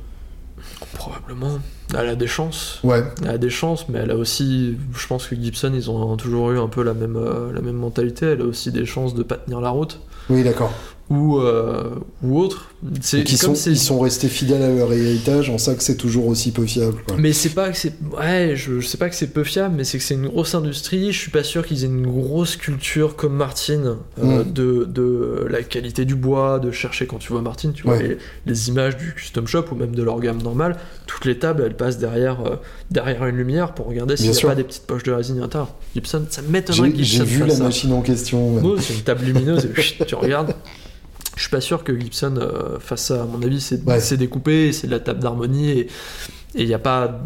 Probablement. 0.92 1.58
Elle 1.98 2.08
a 2.08 2.14
des 2.14 2.26
chances. 2.26 2.80
Ouais, 2.82 3.02
Elle 3.22 3.30
a 3.30 3.38
des 3.38 3.50
chances, 3.50 3.88
mais 3.88 3.98
elle 4.00 4.10
a 4.10 4.16
aussi. 4.16 4.76
Je 4.96 5.06
pense 5.06 5.26
que 5.26 5.34
Gibson, 5.34 5.72
ils 5.74 5.90
ont 5.90 6.16
toujours 6.16 6.50
eu 6.52 6.58
un 6.58 6.68
peu 6.68 6.82
la 6.82 6.94
même, 6.94 7.16
euh, 7.16 7.52
la 7.52 7.60
même 7.60 7.76
mentalité. 7.76 8.26
Elle 8.26 8.40
a 8.40 8.44
aussi 8.44 8.72
des 8.72 8.86
chances 8.86 9.14
de 9.14 9.22
pas 9.22 9.36
tenir 9.36 9.60
la 9.60 9.70
route. 9.70 10.00
oui, 10.30 10.42
d'accord. 10.42 10.72
Ou, 11.10 11.38
euh, 11.40 11.90
ou 12.22 12.38
autre. 12.38 12.70
C'est 13.02 13.22
comme 13.38 13.54
sont, 13.54 13.70
ils 13.70 13.78
sont 13.78 14.00
restés 14.00 14.28
fidèles 14.28 14.62
à 14.62 14.70
leur 14.74 14.90
héritage 14.94 15.50
en 15.50 15.58
ça 15.58 15.74
que 15.74 15.82
c'est 15.82 15.96
toujours 15.96 16.26
aussi 16.26 16.52
peu 16.52 16.64
fiable. 16.64 16.96
quoi. 17.06 17.16
Mais 17.18 17.34
c'est 17.34 17.50
pas 17.50 17.68
que 17.68 17.76
c'est. 17.76 17.92
Ouais, 18.16 18.54
je, 18.56 18.80
je 18.80 18.86
sais 18.86 18.96
pas 18.96 19.10
que 19.10 19.14
c'est 19.14 19.26
peu 19.26 19.44
fiable, 19.44 19.74
mais 19.76 19.84
c'est 19.84 19.98
que 19.98 20.04
c'est 20.04 20.14
une 20.14 20.28
grosse 20.28 20.54
industrie. 20.54 21.12
Je 21.12 21.18
suis 21.18 21.30
pas 21.30 21.42
sûr 21.44 21.66
qu'ils 21.66 21.82
aient 21.84 21.88
une 21.88 22.06
grosse 22.06 22.56
culture 22.56 23.14
comme 23.14 23.34
Martin 23.36 23.98
euh, 24.22 24.42
de, 24.42 24.84
de 24.88 25.46
la 25.50 25.62
qualité 25.62 26.06
du 26.06 26.14
bois, 26.14 26.58
de 26.58 26.70
chercher 26.70 27.06
quand 27.06 27.18
tu 27.18 27.30
vois 27.30 27.42
Martin, 27.42 27.72
tu 27.72 27.82
vois 27.82 27.96
Ouais. 27.96 28.08
les, 28.08 28.18
les 28.46 28.68
images 28.70 28.96
du 28.96 29.12
custom 29.14 29.46
shop 29.46 29.66
ou 29.70 29.74
même 29.74 29.94
de 29.94 30.02
leur 30.02 30.18
gamme 30.18 30.40
normale. 30.40 30.78
Toutes 31.06 31.26
les 31.26 31.38
tables, 31.38 31.62
elles 31.66 31.76
passent 31.76 31.98
derrière, 31.98 32.40
euh, 32.46 32.56
derrière 32.90 33.26
une 33.26 33.36
lumière 33.36 33.74
pour 33.74 33.86
regarder 33.86 34.16
s'il 34.16 34.30
n'y 34.30 34.32
a 34.32 34.34
sûr. 34.38 34.48
pas 34.48 34.54
des 34.54 34.64
petites 34.64 34.86
poches 34.86 35.02
de 35.02 35.12
résine 35.12 35.36
à 35.38 35.42
l'intérieur. 35.42 35.74
Gibson, 35.94 36.24
ça 36.30 36.40
m'étonnerait 36.40 36.90
que 36.92 36.96
Gibson 37.02 37.18
j'ai 37.18 37.24
vu 37.24 37.44
la 37.46 37.54
ça. 37.54 37.64
machine 37.64 37.92
en 37.92 38.00
question. 38.00 38.62
c'est 38.80 38.94
une 38.94 39.02
table 39.02 39.26
lumineuse 39.26 39.66
et 40.00 40.04
tu 40.06 40.14
regardes. 40.14 40.54
Je 41.36 41.40
suis 41.42 41.50
pas 41.50 41.60
sûr 41.60 41.82
que 41.84 41.98
Gibson 41.98 42.34
euh, 42.36 42.78
fasse 42.78 43.06
ça. 43.06 43.22
À 43.22 43.26
mon 43.26 43.42
avis, 43.42 43.60
c'est 43.60 43.82
Ouais. 43.86 44.16
découpé, 44.18 44.72
c'est 44.72 44.86
de 44.86 44.92
la 44.92 45.00
table 45.00 45.20
d'harmonie 45.20 45.70
et 45.70 45.88
il 46.54 46.66
n'y 46.66 46.74
a 46.74 46.78
pas. 46.78 47.20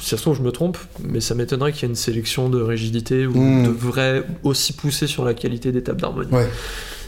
Si 0.00 0.08
ça 0.08 0.16
se 0.16 0.22
trouve, 0.22 0.36
je 0.36 0.42
me 0.42 0.50
trompe, 0.50 0.78
mais 1.06 1.20
ça 1.20 1.34
m'étonnerait 1.34 1.72
qu'il 1.72 1.82
y 1.82 1.84
ait 1.84 1.88
une 1.90 1.94
sélection 1.96 2.48
de 2.48 2.60
rigidité 2.62 3.26
ou 3.26 3.34
Mm. 3.38 3.64
de 3.64 3.68
vrai 3.70 4.24
aussi 4.42 4.72
poussé 4.72 5.06
sur 5.06 5.24
la 5.24 5.34
qualité 5.34 5.72
des 5.72 5.82
tables 5.82 6.00
d'harmonie. 6.00 6.32
Ouais. 6.32 6.48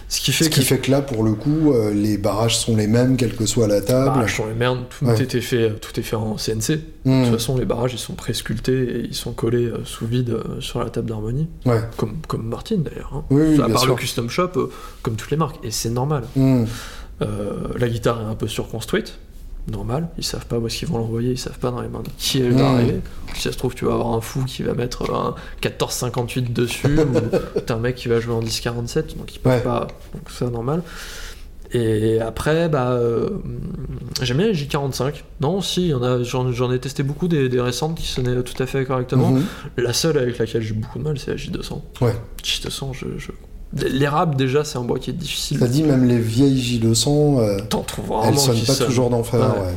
Ce 0.09 0.21
qui 0.21 0.31
fait 0.33 0.45
Ce 0.45 0.49
que 0.51 0.55
qui 0.55 0.63
fait 0.65 0.79
que 0.79 0.91
là, 0.91 1.03
pour 1.03 1.25
le 1.25 1.33
coup, 1.35 1.73
euh, 1.73 1.93
les 1.93 2.17
barrages 2.17 2.57
sont 2.57 2.77
les 2.77 2.87
mêmes, 2.87 3.17
quelle 3.17 3.35
que 3.35 3.45
soit 3.45 3.67
la 3.67 3.81
les 3.81 3.85
table. 3.85 4.07
barrages 4.07 4.37
sont 4.37 4.47
les 4.47 4.55
merdes, 4.55 4.85
tout, 4.89 5.05
Ouais. 5.05 5.21
était 5.21 5.41
fait, 5.41 5.71
tout 5.81 5.99
est 5.99 6.03
fait 6.05 6.15
en 6.15 6.37
CNC. 6.39 6.77
De 6.77 7.11
Hmm, 7.11 7.25
toute 7.25 7.33
façon, 7.33 7.57
les 7.59 7.65
barrages 7.65 7.93
ils 7.95 7.99
sont 7.99 8.15
presculptés 8.15 8.73
et 8.83 9.01
ils 9.01 9.15
sont 9.15 9.33
collés 9.33 9.65
euh, 9.67 9.85
sous 9.85 10.07
vide 10.07 10.31
euh, 10.31 10.61
sur 10.61 10.79
la 10.79 10.91
table 10.91 11.09
d'harmonie, 11.09 11.49
Ouais. 11.65 11.81
comme, 11.97 12.19
comme 12.29 12.47
Martin 12.47 12.77
d'ailleurs. 12.79 13.13
hein. 13.17 13.25
Oui, 13.31 13.43
oui, 13.57 13.61
à 13.61 13.69
part 13.69 13.81
sûr. 13.81 13.91
le 13.91 13.97
custom 13.97 14.31
shop, 14.31 14.51
euh, 14.57 14.71
comme 15.03 15.17
toutes 15.17 15.31
les 15.33 15.37
marques, 15.37 15.59
et 15.65 15.71
c'est 15.73 15.91
normal. 15.91 16.23
Hmm, 16.37 16.65
Euh, 17.23 17.69
la 17.79 17.89
guitare 17.89 18.21
est 18.21 18.25
un 18.31 18.35
peu 18.35 18.47
surconstruite, 18.47 19.19
normal. 19.69 20.09
Ils 20.19 20.25
savent 20.25 20.47
pas 20.47 20.59
où 20.59 20.67
est-ce 20.67 20.79
qu'ils 20.79 20.89
vont 20.89 20.99
l'envoyer, 20.99 21.33
ils 21.33 21.39
savent 21.39 21.59
pas 21.59 21.71
dans 21.71 21.81
les 21.81 21.89
mains 21.89 22.03
de 22.03 22.09
qui 22.19 22.41
elle 22.41 22.53
va 22.53 22.69
arriver. 22.71 23.01
Si 23.35 23.43
ça 23.43 23.53
se 23.53 23.59
trouve, 23.59 23.75
tu 23.75 23.85
vas 23.85 23.93
avoir 23.95 24.15
un 24.15 24.21
fou 24.21 24.45
qui 24.45 24.63
va 24.63 24.75
mettre 24.75 25.11
un 25.13 25.35
1458 25.63 26.53
dessus, 26.53 26.99
ou 27.01 27.61
t'as 27.67 27.75
un 27.75 27.79
mec 27.79 27.97
qui 27.97 28.09
va 28.09 28.21
jouer 28.21 28.35
en 28.35 28.41
1047, 28.41 29.19
donc 29.19 29.35
ils 29.35 29.39
peuvent 29.39 29.53
Ouais. 29.55 29.61
pas. 29.63 29.89
Donc 30.15 30.23
c'est 30.31 30.51
normal. 30.51 30.83
Et 31.73 32.21
après, 32.21 32.69
bah, 32.69 32.93
euh, 32.93 33.29
j'aime 34.23 34.37
bien 34.39 34.47
les 34.47 34.55
J45. 34.55 35.25
Non, 35.41 35.61
si, 35.61 35.89
il 35.89 35.97
j'en, 36.23 36.73
ai 36.73 36.79
testé 36.79 37.03
beaucoup 37.03 37.27
des, 37.27 37.49
des 37.49 37.61
récentes 37.61 37.97
qui 37.97 38.07
sonnaient 38.07 38.41
tout 38.45 38.63
à 38.63 38.67
fait 38.67 38.85
correctement. 38.85 39.33
mhm. 39.33 39.43
La 39.77 39.93
seule 39.93 40.17
avec 40.19 40.39
laquelle 40.39 40.63
j'ai 40.63 40.75
beaucoup 40.75 40.99
de 41.01 41.05
mal, 41.05 41.19
c'est 41.19 41.33
la 41.33 41.37
J200. 41.37 41.81
Ouais. 42.03 42.15
J200, 42.43 42.93
je, 42.95 43.07
je... 43.19 43.31
L'érable, 43.73 44.37
déjà, 44.37 44.65
c'est 44.65 44.79
un 44.79 44.85
bois 44.85 44.99
qui 44.99 45.11
est 45.11 45.15
difficile. 45.15 45.59
T'as 45.59 45.67
dit 45.67 45.83
même 45.83 46.07
les 46.07 46.19
vieilles 46.19 46.61
J200, 46.81 47.39
euh, 47.41 47.59
T'en 47.69 47.83
trouves 47.83 48.07
vraiment 48.07 48.23
elles 48.25 48.39
sonnent 48.39 48.61
pas 48.65 48.73
sonnent. 48.75 48.87
toujours 48.87 49.11
d'enfer. 49.11 49.41
Ouais. 49.41 49.61
ouais. 49.67 49.75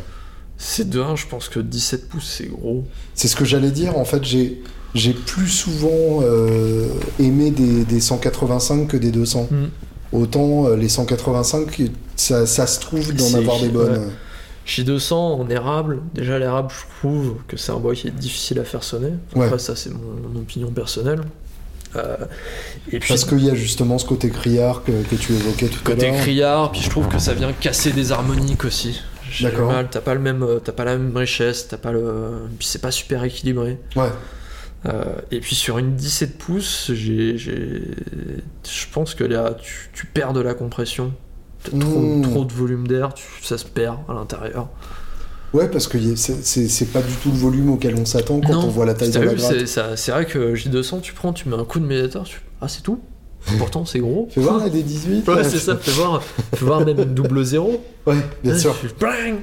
C'est 0.57 0.89
de 0.89 0.99
1, 1.01 1.15
je 1.15 1.25
pense 1.27 1.49
que 1.49 1.59
17 1.59 2.07
pouces, 2.09 2.35
c'est 2.37 2.47
gros. 2.47 2.83
C'est 3.15 3.27
ce 3.27 3.35
que 3.35 3.45
j'allais 3.45 3.71
dire. 3.71 3.97
En 3.97 4.05
fait, 4.05 4.23
j'ai 4.23 4.61
j'ai 4.95 5.13
plus 5.13 5.47
souvent 5.47 6.21
euh, 6.23 6.87
aimé 7.19 7.51
des, 7.51 7.85
des 7.85 7.99
185 7.99 8.87
que 8.87 8.97
des 8.97 9.11
200. 9.11 9.47
Mm. 9.51 9.55
Autant 10.11 10.65
euh, 10.67 10.75
les 10.75 10.89
185, 10.89 11.81
ça, 12.15 12.45
ça 12.45 12.67
se 12.67 12.79
trouve 12.79 13.13
d'en 13.13 13.33
avoir 13.35 13.59
des 13.59 13.69
bonnes. 13.69 13.91
ouais. 13.93 14.07
J200 14.67 15.13
en 15.13 15.49
érable, 15.49 15.99
déjà 16.13 16.37
l'érable, 16.37 16.69
je 16.71 16.99
trouve 16.99 17.35
que 17.47 17.57
c'est 17.57 17.71
un 17.71 17.77
bois 17.79 17.95
qui 17.95 18.07
est 18.07 18.11
difficile 18.11 18.59
à 18.59 18.63
faire 18.63 18.83
sonner. 18.83 19.13
Après, 19.35 19.57
ça, 19.57 19.75
c'est 19.75 19.89
mon, 19.91 19.99
mon 20.31 20.39
opinion 20.41 20.69
personnelle. 20.71 21.21
Euh, 21.95 22.17
et 22.91 22.99
puis, 22.99 23.09
Parce 23.09 23.25
qu'il 23.25 23.43
y 23.43 23.49
a 23.49 23.55
justement 23.55 23.97
ce 23.97 24.05
côté 24.05 24.29
criard 24.29 24.83
que, 24.83 24.91
que 24.91 25.15
tu 25.15 25.33
évoquais 25.33 25.67
tout 25.67 25.79
à 25.85 25.91
côté 25.91 26.11
l'heure. 26.11 26.21
criard, 26.21 26.71
puis 26.71 26.81
je 26.81 26.89
trouve 26.89 27.07
que 27.07 27.17
ça 27.19 27.33
vient 27.33 27.51
casser 27.53 27.91
des 27.91 28.11
harmoniques 28.11 28.63
aussi. 28.65 29.01
D'accord. 29.41 29.71
t'as 29.91 30.01
pas 30.01 30.13
le 30.15 30.19
même, 30.19 30.41
euh, 30.43 30.59
t'as 30.59 30.71
pas 30.71 30.85
la 30.85 30.97
même 30.97 31.15
richesse, 31.15 31.67
t'as 31.67 31.77
pas 31.77 31.91
le, 31.91 32.47
puis 32.57 32.67
c'est 32.67 32.81
pas 32.81 32.91
super 32.91 33.23
équilibré. 33.23 33.77
Ouais. 33.95 34.09
Euh, 34.87 35.03
et 35.31 35.39
puis 35.39 35.55
sur 35.55 35.77
une 35.77 35.95
17 35.95 36.37
pouces, 36.37 36.91
j'ai, 36.93 37.37
je 37.37 38.85
pense 38.91 39.13
que 39.13 39.23
là, 39.23 39.55
tu, 39.61 39.89
tu 39.93 40.05
perds 40.05 40.33
de 40.33 40.41
la 40.41 40.53
compression. 40.53 41.11
Trop, 41.63 41.75
Mm. 41.75 42.21
trop 42.21 42.45
de 42.45 42.53
volume 42.53 42.87
d'air, 42.87 43.09
ça 43.41 43.57
se 43.57 43.65
perd 43.65 43.97
à 44.07 44.13
l'intérieur. 44.13 44.69
Ouais, 45.53 45.67
parce 45.67 45.87
que 45.87 45.97
c'est- 46.15 46.85
pas 46.93 47.01
du 47.01 47.13
tout 47.23 47.31
le 47.31 47.37
volume 47.37 47.71
auquel 47.71 47.95
on 47.95 48.05
s'attend 48.05 48.39
quand 48.39 48.53
Non, 48.53 48.65
on 48.65 48.67
voit 48.67 48.85
la 48.85 48.93
taille 48.93 49.09
de 49.09 49.19
la 49.19 49.33
gratte. 49.33 49.65
c'est, 49.65 50.11
vrai 50.11 50.25
que 50.25 50.53
J200, 50.55 51.01
tu 51.01 51.13
prends, 51.13 51.33
tu 51.33 51.49
mets 51.49 51.55
un 51.55 51.65
coup 51.65 51.79
de 51.79 51.85
médiateur, 51.85 52.23
tu... 52.25 52.41
ah 52.61 52.67
c'est 52.67 52.81
tout 52.83 52.99
Pourtant 53.57 53.85
c'est 53.85 53.99
gros. 53.99 54.27
Fais 54.31 54.41
voir 54.41 54.59
la 54.59 54.69
D18 54.69 55.27
Ouais, 55.27 55.35
là, 55.37 55.43
c'est 55.43 55.59
ça, 55.59 55.75
fais 55.77 55.91
voir, 55.91 56.21
fais 56.21 56.65
voir 56.65 56.85
même 56.85 56.99
une 56.99 57.13
double 57.15 57.43
zéro. 57.45 57.81
Ouais, 58.05 58.17
bien 58.43 58.57
sûr. 58.57 58.75
tu 58.79 58.87
fais 58.89 58.93
bang 58.99 59.35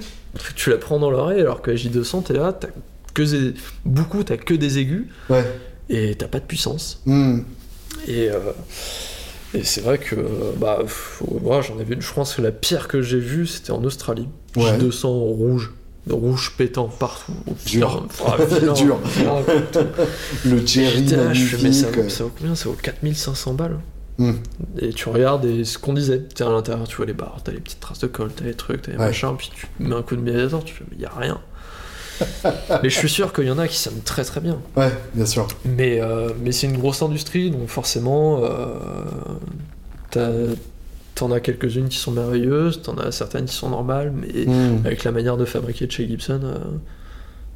Tu 0.55 0.70
la 0.70 0.77
prends 0.77 0.99
dans 0.99 1.11
l'oreille 1.11 1.41
alors 1.41 1.62
que 1.62 1.70
la 1.70 1.77
J200, 1.78 2.24
t'es 2.24 2.35
là, 2.35 2.53
t'as 2.53 2.69
que 3.15 3.23
des- 3.23 3.55
beaucoup, 3.87 4.23
t'as 4.23 4.37
que 4.37 4.53
des 4.55 4.78
aigus 4.78 5.07
Ouais. 5.31 5.45
et 5.89 6.15
t'as 6.15 6.28
pas 6.28 6.41
de 6.41 6.45
puissance. 6.45 7.01
Hmm. 7.07 7.39
Et, 8.07 8.28
euh, 8.31 8.39
et 9.55 9.65
c'est 9.65 9.81
vrai 9.81 9.97
que 9.99 10.15
bah, 10.61 10.81
moi, 11.43 11.62
j'en 11.62 11.78
ai 11.81 11.85
vu, 11.85 11.97
je 11.99 12.12
pense 12.12 12.35
que 12.35 12.43
la 12.43 12.53
pire 12.53 12.89
que 12.89 13.01
j'ai 13.01 13.19
vue, 13.19 13.47
c'était 13.47 13.70
en 13.70 13.83
Australie. 13.83 14.28
Ouais. 14.57 14.77
J200 14.78 15.07
rouge, 15.07 15.73
rouge 16.09 16.55
pétant 16.57 16.89
partout. 16.89 17.33
Dur. 17.66 18.07
Ah, 18.27 18.37
vilain, 18.61 18.73
Dur. 18.73 18.99
vilain, 19.05 19.43
putain. 19.43 19.87
Le 20.45 20.66
cherry 20.66 20.99
J'étais 20.99 21.16
là, 21.16 21.33
je 21.33 21.45
fais, 21.45 21.62
mais 21.62 21.73
ça, 21.73 21.91
magnifique. 21.91 22.11
ça 22.11 22.24
vaut 22.24 22.33
combien 22.39 22.55
Ça 22.55 22.69
vaut 22.69 22.77
4500 22.81 23.55
balles. 23.55 23.78
Hmm. 24.19 24.33
Et 24.78 24.91
tu 24.95 25.09
regardes 25.11 25.45
et 25.45 25.65
ce 25.65 25.78
qu'on 25.78 25.93
disait, 25.93 26.23
tu 26.35 26.43
à 26.43 26.49
l'intérieur, 26.49 26.89
tu 26.89 26.97
vois 26.97 27.05
les 27.07 27.12
barres, 27.12 27.39
t'as 27.45 27.53
les 27.53 27.61
petites 27.61 27.81
traces 27.81 27.99
de 27.99 28.07
colle, 28.07 28.31
t'as 28.35 28.45
les 28.47 28.55
trucs, 28.55 28.83
t'as 28.83 28.93
les 28.93 28.99
Ouais. 28.99 29.07
machins, 29.07 29.35
puis 29.37 29.51
tu 29.55 29.66
mets 29.78 29.95
un 29.95 30.01
coup 30.03 30.16
de 30.16 30.23
médiator, 30.23 30.65
tu 30.65 30.73
fais, 30.74 30.85
mais 30.91 30.97
y 31.03 31.05
a 31.05 31.12
rien. 31.15 31.39
mais 32.83 32.89
je 32.89 32.97
suis 32.97 33.11
sûr 33.11 33.35
qu'il 33.35 33.45
y 33.45 33.51
en 33.51 33.59
a 33.59 33.69
qui 33.69 33.77
sonnent 33.77 34.01
très 34.03 34.24
très 34.24 34.41
bien. 34.41 34.59
Ouais, 34.74 34.91
bien 35.12 35.27
sûr. 35.27 35.47
Mais, 35.66 36.01
euh, 36.01 36.31
mais 36.43 36.51
c'est 36.53 36.66
une 36.66 36.78
grosse 36.78 37.03
industrie, 37.03 37.51
donc 37.51 37.69
forcément, 37.69 38.41
euh, 38.43 38.74
t'as- 40.11 40.31
t'en 41.16 41.32
as 41.32 41.40
quelques-unes 41.40 41.88
qui 41.88 41.98
sont 41.98 42.12
merveilleuses, 42.12 42.82
t'en 42.82 42.97
as 42.98 43.10
certaines 43.10 43.47
qui 43.47 43.55
sont 43.55 43.70
normales, 43.70 44.12
mais 44.14 44.47
Hmm. 44.47 44.84
avec 44.86 45.02
la 45.02 45.10
manière 45.10 45.36
de 45.36 45.44
fabriquer 45.44 45.86
de 45.86 45.90
chez 45.93 46.06
Gibson, 46.06 46.40
euh, 46.44 46.59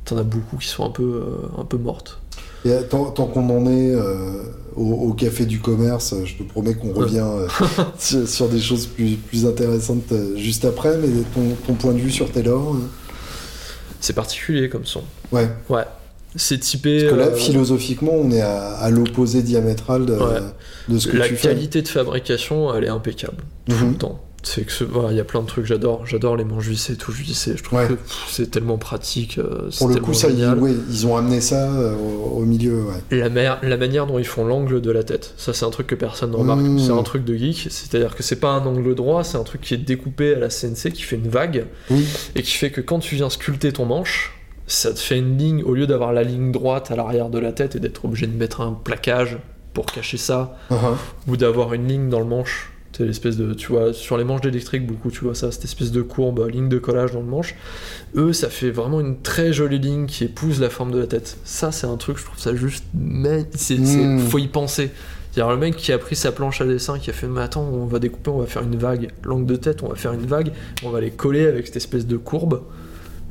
t'en 0.05 0.17
as 0.17 0.23
beaucoup 0.25 0.57
qui 0.57 0.67
sont 0.67 0.85
un 0.85 0.91
peu, 0.91 1.03
euh, 1.25 1.61
un 1.61 1.65
peu 1.65 1.77
mortes. 1.77 2.19
Et 2.65 2.71
euh, 2.73 2.83
tant, 2.83 3.11
tant 3.11 3.27
qu'on 3.27 3.49
en 3.51 3.67
est 3.71 3.95
euh, 3.95 4.43
au, 4.77 4.85
au 4.93 5.13
café 5.15 5.47
du 5.47 5.61
commerce, 5.61 6.15
je 6.25 6.35
te 6.37 6.43
promets 6.43 6.75
qu'on 6.75 6.93
revient 6.93 7.25
euh, 7.25 7.47
sur, 7.99 8.27
sur 8.29 8.49
des 8.49 8.61
choses 8.61 8.87
plus, 8.87 9.17
plus 9.17 9.47
intéressantes 9.47 10.13
juste 10.37 10.65
après, 10.65 10.97
mais 10.99 11.09
ton, 11.35 11.55
ton 11.67 11.75
point 11.75 11.93
de 11.93 11.99
vue 11.99 12.11
sur 12.11 12.31
Taylor 12.33 12.75
euh, 12.75 12.79
C'est 14.01 14.13
particulier 14.15 14.69
comme 14.69 14.85
son. 14.87 15.03
Ouais, 15.33 15.49
Ouais. 15.69 15.85
C'est 16.37 16.59
typé. 16.59 17.01
parce 17.03 17.13
que 17.13 17.19
là, 17.19 17.27
euh, 17.27 17.35
philosophiquement, 17.35 18.13
on 18.15 18.31
est 18.31 18.41
à, 18.41 18.73
à 18.75 18.91
l'opposé 18.91 19.43
diamétral 19.43 20.07
de, 20.07 20.13
Ouais. 20.15 20.41
de 20.89 20.99
ce 20.99 21.09
que 21.09 21.17
la 21.17 21.27
tu 21.29 21.35
fais. 21.37 21.49
qualité 21.49 21.83
de 21.83 21.89
fabrication, 21.89 22.73
elle 22.75 22.85
est 22.85 22.89
impeccable. 22.89 23.39
Tout 23.69 23.75
Mhm. 23.77 23.91
le 23.91 23.97
temps. 23.97 24.25
C'est 24.43 24.63
que 24.65 24.73
ce- 24.73 24.85
voilà, 24.85 25.11
il 25.11 25.19
y 25.19 25.21
a 25.21 25.25
plein 25.25 25.43
de 25.43 25.47
trucs, 25.47 25.67
j'adore. 25.67 26.07
J'adore 26.07 26.35
les 26.35 26.45
manches 26.45 26.67
vissées, 26.67 26.97
tout 26.97 27.13
vissé. 27.13 27.55
Je 27.59 27.63
trouve 27.63 27.79
Ouais. 27.81 27.89
que 27.89 27.95
c'est 28.31 28.51
tellement 28.51 28.79
pratique. 28.79 29.37
euh, 29.37 29.69
Pour 29.77 29.89
le 29.91 29.97
coup, 29.97 30.15
ça, 30.15 30.29
ils, 30.31 30.43
ouais, 30.55 30.73
ils 30.91 31.07
ont 31.07 31.15
amené 31.15 31.43
ça 31.43 31.69
euh, 31.71 31.95
au, 31.95 32.39
au 32.39 32.45
milieu. 32.47 32.85
La, 33.11 33.29
mer- 33.29 33.59
la 33.63 33.77
manière 33.77 34.07
dont 34.07 34.19
ils 34.19 34.25
font 34.27 34.47
l'angle 34.47 34.81
de 34.81 34.91
la 34.91 35.03
tête, 35.05 35.35
ça 35.37 35.53
c'est 35.53 35.67
un 35.67 35.71
truc 35.71 35.89
que 35.89 35.95
personne 35.95 36.31
ne 36.31 36.37
remarque. 36.37 36.61
Mmh. 36.63 36.79
C'est 36.79 36.91
un 36.93 37.03
truc 37.03 37.25
de 37.27 37.35
geek, 37.35 37.67
c'est-à-dire 37.71 38.17
que 38.17 38.23
c'est 38.23 38.37
pas 38.37 38.53
un 38.53 38.65
angle 38.65 38.95
droit, 38.95 39.25
c'est 39.25 39.37
un 39.37 39.45
truc 39.45 39.61
qui 39.61 39.75
est 39.75 39.77
découpé 39.77 40.35
à 40.35 40.39
la 40.39 40.49
CNC, 40.49 40.91
qui 40.93 41.03
fait 41.03 41.17
une 41.17 41.29
vague, 41.29 41.67
et 42.35 42.43
qui 42.43 42.53
fait 42.53 42.71
que 42.71 42.81
quand 42.81 43.01
tu 43.01 43.17
viens 43.17 43.29
sculpter 43.29 43.73
ton 43.73 43.85
manche, 43.85 44.33
ça 44.73 44.93
te 44.93 44.99
fait 44.99 45.19
une 45.19 45.37
ligne, 45.39 45.63
au 45.63 45.75
lieu 45.75 45.87
d'avoir 45.87 46.13
la 46.13 46.23
ligne 46.23 46.53
droite 46.53 46.91
à 46.91 46.97
l'arrière 46.97 47.29
de 47.31 47.39
la 47.39 47.53
tête 47.53 47.77
et 47.77 47.81
d'être 47.81 48.05
obligé 48.05 48.27
de 48.27 48.37
mettre 48.37 48.61
un 48.61 48.73
plaquage 48.73 49.39
pour 49.75 49.87
cacher 49.87 50.17
ça, 50.17 50.57
uh-huh. 50.71 50.77
ou 51.29 51.37
d'avoir 51.37 51.75
une 51.75 51.87
ligne 51.87 52.09
dans 52.09 52.21
le 52.21 52.27
manche. 52.27 52.73
C'est 52.97 53.05
l'espèce 53.07 53.37
de, 53.37 53.55
tu 53.55 53.69
vois, 53.69 53.95
sur 53.95 54.19
les 54.19 54.25
manches 54.25 54.41
d'électrique, 54.43 54.87
beaucoup, 54.87 55.11
tu 55.11 55.21
vois 55.25 55.35
ça, 55.35 55.51
cette 55.53 55.65
espèce 55.65 55.91
de 55.93 56.03
courbe, 56.03 56.47
ligne 56.51 56.69
de 56.69 56.79
collage 56.79 57.13
dans 57.13 57.21
le 57.21 57.27
manche. 57.27 57.55
Eux, 58.17 58.33
ça 58.33 58.51
fait 58.51 58.71
vraiment 58.71 59.01
une 59.01 59.21
très 59.23 59.53
jolie 59.53 59.79
ligne 59.79 60.07
qui 60.07 60.25
épouse 60.25 60.61
la 60.61 60.69
forme 60.71 60.91
de 60.91 60.99
la 60.99 61.07
tête. 61.07 61.39
Ça, 61.45 61.73
c'est 61.73 61.87
un 61.87 61.97
truc, 61.97 62.19
je 62.19 62.25
trouve 62.25 62.39
ça 62.39 62.55
juste, 62.55 62.85
mais 62.93 63.47
c'est, 63.55 63.77
c'est- 63.87 63.97
Mm. 64.05 64.19
faut 64.19 64.39
y 64.39 64.49
penser. 64.49 64.91
C'est-à-dire 65.33 65.53
le 65.53 65.59
mec 65.59 65.77
qui 65.77 65.93
a 65.93 65.99
pris 65.99 66.17
sa 66.17 66.33
planche 66.33 66.61
à 66.61 66.67
dessin, 66.67 66.99
qui 66.99 67.09
a 67.09 67.13
fait, 67.13 67.29
mais 67.29 67.41
attends, 67.41 67.63
on 67.73 67.87
va 67.87 68.01
découper, 68.01 68.31
on 68.31 68.39
va 68.41 68.47
faire 68.47 68.63
une 68.65 68.77
vague, 68.77 69.09
l'angle 69.23 69.47
de 69.47 69.57
tête, 69.57 69.83
on 69.85 69.89
va 69.89 69.95
faire 69.95 70.13
une 70.13 70.27
vague, 70.27 70.51
on 70.85 70.91
va 70.91 71.01
les 71.01 71.13
coller 71.13 71.47
avec 71.47 71.69
cette 71.69 71.77
espèce 71.77 72.07
de 72.07 72.17
courbe. 72.17 72.61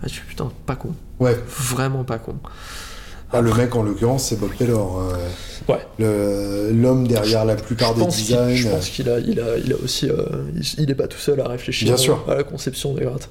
Ah, 0.03 0.07
tu 0.07 0.15
fais, 0.21 0.27
putain, 0.27 0.51
pas 0.65 0.76
con, 0.76 0.89
ouais. 1.19 1.38
vraiment 1.47 2.03
pas 2.03 2.17
con. 2.17 2.35
Ah, 3.31 3.41
le 3.41 3.53
mec, 3.53 3.76
en 3.76 3.84
l'occurrence, 3.84 4.23
c'est 4.30 4.39
Bob 4.39 4.49
Taylor. 4.57 4.99
euh, 4.99 5.15
Ouais. 5.67 6.73
L'homme 6.73 7.07
derrière 7.07 7.45
la 7.45 7.55
plupart 7.55 7.93
je 7.95 7.99
des 8.01 8.07
designs. 8.07 8.55
je 8.55 8.67
pense 8.69 8.89
qu'il 8.89 9.07
a, 9.09 9.19
il 9.19 9.39
a, 9.39 9.57
il 9.63 9.71
a 9.71 9.76
aussi, 9.84 10.09
euh, 10.09 10.15
il, 10.55 10.63
il 10.84 10.89
est 10.89 10.95
pas 10.95 11.07
tout 11.07 11.19
seul 11.19 11.39
à 11.41 11.47
réfléchir 11.47 11.88
Bien 11.89 11.97
sûr. 11.97 12.26
à 12.27 12.34
la 12.35 12.43
conception 12.43 12.93
des 12.95 13.03
grattes. 13.03 13.30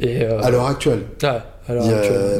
Et 0.00 0.22
euh, 0.24 0.40
À 0.42 0.50
l'heure 0.50 0.66
actuelle. 0.66 1.02
à 1.22 1.44
l'heure 1.68 1.84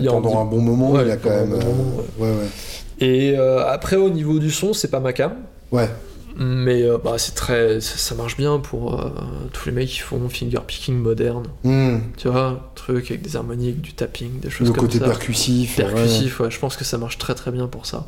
il 0.00 0.08
a 0.08 0.10
pendant 0.10 0.40
un 0.40 0.44
bon 0.46 0.60
moment, 0.60 0.90
Ouais, 0.90 1.02
il 1.04 1.10
a 1.12 1.16
quand 1.16 1.30
même. 1.30 1.50
bon 1.50 1.56
euh, 1.58 1.64
moment, 1.64 1.96
ouais, 2.18 2.28
ouais. 2.30 3.06
Et 3.06 3.36
après, 3.36 3.94
au 3.96 4.10
niveau 4.10 4.38
du 4.40 4.50
son, 4.50 4.72
c'est 4.72 4.88
pas 4.88 5.00
ma 5.00 5.12
cam. 5.12 5.32
Ouais. 5.70 5.88
Mais 6.36 6.82
euh, 6.82 6.98
bah, 7.02 7.14
c'est 7.16 7.34
très, 7.34 7.80
ça, 7.80 7.96
ça 7.96 8.14
marche 8.16 8.36
bien 8.36 8.58
pour 8.58 9.00
euh, 9.00 9.08
tous 9.52 9.66
les 9.68 9.72
mecs 9.72 9.88
qui 9.88 10.00
font 10.00 10.28
finger 10.28 10.58
picking 10.66 10.96
moderne. 10.96 11.44
Hmm. 11.62 11.98
Tu 12.16 12.28
vois, 12.28 12.72
truc 12.74 13.10
avec 13.10 13.22
des 13.22 13.36
harmonies, 13.36 13.68
avec 13.68 13.80
du 13.80 13.92
tapping, 13.92 14.40
des 14.40 14.50
choses 14.50 14.66
Le 14.68 14.74
comme 14.74 14.86
côté 14.86 14.98
ça. 14.98 15.04
percussif. 15.04 15.78
ouais. 15.78 15.84
Percussif, 15.84 16.40
ouais. 16.40 16.50
Je 16.50 16.58
pense 16.58 16.76
que 16.76 16.84
ça 16.84 16.98
marche 16.98 17.18
très 17.18 17.34
très 17.34 17.50
bien 17.52 17.68
pour 17.68 17.86
ça. 17.86 18.06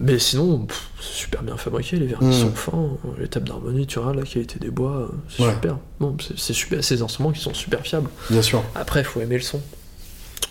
Mais 0.00 0.18
sinon, 0.18 0.66
c'est 1.00 1.20
super 1.22 1.42
bien 1.42 1.56
fabriqué, 1.56 1.96
les 1.96 2.06
vernis 2.06 2.28
Mm. 2.28 2.32
sont 2.40 2.50
fins, 2.52 2.88
les 3.18 3.28
tables 3.28 3.48
d'harmonie, 3.48 3.86
tu 3.86 3.98
vois, 3.98 4.12
la 4.14 4.22
qualité 4.22 4.58
des 4.58 4.70
bois, 4.70 4.96
euh, 4.96 5.06
c'est 5.28 5.42
Ouais. 5.42 5.52
super. 5.54 5.78
Bon, 6.00 6.16
c'est 6.36 6.52
super, 6.52 6.84
ces 6.84 7.00
instruments 7.02 7.32
qui 7.32 7.40
sont 7.40 7.54
super 7.54 7.80
fiables. 7.80 8.10
Bien 8.30 8.42
sûr. 8.42 8.62
Après, 8.74 9.04
faut 9.04 9.20
aimer 9.22 9.36
le 9.36 9.42
son. 9.42 9.60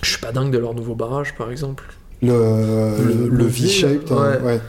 Je 0.02 0.10
suis 0.10 0.20
pas 0.20 0.32
dingue 0.32 0.52
de 0.52 0.58
leur 0.58 0.74
nouveau 0.74 0.96
barrage, 0.96 1.36
par 1.36 1.52
exemple. 1.52 1.84
Le, 2.22 2.30
Le- 2.30 3.14
le, 3.14 3.28
le 3.30 3.46
V-shaped. 3.46 4.08
V, 4.10 4.16
ouais. 4.16 4.42
ouais. 4.42 4.62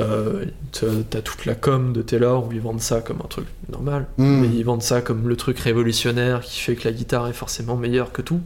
Euh, 0.00 0.46
t'as 0.72 1.20
toute 1.20 1.46
la 1.46 1.54
com 1.54 1.92
de 1.92 2.02
Taylor 2.02 2.46
où 2.48 2.52
ils 2.52 2.60
vendent 2.60 2.80
ça 2.80 3.00
comme 3.00 3.18
un 3.24 3.28
truc 3.28 3.46
normal, 3.70 4.06
Mm. 4.18 4.40
mais 4.40 4.48
ils 4.48 4.64
vendent 4.64 4.82
ça 4.82 5.00
comme 5.00 5.28
le 5.28 5.36
truc 5.36 5.58
révolutionnaire 5.60 6.40
qui 6.40 6.58
fait 6.60 6.74
que 6.74 6.88
la 6.88 6.92
guitare 6.92 7.28
est 7.28 7.32
forcément 7.32 7.76
meilleure 7.76 8.10
que 8.10 8.20
tout. 8.22 8.40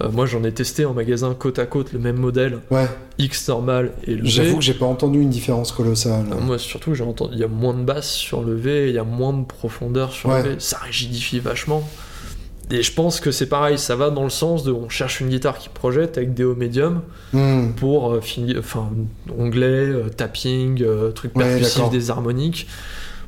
Euh, 0.00 0.10
moi, 0.10 0.26
j'en 0.26 0.44
ai 0.44 0.52
testé 0.52 0.84
en 0.86 0.94
magasin 0.94 1.34
côte 1.34 1.58
à 1.58 1.66
côte 1.66 1.92
le 1.92 1.98
même 1.98 2.16
modèle, 2.16 2.60
Ouais. 2.70 2.88
X 3.18 3.48
normal 3.48 3.92
et 4.04 4.14
le 4.14 4.22
V. 4.22 4.28
J'avoue 4.28 4.56
que 4.58 4.62
j'ai 4.62 4.72
pas 4.74 4.86
entendu 4.86 5.20
une 5.20 5.28
différence 5.28 5.72
colossale. 5.72 6.24
Euh, 6.32 6.40
Moi, 6.40 6.56
surtout, 6.56 6.94
j'ai 6.94 7.02
entendu, 7.04 7.32
il 7.34 7.40
y 7.40 7.44
a 7.44 7.48
moins 7.48 7.74
de 7.74 7.82
basse 7.82 8.08
sur 8.12 8.42
le 8.42 8.54
V, 8.54 8.88
il 8.88 8.94
y 8.94 8.98
a 8.98 9.04
moins 9.04 9.32
de 9.32 9.44
profondeur 9.44 10.12
sur 10.12 10.28
Ouais. 10.30 10.42
le 10.42 10.50
V, 10.50 10.54
ça 10.60 10.78
rigidifie 10.78 11.40
vachement. 11.40 11.82
Et 12.70 12.82
je 12.82 12.92
pense 12.92 13.20
que 13.20 13.30
c'est 13.30 13.46
pareil, 13.46 13.78
ça 13.78 13.96
va 13.96 14.10
dans 14.10 14.24
le 14.24 14.30
sens 14.30 14.62
de 14.62 14.72
on 14.72 14.88
cherche 14.90 15.20
une 15.20 15.28
guitare 15.28 15.56
qui 15.58 15.68
projette 15.70 16.18
avec 16.18 16.34
des 16.34 16.44
hauts 16.44 16.54
médiums 16.54 17.00
Hmm. 17.32 17.70
pour 17.76 18.12
euh, 18.12 18.20
finir, 18.20 18.56
enfin, 18.58 18.90
onglet, 19.38 19.66
euh, 19.66 20.08
tapping, 20.08 20.82
euh, 20.82 21.10
truc 21.12 21.32
percussif, 21.34 21.88
des 21.90 22.10
harmoniques, 22.10 22.66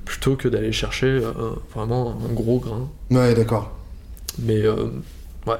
plutôt 0.04 0.36
que 0.36 0.48
d'aller 0.48 0.72
chercher 0.72 1.06
euh, 1.06 1.32
vraiment 1.74 2.18
un 2.28 2.32
gros 2.32 2.58
grain. 2.58 2.88
Ouais, 3.10 3.34
d'accord. 3.34 3.70
Mais 4.38 4.60
euh, 4.62 4.86
ouais, 5.46 5.56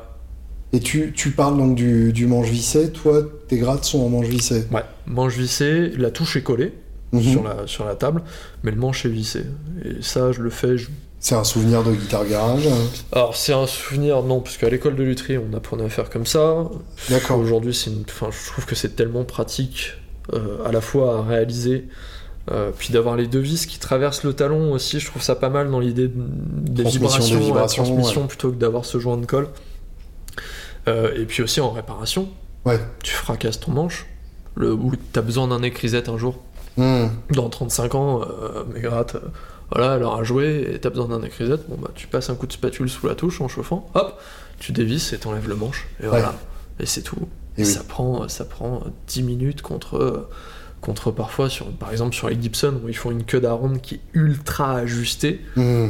Et 0.73 0.81
tu, 0.81 1.13
tu 1.15 1.31
parles 1.33 1.57
donc 1.59 1.75
du, 1.75 2.13
du 2.13 2.27
manche 2.27 2.49
vissé. 2.49 2.93
Toi, 2.93 3.23
tes 3.49 3.59
grattes 3.59 3.85
sont 3.85 4.01
en 4.01 4.09
manche 4.09 4.27
vissé. 4.27 4.67
ouais, 4.73 4.85
manche 5.07 5.37
vissée, 5.37 5.91
la 5.97 6.11
touche 6.11 6.37
est 6.37 6.43
collée 6.43 6.73
Mhm. 7.13 7.23
sur, 7.23 7.43
la, 7.43 7.57
sur 7.67 7.85
la 7.87 7.97
table, 7.97 8.23
mais 8.63 8.71
le 8.71 8.77
manche 8.77 9.05
est 9.05 9.09
vissé. 9.09 9.45
Et 9.85 10.01
ça, 10.01 10.31
je 10.33 10.41
le 10.43 10.49
fais, 10.51 10.79
je 10.79 10.89
C'est 11.23 11.35
un 11.35 11.45
souvenir 11.45 11.83
de 11.83 11.93
guitare 11.93 12.25
garage. 12.27 12.67
hein. 12.67 12.77
Alors 13.13 13.37
c'est 13.37 13.53
un 13.53 13.67
souvenir, 13.67 14.23
non, 14.23 14.41
parce 14.41 14.57
qu'à 14.57 14.71
l'école 14.71 14.97
de 14.97 15.03
lutherie, 15.03 15.37
on 15.39 15.55
apprenait 15.55 15.85
à 15.85 15.89
faire 15.91 16.09
comme 16.09 16.25
ça. 16.27 16.65
D'accord. 17.11 17.39
Aujourd'hui, 17.39 17.75
c'est 17.75 17.91
une... 17.91 18.05
enfin, 18.09 18.29
je 18.31 18.51
trouve 18.51 18.65
que 18.65 18.75
c'est 18.75 18.97
tellement 18.97 19.25
pratique 19.25 19.93
euh, 20.33 20.65
à 20.65 20.73
la 20.73 20.81
fois 20.81 21.19
à 21.19 21.23
réaliser, 21.23 21.89
euh, 22.51 22.71
puis 22.77 22.93
d'avoir 22.95 23.17
les 23.17 23.27
deux 23.27 23.39
vis 23.41 23.67
qui 23.67 23.79
traversent 23.79 24.25
le 24.25 24.33
talon 24.33 24.73
aussi. 24.73 24.99
Je 24.99 25.07
trouve 25.11 25.21
ça 25.21 25.35
pas 25.37 25.51
mal 25.51 25.71
dans 25.71 25.79
l'idée 25.79 26.09
de- 26.09 26.15
des 26.17 26.85
vibrations, 26.85 27.25
des 27.35 27.41
la 27.41 27.47
vibrations, 27.47 27.85
transmission 27.85 28.27
plutôt 28.27 28.51
que 28.51 28.57
d'avoir 28.57 28.87
ce 28.87 28.99
joint 28.99 29.19
de 29.19 29.27
colle. 29.27 29.49
Euh, 30.89 31.13
et 31.21 31.27
puis 31.27 31.43
aussi 31.43 31.61
en 31.61 31.71
réparation, 31.71 32.29
Ouais. 32.65 32.81
tu 33.03 33.13
fracasses 33.13 33.61
ton 33.61 33.73
manche. 33.73 34.07
Le, 34.57 34.73
ou 34.73 34.93
t'as 35.13 35.21
besoin 35.23 35.49
d'un 35.49 35.63
écrisette 35.63 36.09
un 36.09 36.17
jour. 36.17 36.39
Hmm. 36.77 37.09
Dans 37.33 37.49
35 37.51 37.95
ans, 37.95 38.21
mes 38.73 38.81
grattes, 38.81 39.17
voilà, 39.73 39.97
elle 39.97 40.03
aura 40.03 40.23
joué 40.25 40.71
et 40.75 40.79
t'as 40.81 40.91
besoin 40.91 41.09
d'un 41.09 41.23
écrisette, 41.23 41.69
bon 41.69 41.77
bah 41.77 41.91
tu 41.95 42.07
passes 42.07 42.31
un 42.31 42.35
coup 42.35 42.47
de 42.47 42.53
spatule 42.53 42.89
sous 42.89 43.07
la 43.07 43.15
touche 43.15 43.41
en 43.41 43.49
chauffant, 43.49 43.91
hop, 43.95 44.21
tu 44.59 44.73
dévisses 44.73 45.13
et 45.13 45.19
t'enlèves 45.19 45.49
le 45.49 45.57
manche, 45.57 45.89
et 46.03 46.07
voilà, 46.07 46.35
et 46.79 46.87
c'est 46.87 47.03
tout. 47.03 47.29
Et 47.59 47.63
Et 47.63 47.65
oui. 47.65 47.71
ça, 47.71 47.83
prend, 47.85 48.29
ça 48.29 48.45
prend 48.45 48.83
10 49.09 49.23
minutes 49.23 49.63
contre, 49.63 50.29
contre 50.81 51.11
parfois, 51.11 51.49
sur, 51.49 51.67
par 51.73 51.91
exemple 51.93 52.15
sur 52.15 52.29
les 52.29 52.41
Gibson, 52.41 52.81
où 52.85 52.89
ils 52.89 52.97
font 52.97 53.11
une 53.11 53.25
queue 53.25 53.41
d'aronde 53.41 53.81
qui 53.81 53.97
est 53.97 54.01
ultra 54.15 54.77
ajustée, 54.77 55.41
Hmm. 55.57 55.89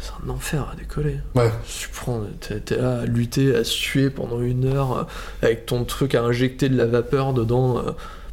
c'est 0.00 0.12
un 0.24 0.28
enfer 0.30 0.68
à 0.72 0.76
décoller. 0.76 1.18
Ouais. 1.34 1.50
Tu 1.66 1.88
prends, 1.88 2.22
t'es, 2.40 2.60
t'es 2.60 2.76
là 2.76 3.00
à 3.00 3.04
lutter, 3.06 3.54
à 3.56 3.64
suer 3.64 4.10
pendant 4.10 4.40
une 4.40 4.66
heure, 4.66 4.96
euh, 4.98 5.04
avec 5.42 5.66
ton 5.66 5.84
truc 5.84 6.14
à 6.14 6.22
injecter 6.22 6.68
de 6.68 6.76
la 6.76 6.86
vapeur 6.86 7.32
dedans 7.32 7.78
euh, 7.78 7.90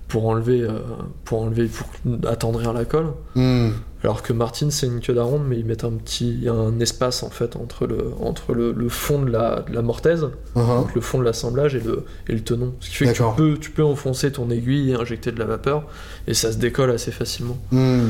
pour 0.09 0.27
enlever, 0.27 0.61
euh, 0.61 0.79
pour 1.23 1.41
enlever, 1.43 1.67
pour 1.67 1.87
attendrir 2.29 2.73
la 2.73 2.83
colle. 2.83 3.13
Hmm. 3.35 3.69
Alors 4.03 4.21
que 4.23 4.33
Martin, 4.33 4.69
c'est 4.69 4.87
une 4.87 4.99
queue 5.01 5.13
d'aronde, 5.13 5.43
mais 5.47 5.57
ils 5.59 5.65
mettent 5.65 5.83
un 5.83 5.91
petit, 5.91 6.29
il 6.29 6.43
y 6.43 6.49
a 6.49 6.53
un 6.53 6.79
espace 6.79 7.21
en 7.23 7.29
fait 7.29 7.55
entre 7.55 7.85
le, 7.85 8.11
entre 8.21 8.53
le, 8.53 8.71
le 8.71 8.89
fond 8.89 9.21
de 9.21 9.29
la, 9.29 9.61
de 9.61 9.73
la 9.73 9.81
mortaise, 9.81 10.27
Uh-huh. 10.55 10.81
donc 10.81 10.95
le 10.95 11.01
fond 11.01 11.19
de 11.19 11.23
l'assemblage 11.23 11.75
et 11.75 11.79
le, 11.79 12.05
et 12.27 12.33
le 12.33 12.41
tenon. 12.41 12.73
Ce 12.79 12.89
qui 12.89 12.95
fait 12.95 13.13
que 13.13 13.17
tu 13.17 13.23
peux, 13.37 13.57
tu 13.57 13.71
peux 13.71 13.83
enfoncer 13.83 14.31
ton 14.31 14.49
aiguille 14.49 14.91
et 14.91 14.95
injecter 14.95 15.31
de 15.31 15.39
la 15.39 15.45
vapeur, 15.45 15.85
et 16.27 16.33
ça 16.33 16.51
se 16.51 16.57
décolle 16.57 16.91
assez 16.91 17.11
facilement. 17.11 17.57
Hmm. 17.71 18.07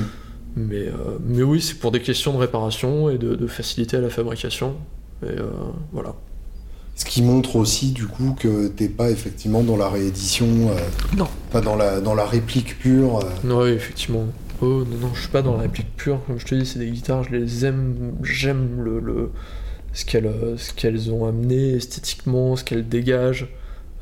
Mais, 0.56 0.88
euh, 0.88 1.18
mais 1.24 1.44
oui, 1.44 1.60
c'est 1.62 1.76
pour 1.76 1.92
des 1.92 2.02
questions 2.02 2.34
de 2.34 2.38
réparation 2.40 3.10
et 3.10 3.18
de, 3.18 3.36
de 3.36 3.48
facilité 3.48 3.98
à 3.98 4.02
la 4.02 4.10
fabrication. 4.10 4.76
Et 5.22 5.28
euh, 5.28 5.50
voilà. 5.92 6.16
Ce 7.00 7.06
qui 7.06 7.22
montre 7.22 7.56
aussi 7.56 7.92
du 7.92 8.06
coup 8.08 8.36
que 8.38 8.68
t'es 8.68 8.90
pas 8.90 9.10
effectivement 9.10 9.64
dans 9.64 9.78
la 9.78 9.88
réédition, 9.90 10.46
euh, 10.70 11.16
Non. 11.16 11.30
pas 11.50 11.62
dans 11.62 11.78
la, 11.78 12.02
dans 12.02 12.14
la 12.14 12.26
réplique 12.26 12.78
pure. 12.78 13.22
euh. 13.46 13.56
Ouais, 13.58 13.72
effectivement. 13.72 14.26
Oh 14.62 14.84
non, 14.84 14.98
non, 15.08 15.14
je 15.14 15.22
suis 15.22 15.30
pas 15.30 15.42
dans 15.42 15.56
la 15.56 15.62
réplique 15.62 15.96
pure. 15.96 16.20
Comme 16.28 16.38
je 16.38 16.46
te 16.46 16.56
dis, 16.56 16.66
c'est 16.66 16.80
des 16.80 16.90
guitares, 16.92 17.24
je 17.24 17.32
les 17.32 17.66
aime. 17.66 18.12
J'aime 18.22 18.82
le, 18.82 19.00
le- 19.00 19.32
ce 19.94 20.04
qu'elles 20.04 20.26
euh, 20.28 21.12
ont 21.14 21.26
amené 21.26 21.76
esthétiquement, 21.76 22.58
ce 22.58 22.66
qu'elles 22.66 22.88
dégagent. 22.88 23.48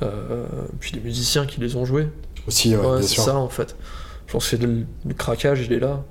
Euh, 0.02 0.46
puis 0.80 0.92
les 0.94 1.00
musiciens 1.00 1.46
qui 1.46 1.60
les 1.62 1.76
ont 1.76 1.86
joués. 1.86 2.08
aussi, 2.48 2.76
ouais, 2.76 2.84
Ouais, 2.84 3.02
c'est 3.04 3.22
ça 3.22 3.36
en 3.36 3.50
fait. 3.50 3.76
Je 4.26 4.32
pense 4.34 4.50
que 4.50 4.56
le, 4.56 4.86
le 5.06 5.14
craquage, 5.14 5.62
il 5.66 5.72
est 5.74 5.80
là. 5.80 6.04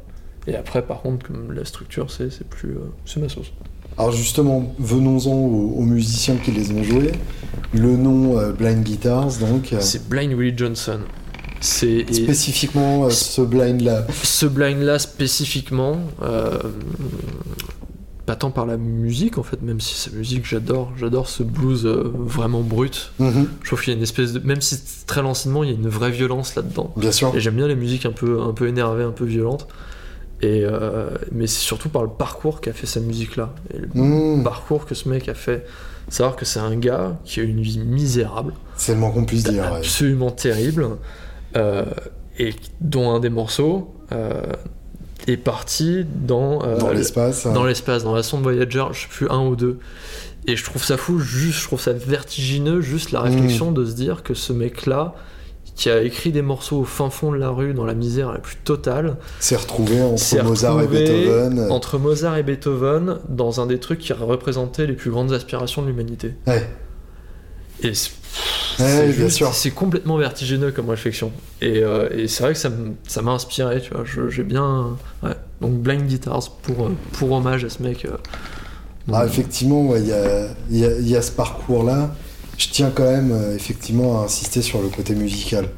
Et 0.46 0.54
après, 0.54 0.82
par 0.82 1.02
contre, 1.02 1.26
comme 1.26 1.50
la 1.52 1.64
structure, 1.64 2.12
c'est 2.12 2.30
c'est 2.30 2.46
plus. 2.48 2.70
euh, 2.70 2.90
c'est 3.04 3.18
ma 3.20 3.28
sauce. 3.28 3.50
Alors 3.98 4.12
justement, 4.12 4.74
venons-en 4.78 5.32
aux, 5.32 5.74
aux 5.78 5.82
musiciens 5.84 6.36
qui 6.36 6.50
les 6.52 6.70
ont 6.72 6.82
joués. 6.82 7.12
Le 7.72 7.96
nom 7.96 8.38
euh, 8.38 8.52
Blind 8.52 8.82
Guitars, 8.82 9.28
donc 9.38 9.72
euh, 9.72 9.78
C'est 9.80 10.08
Blind 10.08 10.32
Willie 10.32 10.56
Johnson. 10.56 11.00
C'est. 11.60 12.04
spécifiquement 12.12 13.06
euh, 13.06 13.10
ce 13.10 13.40
blind-là. 13.40 14.06
Ce 14.22 14.46
blind-là 14.46 14.98
spécifiquement, 14.98 15.96
euh, 16.22 16.58
pas 18.26 18.36
tant 18.36 18.50
par 18.50 18.66
la 18.66 18.76
musique 18.76 19.38
en 19.38 19.42
fait, 19.42 19.62
même 19.62 19.80
si 19.80 19.94
sa 19.94 20.10
musique 20.10 20.44
j'adore, 20.46 20.92
j'adore 20.98 21.28
ce 21.28 21.42
blues 21.42 21.86
vraiment 21.86 22.60
brut. 22.60 23.12
Mhm, 23.18 23.48
Je 23.62 23.66
trouve 23.68 23.80
qu'il 23.82 23.92
y 23.92 23.94
a 23.94 23.96
une 23.96 24.02
espèce 24.02 24.32
de, 24.34 24.40
même 24.40 24.60
si 24.60 24.78
très 25.06 25.22
lancinement, 25.22 25.64
il 25.64 25.70
y 25.70 25.72
a 25.72 25.76
une 25.76 25.88
vraie 25.88 26.10
violence 26.10 26.54
là-dedans. 26.54 26.92
bien 26.96 27.12
sûr. 27.12 27.32
Et 27.34 27.40
j'aime 27.40 27.54
bien 27.56 27.68
les 27.68 27.76
musiques 27.76 28.04
un 28.04 28.12
peu, 28.12 28.40
un 28.42 28.52
peu 28.52 28.68
énervées, 28.68 29.04
un 29.04 29.10
peu 29.12 29.24
violentes. 29.24 29.66
Et 30.42 30.64
euh, 30.64 31.08
mais 31.32 31.46
c'est 31.46 31.60
surtout 31.60 31.88
par 31.88 32.02
le 32.02 32.10
parcours 32.10 32.60
qu'a 32.60 32.72
fait 32.74 32.86
sa 32.86 33.00
musique 33.00 33.36
là. 33.36 33.54
Et 33.72 33.78
le 33.78 33.88
Mhm, 33.94 34.44
parcours 34.44 34.84
que 34.84 34.94
ce 34.94 35.08
mec 35.08 35.28
a 35.28 35.34
fait, 35.34 35.64
savoir 36.08 36.36
que 36.36 36.44
c'est 36.44 36.60
un 36.60 36.76
gars 36.76 37.16
qui 37.24 37.40
a 37.40 37.42
une 37.42 37.62
vie 37.62 37.78
misérable, 37.78 38.52
C'est 38.76 38.92
le 38.92 38.98
moins 39.00 39.10
qu'on 39.10 39.24
puisse 39.24 39.44
dire. 39.44 39.62
ouais. 39.72 39.78
absolument 39.78 40.30
terrible, 40.30 40.88
euh, 41.56 41.84
et 42.38 42.54
dont 42.82 43.10
un 43.14 43.20
des 43.20 43.30
morceaux 43.30 43.94
euh, 44.12 44.42
est 45.26 45.38
parti 45.38 46.04
dans, 46.04 46.58
Dans 46.76 46.88
le- 46.90 46.94
l'espace. 46.98 47.44
dans 47.46 47.64
hein. 47.64 47.66
l'espace, 47.66 48.04
dans 48.04 48.14
la 48.14 48.22
sonde 48.22 48.42
Voyager, 48.42 48.84
je 48.92 49.00
sais 49.02 49.08
plus, 49.08 49.28
un 49.30 49.40
ou 49.46 49.56
deux. 49.56 49.78
Et 50.46 50.54
je 50.54 50.64
trouve 50.64 50.84
ça 50.84 50.96
fou, 50.98 51.18
juste, 51.18 51.60
je 51.60 51.64
trouve 51.66 51.80
ça 51.80 51.92
vertigineux, 51.92 52.80
juste 52.82 53.10
la 53.10 53.20
réflexion 53.22 53.72
de 53.72 53.84
se 53.86 53.94
dire 53.94 54.22
que 54.22 54.34
ce 54.34 54.52
mec-là, 54.52 55.14
qui 55.76 55.90
a 55.90 56.02
écrit 56.02 56.32
des 56.32 56.42
morceaux 56.42 56.78
au 56.80 56.84
fin 56.84 57.10
fond 57.10 57.30
de 57.30 57.36
la 57.36 57.50
rue, 57.50 57.74
dans 57.74 57.84
la 57.84 57.94
misère 57.94 58.32
la 58.32 58.38
plus 58.38 58.56
totale, 58.56 59.16
C'est 59.40 59.56
retrouvé 59.56 60.00
entre 60.02 60.18
s'est 60.18 60.42
Mozart 60.42 60.80
et 60.82 60.86
Beethoven. 60.86 61.66
entre 61.70 61.98
Mozart 61.98 62.36
et 62.38 62.42
Beethoven, 62.42 63.18
dans 63.28 63.60
un 63.60 63.66
des 63.66 63.78
trucs 63.78 63.98
qui 64.00 64.12
représentait 64.14 64.86
les 64.86 64.94
plus 64.94 65.10
grandes 65.10 65.32
aspirations 65.32 65.82
de 65.82 65.88
l'humanité. 65.88 66.32
Ouais. 66.46 66.66
Et 67.82 67.92
c'est 67.94 68.10
Ouais, 68.78 69.70
complètement 69.74 70.16
vertigineux 70.18 70.70
comme 70.70 70.90
réflexion. 70.90 71.30
Et, 71.62 71.82
euh, 71.82 72.08
et 72.10 72.26
c'est 72.28 72.42
vrai 72.42 72.52
que 72.52 72.58
ça 72.58 73.22
m'a 73.22 73.30
inspiré, 73.32 73.80
tu 73.80 73.90
vois. 73.94 74.04
J'ai 74.28 74.42
bien. 74.42 74.96
Ouais. 75.22 75.30
Donc 75.62 75.74
Blind 75.74 76.06
Guitars 76.06 76.50
pour, 76.62 76.86
euh, 76.86 76.90
pour 77.12 77.32
hommage 77.32 77.64
à 77.64 77.70
ce 77.70 77.82
mec. 77.82 78.04
euh. 78.04 78.16
Ah, 79.12 79.24
effectivement, 79.24 79.86
ouais, 79.86 80.00
il 80.00 80.08
y, 80.08 80.12
a, 80.12 80.48
il 80.70 80.78
y 80.78 80.84
a- 80.84 80.98
il 80.98 81.08
y 81.08 81.16
a 81.16 81.22
ce 81.22 81.30
parcours-là. 81.32 82.10
Je 82.58 82.68
tiens 82.68 82.90
quand 82.94 83.04
même 83.04 83.32
euh, 83.32 83.54
effectivement 83.54 84.20
à 84.20 84.24
insister 84.24 84.62
sur 84.62 84.80
le 84.80 84.88
côté 84.88 85.14
musical. 85.14 85.68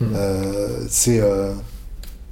Mm. 0.00 0.04
Euh, 0.14 0.68
c'est 0.88 1.20
euh, 1.20 1.52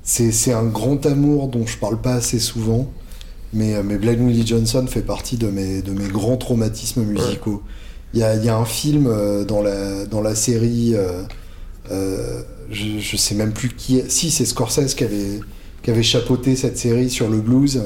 c'est 0.02 0.32
c'est 0.32 0.52
un 0.52 0.64
grand 0.64 1.06
amour 1.06 1.48
dont 1.48 1.66
je 1.66 1.78
parle 1.78 2.00
pas 2.00 2.14
assez 2.14 2.40
souvent, 2.40 2.90
mais, 3.52 3.82
mais 3.84 3.96
Blind 3.96 4.20
Willie 4.20 4.46
Johnson 4.46 4.84
fait 4.88 5.02
partie 5.02 5.36
de 5.36 5.48
mes, 5.48 5.82
de 5.82 5.92
mes 5.92 6.08
grands 6.08 6.36
traumatismes 6.36 7.02
musicaux. 7.04 7.62
Il 8.14 8.20
y, 8.20 8.24
a, 8.24 8.34
il 8.34 8.44
y 8.44 8.48
a 8.50 8.56
un 8.56 8.64
film 8.66 9.10
dans, 9.46 9.62
la, 9.62 10.04
dans 10.04 10.20
la 10.20 10.34
série, 10.34 10.94
euh, 11.90 12.42
je, 12.70 12.98
je 12.98 13.16
sais 13.16 13.34
même 13.34 13.52
plus 13.52 13.70
qui 13.70 13.98
est. 13.98 14.10
Si, 14.10 14.30
c'est 14.30 14.44
Scorsese 14.44 14.94
qui 14.94 15.04
avait, 15.04 15.40
qui 15.82 15.90
avait 15.90 16.02
chapeauté 16.02 16.56
cette 16.56 16.76
série 16.76 17.08
sur 17.08 17.30
le 17.30 17.38
blues. 17.38 17.82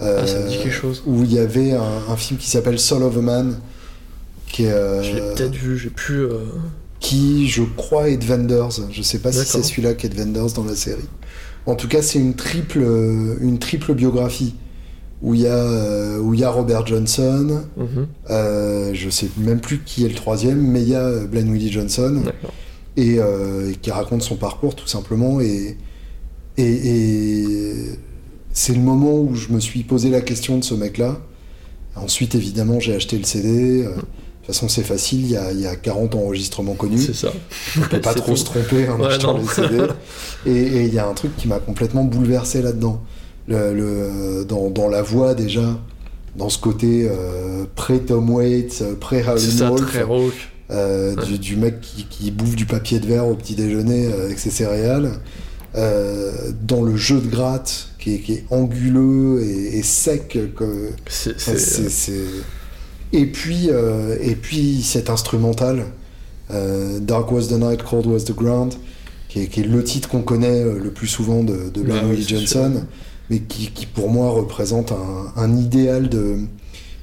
Ah, 0.00 0.26
ça 0.26 0.40
me 0.40 0.48
dit 0.48 0.58
quelque 0.58 0.70
chose. 0.70 1.02
où 1.06 1.22
il 1.22 1.32
y 1.32 1.38
avait 1.38 1.72
un, 1.72 2.02
un 2.10 2.16
film 2.16 2.38
qui 2.38 2.50
s'appelle 2.50 2.78
Soul 2.78 3.04
of 3.04 3.16
a 3.16 3.20
Man, 3.20 3.58
qui, 4.54 4.64
est, 4.64 4.70
euh, 4.72 5.02
Je 5.02 5.14
l'ai 5.14 5.20
peut-être 5.20 5.54
vu, 5.54 5.76
j'ai 5.78 5.90
pu. 5.90 6.12
euh, 6.12 6.38
qui, 7.00 7.48
je 7.48 7.62
crois, 7.76 8.08
est 8.08 8.16
de 8.16 8.24
Wenders. 8.24 8.70
Je 8.90 9.02
sais 9.02 9.18
pas 9.18 9.30
si 9.32 9.44
c'est 9.44 9.62
celui-là 9.62 9.94
qui 9.94 10.06
est 10.06 10.08
de 10.10 10.16
Wenders 10.18 10.52
dans 10.54 10.64
la 10.64 10.74
série. 10.76 11.08
En 11.66 11.74
tout 11.74 11.88
cas, 11.88 12.02
c'est 12.02 12.18
une 12.18 12.34
triple, 12.34 12.80
euh, 12.82 13.36
une 13.40 13.58
triple 13.58 13.94
biographie 13.94 14.54
où 15.22 15.34
il 15.34 15.40
y 15.40 15.46
a, 15.46 16.18
où 16.20 16.34
il 16.34 16.40
y 16.40 16.44
a 16.44 16.50
Robert 16.50 16.86
Johnson. 16.86 17.62
mhm, 17.76 18.06
euh, 18.30 18.90
je 18.94 19.10
sais 19.10 19.28
même 19.38 19.60
plus 19.60 19.80
qui 19.84 20.04
est 20.04 20.08
le 20.08 20.14
troisième, 20.14 20.60
mais 20.60 20.82
il 20.82 20.88
y 20.90 20.94
a 20.94 21.24
Blind 21.26 21.48
Willie 21.50 21.72
Johnson 21.72 22.22
et, 22.96 23.16
euh, 23.18 23.72
qui 23.82 23.90
raconte 23.90 24.22
son 24.22 24.36
parcours 24.36 24.74
tout 24.74 24.86
simplement. 24.86 25.40
Et, 25.40 25.76
et, 26.58 26.64
et 26.64 27.74
c'est 28.52 28.74
le 28.74 28.80
moment 28.80 29.18
où 29.18 29.34
je 29.34 29.48
me 29.48 29.60
suis 29.60 29.82
posé 29.82 30.10
la 30.10 30.20
question 30.20 30.58
de 30.58 30.64
ce 30.64 30.74
mec-là. 30.74 31.20
Ensuite, 31.96 32.34
évidemment, 32.34 32.78
j'ai 32.80 32.94
acheté 32.94 33.16
le 33.18 33.24
CD. 33.24 33.82
De 33.84 33.92
toute 34.46 34.54
façon, 34.54 34.68
c'est 34.68 34.82
facile, 34.82 35.20
il 35.22 35.30
y 35.30 35.36
a, 35.36 35.52
il 35.52 35.60
y 35.60 35.66
a 35.66 35.74
40 35.76 36.14
enregistrements 36.14 36.74
connus. 36.74 36.98
C'est 36.98 37.14
ça. 37.14 37.32
On 37.78 37.80
peut 37.88 38.00
pas 38.00 38.14
trop 38.14 38.32
tout. 38.32 38.36
se 38.36 38.44
tromper 38.44 38.88
en 38.88 39.00
Ouais, 39.00 39.06
achetant 39.06 39.34
non. 39.34 39.40
les 39.42 39.48
CD. 39.48 39.78
Et 40.46 40.84
il 40.86 40.92
y 40.94 40.98
a 40.98 41.06
un 41.08 41.14
truc 41.14 41.36
qui 41.36 41.48
m'a 41.48 41.58
complètement 41.58 42.04
bouleversé 42.04 42.60
là-dedans. 42.62 43.02
Le, 43.48 43.74
le- 43.74 44.44
dans, 44.44 44.70
dans 44.70 44.88
la 44.88 45.02
voix, 45.02 45.34
déjà, 45.34 45.78
dans 46.36 46.48
ce 46.48 46.58
côté 46.58 47.08
euh, 47.10 47.64
pré-Tom 47.74 48.30
Waits, 48.30 48.80
euh, 48.82 48.94
pré-Howlin' 48.94 49.68
Wolf. 49.68 49.86
très 49.86 50.02
rock. 50.02 50.32
Euh, 50.70 51.14
Ouais. 51.14 51.24
du, 51.26 51.38
du 51.38 51.56
mec 51.56 51.80
qui, 51.82 52.04
qui 52.08 52.30
bouffe 52.30 52.56
du 52.56 52.64
papier 52.64 52.98
de 52.98 53.06
verre 53.06 53.26
au 53.28 53.34
petit 53.34 53.54
déjeuner 53.54 54.06
euh, 54.06 54.24
avec 54.24 54.38
ses 54.38 54.48
céréales, 54.50 55.12
euh, 55.76 56.32
dans 56.62 56.82
le 56.82 56.96
jeu 56.96 57.20
de 57.20 57.26
gratte 57.28 57.88
qui 57.98 58.14
est, 58.14 58.18
qui 58.20 58.32
est 58.32 58.44
anguleux 58.50 59.42
et, 59.42 59.78
et 59.78 59.82
sec. 59.82 60.38
C'est. 61.06 61.38
Et 63.14 63.26
puis, 63.26 63.68
euh, 63.70 64.16
et 64.20 64.34
puis 64.34 64.82
cet 64.82 65.08
instrumental, 65.10 65.84
euh, 66.50 66.98
Dark 67.00 67.30
Was 67.32 67.46
the 67.48 67.52
Night, 67.52 67.82
Cold 67.82 68.06
Was 68.06 68.20
the 68.24 68.34
Ground, 68.34 68.74
qui 69.28 69.40
est, 69.40 69.46
qui 69.46 69.60
est 69.60 69.64
le 69.64 69.82
titre 69.84 70.08
qu'on 70.08 70.22
connaît 70.22 70.62
euh, 70.62 70.78
le 70.78 70.90
plus 70.90 71.06
souvent 71.06 71.42
de, 71.42 71.70
de 71.72 71.80
oui, 71.82 72.22
c'est 72.22 72.36
Johnson, 72.36 72.72
sûr. 72.74 72.82
mais 73.30 73.38
qui, 73.40 73.68
qui 73.68 73.86
pour 73.86 74.10
moi 74.10 74.30
représente 74.30 74.92
un, 74.92 75.32
un 75.36 75.56
idéal 75.56 76.08
de, 76.08 76.36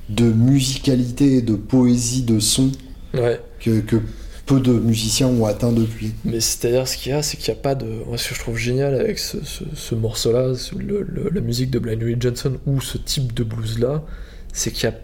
de 0.09 0.25
musicalité 0.31 1.41
de 1.41 1.55
poésie 1.55 2.23
de 2.23 2.39
son 2.39 2.71
Ouais. 3.13 3.41
que, 3.59 3.81
que 3.81 3.97
peu 4.45 4.61
de 4.61 4.71
musiciens 4.71 5.27
ont 5.27 5.45
atteint 5.45 5.73
depuis. 5.73 6.13
Mais 6.23 6.39
c'est-à-dire, 6.39 6.87
ce 6.87 6.95
qu'il 6.95 7.11
y 7.11 7.15
a, 7.15 7.21
c'est 7.21 7.35
qu'il 7.37 7.53
n'y 7.53 7.59
a 7.59 7.61
pas 7.61 7.75
de. 7.75 7.85
Moi, 8.07 8.17
ce 8.17 8.29
que 8.29 8.35
je 8.35 8.39
trouve 8.39 8.57
génial 8.57 8.95
avec 8.95 9.19
ce, 9.19 9.37
ce- 9.43 9.65
ce 9.75 9.95
morceau-là, 9.95 10.53
la 11.33 11.41
musique 11.41 11.69
de 11.71 11.79
Blind 11.79 12.01
Willie 12.01 12.19
Johnson 12.21 12.53
ou 12.65 12.79
ce 12.79 12.97
type 12.97 13.33
de 13.33 13.43
blues-là, 13.43 14.01
c'est 14.53 14.71
qu'il 14.71 14.87
n'y 14.89 14.95
a 14.95 14.99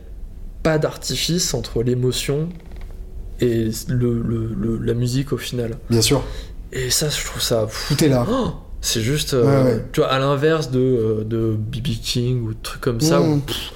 pas 0.64 0.78
d'artifice 0.78 1.54
entre 1.54 1.84
l'émotion 1.84 2.50
et 3.40 3.70
le, 3.88 4.22
le- 4.22 4.54
le- 4.60 4.78
la 4.78 4.94
musique 4.94 5.32
au 5.34 5.38
final. 5.38 5.78
Bien 5.90 6.02
sûr, 6.02 6.24
Et 6.72 6.90
ça, 6.90 7.10
je 7.10 7.24
trouve 7.26 7.42
ça. 7.42 7.66
pff, 7.66 7.86
tout 7.96 8.04
est 8.04 8.10
là. 8.10 8.26
oh, 8.30 8.52
c'est 8.82 9.02
juste. 9.02 9.34
euh, 9.34 9.44
Ouais, 9.66 9.72
ouais. 9.76 9.86
Tu 9.94 10.00
vois, 10.02 10.10
à 10.10 10.20
l'inverse 10.20 10.72
de, 10.72 10.80
euh, 10.80 11.24
de 11.24 11.56
B.B. 11.58 11.88
King 12.02 12.44
ou 12.48 12.54
de 12.54 12.60
trucs 12.62 12.82
comme 12.82 13.00
ça, 13.02 13.20
Mm. 13.20 13.32
où 13.34 13.38
pff, 13.40 13.56
t'es- 13.56 13.74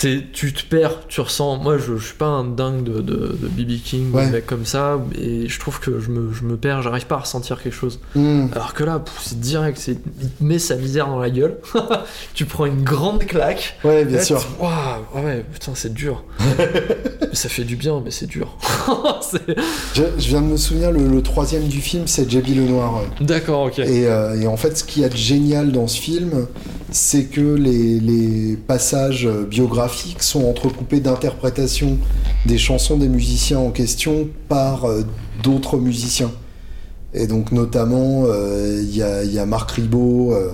tu 0.00 0.52
te 0.52 0.64
perds, 0.64 1.06
tu 1.08 1.20
ressens. 1.20 1.58
Moi, 1.58 1.78
je, 1.78 1.96
je 1.96 2.06
suis 2.06 2.16
pas 2.16 2.26
un 2.26 2.44
dingue 2.44 2.84
de, 2.84 3.00
de, 3.00 3.36
de 3.40 3.48
B.B. 3.48 3.82
King 3.84 4.12
ou 4.12 4.18
de 4.18 4.26
mecs 4.26 4.46
comme 4.46 4.64
ça, 4.64 4.98
et 5.18 5.48
je 5.48 5.60
trouve 5.60 5.80
que 5.80 6.00
je 6.00 6.10
me, 6.10 6.32
je 6.32 6.44
me 6.44 6.56
perds, 6.56 6.82
j'arrive 6.82 7.06
pas 7.06 7.16
à 7.16 7.20
ressentir 7.20 7.62
quelque 7.62 7.74
chose. 7.74 8.00
Hmm. 8.14 8.46
Alors 8.52 8.72
que 8.74 8.84
là, 8.84 9.02
c'est 9.20 9.38
direct, 9.40 9.78
c'est, 9.78 9.98
il 10.20 10.30
te 10.30 10.42
met 10.42 10.58
sa 10.58 10.76
misère 10.76 11.06
dans 11.08 11.18
la 11.18 11.30
gueule, 11.30 11.58
tu 12.34 12.46
prends 12.46 12.66
une 12.66 12.82
grande 12.82 13.24
claque. 13.24 13.78
Ouais, 13.84 14.04
bien 14.04 14.18
là, 14.18 14.24
sûr. 14.24 14.44
Waouh, 14.58 14.70
ah 15.14 15.20
ouais, 15.22 15.44
putain, 15.52 15.72
c'est 15.74 15.92
dur. 15.92 16.24
Ça 17.32 17.48
fait 17.48 17.64
du 17.64 17.76
bien, 17.76 18.00
mais 18.04 18.10
c'est 18.10 18.26
dur. 18.26 18.56
Je, 19.94 20.02
je 20.18 20.28
viens 20.28 20.40
de 20.40 20.46
me 20.46 20.56
souvenir, 20.56 20.90
le, 20.90 21.06
le 21.06 21.22
troisième 21.22 21.68
du 21.68 21.80
film, 21.80 22.04
c'est 22.06 22.30
JB 22.30 22.48
Lenoir. 22.56 23.02
D'accord, 23.20 23.64
ok. 23.66 23.78
Et, 23.80 24.06
euh, 24.06 24.40
et 24.40 24.46
en 24.46 24.56
fait, 24.56 24.76
ce 24.76 24.84
qu'il 24.84 25.02
y 25.02 25.04
a 25.04 25.08
de 25.08 25.16
génial 25.16 25.72
dans 25.72 25.86
ce 25.86 26.00
film, 26.00 26.46
c'est 26.90 27.24
que 27.24 27.40
les, 27.40 28.00
les 28.00 28.56
passages 28.56 29.26
euh, 29.26 29.46
sont 30.20 30.44
entrecoupés 30.44 31.00
d'interprétations 31.00 31.98
des 32.46 32.58
chansons 32.58 32.96
des 32.96 33.08
musiciens 33.08 33.58
en 33.58 33.70
question 33.70 34.28
par 34.48 34.84
euh, 34.84 35.02
d'autres 35.42 35.78
musiciens. 35.78 36.30
Et 37.12 37.26
donc, 37.26 37.50
notamment, 37.50 38.24
euh, 38.26 38.80
il 38.80 38.96
y, 38.96 39.02
a, 39.02 39.24
il 39.24 39.32
y 39.32 39.40
a 39.40 39.46
Marc 39.46 39.72
Ribot, 39.72 40.32
euh, 40.32 40.52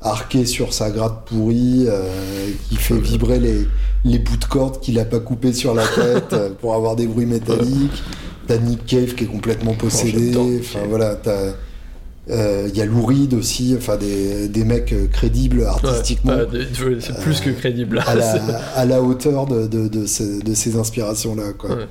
arqué 0.00 0.46
sur 0.46 0.72
sa 0.72 0.90
gratte 0.90 1.24
pourrie, 1.26 1.86
euh, 1.88 2.08
qui 2.68 2.76
fait 2.76 2.98
vibrer 2.98 3.40
les, 3.40 3.66
les 4.04 4.18
bouts 4.20 4.36
de 4.36 4.44
cordes 4.44 4.78
qu'il 4.80 4.98
a 5.00 5.04
pas 5.04 5.18
coupés 5.18 5.52
sur 5.52 5.74
la 5.74 5.84
tête 5.86 6.36
pour 6.60 6.74
avoir 6.74 6.94
des 6.94 7.08
bruits 7.08 7.26
métalliques. 7.26 8.02
T'as 8.46 8.58
Nick 8.58 8.86
Cave 8.86 9.14
qui 9.14 9.24
est 9.24 9.26
complètement 9.26 9.74
possédé. 9.74 10.26
j'adore 10.28 10.44
Nick 10.46 10.60
enfin 10.60 10.86
voilà, 10.88 11.16
t'as. 11.16 11.52
Il 12.30 12.76
y 12.76 12.80
a 12.82 12.84
Lou 12.84 13.04
Reed 13.06 13.34
aussi, 13.34 13.74
enfin 13.76 13.96
des, 13.96 14.48
des 14.48 14.64
mecs 14.64 14.94
crédibles 15.12 15.64
artistiquement. 15.64 16.32
Ouais, 16.32 16.98
c'est 17.00 17.18
plus 17.20 17.40
que 17.40 17.50
crédible. 17.50 18.02
à 18.06 18.14
la, 18.14 18.32
à 18.76 18.84
la 18.84 19.02
hauteur 19.02 19.46
de, 19.46 19.66
de, 19.66 19.88
de 19.88 20.06
ces, 20.06 20.40
de 20.40 20.54
ces 20.54 20.76
inspirations-là. 20.76 21.52
Quoi. 21.56 21.70
Ouais. 21.70 21.86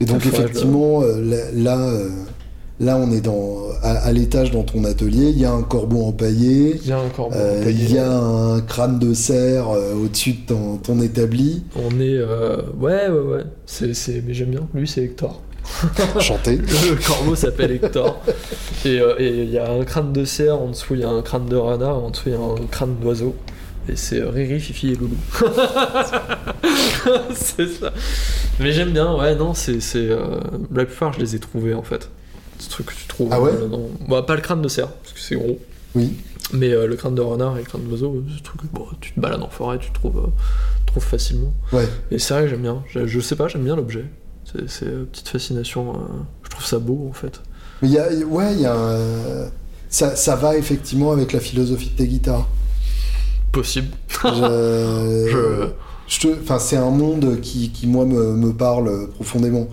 Et 0.00 0.04
donc, 0.04 0.22
Ça, 0.22 0.28
effectivement, 0.28 1.02
euh, 1.02 1.20
là, 1.20 1.36
là, 1.54 1.78
euh, 1.88 2.08
là, 2.80 2.96
on 2.96 3.10
est 3.10 3.20
dans, 3.20 3.62
à, 3.82 3.90
à 3.94 4.12
l'étage 4.12 4.50
dans 4.52 4.62
ton 4.62 4.84
atelier. 4.84 5.30
Il 5.30 5.38
y 5.40 5.44
a 5.44 5.52
un 5.52 5.62
corbeau 5.62 6.02
empaillé. 6.04 6.78
Il 6.82 6.88
y 6.88 6.92
a 6.92 7.00
euh, 7.32 7.64
il 7.68 7.92
y 7.92 7.98
a 7.98 8.12
un 8.16 8.60
crâne 8.60 8.98
de 9.00 9.12
cerf 9.14 9.68
euh, 9.70 9.94
au-dessus 9.94 10.32
de 10.34 10.46
ton, 10.46 10.76
ton 10.76 11.00
établi. 11.00 11.64
On 11.76 11.98
est. 12.00 12.16
euh, 12.16 12.58
Ouais, 12.80 13.08
ouais, 13.08 13.20
ouais. 13.36 13.42
C'est... 13.66 13.92
Mais 14.26 14.34
j'aime 14.34 14.50
bien. 14.50 14.68
Lui, 14.74 14.86
c'est 14.86 15.02
Hector. 15.02 15.42
Chanté. 16.20 16.56
Le 16.56 16.94
corbeau 17.06 17.34
s'appelle 17.36 17.72
Hector. 17.72 18.20
Et 18.84 19.00
euh, 19.00 19.14
et 19.18 19.28
il 19.44 19.50
y 19.50 19.58
a 19.58 19.70
un 19.70 19.84
crâne 19.84 20.12
de 20.12 20.24
cerf, 20.24 20.56
en 20.56 20.68
dessous 20.68 20.94
il 20.94 21.00
y 21.00 21.04
a 21.04 21.08
un 21.08 21.22
crâne 21.22 21.46
de 21.46 21.56
renard, 21.56 21.96
en 22.02 22.10
dessous 22.10 22.24
il 22.26 22.32
y 22.32 22.36
a 22.36 22.40
un 22.40 22.66
crâne 22.70 22.96
d'oiseau. 23.00 23.34
Et 23.90 23.96
c'est 23.96 24.20
euh, 24.20 24.28
Riri, 24.30 24.60
Fifi 24.60 24.92
et 24.92 24.94
Loulou. 24.96 25.16
c'est 27.34 27.68
ça. 27.68 27.92
Mais 28.60 28.72
j'aime 28.72 28.90
bien, 28.90 29.14
ouais, 29.16 29.34
non, 29.34 29.54
c'est. 29.54 29.80
c'est 29.80 30.10
euh, 30.10 30.40
La 30.74 30.84
plupart, 30.84 31.12
je 31.14 31.20
les 31.20 31.34
ai 31.36 31.38
trouvés 31.38 31.74
en 31.74 31.82
fait. 31.82 32.10
Ce 32.58 32.68
truc 32.68 32.86
que 32.86 32.94
tu 32.94 33.06
trouves. 33.06 33.28
Ah 33.32 33.40
ouais 33.40 33.50
euh, 33.52 33.68
dans- 33.68 33.88
Bah, 34.08 34.22
pas 34.22 34.34
le 34.34 34.40
crâne 34.40 34.62
de 34.62 34.68
cerf, 34.68 34.88
parce 34.88 35.12
que 35.12 35.20
c'est 35.20 35.36
gros. 35.36 35.58
Oui. 35.94 36.12
Mais 36.52 36.70
euh, 36.72 36.86
le 36.86 36.96
crâne 36.96 37.14
de 37.14 37.20
renard 37.20 37.56
et 37.56 37.60
le 37.60 37.66
crâne 37.66 37.82
d'oiseau, 37.84 38.22
c'est 38.28 38.38
ce 38.38 38.42
truc, 38.42 38.60
bon, 38.72 38.86
tu 39.00 39.12
te 39.12 39.20
balades 39.20 39.42
en 39.42 39.48
forêt, 39.48 39.78
tu 39.78 39.90
trouves, 39.92 40.18
euh, 40.18 40.30
trouves 40.86 41.04
facilement. 41.04 41.52
Ouais. 41.72 41.86
Et 42.10 42.18
c'est 42.18 42.34
vrai 42.34 42.42
que 42.44 42.48
j'aime 42.50 42.62
bien. 42.62 42.82
Je, 42.88 43.06
je 43.06 43.20
sais 43.20 43.36
pas, 43.36 43.48
j'aime 43.48 43.64
bien 43.64 43.76
l'objet. 43.76 44.04
C'est, 44.68 44.86
une 44.86 45.06
petite 45.06 45.28
fascination. 45.28 45.90
euh, 45.90 45.98
je 46.44 46.50
trouve 46.50 46.64
ça 46.64 46.78
beau 46.78 47.06
en 47.10 47.12
fait. 47.12 47.40
Mais 47.82 47.88
il 47.88 47.94
y 47.94 47.98
a, 47.98 48.08
ouais, 48.26 48.54
il 48.54 48.60
y 48.60 48.66
a 48.66 48.74
un- 48.74 49.50
ça, 49.90 50.16
ça 50.16 50.36
va 50.36 50.56
effectivement 50.56 51.12
avec 51.12 51.32
la 51.32 51.40
philosophie 51.40 51.90
de 51.90 51.96
tes 51.96 52.06
guitares. 52.08 52.48
Possible. 53.52 53.88
Je- 54.24 55.28
Je- 55.30 55.68
je 56.06 56.20
te- 56.20 56.40
enfin, 56.42 56.58
c'est 56.58 56.76
un 56.76 56.90
monde 56.90 57.40
qui, 57.42 57.70
qui, 57.70 57.86
moi, 57.86 58.04
me, 58.06 58.32
me 58.34 58.52
parle 58.52 59.08
profondément. 59.10 59.68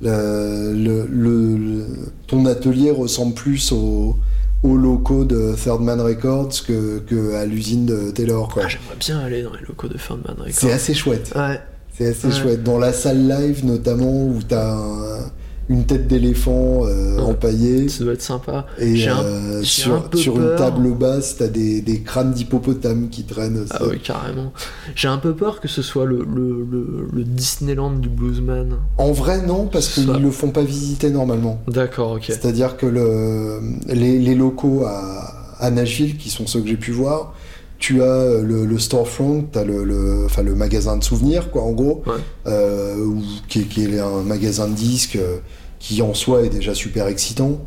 Le, 0.00 0.72
le- 0.72 1.06
le- 1.10 1.56
le- 1.56 1.86
ton 2.28 2.46
atelier 2.46 2.92
ressemble 2.92 3.34
plus 3.34 3.72
au- 3.72 4.16
aux 4.62 4.76
locaux 4.76 5.24
de 5.24 5.54
Third 5.60 5.80
Man 5.82 6.00
Records 6.00 6.50
que, 6.66 7.00
que 7.00 7.34
à 7.34 7.44
l'usine 7.46 7.84
de 7.84 8.12
Taylor. 8.12 8.48
Quoi. 8.48 8.62
Ah, 8.64 8.68
j'aimerais 8.68 8.96
bien 9.00 9.18
aller 9.18 9.42
dans 9.42 9.52
les 9.52 9.66
locaux 9.66 9.88
de 9.88 9.98
Fernman 9.98 10.36
Records. 10.38 10.52
C'est 10.52 10.70
assez 10.72 10.94
chouette. 10.94 11.32
Ouais. 11.34 11.58
C'est 12.02 12.08
assez 12.08 12.26
Ouais. 12.28 12.42
chouette. 12.42 12.62
Dans 12.64 12.78
la 12.78 12.92
salle 12.92 13.28
live, 13.28 13.64
notamment, 13.64 14.24
où 14.26 14.38
t'as 14.46 14.74
un- 14.74 15.30
une 15.68 15.84
tête 15.84 16.08
d'éléphant 16.08 16.80
euh, 16.84 17.16
Ouais. 17.16 17.22
empaillée. 17.22 17.88
Ça 17.88 18.02
doit 18.04 18.12
être 18.14 18.20
sympa. 18.22 18.66
Et 18.78 18.96
J'ai 18.96 19.08
un- 19.08 19.22
euh, 19.22 19.60
j'ai 19.62 19.82
sur, 19.82 19.94
un 19.94 20.00
peu 20.00 20.18
sur 20.18 20.36
une 20.38 20.56
table 20.56 20.90
basse, 20.92 21.36
t'as 21.38 21.46
des, 21.46 21.80
des 21.80 22.00
crânes 22.00 22.32
d'hippopotame 22.32 23.08
qui 23.08 23.22
traînent. 23.24 23.58
aussi. 23.58 23.72
Ah 23.72 23.82
oui, 23.88 23.98
carrément. 24.00 24.52
J'ai 24.96 25.08
un 25.08 25.18
peu 25.18 25.34
peur 25.34 25.60
que 25.60 25.68
ce 25.68 25.80
soit 25.80 26.04
le, 26.04 26.18
le, 26.34 26.66
le, 26.70 27.06
le 27.12 27.24
Disneyland 27.24 27.92
du 27.92 28.08
bluesman. 28.08 28.76
En 28.98 29.12
vrai, 29.12 29.46
non, 29.46 29.66
parce 29.66 29.88
qu'ils 29.88 30.08
Ça. 30.08 30.18
le 30.18 30.30
font 30.30 30.50
pas 30.50 30.64
visiter 30.64 31.10
normalement. 31.10 31.60
D'accord, 31.68 32.12
ok. 32.12 32.24
C'est-à-dire 32.26 32.76
que 32.76 32.86
le, 32.86 33.60
les, 33.86 34.18
les 34.18 34.34
locaux 34.34 34.84
à, 34.84 35.54
à 35.60 35.70
Nashville, 35.70 36.16
qui 36.18 36.28
sont 36.28 36.46
ceux 36.46 36.60
que 36.60 36.68
j'ai 36.68 36.76
pu 36.76 36.90
voir, 36.90 37.34
tu 37.82 38.02
as 38.02 38.40
le, 38.40 38.64
le 38.64 38.78
storefront, 38.78 39.44
tu 39.52 39.58
as 39.58 39.64
le, 39.64 39.82
le, 39.84 40.24
enfin, 40.26 40.42
le 40.42 40.54
magasin 40.54 40.96
de 40.96 41.02
souvenirs, 41.04 41.50
quoi, 41.50 41.62
en 41.62 41.72
gros, 41.72 42.02
Ouais. 42.06 42.12
euh, 42.46 42.96
ou- 42.96 43.22
qui, 43.48 43.60
est, 43.60 43.64
qui 43.64 43.84
est 43.84 43.98
un 43.98 44.22
magasin 44.22 44.68
de 44.68 44.74
disques 44.74 45.16
euh, 45.16 45.38
qui 45.80 46.00
en 46.00 46.14
soi 46.14 46.42
est 46.42 46.48
déjà 46.48 46.74
super 46.74 47.06
excitant. 47.08 47.58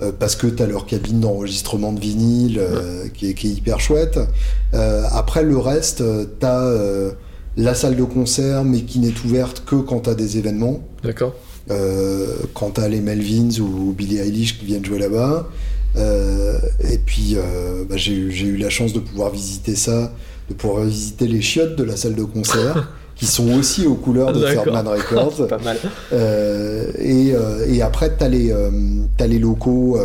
euh, 0.00 0.12
parce 0.16 0.36
que 0.36 0.46
tu 0.46 0.62
as 0.62 0.66
leur 0.66 0.86
cabine 0.86 1.18
d'enregistrement 1.20 1.92
de 1.92 1.98
vinyle 2.00 2.58
euh, 2.60 3.08
qui, 3.12 3.30
est, 3.30 3.34
qui 3.34 3.48
est 3.48 3.54
hyper 3.60 3.78
chouette. 3.80 4.18
Euh, 4.72 5.02
après, 5.10 5.42
le 5.42 5.58
reste, 5.58 6.02
tu 6.40 6.46
as 6.46 6.72
la 7.56 7.74
salle 7.74 7.96
de 7.96 8.04
concert, 8.04 8.62
mais 8.64 8.82
qui 8.82 9.00
n'est 9.00 9.18
ouverte 9.24 9.64
que 9.66 9.74
quand 9.74 10.00
tu 10.04 10.10
as 10.10 10.14
des 10.14 10.38
événements. 10.38 10.78
D'accord. 11.02 11.34
Euh, 11.72 12.28
quand 12.54 12.70
t'as 12.76 12.86
les 12.88 13.00
Melvins 13.00 13.58
ou 13.60 13.92
Billie 13.92 14.18
Eilish 14.18 14.58
qui 14.58 14.64
viennent 14.66 14.84
jouer 14.84 15.00
là-bas. 15.00 15.48
Euh, 15.98 16.58
et 16.90 16.98
puis 16.98 17.34
euh, 17.36 17.84
bah, 17.88 17.96
j'ai 17.96 18.12
eu 18.14 18.56
la 18.56 18.70
chance 18.70 18.92
de 18.92 19.00
pouvoir 19.00 19.30
visiter 19.30 19.74
ça, 19.74 20.12
de 20.48 20.54
pouvoir 20.54 20.84
visiter 20.84 21.26
les 21.26 21.40
chiottes 21.40 21.76
de 21.76 21.84
la 21.84 21.96
salle 21.96 22.14
de 22.14 22.24
concert, 22.24 22.92
qui 23.16 23.26
sont 23.26 23.52
aussi 23.58 23.86
aux 23.86 23.94
couleurs 23.94 24.32
de 24.32 24.40
D'accord. 24.40 24.64
Third 24.64 24.74
Man 24.74 24.88
Records. 24.88 25.46
Pas 25.48 25.58
mal. 25.58 25.76
Euh, 26.12 26.92
et, 26.98 27.32
euh, 27.34 27.66
et 27.68 27.82
après, 27.82 28.12
euh, 28.22 28.70
t'as 29.16 29.26
les 29.26 29.38
locaux, 29.38 29.98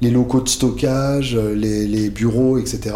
les 0.00 0.10
locaux 0.10 0.40
de 0.40 0.48
stockage, 0.48 1.36
les, 1.36 1.86
les 1.86 2.10
bureaux, 2.10 2.58
etc. 2.58 2.94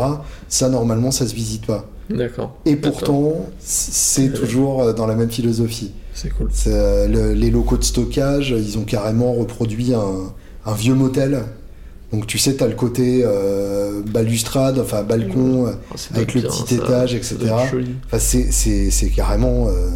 Ça, 0.49 0.69
normalement, 0.69 1.11
ça 1.11 1.27
se 1.27 1.35
visite 1.35 1.67
pas. 1.67 1.87
D'accord. 2.09 2.57
Et 2.65 2.77
pourtant, 2.77 3.47
c'est 3.59 4.33
toujours 4.33 4.95
dans 4.95 5.07
la 5.07 5.15
même 5.15 5.31
philosophie. 5.31 5.93
C'est 6.15 6.31
cool. 6.31 6.49
Le- 6.67 7.35
les 7.35 7.51
locaux 7.51 7.77
de 7.77 7.85
stockage, 7.85 8.55
ils 8.57 8.79
ont 8.79 8.85
carrément 8.85 9.35
reproduit 9.35 9.93
un, 9.93 10.33
un 10.65 10.75
vieux 10.75 10.95
motel. 10.95 11.43
Donc 12.13 12.27
tu 12.27 12.39
sais, 12.39 12.57
tu 12.57 12.65
as 12.65 12.69
le 12.69 12.75
côté 12.75 13.23
euh, 13.25 14.01
balustrade, 14.03 14.79
enfin 14.79 15.03
balcon, 15.03 15.67
euh, 15.67 15.73
c'est 15.95 16.17
avec 16.17 16.35
le 16.35 16.41
bien, 16.41 16.51
petit 16.51 16.77
ça. 16.77 16.83
étage, 16.83 17.15
etc. 17.15 17.37
Enfin, 18.07 18.19
c'est, 18.19 19.11
carrément... 19.15 19.69
euh, 19.69 19.91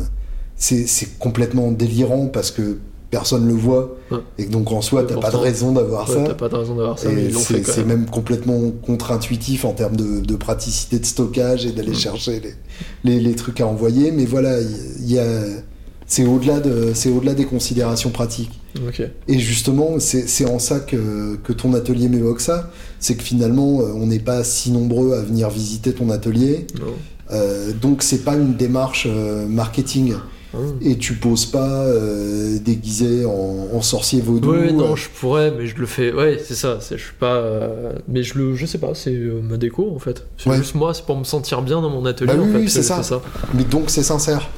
c'est, 0.56 1.18
complètement 1.18 1.72
délirant 1.72 2.26
parce 2.26 2.51
que 2.51 2.78
personne 3.10 3.47
le 3.47 3.55
voit. 3.55 3.97
Ouais. 4.10 4.18
Et 4.39 4.44
donc 4.44 4.72
en 4.72 4.82
soi, 4.82 5.02
t'as 5.05 5.09
pas 5.09 5.14
de 5.14 5.20
Pourtant, 5.22 5.40
raison 5.40 5.72
d'avoir 5.72 6.09
Ouais, 6.09 6.26
ça. 6.26 6.34
Pas 6.34 6.48
de 6.48 6.55
raison 6.56 6.74
d'avoir 6.74 6.98
ça, 6.98 7.09
c'est, 7.64 7.84
même. 7.86 8.06
complètement 8.06 8.60
contre-intuitif 8.84 9.64
en 9.64 9.72
termes 9.72 9.97
de, 9.97 10.20
de 10.20 10.36
praticité 10.36 10.98
de 10.98 11.06
stockage 11.06 11.64
et 11.66 11.72
d'aller 11.72 11.94
chercher 11.94 12.40
les, 12.40 12.55
les, 13.05 13.20
les 13.20 13.34
trucs 13.34 13.60
à 13.60 13.66
envoyer. 13.66 14.12
Mais 14.12 14.26
voilà, 14.26 14.60
il 14.60 14.68
il 15.01 15.12
y 15.12 15.18
a, 15.18 15.43
c'est 16.06 16.24
au-delà 16.26 16.60
de, 16.60 16.93
c'est 16.94 17.10
au-delà 17.10 17.34
des 17.34 17.47
considérations 17.47 18.10
pratiques. 18.10 18.60
Et 19.28 19.39
justement, 19.39 19.99
c'est, 19.99 20.44
en 20.47 20.59
ça 20.59 20.81
que, 20.81 21.36
que 21.44 21.53
ton 21.53 21.74
atelier 21.74 22.09
m'évoque 22.09 22.40
ça. 22.40 22.70
C'est 23.01 23.16
que 23.16 23.23
finalement, 23.23 23.81
euh, 23.81 23.93
on 23.94 24.07
n'est 24.07 24.19
pas 24.19 24.44
si 24.44 24.70
nombreux 24.70 25.15
à 25.15 25.20
venir 25.23 25.51
visiter 25.51 25.93
ton 25.93 26.11
atelier. 26.11 26.66
Euh, 27.31 27.73
donc 27.73 28.03
c'est 28.03 28.24
pas 28.24 28.35
une 28.35 28.55
démarche 28.55 29.07
euh, 29.09 29.47
marketing. 29.47 30.15
Ah. 30.55 30.59
Et 30.82 30.99
tu 30.99 31.15
poses 31.15 31.47
pas 31.47 31.66
euh, 31.86 32.59
déguisé 32.59 33.24
en, 33.24 33.69
en 33.73 33.81
sorcier 33.81 34.20
vaudou. 34.20 34.51
Ouais, 34.53 34.70
non, 34.70 34.97
je 34.97 35.09
pourrais, 35.09 35.51
mais 35.51 35.66
je 35.66 35.77
le 35.78 35.86
fais. 35.86 36.12
Ouais, 36.12 36.39
c'est 36.44 36.55
ça. 36.55 36.78
Je 36.90 36.97
suis 36.97 37.15
pas. 37.19 37.43
Mais 38.07 38.23
je 38.23 38.36
le, 38.39 38.55
je 38.55 38.66
sais 38.66 38.77
pas. 38.78 38.94
C'est 38.94 39.16
ma 39.43 39.57
déco 39.57 39.90
en 39.94 39.99
fait. 39.99 40.27
C'est 40.36 40.51
Ouais. 40.51 40.59
juste 40.59 40.74
moi, 40.74 40.93
c'est 40.93 41.07
pour 41.07 41.16
me 41.16 41.24
sentir 41.24 41.62
bien 41.62 41.81
dans 41.81 41.89
mon 41.89 42.05
atelier. 42.05 42.35
Bah 42.35 42.39
en 42.39 42.44
oui, 42.44 42.53
fait, 42.53 42.59
oui, 42.59 42.69
c'est 42.69 42.82
ça. 42.82 43.01
Mais 43.55 43.65
donc 43.65 43.85
c'est 43.89 44.03
sincère. 44.03 44.51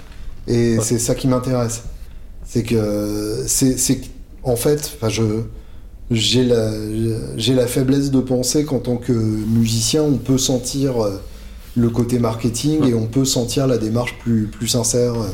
Et 0.49 0.79
Ouais. 0.79 0.83
c'est 0.85 0.99
ça 0.99 1.15
qui 1.15 1.29
m'intéresse. 1.29 1.85
C'est 2.45 2.63
que 2.63 3.45
c'est 3.47 4.01
en 4.43 4.57
fait, 4.57 4.93
enfin 4.97 5.09
je 5.09 5.23
j'ai 6.11 6.45
la 6.45 6.71
j'ai 7.37 7.55
la 7.55 7.67
faiblesse 7.67 8.11
de 8.11 8.21
penser 8.21 8.65
qu'en 8.65 8.79
tant 8.79 8.97
que 8.97 9.13
musicien, 9.13 10.03
on 10.03 10.19
peut 10.19 10.39
sentir 10.39 11.03
euh, 11.03 11.21
le 11.77 11.89
côté 11.91 12.19
marketing 12.19 12.81
Ouais. 12.83 12.91
et 12.91 12.95
on 12.95 13.07
peut 13.07 13.25
sentir 13.25 13.67
la 13.67 13.79
démarche 13.79 14.17
plus 14.21 14.47
plus 14.47 14.69
sincère 14.69 15.15
euh, 15.15 15.27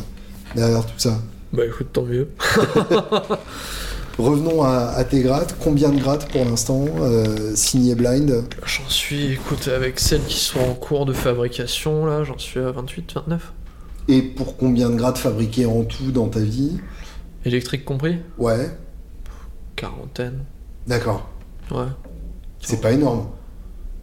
derrière 0.55 0.87
tout 0.87 0.99
ça. 0.99 1.19
Bah 1.53 1.67
écoute, 1.67 1.89
tant 1.93 2.05
mieux. 2.05 2.29
Revenons 4.19 4.63
à, 4.63 4.93
à 4.97 5.05
tes 5.05 5.21
grattes. 5.23 5.57
Combien 5.61 5.89
de 5.91 5.99
grattes 5.99 6.31
pour 6.31 6.45
l'instant 6.45 6.85
euh, 7.01 7.55
signé 7.55 7.95
blind? 7.95 8.45
J'en 8.67 8.89
suis, 8.89 9.33
écoute, 9.33 9.69
avec 9.69 9.99
celles 9.99 10.25
qui 10.25 10.39
sont 10.39 10.61
en 10.61 10.75
cours 10.75 11.07
de 11.07 11.13
fabrication, 11.13 12.05
là, 12.05 12.23
j'en 12.25 12.37
suis 12.39 12.61
à 12.61 12.71
28, 12.71 13.15
29. 13.15 13.53
Et 14.09 14.23
pour 14.23 14.57
combien 14.57 14.91
de 14.91 14.97
grattes 14.97 15.19
fabriquées 15.19 15.67
en 15.67 15.85
tout 15.85 16.11
dans 16.13 16.29
ta 16.29 16.41
vie? 16.41 16.79
Électrique 17.45 17.85
compris 17.85 18.19
Ouais, 18.39 18.71
Quarantaine. 19.77 20.45
d'accord. 20.87 21.29
Ouais. 21.71 21.87
C'est 22.61 22.81
pas 22.81 22.93
énorme. 22.93 23.29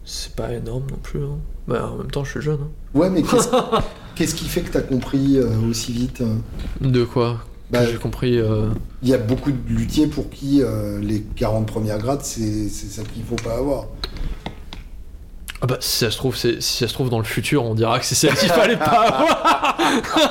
C'est 0.04 0.34
pas 0.34 0.52
énorme 0.52 0.84
non 0.90 0.96
plus. 0.96 1.22
Hein. 1.22 1.38
Bah, 1.68 1.90
en 1.92 1.98
même 1.98 2.10
temps, 2.10 2.24
je 2.24 2.30
suis 2.32 2.40
jeune. 2.40 2.60
hein. 2.62 2.70
Ouais, 2.94 3.10
mais 3.10 3.22
qu'est-ce 3.22 4.34
qui 4.34 4.46
fait 4.46 4.62
que 4.62 4.72
t'as 4.72 4.80
compris 4.80 5.36
euh, 5.38 5.48
aussi 5.70 5.92
vite 5.92 6.22
euh 6.22 6.34
De 6.80 7.04
quoi 7.04 7.44
Bah, 7.70 7.84
J'ai 7.86 7.98
compris. 7.98 8.38
euh, 8.38 8.70
Il 9.02 9.08
y 9.10 9.14
a 9.14 9.18
beaucoup 9.18 9.52
de 9.52 9.58
luthiers 9.68 10.06
pour 10.08 10.30
qui 10.30 10.62
euh, 10.62 10.98
les 11.00 11.20
40 11.20 11.66
premières 11.66 11.98
grades, 11.98 12.22
c'est 12.22 12.68
c'est 12.68 12.86
ça 12.88 13.02
qu'il 13.04 13.22
faut 13.22 13.36
pas 13.36 13.58
avoir. 13.58 13.86
Ah 15.60 15.66
bah 15.66 15.76
si 15.80 15.98
ça 15.98 16.10
se 16.10 16.16
trouve, 16.16 16.36
si 16.36 16.60
ça 16.60 16.86
se 16.86 16.92
trouve 16.94 17.10
dans 17.10 17.18
le 17.18 17.24
futur, 17.24 17.64
on 17.64 17.74
dira 17.74 17.98
que 17.98 18.04
c'est 18.04 18.14
celle 18.14 18.34
qu'il 18.34 18.48
fallait 18.48 18.76
pas 18.76 18.84
avoir. 19.08 19.76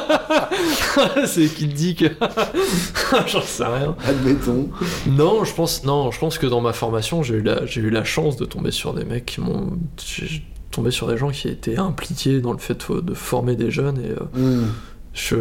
c'est 1.26 1.48
qui 1.48 1.68
te 1.68 1.74
dit 1.76 1.96
que. 1.96 2.06
J'en 3.28 3.42
sais 3.42 3.66
rien. 3.66 3.96
Admettons. 4.08 4.70
Non, 5.08 5.44
je 5.44 5.54
pense, 5.54 5.84
non, 5.84 6.12
je 6.12 6.20
pense 6.20 6.38
que 6.38 6.48
dans 6.48 6.62
ma 6.62 6.74
formation, 6.74 7.24
j'ai 7.24 7.36
eu 7.36 7.42
la, 7.42 7.66
j'ai 7.66 7.82
eu 7.82 7.90
la 7.90 8.04
chance 8.04 8.38
de 8.38 8.46
tomber 8.46 8.72
sur 8.72 8.94
des 8.94 9.04
mecs 9.04 9.26
qui 9.26 9.42
m'ont, 9.42 9.78
j'ai 10.06 10.44
tombé 10.72 10.92
sur 10.92 11.08
des 11.08 11.18
gens 11.18 11.30
qui 11.30 11.48
étaient 11.50 11.78
impliqués 11.78 12.40
dans 12.40 12.52
le 12.54 12.58
fait 12.60 12.78
de, 12.92 13.02
de 13.02 13.14
former 13.14 13.56
des 13.56 13.72
jeunes 13.72 14.00
et 14.00 14.12
euh, 14.12 14.18
Hmm. 14.34 14.68
je, 15.14 15.36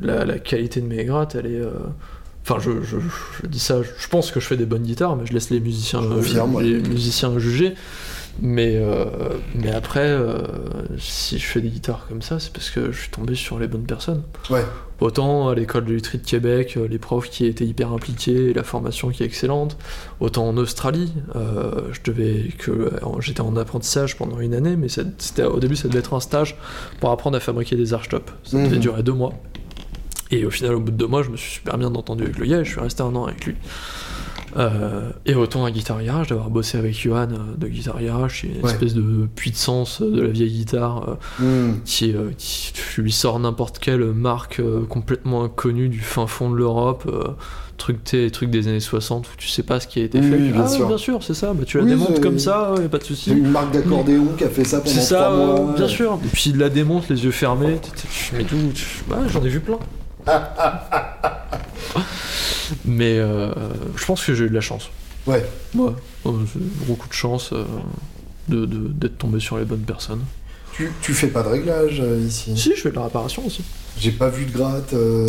la, 0.00 0.24
la 0.24 0.38
qualité 0.38 0.80
de 0.80 0.86
mes 0.86 1.04
grattes, 1.04 1.34
elle 1.34 1.46
est, 1.46 1.60
euh, 1.60 1.70
Enfin, 2.44 2.58
je, 2.58 2.82
je- 2.82 2.96
je 3.40 3.46
dis 3.46 3.60
ça, 3.60 3.82
je 3.82 4.08
pense 4.08 4.32
que 4.32 4.40
je 4.40 4.46
fais 4.46 4.56
des 4.56 4.66
bonnes 4.66 4.82
guitares, 4.82 5.14
mais 5.14 5.26
je 5.26 5.32
laisse 5.32 5.50
les 5.50 5.60
musiciens, 5.60 6.02
Je 6.02 6.08
confirme, 6.08 6.56
ouais. 6.56 6.64
les 6.64 6.80
musiciens 6.80 7.38
juger. 7.38 7.74
Mais, 8.40 8.76
euh, 8.76 9.04
mais 9.54 9.70
après, 9.72 10.00
euh, 10.08 10.38
si 10.98 11.38
je 11.38 11.44
fais 11.46 11.60
des 11.60 11.68
guitares 11.68 12.06
comme 12.08 12.22
ça, 12.22 12.40
c'est 12.40 12.52
parce 12.52 12.70
que 12.70 12.90
je 12.90 12.98
suis 13.02 13.10
tombé 13.10 13.34
sur 13.34 13.58
les 13.58 13.68
bonnes 13.68 13.84
personnes. 13.84 14.22
Ouais. 14.50 14.64
Autant 15.00 15.48
à 15.48 15.54
l'école 15.54 15.84
de 15.84 15.92
lutherie 15.92 16.18
de 16.18 16.24
Québec, 16.24 16.74
euh, 16.76 16.86
les 16.88 16.98
profs 16.98 17.28
qui 17.28 17.44
étaient 17.46 17.66
hyper 17.66 17.92
impliqués, 17.92 18.52
la 18.54 18.62
formation 18.62 19.10
qui 19.10 19.22
est 19.22 19.26
excellente. 19.26 19.76
Autant 20.20 20.48
en 20.48 20.56
Australie, 20.56 21.12
euh, 21.36 21.82
je 21.92 22.00
devais 22.10 22.48
que 22.58 22.90
j'étais 23.20 23.40
en 23.42 23.56
apprentissage 23.56 24.16
pendant 24.16 24.40
une 24.40 24.54
année, 24.54 24.76
mais 24.76 24.88
c'était 24.88 25.44
au 25.44 25.58
début 25.60 25.76
ça 25.76 25.88
devait 25.88 25.98
être 26.00 26.14
un 26.14 26.20
stage 26.20 26.56
pour 27.00 27.10
apprendre 27.10 27.36
à 27.36 27.40
fabriquer 27.40 27.76
des 27.76 27.92
archtops. 27.94 28.32
Ça 28.44 28.56
devait 28.56 28.76
Mhm. 28.76 28.80
durer 28.80 29.02
deux 29.02 29.12
mois. 29.12 29.34
Et 30.30 30.46
au 30.46 30.50
final, 30.50 30.74
au 30.74 30.80
bout 30.80 30.92
de 30.92 30.96
deux 30.96 31.06
mois, 31.08 31.22
je 31.22 31.28
me 31.28 31.36
suis 31.36 31.56
super 31.56 31.76
bien 31.76 31.94
entendu 31.94 32.22
avec 32.22 32.38
le 32.38 32.46
gars 32.46 32.60
et 32.60 32.64
je 32.64 32.70
suis 32.70 32.80
resté 32.80 33.02
un 33.02 33.14
an 33.14 33.26
avec 33.26 33.44
lui. 33.44 33.54
Euh, 34.56 35.10
et 35.26 35.34
autant 35.34 35.64
à 35.64 35.70
Guitar 35.70 36.02
Garage, 36.02 36.28
d'avoir 36.28 36.50
bossé 36.50 36.76
avec 36.78 36.94
Johan 36.98 37.28
euh, 37.32 37.36
de 37.56 37.68
Guitar 37.68 38.00
Garage, 38.02 38.44
une 38.44 38.62
Ouais. 38.64 38.70
espèce 38.70 38.94
de 38.94 39.26
puissance 39.34 40.02
de 40.02 40.20
la 40.20 40.28
vieille 40.28 40.52
guitare 40.52 41.16
euh, 41.40 41.70
Hmm. 41.70 41.76
qui, 41.84 42.12
euh, 42.14 42.30
qui 42.36 42.72
lui 42.98 43.12
sort 43.12 43.38
n'importe 43.38 43.78
quelle 43.78 44.04
marque 44.12 44.60
euh, 44.60 44.84
complètement 44.88 45.44
inconnue 45.44 45.88
du 45.88 46.00
fin 46.00 46.26
fond 46.26 46.50
de 46.50 46.56
l'Europe, 46.56 47.04
euh, 47.10 47.30
truc, 47.78 47.98
des 48.50 48.68
années 48.68 48.78
60 48.78 49.26
où 49.26 49.30
tu 49.38 49.48
sais 49.48 49.62
pas 49.64 49.80
ce 49.80 49.88
qui 49.88 50.00
a 50.00 50.04
été 50.04 50.20
Oui, 50.20 50.30
fait. 50.30 50.36
oui, 50.36 50.50
bien 50.52 50.62
ah, 50.64 50.68
sûr. 50.68 50.86
bien 50.86 50.98
sûr, 50.98 51.22
c'est 51.22 51.34
ça, 51.34 51.52
bah, 51.52 51.64
tu 51.66 51.78
la 51.78 51.84
Oui, 51.84 51.90
démontes 51.90 52.20
comme 52.20 52.38
ça, 52.38 52.74
y 52.80 52.84
a 52.84 52.88
pas 52.88 52.98
de 52.98 53.04
souci. 53.04 53.32
une 53.32 53.48
marque 53.50 53.72
d'accordéon 53.72 54.26
qui 54.38 54.44
a 54.44 54.48
fait 54.50 54.64
ça 54.64 54.78
pendant 54.80 54.94
C'est 54.94 55.00
ça, 55.00 55.16
trois 55.16 55.32
euh, 55.32 55.62
mois. 55.62 55.72
bien 55.74 55.88
sûr. 55.88 56.18
Et 56.24 56.28
puis 56.28 56.50
il 56.50 56.58
la 56.58 56.68
démonte, 56.68 57.08
les 57.08 57.24
yeux 57.24 57.30
fermés. 57.32 57.78
Mais 58.34 58.44
bah, 59.08 59.16
J'en 59.28 59.42
ai 59.42 59.48
vu 59.48 59.60
plein. 59.60 59.78
Mais 62.84 63.18
euh, 63.18 63.50
je 63.96 64.04
pense 64.04 64.24
que 64.24 64.34
j'ai 64.34 64.44
eu 64.44 64.48
de 64.48 64.54
la 64.54 64.60
chance. 64.60 64.90
Ouais. 65.26 65.44
Ouais, 65.74 65.92
euh, 66.26 66.30
beaucoup 66.86 67.08
de 67.08 67.12
chance 67.12 67.50
euh, 67.52 67.64
de- 68.48 68.66
de- 68.66 68.88
d'être 68.88 69.18
tombé 69.18 69.38
sur 69.40 69.56
les 69.58 69.64
bonnes 69.64 69.80
personnes. 69.80 70.22
Tu, 70.74 70.90
tu 71.02 71.12
fais 71.12 71.26
pas 71.28 71.42
de 71.42 71.48
réglage 71.48 72.00
euh, 72.00 72.18
ici? 72.26 72.56
Si, 72.56 72.74
je 72.74 72.80
fais 72.80 72.90
de 72.90 72.96
la 72.96 73.04
réparation 73.04 73.44
aussi. 73.46 73.62
J'ai 73.98 74.10
pas 74.10 74.30
vu 74.30 74.46
de 74.46 74.52
gratte 74.52 74.94
euh, 74.94 75.26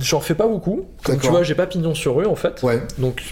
J'en 0.00 0.20
fais 0.20 0.34
pas 0.36 0.46
beaucoup. 0.46 0.86
Comme 1.02 1.18
tu 1.18 1.26
vois, 1.28 1.42
j'ai 1.42 1.56
pas 1.56 1.66
pignon 1.66 1.94
sur 1.94 2.16
rue 2.16 2.26
en 2.26 2.36
fait. 2.36 2.62
Ouais, 2.62 2.80
Donc 2.98 3.22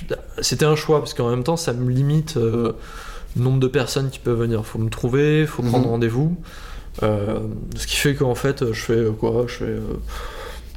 c'était 0.43 0.65
un 0.65 0.74
choix 0.77 0.99
parce 0.99 1.15
qu'en 1.15 1.31
même 1.31 1.45
temps, 1.45 1.57
ça 1.57 1.73
me 1.73 1.89
limite 1.89 2.36
euh, 2.36 2.73
le 3.36 3.43
nombre 3.43 3.61
de 3.61 3.69
personnes 3.69 4.11
qui 4.11 4.19
peuvent 4.19 4.39
venir. 4.41 4.66
Faut 4.66 4.81
me 4.81 4.91
trouver, 4.91 5.47
faut 5.47 5.62
Mhm. 5.62 5.69
prendre 5.70 5.89
rendez-vous. 5.89 6.36
Euh, 7.05 7.39
ce 7.77 7.86
qui 7.86 7.97
fait 7.97 8.15
qu'en 8.16 8.35
fait, 8.35 8.73
je 8.73 8.81
fais 8.81 9.05
quoi? 9.19 9.45
Je 9.47 9.53
fais 9.55 9.65
euh, 9.65 9.81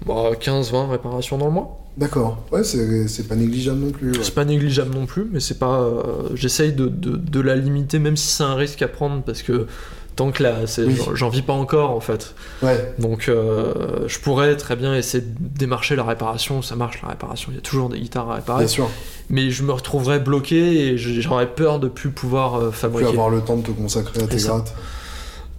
bah, 0.06 0.32
15-20 0.40 0.90
réparations 0.90 1.38
dans 1.38 1.48
le 1.48 1.52
mois. 1.52 1.78
d'accord. 1.98 2.38
Ouais, 2.52 2.64
c'est 2.64 3.28
pas 3.28 3.36
négligeable 3.36 3.80
non 3.80 3.92
plus. 3.92 4.12
ouais. 4.12 4.20
C'est 4.22 4.34
pas 4.36 4.46
négligeable 4.46 4.94
non 4.96 5.06
plus, 5.06 5.28
mais 5.32 5.40
c'est 5.40 5.60
pas. 5.60 5.80
euh, 5.82 6.02
J'essaye 6.36 6.74
de, 6.74 6.88
de- 6.88 7.18
de 7.18 7.40
la 7.42 7.56
limiter, 7.56 8.00
même 8.00 8.16
si 8.18 8.28
c'est 8.28 8.44
un 8.44 8.56
risque 8.56 8.82
à 8.82 8.88
prendre 8.88 9.22
parce 9.24 9.42
que. 9.42 9.68
Tant 10.16 10.32
que 10.32 10.42
là, 10.42 10.56
Oui. 10.80 10.98
j'en- 11.14 11.30
vis 11.30 11.44
pas 11.44 11.54
encore 11.54 11.92
en 11.92 12.00
fait. 12.00 12.34
Ouais, 12.64 12.92
Donc 12.98 13.30
euh, 13.30 14.08
je 14.08 14.18
pourrais 14.18 14.58
très 14.58 14.76
bien 14.76 14.96
essayer 14.96 15.24
de 15.24 15.30
démarcher 15.40 15.96
la 15.96 16.04
réparation, 16.04 16.64
ça 16.64 16.76
marche 16.76 17.04
la 17.04 17.10
réparation, 17.10 17.50
il 17.52 17.56
y 17.56 17.58
a 17.60 17.62
toujours 17.62 17.88
des 17.90 18.00
guitares 18.00 18.32
à 18.32 18.34
réparer, 18.38 18.62
bien 18.64 18.68
sûr. 18.68 18.90
mais 19.30 19.52
je 19.52 19.62
me 19.62 19.72
retrouverais 19.72 20.18
bloqué 20.20 20.88
et 20.88 20.98
j'aurais 20.98 21.46
peur 21.54 21.80
de 21.80 21.88
plus 21.88 22.10
pouvoir 22.10 22.56
euh, 22.56 22.72
fabriquer. 22.72 23.10
avoir 23.12 23.30
le 23.30 23.42
temps 23.42 23.58
de 23.58 23.62
te 23.62 23.70
consacrer 23.70 24.24
à 24.24 24.26
tes 24.26 24.38
grattes. 24.38 24.74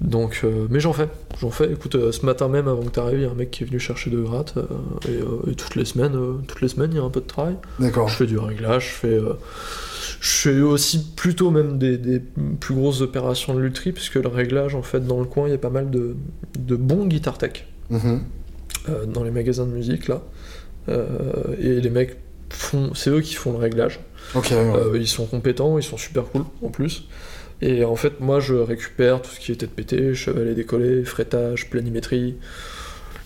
Donc, 0.01 0.43
euh, 0.45 0.69
mais 0.71 0.79
j'en 0.79 0.93
fais, 0.93 1.09
j'en 1.41 1.51
fais. 1.51 1.73
Écoute, 1.73 1.97
euh, 1.97 2.13
ce 2.13 2.25
matin 2.25 2.47
même 2.49 2.69
avant 2.69 2.83
que 2.83 2.91
tu 2.91 3.01
arrives, 3.01 3.19
il 3.19 3.23
y 3.23 3.27
a 3.27 3.31
un 3.31 3.35
mec 3.35 3.51
qui 3.51 3.65
est 3.65 3.67
venu 3.67 3.81
chercher 3.81 4.11
de 4.11 4.21
gratte 4.21 4.55
euh, 4.57 4.63
et, 5.09 5.51
et 5.51 5.55
toutes 5.57 5.75
les 5.75 5.85
semaines, 5.85 6.17
toutes 6.47 6.61
les 6.61 6.69
semaines, 6.69 6.91
il 6.93 6.99
y 6.99 7.01
a 7.01 7.03
un 7.03 7.11
peu 7.11 7.21
de 7.21 7.27
travail. 7.27 7.57
D'accord. 7.81 8.09
Je 8.09 8.15
fais 8.15 8.27
du 8.27 8.39
réglage, 8.39 8.91
je 8.91 8.95
fais, 8.95 9.19
je 10.21 10.31
fais 10.31 10.61
aussi 10.61 11.05
plutôt 11.17 11.51
même 11.51 11.79
des, 11.79 11.99
des 11.99 12.21
plus 12.61 12.77
grosses 12.77 13.01
opérations 13.01 13.55
de 13.55 13.61
lutherie 13.61 13.93
puisque 13.93 14.15
le 14.15 14.29
réglage 14.29 14.77
en 14.77 14.83
fait 14.83 15.05
dans 15.05 15.19
le 15.19 15.27
coin, 15.27 15.49
il 15.49 15.51
y 15.51 15.55
a 15.55 15.59
pas 15.59 15.71
mal 15.71 15.91
de, 15.91 16.15
de 16.59 16.77
bons 16.77 17.07
guitar 17.07 17.37
tech. 17.37 17.67
Mhm. 17.91 18.21
euh, 18.89 19.07
dans 19.07 19.25
les 19.25 19.31
magasins 19.31 19.67
de 19.67 19.73
musique 19.73 20.09
là. 20.09 20.23
Et 21.61 21.81
les 21.81 21.91
mecs 21.91 22.17
font, 22.51 22.95
c'est 22.95 23.11
eux 23.11 23.21
qui 23.21 23.35
font 23.35 23.53
le 23.53 23.59
réglage. 23.59 24.01
Ok, 24.35 24.53
ouais. 24.53 24.99
Ils 25.01 25.09
sont 25.09 25.27
compétents, 25.27 25.77
ils 25.77 25.83
sont 25.83 25.99
super 25.99 26.25
cool 26.25 26.45
en 26.63 26.69
plus. 26.69 27.07
Et 27.61 27.85
en 27.85 27.97
fait, 27.97 28.21
moi 28.21 28.41
je 28.41 28.55
récupère 28.55 29.21
tout 29.23 29.31
ce 29.31 29.41
qui 29.41 29.53
est 29.53 29.57
tête 29.57 29.71
pétée, 29.71 30.15
chevalet 30.15 30.55
décollé, 30.55 31.05
frettage, 31.05 31.69
planimétrie, 31.71 32.37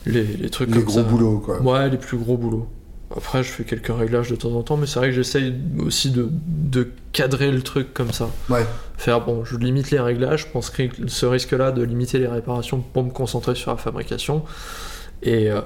les, 0.07 0.23
les 0.25 0.51
trucs 0.51 0.69
les 0.69 0.77
comme 0.77 0.85
gros 0.85 0.99
ça. 0.99 1.03
boulots, 1.03 1.39
quoi. 1.39 1.61
Ouais, 1.61 1.91
les 1.91 1.99
plus 1.99 2.17
gros 2.17 2.37
boulots. 2.37 2.67
Après, 3.15 3.43
je 3.43 3.51
fais 3.51 3.65
quelques 3.65 3.95
réglages 3.95 4.31
de 4.31 4.37
temps 4.37 4.53
en 4.53 4.63
temps, 4.63 4.79
mais 4.79 4.87
c'est 4.87 4.99
vrai 4.99 5.09
que 5.09 5.15
j'essaye 5.15 5.55
aussi 5.79 6.11
de, 6.11 6.31
de 6.33 6.89
cadrer 7.13 7.53
le 7.53 7.61
truc 7.61 7.93
comme 7.93 8.11
ça. 8.11 8.31
Ouais. 8.49 8.65
Faire, 8.97 9.21
bon, 9.23 9.45
je 9.45 9.59
limite 9.59 9.91
les 9.91 10.01
réglages, 10.01 10.47
je 10.47 10.51
pense 10.51 10.71
que 10.71 10.85
ce 11.09 11.27
risque-là 11.27 11.73
de 11.73 11.83
limiter 11.83 12.19
les 12.19 12.27
réparations 12.27 12.81
pour 12.81 13.05
me 13.05 13.11
concentrer 13.11 13.55
sur 13.55 13.71
la 13.71 13.77
fabrication. 13.77 14.43
Et, 15.25 15.51
euh, 15.51 15.61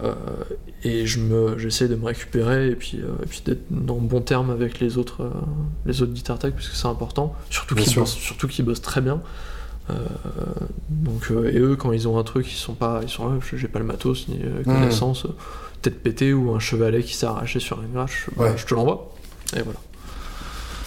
et 0.85 1.07
je 1.07 1.19
me, 1.19 1.57
j'essaie 1.59 1.89
de 1.89 1.95
me 1.97 2.05
récupérer 2.05 2.69
et 2.69 2.77
puis, 2.77 3.01
euh, 3.01 3.23
et 3.23 3.27
puis 3.27 3.41
d'être 3.45 3.63
en 3.89 3.95
bon 3.95 4.21
terme 4.21 4.51
avec 4.51 4.81
les 4.81 4.99
autres, 4.99 5.23
euh, 5.23 5.31
les 5.87 6.03
autres 6.03 6.13
guitar 6.13 6.39
tech, 6.39 6.53
parce 6.53 6.69
que 6.69 6.77
c'est 6.77 6.87
important. 6.89 7.35
Surtout 7.49 7.75
qu'ils 7.75 7.95
bossent, 7.95 8.15
surtout 8.17 8.49
qu'ils 8.49 8.65
bossent 8.67 8.83
très 8.83 9.01
bien. 9.01 9.21
Euh, 9.89 9.95
donc, 10.91 11.31
euh, 11.31 11.49
et 11.51 11.59
eux, 11.59 11.77
quand 11.77 11.93
ils 11.93 12.07
ont 12.07 12.19
un 12.19 12.25
truc, 12.25 12.51
ils 12.53 12.57
sont 12.57 12.75
pas, 12.75 13.01
ils 13.03 13.09
sont 13.09 13.29
là, 13.31 13.39
j'ai 13.55 13.69
pas 13.69 13.79
le 13.79 13.85
matos 13.87 14.29
ni 14.29 14.39
la 14.39 14.63
connaissance, 14.65 15.25
euh, 15.25 15.31
tête 15.81 16.03
pétée 16.03 16.35
ou 16.35 16.55
un 16.55 16.59
chevalet 16.59 17.03
qui 17.03 17.15
s'est 17.15 17.27
arraché 17.27 17.59
sur 17.61 17.81
une 17.83 17.93
grâche, 17.93 18.29
bah, 18.37 18.45
Ouais. 18.45 18.55
je 18.59 18.67
te 18.67 18.75
l'envoie. 18.75 19.15
Et 19.57 19.63
voilà. 19.63 19.79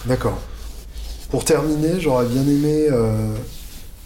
D'accord. 0.06 0.38
Pour 1.30 1.44
terminer, 1.44 1.98
j'aurais 2.00 2.26
bien 2.26 2.42
aimé 2.42 2.86
euh, 2.90 3.34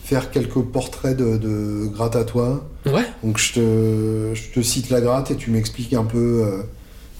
faire 0.04 0.30
quelques 0.30 0.60
portraits 0.60 1.16
de, 1.16 1.38
de 1.38 1.86
gratte 1.86 2.14
à 2.14 2.24
toi. 2.24 2.64
Ouais. 2.86 3.04
Donc 3.24 3.38
je 3.38 3.54
te, 3.54 4.34
je 4.34 4.50
te 4.54 4.60
cite 4.60 4.90
la 4.90 5.00
gratte 5.00 5.30
et 5.30 5.36
tu 5.36 5.50
m'expliques 5.50 5.94
un 5.94 6.04
peu 6.04 6.42
euh, 6.44 6.62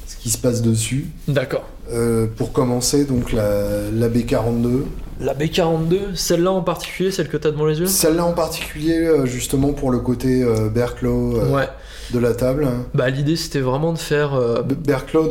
ce 0.07 0.17
qui 0.17 0.29
se 0.29 0.37
passe 0.39 0.61
dessus. 0.61 1.07
D'accord. 1.27 1.65
Euh, 1.93 2.27
pour 2.37 2.53
commencer, 2.53 3.07
donc 3.07 3.33
la, 3.33 3.91
la 3.91 4.09
B42. 4.09 4.83
La 5.21 5.35
B42, 5.35 6.15
celle-là 6.15 6.53
en 6.53 6.63
particulier, 6.63 7.11
celle 7.11 7.29
que 7.29 7.37
t'as 7.39 7.51
devant 7.51 7.67
les 7.67 7.79
yeux? 7.81 7.87
Celle-là 7.87 8.25
en 8.27 8.33
particulier, 8.33 8.99
euh, 8.99 9.25
justement 9.25 9.73
pour 9.73 9.91
le 9.91 10.01
côté 10.01 10.43
euh, 10.43 10.69
euh, 10.77 11.55
Ouais. 11.55 11.69
De 12.15 12.19
la 12.21 12.33
table. 12.33 12.69
Bah 12.95 13.11
l'idée 13.11 13.37
c'était 13.37 13.61
vraiment 13.61 13.93
de 13.93 13.99
faire. 13.99 14.33
euh, 14.35 14.63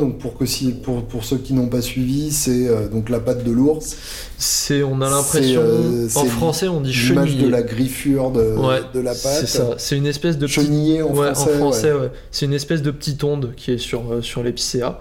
donc 0.00 0.18
pour, 0.18 0.36
que 0.38 0.46
si, 0.46 0.72
pour, 0.72 1.02
pour 1.04 1.24
ceux 1.24 1.38
qui 1.38 1.54
n'ont 1.54 1.66
pas 1.68 1.80
suivi, 1.80 2.30
c'est 2.30 2.68
euh, 2.68 2.88
donc 2.88 3.08
la 3.08 3.18
patte 3.20 3.42
de 3.42 3.50
l'ours. 3.50 3.96
c'est, 4.38 4.82
on 4.82 5.00
a 5.00 5.08
l'impression. 5.10 5.60
euh, 5.62 6.08
en 6.14 6.24
français 6.26 6.68
on 6.68 6.80
dit 6.80 6.92
L'image 6.92 7.30
chenillé. 7.30 7.44
de 7.46 7.50
la 7.50 7.62
griffure 7.62 8.30
de, 8.30 8.40
Ouais, 8.56 8.80
de 8.92 9.00
la 9.00 9.12
patte. 9.12 9.40
C'est 9.40 9.46
ça. 9.46 9.74
C'est 9.78 9.96
une 9.96 10.06
espèce 10.06 10.38
de 10.38 10.46
petit 10.46 10.54
Chenillé 10.60 11.02
en 11.02 11.08
ouais, 11.14 11.32
français. 11.32 11.54
en 11.54 11.56
français, 11.58 11.92
ouais. 11.92 12.00
ouais. 12.00 12.10
C'est 12.30 12.46
une 12.46 12.52
espèce 12.54 12.82
de 12.82 12.90
petite 12.90 13.24
onde 13.24 13.52
qui 13.56 13.72
est 13.72 13.78
sur, 13.78 14.12
euh, 14.12 14.22
sur 14.22 14.42
l'épicéa. 14.42 15.00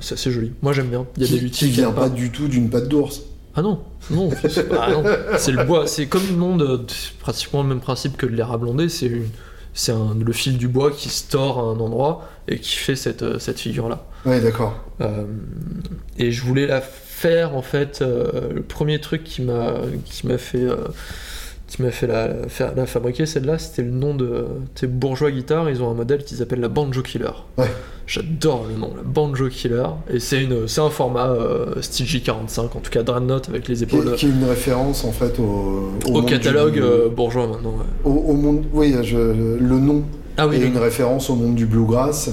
C'est 0.00 0.14
assez 0.14 0.30
joli. 0.30 0.52
Moi 0.62 0.72
j'aime 0.72 0.88
bien. 0.88 1.06
Il 1.16 1.22
y 1.22 1.26
a 1.26 1.48
qui, 1.50 1.64
des 1.66 1.70
vient 1.70 1.92
pas 1.92 2.08
du 2.08 2.30
tout 2.30 2.48
d'une 2.48 2.70
patte 2.70 2.88
d'ours. 2.88 3.20
Ah 3.54 3.62
non, 3.62 3.80
non, 4.10 4.30
c'est 4.48 4.66
ah 4.72 4.88
le 4.90 5.64
bois. 5.64 5.86
C'est 5.86 6.06
comme 6.06 6.22
une 6.30 6.40
onde, 6.42 6.84
c'est 6.88 7.12
pratiquement 7.18 7.62
le 7.62 7.68
même 7.68 7.80
principe 7.80 8.16
que 8.16 8.24
de 8.26 8.32
l'érable 8.32 8.64
blondé. 8.64 8.88
C'est 8.88 9.06
une- 9.06 9.28
c'est 9.78 9.92
le 9.92 10.32
fil 10.32 10.58
du 10.58 10.66
bois 10.66 10.90
qui 10.90 11.08
se 11.08 11.30
tord 11.30 11.60
à 11.60 11.62
un 11.62 11.78
endroit 11.78 12.28
et 12.48 12.58
qui 12.58 12.74
fait 12.74 12.96
cette, 12.96 13.22
euh, 13.22 13.38
cette 13.38 13.60
figure-là. 13.60 14.04
Ouais, 14.26 14.40
d'accord. 14.40 14.74
Euh, 15.00 15.24
et 16.18 16.32
je 16.32 16.42
voulais 16.42 16.66
la 16.66 16.80
faire 16.80 17.54
en 17.54 17.62
fait. 17.62 18.00
euh, 18.02 18.52
le 18.52 18.62
premier 18.62 19.00
truc 19.00 19.22
qui 19.22 19.40
m'a 19.40 19.74
qui 20.04 20.26
m'a 20.26 20.36
fait 20.36 20.66
qui 21.68 21.82
m'a 21.82 21.90
fait 21.90 22.06
la, 22.06 22.30
faire, 22.48 22.74
la 22.74 22.86
fabriquer 22.86 23.26
celle-là, 23.26 23.58
c'était 23.58 23.82
le 23.82 23.90
nom 23.90 24.14
de 24.14 24.46
tes 24.74 24.86
bourgeois 24.86 25.30
guitare. 25.30 25.68
Ils 25.70 25.82
ont 25.82 25.90
un 25.90 25.94
modèle 25.94 26.24
qu'ils 26.24 26.42
appellent 26.42 26.60
la 26.60 26.68
Banjo 26.68 27.02
Killer. 27.02 27.28
Ouais. 27.58 27.66
J'adore 28.06 28.64
le 28.72 28.74
nom, 28.80 28.90
la 28.96 29.02
Banjo 29.02 29.48
Killer. 29.50 29.84
Et 30.10 30.18
c'est 30.18 30.46
un 30.78 30.88
format 30.90 31.28
euh, 31.28 31.80
style 31.82 32.06
J45, 32.06 32.60
en 32.60 32.66
tout 32.80 32.90
cas 32.90 33.02
Dreadnought 33.02 33.50
avec 33.50 33.68
les 33.68 33.74
Qui, 33.76 33.82
épaules. 33.82 34.14
qui 34.16 34.26
est 34.26 34.30
une 34.30 34.44
référence 34.44 35.04
en 35.04 35.12
fait 35.12 35.38
au, 35.38 35.90
au 36.10 36.22
catalogue 36.22 36.72
du- 36.72 36.82
euh, 36.82 37.08
bourgeois 37.10 37.46
maintenant. 37.46 37.70
ouais. 37.72 38.10
au, 38.10 38.12
au 38.14 38.32
monde. 38.32 38.64
Oui, 38.72 38.94
je- 39.02 39.16
le 39.58 39.78
nom 39.78 40.04
Ah 40.38 40.48
oui, 40.48 40.56
est 40.56 40.60
le- 40.60 40.66
une 40.68 40.78
référence 40.78 41.28
au 41.28 41.34
monde 41.34 41.54
du 41.54 41.66
bluegrass, 41.66 42.30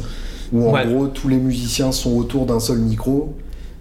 où 0.53 0.65
en 0.69 0.71
Ouais. 0.73 0.85
gros 0.87 1.07
tous 1.07 1.27
les 1.27 1.35
musiciens 1.37 1.91
sont 1.91 2.15
autour 2.15 2.45
d'un 2.45 2.61
seul 2.61 2.77
micro. 2.77 3.35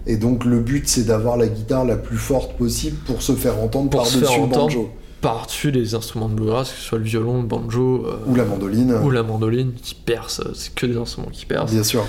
Et 0.05 0.17
donc 0.17 0.43
le 0.43 0.59
but 0.59 0.87
c'est 0.89 1.05
d'avoir 1.05 1.37
la 1.37 1.47
guitare 1.47 1.85
la 1.85 1.95
plus 1.95 2.17
forte 2.17 2.57
possible 2.57 2.97
pour 3.07 3.21
se 3.21 3.31
faire 3.31 3.57
entendre 3.59 3.89
Pour 3.89 4.01
par-dessus 4.01 4.39
banjo. 4.51 4.89
Par-dessus 5.21 5.71
les 5.71 5.95
instruments 5.95 6.29
de 6.29 6.35
bluegrass, 6.35 6.69
que 6.71 6.75
ce 6.77 6.81
soit 6.83 6.97
le 6.99 7.03
violon, 7.05 7.41
le 7.41 7.47
banjo 7.47 8.05
euh, 8.05 8.17
Ou 8.27 8.35
la 8.35 8.45
mandoline. 8.45 8.93
ou 9.03 9.09
la 9.09 9.23
mandoline 9.23 9.73
qui 9.73 9.95
perce. 9.95 10.41
C'est 10.53 10.73
que 10.75 10.85
des 10.85 10.97
instruments 10.97 11.29
qui 11.31 11.45
percent. 11.45 11.73
Bien 11.73 11.83
sûr. 11.83 12.05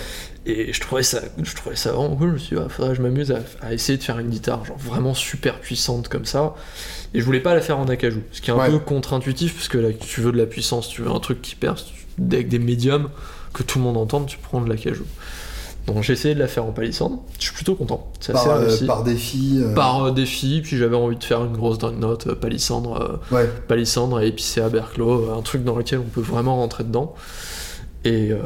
Et 0.49 0.73
je 0.73 0.81
trouvais 0.81 1.03
ça, 1.03 1.21
je 1.43 1.55
trouvais 1.57 1.75
ça 1.77 1.93
vraiment 1.93 2.15
cool. 2.15 2.29
Je 2.29 2.33
me 2.35 2.39
suis 2.39 2.57
dit, 2.57 2.63
ah, 2.65 2.69
faudrait 2.69 2.91
que 2.93 2.97
je 2.99 3.03
m'amuse 3.03 3.33
à, 3.33 3.39
à 3.63 3.73
essayer 3.73 3.99
de 3.99 4.03
faire 4.03 4.19
une 4.19 4.29
guitare 4.29 4.65
genre 4.65 4.77
vraiment 4.79 5.15
super 5.15 5.59
puissante 5.61 6.09
comme 6.09 6.25
ça. 6.25 6.55
Et 7.15 7.21
je 7.21 7.25
voulais 7.25 7.41
pas 7.41 7.55
la 7.55 7.61
faire 7.61 7.79
en 7.79 7.87
acajou, 7.89 8.21
ce 8.33 8.41
qui 8.41 8.51
est 8.51 8.55
un 8.55 8.59
Ouais. 8.59 8.71
peu 8.71 8.79
contre-intuitif 8.79 9.55
parce 9.55 9.69
que 9.69 9.79
là, 9.79 9.89
tu 9.93 10.21
veux 10.21 10.31
de 10.33 10.37
la 10.39 10.47
puissance, 10.47 10.89
tu 10.89 11.03
veux 11.03 11.11
un 11.11 11.19
truc 11.19 11.43
qui 11.43 11.57
perce, 11.57 11.87
tu- 11.87 12.07
avec 12.33 12.49
des 12.49 12.59
médiums 12.61 13.09
que 13.55 13.63
tout 13.63 13.79
le 13.79 13.85
monde 13.85 13.97
entende, 13.97 14.27
tu 14.27 14.39
prends 14.39 14.61
de 14.61 14.69
l'acajou. 14.69 15.05
Donc 15.87 16.03
j'ai 16.03 16.15
essayé 16.15 16.35
de 16.35 16.41
la 16.41 16.49
faire 16.49 16.65
en 16.65 16.73
palissandre. 16.73 17.23
Je 17.39 17.45
suis 17.45 17.55
plutôt 17.55 17.75
content. 17.77 18.11
Assez 18.21 18.33
Par, 18.33 18.49
euh, 18.49 18.59
réussi. 18.67 18.87
par 18.87 19.05
défi. 19.05 19.61
euh, 19.63 19.73
Par 19.75 20.05
euh, 20.07 20.11
défi, 20.11 20.61
puis 20.63 20.77
j'avais 20.77 20.97
envie 20.97 21.17
de 21.17 21.23
faire 21.25 21.45
une 21.45 21.53
grosse 21.57 21.81
note 21.83 22.35
palissandre, 22.35 23.21
Ouais. 23.31 23.49
palissandre 23.69 24.21
et 24.21 24.27
épicé 24.27 24.61
à 24.61 24.69
Berclos, 24.69 25.31
un 25.33 25.43
truc 25.43 25.63
dans 25.63 25.77
lequel 25.77 26.01
on 26.01 26.09
peut 26.11 26.21
vraiment 26.21 26.57
rentrer 26.57 26.83
dedans. 26.85 27.15
Et, 28.05 28.31
euh, 28.31 28.39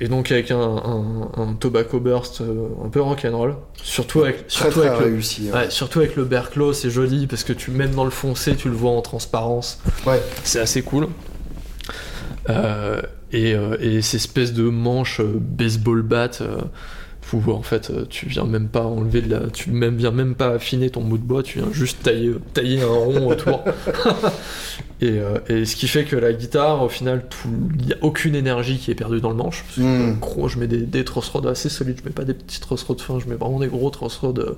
et 0.00 0.08
donc 0.08 0.30
avec 0.30 0.50
un, 0.50 0.58
un- 0.60 1.30
un 1.42 1.54
tobacco 1.54 2.00
burst 2.00 2.42
un 2.84 2.88
peu 2.90 3.00
rock'n'roll, 3.00 3.56
surtout 3.82 4.22
avec, 4.22 4.44
surtout 4.48 4.80
très 4.80 4.88
avec 4.88 5.00
le, 5.00 5.06
réussi. 5.06 5.48
ouais. 5.50 5.52
ouais, 5.58 5.70
surtout 5.70 6.00
avec 6.00 6.16
le 6.16 6.24
Berclos, 6.24 6.74
c'est 6.74 6.90
joli 6.90 7.26
parce 7.26 7.42
que 7.42 7.54
tu 7.54 7.70
même 7.70 7.92
dans 7.94 8.04
le 8.04 8.10
foncé, 8.10 8.56
tu 8.56 8.68
le 8.68 8.74
vois 8.74 8.90
en 8.90 9.00
transparence. 9.00 9.78
Ouais. 10.06 10.20
C'est 10.44 10.60
assez 10.60 10.82
cool. 10.82 11.08
Euh, 12.48 13.02
et, 13.32 13.54
euh, 13.54 13.76
et 13.80 14.02
ces 14.02 14.18
espèces 14.18 14.52
de 14.52 14.64
manches 14.64 15.20
euh, 15.20 15.38
baseball 15.40 16.02
bat 16.02 16.30
où 17.32 17.50
en 17.50 17.62
fait 17.62 17.90
tu 18.08 18.26
viens 18.28 18.44
même 18.44 18.68
pas 18.68 18.84
enlever 18.84 19.20
de 19.20 19.28
la. 19.28 19.50
Tu 19.50 19.70
même, 19.72 19.96
viens 19.96 20.12
même 20.12 20.36
pas 20.36 20.50
affiner 20.50 20.90
ton 20.90 21.00
bout 21.00 21.18
de 21.18 21.24
bois, 21.24 21.42
tu 21.42 21.58
viens 21.58 21.72
juste 21.72 22.04
tailler, 22.04 22.34
tailler 22.54 22.80
un 22.82 22.86
rond 22.86 23.26
autour. 23.28 23.64
et, 25.00 25.18
et 25.48 25.64
ce 25.64 25.74
qui 25.74 25.88
fait 25.88 26.04
que 26.04 26.14
la 26.14 26.32
guitare, 26.32 26.84
au 26.84 26.88
final, 26.88 27.24
il 27.80 27.86
n'y 27.86 27.92
a 27.92 27.96
aucune 28.02 28.36
énergie 28.36 28.78
qui 28.78 28.92
est 28.92 28.94
perdue 28.94 29.20
dans 29.20 29.30
le 29.30 29.34
manche. 29.34 29.64
Parce 29.64 29.76
que, 29.78 29.82
Mm. 29.82 30.20
gros, 30.20 30.46
je 30.46 30.60
mets 30.60 30.68
des, 30.68 30.82
des 30.82 31.04
rods 31.04 31.48
assez 31.48 31.68
solides, 31.68 31.96
je 31.98 32.04
mets 32.04 32.14
pas 32.14 32.24
des 32.24 32.34
petits 32.34 32.60
truss 32.60 32.84
rods 32.84 32.98
fins, 32.98 33.18
je 33.18 33.28
mets 33.28 33.34
vraiment 33.34 33.58
des 33.58 33.66
gros 33.66 33.90
truss 33.90 34.18
rods, 34.18 34.56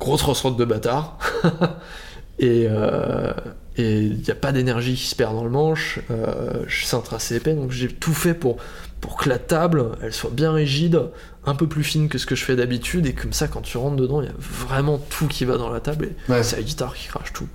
gros 0.00 0.16
truss 0.16 0.40
rods 0.40 0.56
de 0.56 0.64
bâtard. 0.64 1.18
et 2.40 2.66
euh, 2.68 3.32
et 3.76 4.00
il 4.02 4.18
n'y 4.20 4.30
a 4.30 4.34
pas 4.34 4.52
d'énergie 4.52 4.94
qui 4.94 5.06
se 5.06 5.14
perd 5.16 5.34
dans 5.34 5.44
le 5.44 5.50
manche. 5.50 5.98
Euh, 6.10 6.62
je 6.66 6.84
c'est 6.84 6.96
un 6.96 7.00
tracé 7.00 7.36
épais, 7.36 7.54
donc 7.54 7.70
j'ai 7.72 7.88
tout 7.88 8.14
fait 8.14 8.34
pour, 8.34 8.56
pour 9.00 9.16
que 9.16 9.28
la 9.28 9.38
table, 9.38 9.86
elle 10.02 10.12
soit 10.12 10.30
bien 10.30 10.52
rigide, 10.52 11.00
un 11.46 11.54
peu 11.54 11.66
plus 11.66 11.82
fine 11.84 12.08
que 12.08 12.18
ce 12.18 12.26
que 12.26 12.34
je 12.34 12.44
fais 12.44 12.56
d'habitude, 12.56 13.06
et 13.06 13.12
comme 13.12 13.32
ça, 13.32 13.48
quand 13.48 13.60
tu 13.62 13.76
rentres 13.76 13.96
dedans, 13.96 14.22
il 14.22 14.26
y 14.26 14.30
a 14.30 14.34
vraiment 14.38 14.98
tout 14.98 15.26
qui 15.26 15.44
va 15.44 15.56
dans 15.56 15.70
la 15.70 15.80
table, 15.80 16.06
et 16.28 16.32
Ouais. 16.32 16.42
c'est 16.42 16.56
la 16.56 16.62
guitare 16.62 16.94
qui 16.94 17.08
crache 17.08 17.32
tout. 17.32 17.48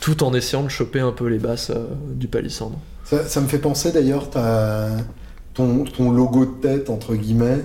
Tout 0.00 0.22
en 0.22 0.32
essayant 0.34 0.62
de 0.62 0.68
choper 0.68 1.00
un 1.00 1.12
peu 1.12 1.26
les 1.26 1.38
basses 1.38 1.70
euh, 1.70 1.86
du 2.14 2.28
palissandre. 2.28 2.78
Ça, 3.04 3.24
ça 3.26 3.40
me 3.40 3.48
fait 3.48 3.58
penser 3.58 3.90
d'ailleurs, 3.90 4.28
ton 5.54 6.10
logo 6.12 6.44
de 6.46 6.60
tête, 6.60 6.90
entre 6.90 7.14
guillemets. 7.14 7.64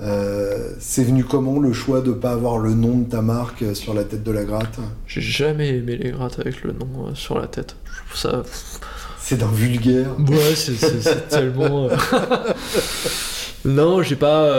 Euh, 0.00 0.70
c'est 0.78 1.02
venu 1.04 1.24
comment 1.24 1.58
le 1.58 1.72
choix 1.72 2.00
de 2.00 2.12
pas 2.12 2.30
avoir 2.32 2.58
le 2.58 2.74
nom 2.74 2.98
de 2.98 3.08
ta 3.08 3.20
marque 3.22 3.64
sur 3.74 3.94
la 3.94 4.04
tête 4.04 4.22
de 4.22 4.30
la 4.30 4.44
gratte? 4.44 4.78
J'ai 5.06 5.20
jamais 5.20 5.68
aimé 5.76 5.96
les 5.96 6.10
grattes 6.10 6.38
avec 6.38 6.62
le 6.62 6.72
nom 6.72 6.88
euh, 7.08 7.14
sur 7.14 7.38
la 7.38 7.46
tête. 7.48 7.76
Je 7.84 8.08
trouve 8.10 8.18
ça. 8.32 8.42
C'est 9.20 9.36
d'un 9.38 9.50
vulgaire. 9.50 10.10
Ouais, 10.18 10.54
c'est- 10.54 11.28
tellement. 11.28 11.88
euh, 11.90 11.96
non, 13.64 14.02
j'ai 14.02 14.16
pas. 14.16 14.52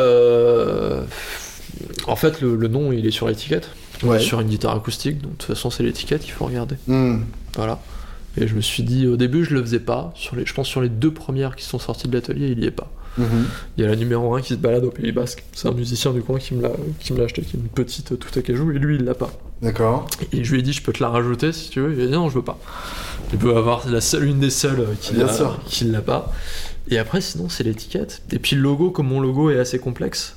En 2.07 2.15
fait, 2.15 2.41
le, 2.41 2.55
le 2.55 2.67
nom, 2.67 2.91
il 2.91 3.05
est 3.05 3.11
sur 3.11 3.27
l'étiquette. 3.27 3.69
Ouais. 4.03 4.19
Sur 4.19 4.39
une 4.39 4.47
guitare 4.47 4.75
acoustique, 4.75 5.21
donc 5.21 5.31
de 5.33 5.37
toute 5.37 5.47
façon, 5.55 5.69
c'est 5.69 5.83
l'étiquette 5.83 6.21
qu'il 6.21 6.31
faut 6.31 6.45
regarder. 6.45 6.75
Hmm. 6.87 7.19
Voilà. 7.55 7.79
Et 8.37 8.47
je 8.47 8.55
me 8.55 8.61
suis 8.61 8.83
dit, 8.83 9.07
au 9.07 9.17
début, 9.17 9.43
je 9.43 9.53
le 9.53 9.61
faisais 9.61 9.79
pas. 9.79 10.13
Sur 10.15 10.35
les, 10.37 10.45
je 10.45 10.53
pense 10.53 10.67
sur 10.67 10.79
les 10.81 10.87
deux 10.87 11.11
premières 11.11 11.55
qui 11.57 11.65
sont 11.65 11.79
sorties 11.79 12.07
de 12.07 12.13
l'atelier, 12.15 12.47
il 12.55 12.63
y 12.63 12.65
est 12.65 12.71
pas. 12.71 12.89
Mhm. 13.17 13.45
Il 13.77 13.83
y 13.83 13.85
a 13.85 13.89
la 13.89 13.95
numéro 13.95 14.33
1 14.35 14.41
qui 14.41 14.53
se 14.53 14.59
balade 14.59 14.85
au 14.85 14.91
Pays 14.91 15.11
Basque. 15.11 15.43
C'est 15.53 15.67
un 15.67 15.73
musicien 15.73 16.11
du 16.11 16.21
coin 16.21 16.39
qui 16.39 16.53
me 16.53 16.61
l'a 16.61 16.71
acheté, 17.23 17.41
qui 17.41 17.57
est 17.57 17.59
une 17.59 17.67
petite 17.67 18.17
tout 18.17 18.39
à 18.39 18.41
cajou, 18.41 18.71
et 18.71 18.79
lui, 18.79 18.95
il 18.95 19.03
l'a 19.05 19.15
pas. 19.15 19.31
D'accord. 19.61 20.07
Et 20.31 20.43
je 20.43 20.51
lui 20.53 20.59
ai 20.59 20.61
dit, 20.63 20.71
je 20.73 20.81
peux 20.81 20.93
te 20.93 21.03
la 21.03 21.09
rajouter 21.09 21.51
si 21.51 21.69
tu 21.69 21.81
veux. 21.81 21.93
Il 21.93 22.01
a 22.01 22.05
dit, 22.07 22.11
non, 22.13 22.29
je 22.29 22.35
veux 22.35 22.43
pas. 22.43 22.57
Il 23.33 23.37
peut 23.39 23.55
avoir 23.57 23.87
la 23.89 23.99
seule, 24.01 24.23
une 24.25 24.39
des 24.39 24.49
seules 24.49 24.87
qui 25.01 25.13
Bien 25.15 25.25
l'a, 25.91 26.01
pas. 26.01 26.31
Et 26.89 26.97
après, 26.97 27.21
sinon, 27.21 27.49
c'est 27.49 27.63
l'étiquette. 27.63 28.21
Et 28.31 28.39
puis 28.39 28.55
le 28.55 28.61
logo, 28.61 28.89
comme 28.91 29.07
mon 29.07 29.19
logo 29.19 29.49
est 29.51 29.59
assez 29.59 29.79
complexe, 29.79 30.35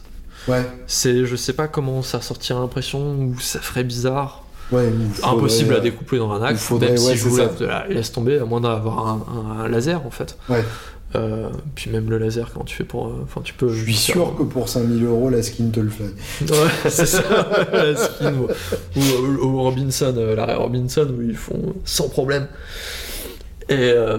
Ouais. 0.48 0.66
c'est, 0.88 1.24
je 1.24 1.36
sais 1.36 1.52
pas 1.52 1.68
comment 1.68 2.02
ça 2.02 2.20
sortirait 2.20 2.58
l'impression 2.58 3.14
ou 3.14 3.38
ça 3.38 3.60
ferait 3.60 3.84
bizarre. 3.84 4.44
Ouais. 4.72 4.88
il 4.88 5.14
faudrait, 5.14 5.36
Impossible 5.36 5.74
à 5.74 5.76
euh, 5.76 5.80
découper 5.80 6.16
dans 6.18 6.32
un 6.32 6.42
axe, 6.42 6.62
faudrait- 6.62 6.88
même 6.88 6.96
si 6.96 7.06
ouais, 7.08 7.16
je 7.16 7.28
voulais, 7.28 7.48
laisse 7.90 8.10
tomber, 8.10 8.38
à 8.38 8.44
moins 8.46 8.60
d'avoir 8.60 9.06
un, 9.06 9.20
un 9.64 9.68
laser 9.68 10.04
en 10.06 10.10
fait. 10.10 10.36
Ouais. 10.48 10.64
Euh, 11.14 11.50
puis 11.74 11.90
même 11.90 12.08
le 12.08 12.16
laser, 12.18 12.50
quand 12.54 12.64
tu 12.64 12.74
fais 12.74 12.84
pour. 12.84 13.08
euh, 13.08 13.20
Enfin, 13.24 13.42
tu 13.44 13.52
peux. 13.52 13.68
Je 13.68 13.82
suis 13.82 13.94
sûr 13.94 14.34
que 14.36 14.42
pour 14.44 14.68
5000 14.68 15.04
euros, 15.04 15.28
la 15.28 15.42
skin 15.42 15.68
te 15.70 15.80
le 15.80 15.90
fait. 15.90 16.04
Ouais, 16.50 16.70
c'est 16.88 17.04
ça, 17.06 17.22
la 17.72 17.94
skin, 17.96 18.32
ou, 18.34 18.48
ou- 18.98 19.44
ou 19.46 19.62
Robinson, 19.62 20.14
euh, 20.16 20.34
l'arrêt 20.34 20.54
Robinson, 20.54 21.06
où 21.16 21.20
ils 21.22 21.36
font 21.36 21.74
sans 21.84 22.08
problème. 22.08 22.46
Et, 23.68 23.74
euh, 23.78 24.18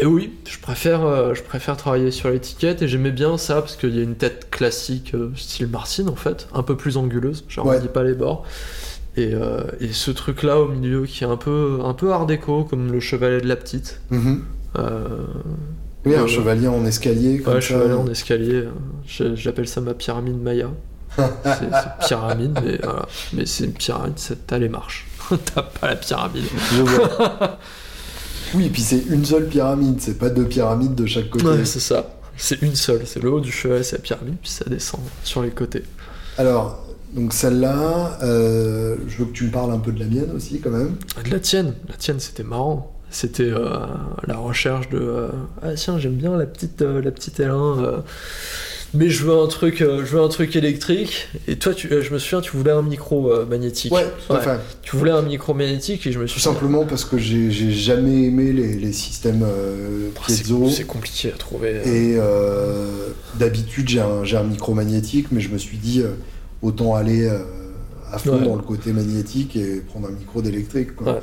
et 0.00 0.04
oui, 0.06 0.32
je 0.46 0.58
préfère, 0.58 1.04
euh, 1.06 1.34
je 1.34 1.42
préfère 1.42 1.76
travailler 1.76 2.10
sur 2.10 2.30
l'étiquette, 2.30 2.82
et 2.82 2.88
j'aimais 2.88 3.10
bien 3.10 3.38
ça, 3.38 3.54
parce 3.62 3.74
qu'il 3.76 3.96
y 3.96 3.98
a 4.00 4.02
une 4.02 4.14
tête 4.14 4.48
classique, 4.50 5.12
euh, 5.14 5.30
style 5.36 5.68
Marcin 5.68 6.06
en 6.08 6.16
fait, 6.16 6.48
un 6.54 6.62
peu 6.62 6.76
plus 6.76 6.96
anguleuse, 6.98 7.44
je 7.48 7.60
Ouais. 7.60 7.80
dis 7.80 7.88
pas 7.88 8.04
les 8.04 8.14
bords. 8.14 8.44
Et, 9.16 9.32
euh, 9.34 9.62
et 9.80 9.88
ce 9.92 10.10
truc-là 10.12 10.60
au 10.60 10.68
milieu 10.68 11.04
qui 11.06 11.24
est 11.24 11.26
un 11.26 11.36
peu, 11.38 11.78
un 11.82 11.94
peu 11.94 12.12
art 12.12 12.26
déco, 12.26 12.62
comme 12.64 12.92
le 12.92 13.00
chevalet 13.00 13.40
de 13.40 13.48
la 13.48 13.56
petite. 13.56 14.00
Mhm. 14.10 14.28
Euh, 14.28 14.57
Oui, 16.04 16.14
un 16.14 16.26
chevalier 16.26 16.68
en 16.68 16.84
escalier 16.84 17.38
comme 17.40 17.54
ouais, 17.54 17.60
ça. 17.60 17.68
chevalet 17.68 17.94
en 17.94 18.06
escalier, 18.06 18.64
euh, 19.20 19.36
j'appelle 19.36 19.68
ça 19.68 19.80
ma 19.80 19.94
pyramide 19.94 20.40
Maya. 20.40 20.70
C'est 21.16 21.22
c'est 21.44 22.06
pyramide, 22.06 22.58
mais 22.62 22.78
voilà. 22.82 23.06
Mais 23.32 23.46
c'est 23.46 23.64
une 23.64 23.72
pyramide, 23.72 24.14
t'as 24.46 24.58
les 24.58 24.68
marches. 24.68 25.08
t'as 25.54 25.62
pas 25.62 25.88
la 25.88 25.96
pyramide. 25.96 26.44
Je 26.72 26.82
vois. 26.82 27.58
oui, 28.54 28.66
et 28.66 28.68
puis 28.68 28.82
c'est 28.82 29.04
une 29.08 29.24
seule 29.24 29.46
pyramide, 29.46 30.00
c'est 30.00 30.18
pas 30.18 30.28
deux 30.28 30.44
pyramides 30.44 30.94
de 30.94 31.06
chaque 31.06 31.30
côté. 31.30 31.46
Ouais, 31.46 31.64
c'est 31.64 31.80
ça. 31.80 32.14
C'est 32.36 32.62
une 32.62 32.76
seule, 32.76 33.04
c'est 33.04 33.20
le 33.20 33.32
haut 33.32 33.40
du 33.40 33.50
chevet, 33.50 33.82
c'est 33.82 33.96
la 33.96 34.02
pyramide, 34.02 34.36
puis 34.40 34.50
ça 34.50 34.64
descend 34.66 35.00
sur 35.24 35.42
les 35.42 35.50
côtés. 35.50 35.82
Alors, 36.36 36.86
donc 37.14 37.32
celle-là, 37.32 38.18
euh, 38.22 38.96
je 39.08 39.18
veux 39.18 39.24
que 39.24 39.32
tu 39.32 39.44
me 39.44 39.50
parles 39.50 39.72
un 39.72 39.78
peu 39.78 39.90
de 39.90 39.98
la 39.98 40.06
mienne 40.06 40.30
aussi 40.36 40.60
quand 40.60 40.70
même. 40.70 40.94
De 41.24 41.30
la 41.30 41.40
tienne, 41.40 41.74
la 41.88 41.96
tienne 41.96 42.20
c'était 42.20 42.44
marrant. 42.44 42.97
C'était 43.10 43.44
euh, 43.44 43.70
la 44.26 44.36
recherche 44.36 44.88
de 44.90 44.98
euh, 44.98 45.28
ah 45.62 45.72
tiens 45.74 45.98
j'aime 45.98 46.12
bien 46.16 46.36
la 46.36 46.46
petite 46.46 46.82
euh, 46.82 47.00
la 47.00 47.10
petite 47.10 47.40
L1 47.40 47.82
euh, 47.82 47.96
mais 48.94 49.08
je 49.08 49.24
veux 49.24 49.34
un 49.38 49.46
truc 49.46 49.78
je 49.78 49.84
veux 50.02 50.20
un 50.20 50.28
truc 50.28 50.56
électrique 50.56 51.28
et 51.46 51.56
toi 51.56 51.72
tu 51.74 51.88
je 51.88 52.12
me 52.12 52.18
souviens 52.18 52.40
tu 52.42 52.54
voulais 52.56 52.70
un 52.70 52.82
micro 52.82 53.44
magnétique 53.46 53.92
Ouais, 53.92 54.04
tout 54.26 54.34
Ouais. 54.34 54.40
fait. 54.42 54.58
tu 54.82 54.96
voulais 54.96 55.10
un 55.10 55.22
micro 55.22 55.54
magnétique 55.54 56.06
et 56.06 56.12
je 56.12 56.18
me 56.18 56.24
Tout 56.24 56.32
suis 56.32 56.38
dit, 56.40 56.44
simplement 56.44 56.84
parce 56.84 57.04
que 57.06 57.16
j'ai 57.18 57.50
jamais 57.72 58.24
aimé 58.24 58.52
les, 58.52 58.74
les 58.76 58.92
systèmes 58.92 59.42
euh, 59.42 60.08
Ah, 60.18 60.22
c'est 60.28 60.42
piezo. 60.42 60.68
c'est 60.68 60.84
compliqué 60.84 61.28
à 61.32 61.36
trouver. 61.36 61.80
Et 61.86 62.16
euh, 62.18 63.08
d'habitude, 63.38 63.88
j'ai 63.88 64.00
un, 64.00 64.22
un 64.40 64.44
micro 64.44 64.74
magnétique, 64.74 65.28
mais 65.32 65.40
je 65.40 65.48
me 65.50 65.58
suis 65.58 65.76
dit, 65.78 66.00
euh, 66.02 66.12
autant 66.62 66.94
aller 66.94 67.28
à 68.10 68.18
fond 68.18 68.38
Ouais. 68.38 68.44
dans 68.46 68.56
le 68.56 68.62
côté 68.62 68.92
magnétique 68.92 69.54
et 69.56 69.80
prendre 69.80 70.08
un 70.08 70.12
micro 70.12 70.40
d'électrique. 70.42 70.98
Ouais. 71.02 71.20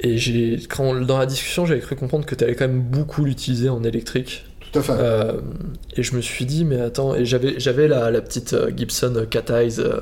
Et 0.00 0.18
j'ai, 0.18 0.58
quand, 0.68 0.94
dans 1.00 1.18
la 1.18 1.26
discussion, 1.26 1.66
j'avais 1.66 1.80
cru 1.80 1.96
comprendre 1.96 2.26
que 2.26 2.34
tu 2.34 2.44
allais 2.44 2.54
quand 2.54 2.68
même 2.68 2.82
beaucoup 2.82 3.24
l'utiliser 3.24 3.68
en 3.68 3.82
électrique. 3.82 4.44
Tout 4.72 4.80
à 4.80 4.82
fait. 4.82 4.92
Euh, 4.92 5.40
et 5.96 6.02
je 6.02 6.14
me 6.14 6.20
suis 6.20 6.44
dit, 6.44 6.64
mais 6.64 6.80
attends, 6.80 7.14
et 7.14 7.24
j'avais, 7.24 7.58
j'avais 7.58 7.88
la, 7.88 8.10
la 8.10 8.20
petite 8.20 8.52
euh, 8.52 8.70
Gibson 8.76 9.26
Cat 9.30 9.44
Eyes 9.50 9.76
euh, 9.78 10.00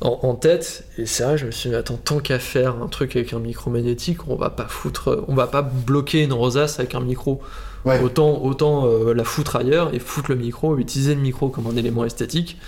en, 0.00 0.18
en 0.22 0.34
tête, 0.34 0.84
et 0.98 1.06
c'est 1.06 1.24
vrai, 1.24 1.38
je 1.38 1.46
me 1.46 1.50
suis 1.50 1.68
dit, 1.68 1.72
mais 1.72 1.78
attends, 1.80 1.96
tant 1.96 2.20
qu'à 2.20 2.38
faire 2.38 2.76
un 2.82 2.86
truc 2.88 3.16
avec 3.16 3.32
un 3.32 3.38
micro 3.38 3.70
magnétique, 3.70 4.28
on 4.28 4.36
va 4.36 4.50
pas 4.50 4.66
foutre, 4.68 5.24
on 5.26 5.34
va 5.34 5.46
pas 5.46 5.62
bloquer 5.62 6.22
une 6.22 6.34
rosace 6.34 6.78
avec 6.78 6.94
un 6.94 7.00
micro. 7.00 7.40
ouais. 7.84 8.00
Autant, 8.00 8.42
autant 8.44 8.86
euh, 8.86 9.14
la 9.14 9.24
foutre 9.24 9.56
ailleurs 9.56 9.94
et 9.94 9.98
foutre 9.98 10.30
le 10.30 10.36
micro, 10.36 10.76
utiliser 10.78 11.14
le 11.14 11.20
micro 11.20 11.48
comme 11.48 11.66
un 11.66 11.76
élément 11.76 12.04
esthétique. 12.04 12.58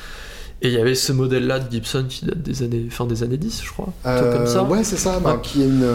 Et 0.61 0.69
il 0.69 0.75
y 0.75 0.79
avait 0.79 0.97
ce 0.97 1.13
modèle-là 1.13 1.61
de 1.61 1.71
Gibson 1.71 2.05
qui 2.09 2.25
date 2.25 2.43
des 2.43 2.65
années, 2.65 2.87
fin 2.91 3.07
des 3.07 3.23
années 3.23 3.37
10, 3.37 3.63
je 3.65 3.71
crois. 3.71 3.93
Euh, 4.07 4.37
comme 4.37 4.47
ça. 4.49 4.65
ouais, 4.65 4.83
c'est 4.83 4.97
ça, 4.97 5.21
bah, 5.23 5.35
Ouais. 5.35 5.41
qui 5.41 5.63
est 5.63 5.67
une, 5.67 5.87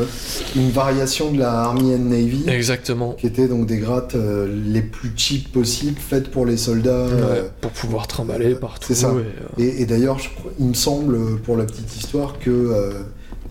une 0.56 0.70
variation 0.70 1.32
de 1.34 1.40
la 1.40 1.52
Army 1.64 1.94
and 1.94 2.00
Navy, 2.10 2.44
Exactement. 2.48 3.12
qui 3.12 3.28
était 3.28 3.50
donc 3.50 3.66
des 3.68 3.78
grattes 3.78 4.16
euh, 4.16 4.48
les 4.68 4.82
plus 4.82 5.12
cheap 5.18 5.52
possibles, 5.52 6.00
faites 6.00 6.30
pour 6.32 6.46
les 6.46 6.56
soldats. 6.56 6.92
euh, 6.92 7.50
pour 7.60 7.72
pouvoir 7.72 8.08
trimballer 8.08 8.56
partout. 8.56 8.86
c'est 8.88 8.96
ça. 8.96 9.10
et, 9.58 9.62
euh, 9.62 9.66
Et, 9.66 9.82
et 9.82 9.86
d'ailleurs, 9.86 10.18
il 10.58 10.68
me 10.68 10.74
semble, 10.74 11.40
pour 11.42 11.58
la 11.58 11.66
petite 11.66 11.94
histoire, 11.98 12.40
que 12.40 12.50
euh, 12.50 12.92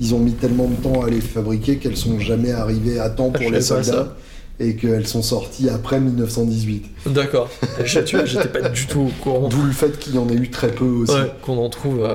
ils 0.01 0.15
ont 0.15 0.19
mis 0.19 0.33
tellement 0.33 0.67
de 0.67 0.77
temps 0.77 1.03
à 1.03 1.11
les 1.11 1.21
fabriquer 1.21 1.77
qu'elles 1.77 1.99
sont 1.99 2.19
jamais 2.21 2.53
arrivées 2.53 2.99
à 2.99 3.11
temps 3.11 3.31
Ah, 3.35 3.39
pour 3.39 3.49
je 3.49 3.53
les 3.53 3.61
soldats 3.61 4.17
et 4.63 4.77
qu'elles 4.77 5.07
sont 5.07 5.23
sorties 5.23 5.69
après 5.69 5.99
1918. 6.01 6.85
D'accord. 7.07 7.51
J'ai- 7.85 8.05
tu 8.05 8.17
vois, 8.17 8.25
J'étais 8.25 8.49
pas 8.49 8.69
du 8.69 8.87
tout 8.87 9.01
au 9.01 9.23
courant. 9.23 9.49
D'où 9.49 9.63
le 9.63 9.73
fait 9.73 9.99
qu'il 9.99 10.15
y 10.15 10.19
en 10.19 10.29
ait 10.29 10.35
eu 10.35 10.51
très 10.51 10.71
peu 10.71 10.85
aussi. 10.85 11.13
Ouais, 11.13 11.33
qu'on 11.43 11.59
en 11.59 11.69
trouve. 11.69 12.05
euh, 12.05 12.15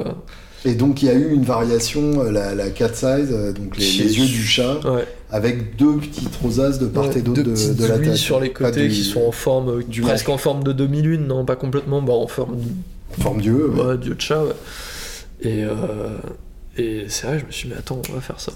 Et 0.65 0.73
donc 0.73 1.01
il 1.03 1.07
y 1.07 1.09
a 1.09 1.13
eu 1.13 1.33
une 1.33 1.43
variation, 1.43 2.21
euh, 2.23 2.31
la, 2.31 2.55
la 2.55 2.69
cat 2.69 2.89
size, 2.93 3.29
euh, 3.31 3.51
donc 3.53 3.77
les, 3.77 3.85
les 3.85 4.17
yeux 4.19 4.25
du 4.25 4.43
chat, 4.43 4.79
Ouais. 4.85 5.05
avec 5.29 5.75
deux 5.77 5.97
petites 5.97 6.35
rosaces 6.37 6.79
de 6.79 6.87
part 6.87 7.07
Ouais, 7.09 7.17
et 7.19 7.21
d'autre 7.21 7.43
de, 7.43 7.51
petites 7.51 7.75
de 7.75 7.85
la 7.85 7.99
tête. 7.99 8.15
sur 8.15 8.39
les 8.39 8.49
Pas 8.49 8.65
côtés 8.71 8.87
du- 8.87 8.93
qui 8.95 9.03
sont 9.03 9.21
en 9.21 9.31
forme, 9.31 9.79
euh, 9.79 9.83
du 9.87 10.01
presque 10.01 10.29
en 10.29 10.37
forme 10.37 10.63
de 10.63 10.71
demi-lune, 10.73 11.27
non 11.27 11.45
pas 11.45 11.55
complètement, 11.55 12.01
bah 12.01 12.13
en 12.13 12.27
forme 12.27 12.55
de 12.57 13.21
Forme 13.23 13.39
d'yeux. 13.41 13.69
ouais. 13.69 13.81
ouais, 13.83 13.97
dieu 13.97 14.15
de 14.15 14.21
chat. 14.21 14.41
ouais. 14.43 14.53
Et, 15.41 15.63
euh, 15.63 16.17
et 16.77 17.05
c'est 17.07 17.27
vrai, 17.27 17.39
je 17.39 17.45
me 17.45 17.51
suis 17.51 17.67
dit, 17.67 17.73
mais 17.73 17.79
attends, 17.79 18.01
on 18.09 18.13
va 18.13 18.21
faire 18.21 18.39
ça. 18.39 18.51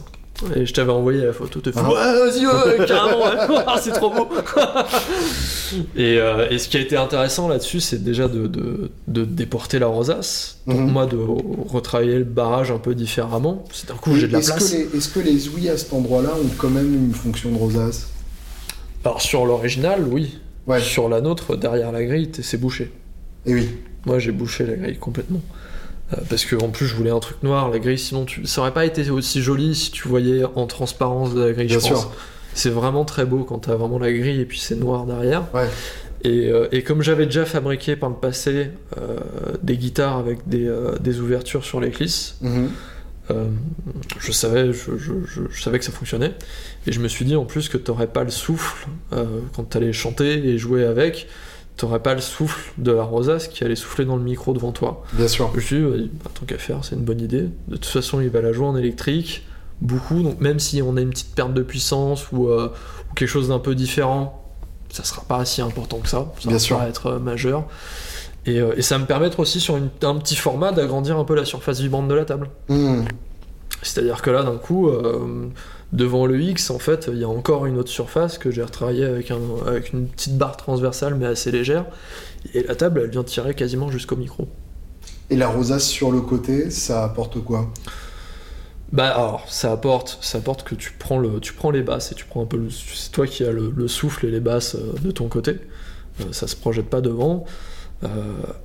Et 0.56 0.66
je 0.66 0.74
t'avais 0.74 0.92
envoyé 0.92 1.22
la 1.26 1.34
photo, 1.34 1.60
te 1.62 1.72
fait 1.72 1.80
Ah. 1.82 1.88
ouais, 1.90 1.94
vas-y, 2.32 2.46
ouais, 2.46 2.86
carrément, 2.88 3.24
ouais. 3.26 3.64
Ah, 3.68 3.76
c'est 3.82 3.92
trop 3.92 4.10
beau. 4.10 4.28
et, 5.96 6.18
euh, 6.18 6.48
et 6.50 6.58
ce 6.58 6.68
qui 6.68 6.78
a 6.78 6.80
été 6.80 6.98
intéressant 6.98 7.48
là-dessus, 7.48 7.80
c'est 7.80 8.04
déjà 8.04 8.28
de, 8.28 8.48
de, 8.48 8.92
de 9.08 9.26
déporter 9.26 9.80
la 9.80 9.88
rosace. 9.88 10.60
Donc 10.68 10.80
Mhm. 10.80 10.92
moi, 10.92 11.06
de 11.06 11.18
retravailler 11.70 12.18
le 12.20 12.24
barrage 12.24 12.72
un 12.72 12.78
peu 12.78 12.96
différemment. 12.96 13.64
C'est 13.72 13.88
d'un 13.88 13.96
coup, 13.96 14.16
j'ai 14.16 14.28
de 14.28 14.34
la 14.34 14.40
Est-ce 14.40 14.52
place. 14.52 14.74
est-ce 14.74 15.10
que 15.10 15.20
les 15.20 15.48
ouïes 15.50 15.70
à 15.70 15.78
cet 15.78 15.94
endroit-là 15.94 16.32
ont 16.36 16.50
quand 16.58 16.70
même 16.70 16.94
une 16.94 17.14
fonction 17.14 17.52
de 17.52 17.58
rosace 17.58 18.08
Alors 19.06 19.22
sur 19.22 19.46
l'original, 19.46 20.04
oui. 20.10 20.40
Ouais, 20.68 20.80
Sur 20.80 21.10
la 21.10 21.22
nôtre, 21.22 21.56
derrière 21.58 21.92
la 21.92 22.04
grille, 22.04 22.30
c'est 22.42 22.58
bouché. 22.60 22.92
et 23.48 23.54
oui. 23.54 23.70
Moi, 24.06 24.20
j'ai 24.20 24.32
bouché 24.32 24.66
la 24.66 24.76
grille 24.76 24.98
complètement. 24.98 25.42
Euh, 26.14 26.18
parce 26.30 26.46
que 26.46 26.56
en 26.56 26.70
plus, 26.70 26.86
je 26.88 26.96
voulais 26.96 27.10
un 27.12 27.20
truc 27.20 27.38
noir, 27.44 27.70
la 27.70 27.80
grille, 27.80 27.98
sinon 28.00 28.26
tu... 28.26 28.46
ça 28.46 28.62
aurait 28.62 28.74
pas 28.74 28.86
été 28.86 29.10
aussi 29.10 29.42
joli 29.42 29.76
si 29.76 29.92
tu 29.92 30.08
voyais 30.08 30.44
en 30.56 30.68
transparence 30.68 31.34
de 31.34 31.42
la 31.42 31.54
grille, 31.54 31.68
Bien 31.68 31.80
je 31.80 31.86
sûr. 31.86 32.12
C'est 32.54 32.70
vraiment 32.70 33.06
très 33.06 33.26
beau 33.26 33.44
quand 33.46 33.60
t'as 33.60 33.76
vraiment 33.76 33.98
la 34.00 34.12
grille 34.12 34.42
et 34.42 34.46
puis 34.46 34.60
c'est 34.60 34.76
noir 34.76 35.06
derrière. 35.06 35.44
Ouais. 35.54 35.68
Et, 36.24 36.50
euh, 36.52 36.68
et 36.72 36.84
comme 36.84 37.02
j'avais 37.02 37.26
déjà 37.26 37.46
fabriqué 37.46 37.96
par 37.96 38.10
le 38.10 38.16
passé 38.16 38.72
euh, 38.98 39.18
des 39.64 39.78
guitares 39.78 40.18
avec 40.18 40.48
des, 40.48 40.68
euh, 40.68 40.98
des 41.00 41.20
ouvertures 41.22 41.64
sur 41.64 41.80
les 41.80 41.90
clisses, 41.92 42.36
Mhm. 42.42 42.70
euh, 43.32 43.46
je, 44.20 44.32
savais, 44.34 44.74
je, 44.74 44.98
je- 44.98 45.26
je- 45.26 45.42
je 45.50 45.62
savais 45.62 45.80
que 45.80 45.86
ça 45.86 45.92
fonctionnait. 45.94 46.34
Et 46.88 46.92
je 46.92 47.00
me 47.00 47.08
suis 47.08 47.24
dit 47.26 47.36
en 47.38 47.46
plus 47.46 47.70
que 47.70 47.78
t'aurais 47.78 48.08
pas 48.08 48.24
le 48.26 48.32
souffle 48.32 48.88
quand 49.56 49.64
t'allais 49.64 49.94
chanter 49.94 50.46
et 50.48 50.58
jouer 50.58 50.84
avec, 50.84 51.28
t'aurais 51.78 52.00
pas 52.00 52.14
le 52.14 52.22
souffle 52.22 52.72
de 52.78 52.92
la 52.92 53.04
rosace 53.04 53.48
qui 53.48 53.64
allait 53.64 53.76
souffler 53.76 54.06
dans 54.06 54.16
le 54.18 54.24
micro 54.24 54.54
devant 54.54 54.72
toi. 54.72 55.04
Bien 55.14 55.28
sûr. 55.28 55.50
Je 55.52 55.56
me 55.58 55.62
suis 55.62 55.76
dit, 55.78 56.12
bah, 56.24 56.30
tant 56.34 56.46
qu'à 56.46 56.58
faire, 56.58 56.84
c'est 56.84 56.96
une 56.96 57.04
bonne 57.04 57.22
idée. 57.22 57.50
De 57.68 57.76
toute 57.76 57.86
façon, 57.86 58.22
il 58.22 58.30
va 58.30 58.42
la 58.42 58.52
jouer 58.54 58.66
en 58.68 58.76
électrique, 58.78 59.46
beaucoup, 59.82 60.22
donc 60.22 60.40
même 60.42 60.60
si 60.60 60.82
on 60.82 60.96
a 60.98 61.02
une 61.02 61.10
petite 61.10 61.34
perte 61.34 61.54
de 61.54 61.64
puissance 61.64 62.32
ou, 62.32 62.50
euh, 62.50 62.72
ou 63.10 63.14
quelque 63.16 63.30
chose 63.30 63.48
d'un 63.50 63.60
peu 63.60 63.74
différent, 63.74 64.44
ça 64.90 65.04
sera 65.04 65.24
pas 65.24 65.44
si 65.46 65.62
important 65.62 65.98
que 66.00 66.10
ça. 66.10 66.32
Ça 66.40 66.44
Bien 66.44 66.52
va 66.54 66.60
sûr. 66.60 66.78
pas 66.78 66.88
être 66.88 67.08
euh, 67.08 67.20
majeur. 67.20 67.64
Et, 68.46 68.60
euh, 68.60 68.74
et 68.76 68.82
ça 68.82 68.96
va 68.96 69.02
me 69.02 69.08
permettre 69.08 69.40
aussi 69.40 69.60
sur 69.60 69.78
une- 69.78 69.90
un 70.04 70.16
petit 70.18 70.36
format 70.36 70.72
d'agrandir 70.72 71.18
un 71.18 71.24
peu 71.26 71.36
la 71.36 71.46
surface 71.46 71.80
vibrante 71.80 72.08
de 72.08 72.14
la 72.16 72.26
table. 72.26 72.50
Mhm. 72.70 73.06
C'est-à-dire 73.84 74.22
que 74.22 74.30
là, 74.30 74.44
d'un 74.44 74.58
coup, 74.58 74.90
devant 75.94 76.26
le 76.26 76.40
X, 76.42 76.70
en 76.70 76.80
fait, 76.80 77.10
il 77.12 77.20
y 77.20 77.24
a 77.24 77.30
encore 77.30 77.66
une 77.66 77.78
autre 77.78 77.90
surface 77.90 78.38
que 78.38 78.52
j'ai 78.52 78.64
retravaillée 78.64 79.06
avec, 79.06 79.32
un, 79.32 79.40
avec 79.68 79.94
une 79.94 80.08
petite 80.08 80.38
barre 80.38 80.58
transversale 80.58 81.16
mais 81.16 81.26
assez 81.26 81.52
légère. 81.52 81.86
Et 82.54 82.64
la 82.64 82.76
table, 82.76 83.02
elle 83.04 83.10
vient 83.12 83.24
tirer 83.24 83.54
quasiment 83.54 83.92
jusqu'au 83.92 84.16
micro. 84.16 84.48
Et 85.30 85.36
la 85.36 85.48
rosace 85.48 85.86
sur 85.88 86.12
le 86.12 86.22
côté, 86.22 86.70
ça 86.70 87.04
apporte 87.04 87.40
quoi? 87.44 87.70
Bah 88.92 89.10
alors, 89.16 89.46
ça 89.50 89.72
apporte, 89.72 90.18
ça 90.22 90.40
apporte 90.40 90.64
que 90.64 90.76
tu 90.76 90.92
prends, 91.00 91.18
le, 91.18 91.40
tu 91.40 91.54
prends 91.54 91.72
les 91.72 91.82
basses 91.82 92.12
et 92.12 92.16
tu 92.16 92.26
prends 92.26 92.42
un 92.42 92.46
peu 92.46 92.58
le, 92.58 92.70
c'est 92.70 93.12
toi 93.12 93.26
qui 93.26 93.46
as 93.46 93.52
le, 93.52 93.72
le 93.74 93.88
souffle 93.88 94.26
et 94.26 94.32
les 94.32 94.42
basses 94.42 94.76
euh, 94.76 94.94
de 95.02 95.12
ton 95.12 95.30
côté. 95.30 95.52
Euh, 96.20 96.26
ça 96.34 96.46
se 96.48 96.58
projette 96.58 96.88
pas 96.90 97.00
devant. 97.00 97.46
Euh, 98.04 98.08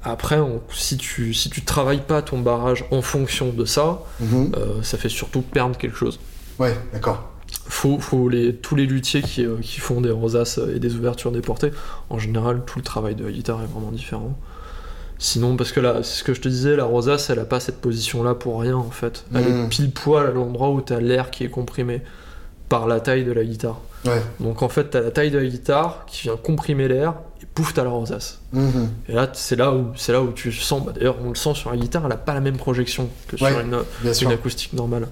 après, 0.03 0.41
on- 0.41 0.63
si 0.75 0.97
tu 0.97 1.33
si 1.33 1.49
tu 1.51 1.63
travailles 1.65 2.01
pas 2.01 2.23
ton 2.23 2.41
barrage 2.41 2.85
en 2.91 3.03
fonction 3.03 3.51
de 3.53 3.65
ça, 3.65 4.03
Mhm. 4.19 4.53
euh, 4.57 4.83
ça 4.83 4.99
fait 4.99 5.09
surtout 5.11 5.43
perdre 5.43 5.77
quelque 5.79 5.97
chose. 5.97 6.19
Ouais, 6.59 6.75
d'accord. 6.93 7.31
Faut, 7.69 7.99
faut 7.99 8.29
les, 8.29 8.55
tous 8.55 8.75
les 8.77 8.87
luthiers 8.87 9.23
qui, 9.23 9.45
euh, 9.45 9.57
qui 9.61 9.81
font 9.81 10.01
des 10.01 10.11
rosaces 10.11 10.59
et 10.75 10.79
des 10.79 10.95
ouvertures 10.97 11.33
déportées, 11.33 11.71
en 12.11 12.19
général, 12.19 12.63
tout 12.67 12.79
le 12.79 12.85
travail 12.85 13.15
de 13.15 13.25
la 13.25 13.31
guitare 13.31 13.63
est 13.63 13.67
vraiment 13.67 13.91
différent. 13.93 14.37
Sinon, 15.19 15.57
parce 15.57 15.73
que 15.73 15.81
là, 15.81 16.03
c'est 16.03 16.19
ce 16.19 16.25
que 16.25 16.35
je 16.35 16.41
te 16.41 16.49
disais, 16.49 16.77
la 16.77 16.85
rosace, 16.85 17.31
elle 17.31 17.39
a 17.39 17.45
pas 17.47 17.59
cette 17.61 17.81
position-là 17.81 18.35
pour 18.35 18.61
rien, 18.61 18.77
en 18.77 18.91
fait. 18.91 19.25
Elle 19.35 19.47
est 19.49 19.69
pile 19.69 19.91
poil 19.91 20.27
à 20.27 20.31
l'endroit 20.31 20.71
où 20.71 20.81
t'as 20.83 21.01
l'air 21.01 21.31
qui 21.31 21.45
est 21.45 21.49
comprimé 21.49 22.03
par 22.69 22.87
la 22.87 23.01
taille 23.01 23.25
de 23.25 23.33
la 23.33 23.45
guitare. 23.45 23.81
Ouais. 24.05 24.21
Donc 24.41 24.63
en 24.63 24.69
fait, 24.69 24.91
t'as 24.91 25.01
la 25.01 25.11
taille 25.11 25.31
de 25.31 25.39
la 25.39 25.47
guitare 25.47 26.05
qui 26.07 26.23
vient 26.25 26.37
comprimer 26.37 26.87
l'air, 26.89 27.15
et 27.43 27.47
pouf, 27.47 27.73
t'as 27.73 27.85
la 27.85 27.91
rosace. 27.91 28.41
Mhm. 28.53 28.89
Et 29.09 29.13
là, 29.15 29.31
c'est 29.33 29.57
là 29.57 29.73
où, 29.73 29.87
c'est 29.97 30.13
là 30.13 30.21
où 30.21 30.33
tu 30.33 30.53
sens, 30.53 30.85
bah, 30.85 30.93
d'ailleurs, 30.95 31.17
on 31.25 31.31
le 31.31 31.35
sent 31.35 31.55
sur 31.55 31.71
la 31.71 31.77
guitare, 31.77 32.03
elle 32.07 32.13
a 32.13 32.17
pas 32.17 32.35
la 32.35 32.41
même 32.41 32.57
projection 32.57 33.09
que 33.29 33.37
sur 33.37 33.47
Ouais. 33.47 33.53
une 34.23 34.33
acoustique 34.33 34.73
normale. 34.75 35.09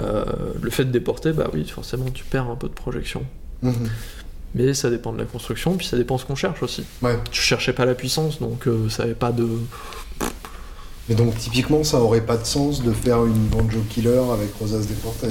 Euh, 0.00 0.24
le 0.60 0.70
fait 0.70 0.84
de 0.84 0.90
déporter, 0.90 1.32
bah 1.32 1.48
oui, 1.52 1.66
forcément, 1.66 2.06
tu 2.12 2.24
perds 2.24 2.48
un 2.48 2.56
peu 2.56 2.68
de 2.68 2.74
projection. 2.74 3.24
Mhm. 3.62 3.88
Mais 4.54 4.74
ça 4.74 4.90
dépend 4.90 5.12
de 5.12 5.18
la 5.18 5.24
construction, 5.24 5.76
puis 5.76 5.86
ça 5.86 5.96
dépend 5.96 6.18
ce 6.18 6.24
qu'on 6.24 6.34
cherche 6.34 6.62
aussi. 6.62 6.84
Ouais. 7.02 7.16
Je 7.30 7.40
cherchais 7.40 7.72
pas 7.72 7.84
la 7.84 7.94
puissance, 7.94 8.40
donc 8.40 8.66
euh, 8.66 8.88
ça 8.88 9.04
avait 9.04 9.14
pas 9.14 9.32
de. 9.32 9.46
Mais 11.08 11.14
donc, 11.14 11.36
typiquement, 11.36 11.84
ça 11.84 11.98
aurait 11.98 12.24
pas 12.24 12.36
de 12.36 12.44
sens 12.44 12.82
de 12.82 12.92
faire 12.92 13.24
une 13.24 13.46
banjo 13.48 13.80
killer 13.88 14.22
avec 14.32 14.52
rosace 14.58 14.86
déportée. 14.86 15.28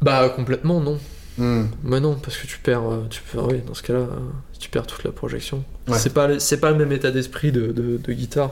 Bah 0.00 0.28
complètement 0.28 0.80
non. 0.80 0.98
Mhm. 1.38 1.68
Mais 1.84 2.00
non, 2.00 2.16
parce 2.16 2.36
que 2.36 2.46
tu 2.46 2.58
perds, 2.58 2.90
euh, 2.90 3.06
tu 3.08 3.22
perds 3.22 3.46
oui, 3.46 3.60
dans 3.66 3.74
ce 3.74 3.82
cas-là, 3.82 4.00
euh, 4.00 4.08
tu 4.58 4.68
perds 4.70 4.86
toute 4.86 5.04
la 5.04 5.12
projection. 5.12 5.62
Ouais. 5.86 5.96
C'est 5.98 6.12
pas, 6.12 6.26
le- 6.26 6.38
c'est 6.40 6.58
pas 6.58 6.70
le 6.70 6.76
même 6.76 6.92
état 6.92 7.10
d'esprit 7.10 7.52
de, 7.52 7.68
de- 7.68 7.96
de 7.96 8.12
guitare. 8.12 8.50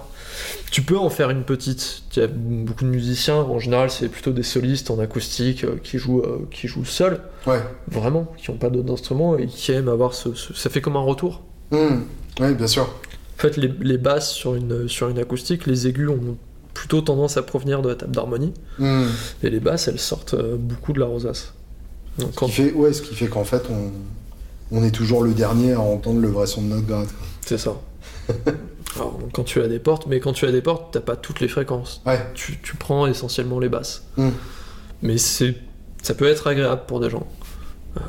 Tu 0.71 0.83
peux 0.83 0.97
en 0.97 1.11
faire 1.11 1.31
une 1.31 1.43
petite. 1.43 2.03
Il 2.17 2.21
y 2.21 2.23
a 2.23 2.29
beaucoup 2.29 2.85
de 2.85 2.91
musiciens, 2.91 3.37
en 3.37 3.59
général, 3.59 3.91
c'est 3.91 4.09
plutôt 4.09 4.31
des 4.33 4.43
solistes 4.45 4.91
en 4.91 4.99
acoustique 5.01 5.65
euh, 5.65 5.77
qui 5.83 5.99
jouent, 5.99 6.21
euh, 6.21 6.47
qui 6.51 6.69
jouent 6.69 6.85
seuls, 6.85 7.21
Ouais. 7.47 7.61
vraiment, 7.89 8.33
qui 8.39 8.51
ont 8.51 8.57
pas 8.57 8.71
d'autres 8.71 8.93
instruments 8.93 9.37
et 9.37 9.47
qui 9.47 9.73
aiment 9.73 9.89
avoir 9.89 10.15
ce, 10.15 10.35
ce- 10.35 10.55
ça 10.55 10.71
fait 10.71 10.81
comme 10.81 10.97
un 10.97 11.01
retour. 11.05 11.43
Mhm. 11.73 12.05
Ouais, 12.41 12.55
bien 12.55 12.67
sûr. 12.69 12.85
En 12.85 13.43
fait, 13.43 13.57
les, 13.57 13.73
les 13.81 13.99
basses 13.99 14.31
sur 14.33 14.55
une, 14.55 14.89
sur 14.89 15.09
une 15.09 15.19
acoustique, 15.19 15.67
les 15.67 15.87
aigus 15.89 16.09
ont 16.09 16.37
plutôt 16.73 17.01
tendance 17.01 17.37
à 17.37 17.43
provenir 17.43 17.83
de 17.83 17.89
la 17.89 17.95
table 17.97 18.13
d'harmonie, 18.13 18.53
Mhm. 18.79 19.09
et 19.43 19.51
les 19.51 19.61
basses, 19.61 19.89
elles 19.89 19.99
sortent 19.99 20.37
beaucoup 20.57 20.93
de 20.93 21.01
la 21.01 21.07
rosace. 21.07 21.53
Donc, 22.19 22.31
Ce 22.33 22.37
quand- 22.37 22.47
qui 22.47 22.53
fait, 22.53 22.73
ouais, 22.73 22.93
ce 22.93 23.03
qui 23.03 23.15
fait 23.15 23.27
qu'en 23.29 23.45
fait, 23.45 23.63
on, 23.71 23.91
on 24.77 24.83
est 24.85 24.91
toujours 24.91 25.23
le 25.23 25.33
dernier 25.35 25.73
à 25.75 25.81
entendre 25.81 26.21
le 26.21 26.29
vrai 26.29 26.47
son 26.47 26.63
de 26.63 26.69
notre 26.69 26.87
gratte. 26.87 27.09
C'est 27.45 27.59
ça. 27.59 27.75
Alors, 28.97 29.19
quand 29.33 29.45
tu 29.45 29.61
as 29.61 29.69
des 29.69 29.79
portes, 29.79 30.07
mais 30.07 30.21
quand 30.21 30.33
tu 30.33 30.47
as 30.47 30.53
des 30.53 30.63
portes, 30.63 30.93
t'as 30.95 31.01
pas 31.01 31.17
toutes 31.17 31.41
les 31.41 31.49
fréquences. 31.49 32.01
Ouais. 32.07 32.21
Tu, 32.35 32.59
tu 32.63 32.77
prends 32.77 33.07
essentiellement 33.07 33.59
les 33.61 33.69
basses. 33.69 34.05
Mm. 34.17 34.29
Mais 35.03 35.19
c'est, 35.19 35.55
ça 36.03 36.15
peut 36.15 36.27
être 36.27 36.47
agréable 36.47 36.83
pour 36.87 37.01
des 37.01 37.11
gens. 37.11 37.27
Euh, 37.99 38.01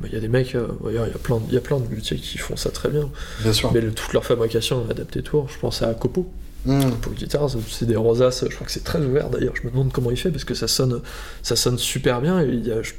bah, 0.00 0.08
Il 0.08 0.12
y 0.12 0.16
a 0.16 0.20
des 0.20 0.28
mecs, 0.28 0.54
euh, 0.54 0.66
d'ailleurs, 0.84 1.06
il 1.06 1.12
y 1.12 1.14
a 1.14 1.18
plein, 1.18 1.36
de- 1.38 1.42
il 1.48 1.54
y 1.54 1.56
a 1.56 1.60
plein 1.62 1.78
de 1.80 1.88
luthiers 1.88 2.18
qui 2.18 2.36
font 2.36 2.56
ça 2.56 2.70
très 2.70 2.90
bien. 2.90 3.08
Bien 3.42 3.52
sûr. 3.54 3.72
Mais 3.72 3.80
le- 3.80 3.92
toute 3.92 4.12
leur 4.12 4.24
fabrication 4.24 4.84
est 4.86 4.90
adaptée 4.90 5.22
tour. 5.22 5.48
Je 5.48 5.58
pense 5.58 5.80
à 5.82 5.92
Copo. 5.94 6.26
Mhm. 6.66 6.90
Pour 7.00 7.12
guitare, 7.12 7.48
c'est- 7.48 7.58
c'est 7.70 7.86
des 7.86 7.96
rosaces, 7.96 8.44
je 8.48 8.54
crois 8.54 8.66
que 8.66 8.72
c'est 8.72 8.84
très 8.84 9.00
ouvert 9.00 9.30
d'ailleurs. 9.30 9.54
Je 9.56 9.66
me 9.66 9.70
demande 9.70 9.92
comment 9.92 10.10
il 10.10 10.16
fait 10.16 10.30
parce 10.30 10.44
que 10.44 10.54
ça 10.54 10.68
sonne, 10.68 11.00
ça 11.42 11.56
sonne 11.56 11.78
super 11.78 12.20
bien. 12.20 12.40
Et 12.42 12.48
il 12.48 12.66
y 12.66 12.72
a, 12.72 12.82
je- 12.82 12.92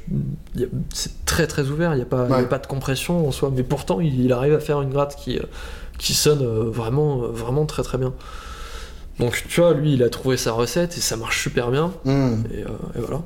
il 0.54 0.60
y 0.62 0.64
a- 0.64 0.68
c'est 0.92 1.24
très 1.26 1.46
très 1.46 1.68
ouvert, 1.68 1.92
il 1.92 1.96
n'y 1.96 2.02
a, 2.02 2.06
pas- 2.06 2.26
il 2.28 2.30
y 2.30 2.34
a 2.34 2.38
Ouais. 2.38 2.46
pas 2.46 2.58
de 2.58 2.66
compression 2.66 3.28
en 3.28 3.30
soi. 3.30 3.52
Mais 3.54 3.62
pourtant, 3.62 4.00
il, 4.00 4.18
il 4.24 4.32
arrive 4.32 4.54
à 4.54 4.60
faire 4.60 4.80
une 4.82 4.90
gratte 4.90 5.16
qui, 5.22 5.38
euh, 5.38 5.42
qui 5.98 6.14
sonne 6.14 6.42
euh, 6.42 6.64
vraiment, 6.70 7.24
euh, 7.24 7.26
vraiment 7.28 7.66
très 7.66 7.82
très 7.82 7.98
bien. 7.98 8.14
Donc 9.18 9.42
tu 9.48 9.60
vois, 9.60 9.74
lui, 9.74 9.94
il 9.94 10.02
a 10.02 10.08
trouvé 10.10 10.36
sa 10.36 10.52
recette 10.52 10.96
et 10.96 11.00
ça 11.00 11.16
marche 11.16 11.42
super 11.42 11.70
bien. 11.70 11.92
Et, 12.06 12.08
euh, 12.08 12.68
et 12.96 13.00
voilà. 13.00 13.22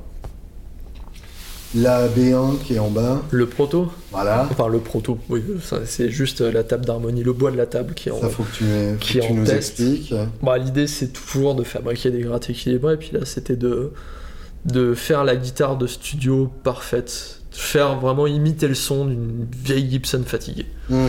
La 1.75 2.07
B1 2.07 2.59
qui 2.63 2.75
est 2.75 2.79
en 2.79 2.89
bas. 2.89 3.21
Le 3.31 3.47
proto, 3.47 3.91
Voilà. 4.11 4.47
enfin 4.51 4.67
le 4.67 4.77
proto, 4.79 5.17
oui, 5.29 5.41
c'est 5.85 6.09
juste 6.11 6.41
euh, 6.41 6.51
la 6.51 6.63
table 6.63 6.85
d'harmonie, 6.85 7.23
le 7.23 7.33
bois 7.33 7.49
de 7.51 7.57
la 7.57 7.65
table 7.65 7.93
qui 7.95 8.09
est 8.09 8.11
en, 8.11 8.21
Ça, 8.21 8.29
faut 8.29 8.43
que 8.43 8.51
tu, 8.55 8.63
faut 8.63 8.97
qui 8.99 9.19
que 9.19 9.25
tu 9.25 9.33
nous 9.33 9.43
test. 9.45 9.79
expliques. 9.79 10.13
Bah, 10.43 10.57
l'idée 10.59 10.85
c'est 10.85 11.07
toujours 11.11 11.55
de 11.55 11.63
fabriquer 11.63 12.11
des 12.11 12.21
grattes 12.21 12.49
équilibrées, 12.49 12.93
et 12.93 12.97
puis 12.97 13.09
là 13.13 13.21
c'était 13.25 13.55
de, 13.55 13.91
de 14.65 14.93
faire 14.93 15.23
la 15.23 15.35
guitare 15.35 15.75
de 15.77 15.87
studio 15.87 16.51
parfaite, 16.63 17.39
de 17.51 17.57
faire 17.57 17.99
vraiment 17.99 18.27
imiter 18.27 18.67
le 18.67 18.75
son 18.75 19.05
d'une 19.05 19.47
vieille 19.63 19.89
Gibson 19.89 20.21
fatiguée. 20.25 20.67
Mhm. 20.89 21.07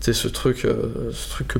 C'est 0.00 0.12
ce 0.12 0.28
truc, 0.28 0.66
euh, 0.66 1.10
ce 1.12 1.30
truc 1.30 1.48
que 1.48 1.58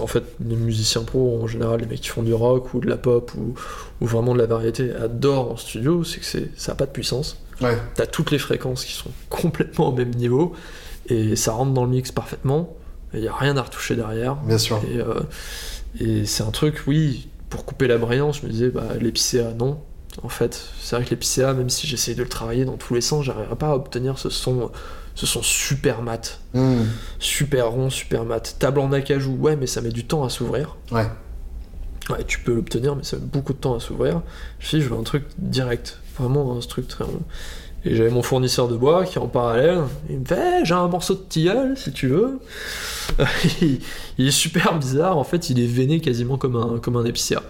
en 0.00 0.06
fait 0.06 0.24
les 0.46 0.56
musiciens 0.56 1.02
pros 1.02 1.38
en 1.42 1.46
général, 1.46 1.80
les 1.80 1.86
mecs 1.86 2.00
qui 2.00 2.08
font 2.08 2.22
du 2.22 2.34
rock 2.34 2.72
ou 2.74 2.80
de 2.80 2.88
la 2.88 2.96
pop 2.96 3.30
ou, 3.36 3.54
ou 4.00 4.06
vraiment 4.06 4.32
de 4.34 4.38
la 4.38 4.46
variété 4.46 4.90
adorent 4.94 5.52
en 5.52 5.56
studio, 5.56 6.02
c'est 6.04 6.20
que 6.20 6.48
ça 6.56 6.72
a 6.72 6.74
pas 6.74 6.86
de 6.86 6.90
puissance. 6.92 7.38
Ouais. 7.62 7.76
T'as 7.94 8.06
toutes 8.06 8.30
les 8.30 8.38
fréquences 8.38 8.84
qui 8.84 8.92
sont 8.92 9.10
complètement 9.30 9.88
au 9.88 9.92
même 9.92 10.10
niveau 10.14 10.54
et 11.08 11.36
ça 11.36 11.52
rentre 11.52 11.72
dans 11.72 11.84
le 11.84 11.90
mix 11.90 12.12
parfaitement. 12.12 12.76
Il 13.14 13.20
n'y 13.20 13.28
a 13.28 13.34
rien 13.34 13.56
à 13.56 13.62
retoucher 13.62 13.94
derrière. 13.96 14.36
Bien 14.36 14.58
sûr. 14.58 14.80
Et, 14.90 14.98
euh, 14.98 15.20
et 16.00 16.24
c'est 16.26 16.42
un 16.42 16.50
truc, 16.50 16.82
oui, 16.86 17.28
pour 17.50 17.64
couper 17.64 17.86
la 17.86 17.98
brillance, 17.98 18.40
je 18.40 18.46
me 18.46 18.50
disais, 18.50 18.68
bah, 18.70 18.84
l'épicéa, 19.00 19.52
non. 19.52 19.78
En 20.22 20.28
fait, 20.28 20.60
c'est 20.80 20.96
vrai 20.96 21.04
que 21.04 21.10
l'épicéa, 21.10 21.52
même 21.54 21.68
si 21.70 21.86
j'essayais 21.86 22.14
de 22.16 22.22
le 22.22 22.28
travailler 22.28 22.64
dans 22.64 22.76
tous 22.76 22.94
les 22.94 23.00
sens, 23.00 23.24
j'arriverais 23.24 23.56
pas 23.56 23.68
à 23.70 23.74
obtenir 23.74 24.18
ce 24.18 24.28
son, 24.30 24.70
ce 25.14 25.26
son 25.26 25.42
super 25.42 26.02
mat, 26.02 26.40
Mhm. 26.54 26.86
super 27.18 27.70
rond, 27.70 27.90
super 27.90 28.24
mat. 28.24 28.56
Table 28.58 28.78
en 28.80 28.92
acajou, 28.92 29.34
ouais, 29.36 29.56
mais 29.56 29.66
ça 29.66 29.80
met 29.82 29.90
du 29.90 30.04
temps 30.04 30.24
à 30.24 30.28
s'ouvrir. 30.30 30.76
Ouais. 30.90 31.06
Ouais, 32.10 32.24
tu 32.26 32.40
peux 32.40 32.54
l'obtenir, 32.54 32.96
mais 32.96 33.04
ça 33.04 33.16
met 33.16 33.24
beaucoup 33.26 33.52
de 33.52 33.58
temps 33.58 33.74
à 33.74 33.80
s'ouvrir. 33.80 34.22
Je 34.58 34.76
dis, 34.76 34.82
je 34.82 34.88
veux 34.88 34.98
un 34.98 35.02
truc 35.04 35.24
direct, 35.38 35.98
vraiment 36.18 36.56
un 36.56 36.60
truc 36.60 36.88
très 36.88 37.04
long. 37.04 37.20
Et 37.84 37.96
j'avais 37.96 38.10
mon 38.10 38.22
fournisseur 38.22 38.68
de 38.68 38.76
bois 38.76 39.04
qui 39.04 39.18
en 39.18 39.26
parallèle. 39.26 39.80
Il 40.08 40.20
me 40.20 40.24
fait 40.24 40.60
Eh, 40.60 40.64
J'ai 40.64 40.74
un 40.74 40.86
morceau 40.86 41.14
de 41.14 41.20
tilleul, 41.28 41.76
si 41.76 41.90
tu 41.92 42.06
veux. 42.06 42.38
il, 43.60 43.80
il 44.18 44.28
est 44.28 44.30
super 44.30 44.78
bizarre. 44.78 45.18
En 45.18 45.24
fait, 45.24 45.50
il 45.50 45.58
est 45.58 45.66
veiné 45.66 45.98
quasiment 45.98 46.38
comme 46.38 46.54
un, 46.54 46.78
comme 46.78 46.96
un 46.96 47.04
épicéa. 47.04 47.42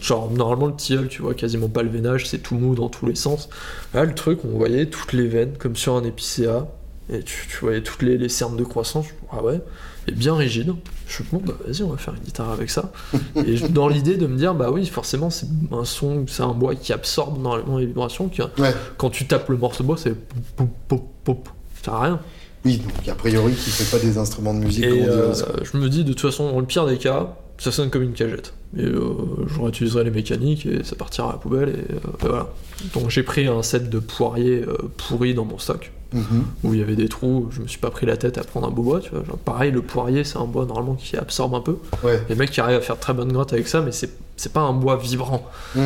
Genre, 0.00 0.30
normalement, 0.30 0.68
le 0.68 0.74
tilleul, 0.74 1.08
tu 1.08 1.20
vois 1.20 1.34
quasiment 1.34 1.68
pas 1.68 1.82
le 1.82 1.90
veinage, 1.90 2.26
c'est 2.26 2.38
tout 2.38 2.54
mou 2.54 2.74
dans 2.74 2.88
tous 2.88 3.04
les 3.04 3.14
sens. 3.14 3.50
Là, 3.92 4.04
le 4.04 4.14
truc, 4.14 4.38
on 4.46 4.56
voyait 4.56 4.86
toutes 4.86 5.12
les 5.12 5.26
veines 5.26 5.52
comme 5.58 5.76
sur 5.76 5.96
un 5.96 6.04
épicéa. 6.04 6.66
Et 7.10 7.22
tu, 7.22 7.46
tu 7.48 7.56
voyais 7.60 7.82
toutes 7.82 8.02
les, 8.02 8.18
les 8.18 8.28
cernes 8.28 8.56
de 8.56 8.64
croissance. 8.64 9.06
Je, 9.08 9.12
ah 9.32 9.42
ouais, 9.42 9.60
et 10.06 10.12
bien 10.12 10.34
rigide. 10.34 10.74
Je 11.06 11.14
suis 11.14 11.24
bon, 11.32 11.40
bah 11.44 11.54
vas-y, 11.66 11.82
on 11.82 11.88
va 11.90 11.96
faire 11.96 12.14
une 12.14 12.20
guitare 12.22 12.50
avec 12.50 12.68
ça. 12.70 12.92
et 13.36 13.56
dans 13.70 13.88
l'idée 13.88 14.16
de 14.16 14.26
me 14.26 14.36
dire, 14.36 14.54
bah 14.54 14.70
oui, 14.70 14.84
forcément, 14.86 15.30
c'est 15.30 15.46
un 15.72 15.84
son, 15.84 16.26
c'est 16.26 16.42
un 16.42 16.52
bois 16.52 16.74
qui 16.74 16.92
absorbe 16.92 17.40
normalement 17.40 17.78
les 17.78 17.86
vibrations. 17.86 18.28
Qui, 18.28 18.42
Ouais. 18.58 18.74
quand 18.98 19.10
tu 19.10 19.26
tapes 19.26 19.48
le 19.48 19.56
morceau 19.56 19.82
de 19.82 19.86
bois, 19.86 19.96
c'est 19.96 20.14
pop, 20.14 20.68
pop, 20.86 21.00
pop, 21.24 21.44
pop. 21.44 21.48
Ça 21.84 21.92
à 21.94 22.00
rien. 22.02 22.20
Oui, 22.64 22.78
donc 22.78 23.08
a 23.08 23.14
priori, 23.14 23.54
qui 23.54 23.70
fait 23.70 23.96
pas 23.96 24.02
des 24.04 24.18
instruments 24.18 24.52
de 24.52 24.58
musique 24.58 24.84
Et 24.84 25.04
euh, 25.08 25.32
je 25.62 25.76
me 25.78 25.88
dis, 25.88 26.04
de 26.04 26.12
toute 26.12 26.20
façon, 26.20 26.50
dans 26.52 26.58
le 26.60 26.66
pire 26.66 26.86
des 26.86 26.98
cas, 26.98 27.36
ça 27.58 27.72
sonne 27.72 27.90
comme 27.90 28.02
une 28.02 28.12
cagette. 28.12 28.54
Et 28.76 28.82
euh, 28.82 29.12
je 29.46 29.60
réutiliserai 29.60 30.04
les 30.04 30.10
mécaniques 30.10 30.66
et 30.66 30.84
ça 30.84 30.94
partira 30.96 31.28
à 31.30 31.32
la 31.32 31.38
poubelle. 31.38 31.68
Et, 31.70 31.92
euh, 31.94 31.98
et 32.24 32.26
voilà. 32.28 32.48
Donc 32.94 33.10
j'ai 33.10 33.22
pris 33.22 33.46
un 33.46 33.62
set 33.62 33.90
de 33.90 33.98
poiriers 33.98 34.62
euh, 34.66 34.76
pourris 34.96 35.34
dans 35.34 35.44
mon 35.44 35.58
stock, 35.58 35.90
Mhm. 36.14 36.44
où 36.64 36.72
il 36.72 36.80
y 36.80 36.82
avait 36.82 36.96
des 36.96 37.08
trous. 37.08 37.48
Je 37.50 37.60
me 37.60 37.66
suis 37.66 37.78
pas 37.80 37.90
pris 37.90 38.06
la 38.06 38.16
tête 38.16 38.38
à 38.38 38.44
prendre 38.44 38.66
un 38.68 38.70
beau 38.70 38.82
bois. 38.82 39.00
Tu 39.00 39.10
vois. 39.10 39.24
Genre, 39.24 39.36
pareil, 39.38 39.70
le 39.72 39.82
poirier, 39.82 40.24
c'est 40.24 40.38
un 40.38 40.44
bois 40.46 40.64
normalement 40.64 40.94
qui 40.94 41.16
absorbe 41.16 41.54
un 41.54 41.60
peu. 41.60 41.76
Ouais. 42.04 42.22
Les 42.30 42.34
mecs 42.34 42.50
qui 42.50 42.60
arrivent 42.60 42.78
à 42.78 42.80
faire 42.80 42.98
très 42.98 43.12
bonne 43.12 43.30
gratte 43.32 43.52
avec 43.52 43.68
ça, 43.68 43.80
mais 43.82 43.92
c'est 43.92 44.10
c'est 44.36 44.52
pas 44.52 44.60
un 44.60 44.72
bois 44.72 44.96
vibrant. 44.96 45.44
Mhm. 45.74 45.82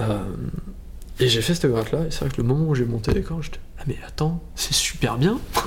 Euh, 0.00 0.18
et 1.20 1.28
j'ai 1.28 1.42
fait 1.42 1.54
cette 1.54 1.70
gratte 1.70 1.92
là, 1.92 2.00
et 2.06 2.10
c'est 2.10 2.20
vrai 2.24 2.30
que 2.30 2.40
le 2.40 2.48
moment 2.48 2.64
où 2.68 2.74
j'ai 2.74 2.86
monté 2.86 3.12
les 3.12 3.20
cordes, 3.22 3.42
j'étais 3.42 3.58
Ah, 3.82 3.84
mais 3.88 3.96
attends, 4.06 4.40
c'est 4.54 4.74
super 4.74 5.16
bien 5.18 5.40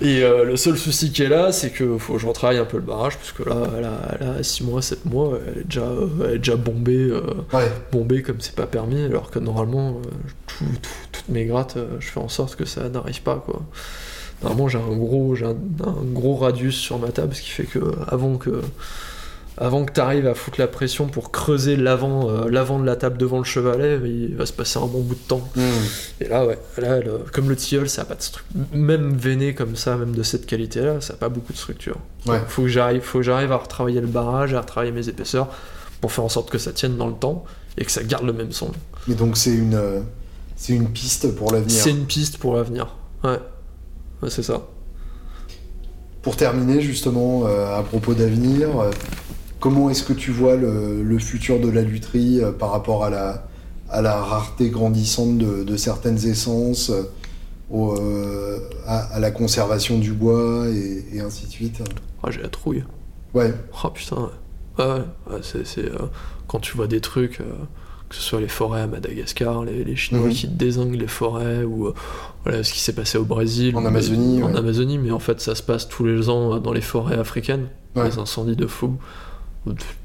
Et 0.00 0.22
euh, 0.22 0.44
le 0.44 0.56
seul 0.56 0.78
souci 0.78 1.12
qui 1.12 1.22
est 1.22 1.28
là, 1.28 1.52
c'est 1.52 1.70
que 1.70 1.98
faut 1.98 2.14
que 2.14 2.18
je 2.18 2.26
retravaille 2.26 2.56
un 2.58 2.64
peu 2.64 2.78
le 2.78 2.82
barrage, 2.84 3.18
parce 3.18 3.32
que 3.32 3.42
là, 3.42 3.56
elle 4.18 4.26
a 4.38 4.42
6 4.42 4.64
mois, 4.64 4.80
7 4.80 5.04
mois, 5.04 5.38
elle 5.46 5.58
est 5.62 5.64
déjà, 5.64 5.82
euh, 5.82 6.08
elle 6.24 6.34
est 6.36 6.38
déjà 6.38 6.56
bombée, 6.56 6.96
euh, 7.10 7.20
Ouais. 7.52 7.70
bombée 7.90 8.22
comme 8.22 8.40
c'est 8.40 8.54
pas 8.54 8.66
permis, 8.66 9.02
alors 9.02 9.30
que 9.30 9.38
normalement, 9.38 10.00
tout- 10.46 10.64
tout- 10.80 10.88
toutes 11.12 11.28
mes 11.28 11.44
grattes, 11.44 11.76
je 11.98 12.06
fais 12.08 12.20
en 12.20 12.28
sorte 12.28 12.56
que 12.56 12.64
ça 12.64 12.88
n'arrive 12.88 13.22
pas, 13.22 13.36
quoi. 13.44 13.60
Normalement, 14.42 14.68
j'ai 14.68 14.78
un 14.78 14.96
gros, 14.96 15.34
j'ai 15.34 15.44
un, 15.46 15.50
un 15.86 16.04
gros 16.12 16.36
radius 16.36 16.76
sur 16.76 16.98
ma 16.98 17.08
table, 17.08 17.34
ce 17.34 17.42
qui 17.42 17.50
fait 17.50 17.64
que 17.64 17.80
avant 18.08 18.36
que 18.38 18.62
avant 19.58 19.84
que 19.84 19.92
tu 19.92 20.00
arrives 20.00 20.26
à 20.26 20.34
foutre 20.34 20.58
la 20.60 20.66
pression 20.66 21.06
pour 21.08 21.30
creuser 21.30 21.76
l'avant 21.76 22.28
euh, 22.30 22.48
l'avant 22.48 22.78
de 22.78 22.86
la 22.86 22.96
table 22.96 23.18
devant 23.18 23.38
le 23.38 23.44
chevalet, 23.44 23.98
il 24.04 24.34
va 24.34 24.46
se 24.46 24.52
passer 24.52 24.78
un 24.78 24.86
bon 24.86 25.00
bout 25.00 25.14
de 25.14 25.20
temps. 25.20 25.46
Mhm. 25.56 25.62
Et 26.20 26.28
là, 26.28 26.46
ouais, 26.46 26.58
là, 26.78 27.00
le- 27.00 27.20
comme 27.32 27.48
le 27.50 27.56
tilleul, 27.56 27.88
ça 27.88 28.02
a 28.02 28.04
pas 28.06 28.14
de 28.14 28.22
structure. 28.22 28.54
Même 28.72 29.14
veiné 29.14 29.54
comme 29.54 29.76
ça, 29.76 29.96
même 29.96 30.12
de 30.14 30.22
cette 30.22 30.46
qualité-là, 30.46 31.00
ça 31.00 31.12
a 31.14 31.16
pas 31.16 31.28
beaucoup 31.28 31.52
de 31.52 31.58
structure. 31.58 31.96
Ouais. 32.26 32.40
Faut 32.48 32.62
que 32.62 32.68
j'arrive, 32.68 33.02
faut 33.02 33.18
que 33.18 33.24
j'arrive 33.24 33.52
à 33.52 33.56
retravailler 33.58 34.00
le 34.00 34.06
barrage, 34.06 34.54
à 34.54 34.60
retravailler 34.62 34.92
mes 34.92 35.08
épaisseurs, 35.08 35.48
pour 36.00 36.12
faire 36.12 36.24
en 36.24 36.28
sorte 36.30 36.50
que 36.50 36.58
ça 36.58 36.72
tienne 36.72 36.96
dans 36.96 37.06
le 37.08 37.14
temps 37.14 37.44
et 37.78 37.84
que 37.84 37.90
ça 37.90 38.02
garde 38.02 38.24
le 38.24 38.32
même 38.32 38.52
son. 38.52 38.70
Et 39.08 39.14
donc 39.14 39.36
c'est 39.36 39.54
une, 39.54 39.74
euh, 39.74 40.00
c'est 40.56 40.72
une 40.72 40.88
piste 40.88 41.34
pour 41.36 41.52
l'avenir. 41.52 41.70
C'est 41.78 41.90
une 41.90 42.06
piste 42.06 42.38
pour 42.38 42.54
l'avenir. 42.56 42.96
Ouais. 43.22 43.38
Ouais, 44.22 44.30
c'est 44.30 44.42
ça. 44.42 44.62
Pour 46.22 46.36
terminer 46.36 46.80
justement, 46.80 47.46
euh, 47.46 47.78
à 47.78 47.82
propos 47.82 48.14
d'avenir, 48.14 48.68
comment 49.62 49.88
est-ce 49.90 50.02
que 50.02 50.12
tu 50.12 50.30
vois 50.32 50.56
le, 50.56 51.02
le 51.02 51.18
futur 51.18 51.60
de 51.60 51.70
la 51.70 51.82
lutherie 51.82 52.40
euh, 52.42 52.50
par 52.52 52.70
rapport 52.72 53.04
à 53.04 53.10
la, 53.10 53.46
à 53.88 54.02
la 54.02 54.16
rareté 54.20 54.68
grandissante 54.70 55.38
de, 55.38 55.62
de 55.62 55.76
certaines 55.76 56.22
essences, 56.26 56.90
euh, 56.90 57.04
au, 57.70 57.94
euh, 57.96 58.58
à, 58.86 58.98
à 59.14 59.20
la 59.20 59.30
conservation 59.30 59.98
du 59.98 60.12
bois 60.12 60.66
et, 60.68 61.04
et 61.16 61.20
ainsi 61.20 61.46
de 61.46 61.50
suite? 61.52 61.80
Ah, 62.22 62.30
j'ai 62.30 62.42
la 62.42 62.48
trouille. 62.48 62.84
Ouais, 63.34 63.54
Oh 63.84 63.88
putain, 63.88 64.30
ouais. 64.78 64.84
C'est, 65.42 65.66
c'est, 65.66 65.86
euh, 65.86 65.98
quand 66.48 66.58
tu 66.58 66.76
vois 66.76 66.86
des 66.88 67.00
trucs, 67.00 67.40
euh, 67.40 67.44
que 68.10 68.16
ce 68.16 68.20
soit 68.20 68.40
les 68.40 68.48
forêts 68.48 68.82
à 68.82 68.86
Madagascar, 68.88 69.64
les, 69.64 69.84
les 69.84 69.96
Chinois 69.96 70.26
Mhm. 70.26 70.32
qui 70.32 70.48
désinguent 70.48 71.00
les 71.00 71.06
forêts, 71.06 71.62
ou 71.64 71.86
euh, 71.86 71.94
voilà, 72.44 72.62
ce 72.64 72.72
qui 72.74 72.80
s'est 72.80 72.92
passé 72.94 73.16
au 73.16 73.24
Brésil. 73.24 73.74
En 73.76 73.80
mais- 73.80 73.86
Amazonie, 73.88 74.42
En 74.42 74.50
ouais. 74.52 74.58
Amazonie, 74.58 74.98
mais 74.98 75.12
en 75.12 75.18
fait, 75.20 75.40
ça 75.40 75.54
se 75.54 75.62
passe 75.62 75.88
tous 75.88 76.04
les 76.04 76.28
ans 76.28 76.58
dans 76.58 76.72
les 76.72 76.82
forêts 76.82 77.16
africaines, 77.18 77.68
les 77.96 78.18
incendies 78.18 78.56
de 78.56 78.66
fou. 78.66 78.96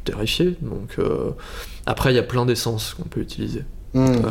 Terrifié. 0.04 0.56
Donc, 0.62 0.96
euh, 1.00 1.32
après, 1.86 2.12
il 2.14 2.16
y 2.16 2.20
a 2.20 2.24
plein 2.24 2.46
d'essences 2.46 2.94
qu'on 2.94 3.08
peut 3.10 3.22
utiliser. 3.22 3.64
Mhm. 3.94 4.06
Euh, 4.26 4.30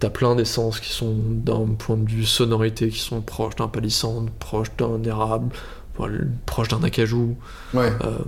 T'as 0.00 0.10
plein 0.10 0.36
d'essences 0.36 0.78
qui 0.78 0.90
sont 0.92 1.16
d'un 1.16 1.66
point 1.76 1.96
de 1.96 2.08
vue 2.08 2.24
sonorité, 2.24 2.88
qui 2.88 3.00
sont 3.00 3.20
proches 3.20 3.56
d'un 3.56 3.66
palissandre, 3.66 4.30
proches 4.38 4.70
d'un 4.78 5.02
érable, 5.02 5.52
voilà, 5.96 6.18
proches 6.46 6.68
d'un 6.68 6.84
acajou. 6.84 7.36
ouais, 7.74 7.92
Euh, 8.04 8.18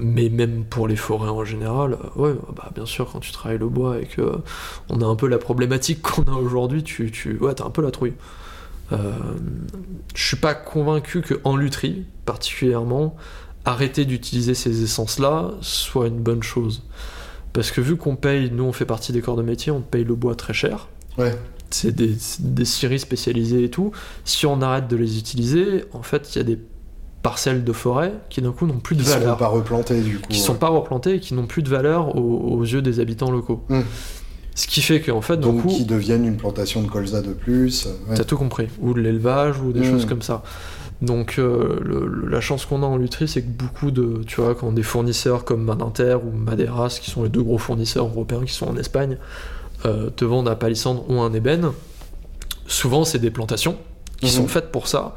mais 0.00 0.28
même 0.30 0.64
pour 0.64 0.88
les 0.88 0.96
forêts 0.96 1.28
en 1.28 1.44
général, 1.44 1.96
ouais, 2.16 2.34
bah 2.56 2.70
bien 2.74 2.86
sûr, 2.86 3.08
quand 3.12 3.20
tu 3.20 3.30
travailles 3.30 3.58
le 3.58 3.68
bois 3.68 4.00
et 4.00 4.06
que 4.06 4.38
on 4.88 5.00
a 5.00 5.06
un 5.06 5.14
peu 5.14 5.28
la 5.28 5.38
problématique 5.38 6.02
qu'on 6.02 6.24
a 6.24 6.32
aujourd'hui, 6.36 6.82
tu, 6.82 7.12
tu, 7.12 7.38
ouais, 7.38 7.54
t'as 7.54 7.66
un 7.66 7.70
peu 7.70 7.82
la 7.82 7.92
trouille. 7.92 8.14
Euh, 8.92 9.12
je 10.16 10.26
suis 10.26 10.36
pas 10.36 10.54
convaincu 10.54 11.20
que 11.20 11.34
en 11.44 11.54
lutherie, 11.56 12.04
particulièrement, 12.24 13.14
arrêter 13.64 14.04
d'utiliser 14.04 14.54
ces 14.54 14.82
essences-là 14.82 15.52
soit 15.60 16.08
une 16.08 16.18
bonne 16.20 16.42
chose. 16.42 16.82
Parce 17.52 17.70
que 17.70 17.80
vu 17.80 17.96
qu'on 17.96 18.16
paye, 18.16 18.50
nous 18.50 18.64
on 18.64 18.72
fait 18.72 18.84
partie 18.84 19.12
des 19.12 19.20
corps 19.20 19.36
de 19.36 19.42
métier, 19.42 19.72
on 19.72 19.80
paye 19.80 20.04
le 20.04 20.14
bois 20.14 20.34
très 20.34 20.52
cher. 20.54 20.88
ouais. 21.18 21.34
C'est 21.72 21.94
des, 21.94 22.64
scieries 22.64 22.98
spécialisées 22.98 23.62
et 23.62 23.70
tout. 23.70 23.92
Si 24.24 24.44
on 24.44 24.60
arrête 24.60 24.88
de 24.88 24.96
les 24.96 25.18
utiliser, 25.18 25.84
en 25.92 26.02
fait, 26.02 26.34
il 26.34 26.38
y 26.38 26.40
a 26.40 26.44
des 26.44 26.58
parcelles 27.22 27.62
de 27.62 27.72
forêt 27.72 28.12
qui 28.28 28.42
d'un 28.42 28.50
coup 28.50 28.66
n'ont 28.66 28.80
plus 28.80 28.96
de 28.96 29.02
Ils 29.02 29.06
ne 29.06 29.10
sont 29.12 29.18
valeur 29.20 29.36
pas 29.36 29.46
replantés 29.46 30.00
du 30.00 30.18
coup. 30.18 30.26
qui 30.28 30.40
sont 30.40 30.54
pas 30.56 30.68
replantées 30.68 31.14
et 31.14 31.20
qui 31.20 31.32
n'ont 31.32 31.46
plus 31.46 31.62
de 31.62 31.68
valeur 31.68 32.16
aux, 32.16 32.56
aux 32.58 32.64
yeux 32.64 32.82
des 32.82 32.98
habitants 32.98 33.30
locaux. 33.30 33.62
Mm. 33.68 33.82
Ce 34.56 34.66
qui 34.66 34.82
fait 34.82 35.00
qu'en 35.00 35.20
fait, 35.20 35.36
Donc 35.36 35.62
coup, 35.62 35.68
qui 35.68 35.84
deviennent 35.84 36.24
une 36.26 36.36
plantation 36.36 36.82
de 36.82 36.88
colza 36.88 37.22
de 37.22 37.32
plus. 37.32 37.86
ouais. 38.08 38.16
t'as 38.16 38.24
tout 38.24 38.36
compris. 38.36 38.66
Ou 38.80 38.92
de 38.92 39.00
l'élevage, 39.00 39.60
ou 39.60 39.72
des 39.72 39.80
Mm. 39.80 39.90
choses 39.92 40.06
comme 40.06 40.22
ça. 40.22 40.42
Donc 41.02 41.36
euh, 41.38 41.78
le- 41.82 42.28
la 42.28 42.40
chance 42.42 42.66
qu'on 42.66 42.82
a 42.82 42.86
en 42.86 42.96
lutherie, 42.98 43.26
c'est 43.28 43.42
que 43.42 43.48
beaucoup 43.48 43.90
de, 43.90 44.22
tu 44.26 44.40
vois, 44.40 44.54
quand 44.54 44.70
des 44.72 44.82
fournisseurs 44.82 45.44
comme 45.44 45.62
Maninter 45.64 46.16
ou 46.22 46.30
Maderas, 46.36 46.98
qui 47.00 47.10
sont 47.10 47.22
les 47.22 47.30
deux 47.30 47.42
gros 47.42 47.56
fournisseurs 47.58 48.06
européens 48.06 48.44
qui 48.44 48.52
sont 48.52 48.66
en 48.68 48.76
Espagne, 48.76 49.16
euh, 49.86 50.10
te 50.10 50.24
vendent 50.26 50.48
un 50.48 50.56
palissandre 50.56 51.04
ou 51.08 51.20
un 51.20 51.32
ébène, 51.32 51.70
souvent 52.66 53.04
c'est 53.04 53.18
des 53.18 53.30
plantations 53.30 53.76
qui 54.18 54.26
Mhm. 54.26 54.32
sont 54.32 54.48
faites 54.48 54.70
pour 54.70 54.88
ça. 54.88 55.14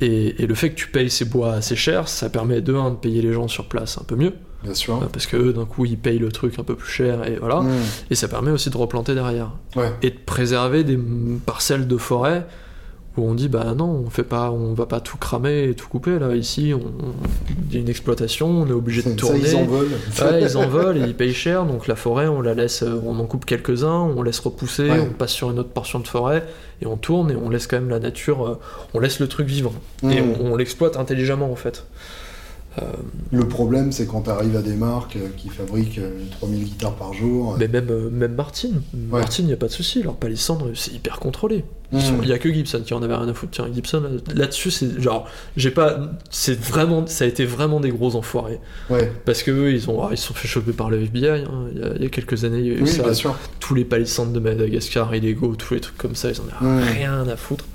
Et, 0.00 0.42
et 0.42 0.46
le 0.46 0.54
fait 0.54 0.70
que 0.70 0.74
tu 0.74 0.88
payes 0.88 1.08
ces 1.08 1.24
bois 1.24 1.54
assez 1.54 1.76
cher, 1.76 2.08
ça 2.08 2.28
permet 2.28 2.60
de, 2.60 2.74
un, 2.74 2.90
de 2.90 2.96
payer 2.96 3.22
les 3.22 3.32
gens 3.32 3.48
sur 3.48 3.66
place 3.66 3.96
un 3.98 4.04
peu 4.04 4.16
mieux, 4.16 4.34
Bien 4.62 4.74
sûr. 4.74 4.96
euh, 5.02 5.06
parce 5.10 5.26
que 5.26 5.36
eux, 5.36 5.52
d'un 5.52 5.64
coup, 5.64 5.84
ils 5.86 5.96
payent 5.96 6.18
le 6.18 6.30
truc 6.32 6.58
un 6.58 6.64
peu 6.64 6.74
plus 6.74 6.90
cher, 6.90 7.26
et 7.26 7.36
voilà. 7.36 7.60
Mhm. 7.60 7.70
Et 8.10 8.14
ça 8.14 8.28
permet 8.28 8.50
aussi 8.50 8.68
de 8.70 8.76
replanter 8.76 9.14
derrière. 9.14 9.52
Ouais. 9.76 9.92
Et 10.02 10.10
de 10.10 10.18
préserver 10.26 10.84
des 10.84 10.98
parcelles 11.46 11.86
de 11.86 11.96
forêt 11.96 12.46
où 13.16 13.22
on 13.28 13.34
dit 13.34 13.48
bah 13.48 13.74
non, 13.76 14.02
on 14.06 14.10
fait 14.10 14.24
pas, 14.24 14.50
on 14.50 14.74
va 14.74 14.86
pas 14.86 15.00
tout 15.00 15.16
cramer 15.18 15.68
et 15.70 15.74
tout 15.74 15.88
couper 15.88 16.18
là. 16.18 16.34
Ici, 16.34 16.72
il 17.70 17.74
y 17.74 17.76
a 17.76 17.80
une 17.80 17.88
exploitation, 17.88 18.48
on 18.48 18.66
est 18.66 18.72
obligé 18.72 19.02
de 19.02 19.10
Ça, 19.10 19.14
tourner. 19.14 19.38
ils 19.50 19.56
en 19.56 19.64
veulent. 19.64 19.88
Ouais, 20.20 20.42
ils 20.42 20.56
en 20.56 20.92
et 20.96 21.00
ils 21.00 21.14
payent 21.14 21.32
cher, 21.34 21.64
donc 21.64 21.86
la 21.86 21.94
forêt, 21.96 22.26
on 22.26 22.40
la 22.40 22.54
laisse, 22.54 22.82
euh, 22.82 23.00
on 23.06 23.18
en 23.20 23.26
coupe 23.26 23.44
quelques-uns, 23.44 24.00
on 24.16 24.22
laisse 24.22 24.40
repousser, 24.40 24.90
Ouais. 24.90 25.00
on 25.00 25.12
passe 25.12 25.32
sur 25.32 25.50
une 25.50 25.58
autre 25.58 25.70
portion 25.70 26.00
de 26.00 26.08
forêt 26.08 26.44
et 26.82 26.86
on 26.86 26.96
tourne 26.96 27.30
et 27.30 27.36
on 27.36 27.50
laisse 27.50 27.66
quand 27.68 27.76
même 27.76 27.90
la 27.90 28.00
nature, 28.00 28.46
euh, 28.46 28.58
on 28.94 28.98
laisse 28.98 29.20
le 29.20 29.28
truc 29.28 29.46
vivre 29.46 29.72
et 30.02 30.20
on, 30.20 30.52
on 30.52 30.56
l'exploite 30.56 30.96
intelligemment 30.96 31.50
en 31.52 31.56
fait. 31.56 31.86
Euh, 32.82 32.86
Le 33.30 33.46
problème, 33.46 33.92
c'est 33.92 34.06
quand 34.06 34.22
tu 34.22 34.30
arrives 34.30 34.56
à 34.56 34.62
des 34.62 34.74
marques 34.74 35.16
euh, 35.16 35.28
qui 35.36 35.48
fabriquent 35.48 35.98
euh, 35.98 36.10
3000 36.32 36.64
guitares 36.64 36.94
par 36.96 37.12
jour. 37.12 37.56
mais 37.58 37.68
même, 37.68 37.86
euh, 37.90 38.10
même 38.10 38.34
Martine, 38.34 38.82
Martine, 39.10 39.44
il 39.44 39.48
n'y 39.48 39.52
a 39.54 39.56
pas 39.56 39.66
de 39.68 39.72
souci, 39.72 40.02
leur 40.02 40.16
palissandre, 40.16 40.68
c'est 40.74 40.92
hyper 40.92 41.20
contrôlé. 41.20 41.64
Mhm. 41.92 42.00
Il 42.24 42.28
y 42.28 42.32
a 42.32 42.38
que 42.38 42.52
Gibson 42.52 42.80
qui 42.84 42.92
en 42.92 43.02
avait 43.02 43.14
rien 43.14 43.28
à 43.28 43.34
foutre. 43.34 43.52
Tiens, 43.52 43.68
Gibson 43.72 44.00
là- 44.00 44.34
là-dessus, 44.34 44.72
c'est 44.72 45.00
genre, 45.00 45.28
j'ai 45.56 45.70
pas, 45.70 46.00
c'est 46.30 46.58
vraiment, 46.58 47.06
ça 47.06 47.24
a 47.24 47.28
été 47.28 47.44
vraiment 47.44 47.78
des 47.78 47.90
gros 47.90 48.16
enfoirés 48.16 48.58
Ouais, 48.90 49.12
parce 49.24 49.44
que 49.44 49.52
eux, 49.52 49.72
ils 49.72 49.88
ont, 49.88 50.02
ah, 50.02 50.08
ils 50.10 50.16
se 50.18 50.26
sont 50.26 50.34
fait 50.34 50.48
choper 50.48 50.72
par 50.72 50.90
le 50.90 51.00
FBI. 51.00 51.28
hein. 51.28 51.66
Il, 51.72 51.80
y 51.80 51.84
a, 51.84 51.88
il 51.96 52.02
y 52.02 52.06
a 52.06 52.08
quelques 52.08 52.42
années, 52.44 52.58
il 52.58 52.66
y 52.66 52.70
a 52.70 52.74
eu 52.74 52.82
oui, 52.82 52.88
ça. 52.88 53.04
bien 53.04 53.14
sûr. 53.14 53.36
Tous 53.60 53.74
les 53.76 53.84
palissandres 53.84 54.32
de 54.32 54.40
Madagascar 54.40 55.14
illégaux, 55.14 55.54
tous 55.54 55.74
les 55.74 55.80
trucs 55.80 55.96
comme 55.98 56.16
ça, 56.16 56.30
ils 56.30 56.40
en 56.40 56.44
avaient 56.44 56.74
Mhm. 56.82 56.88
rien 56.98 57.28
à 57.28 57.36
foutre. 57.36 57.66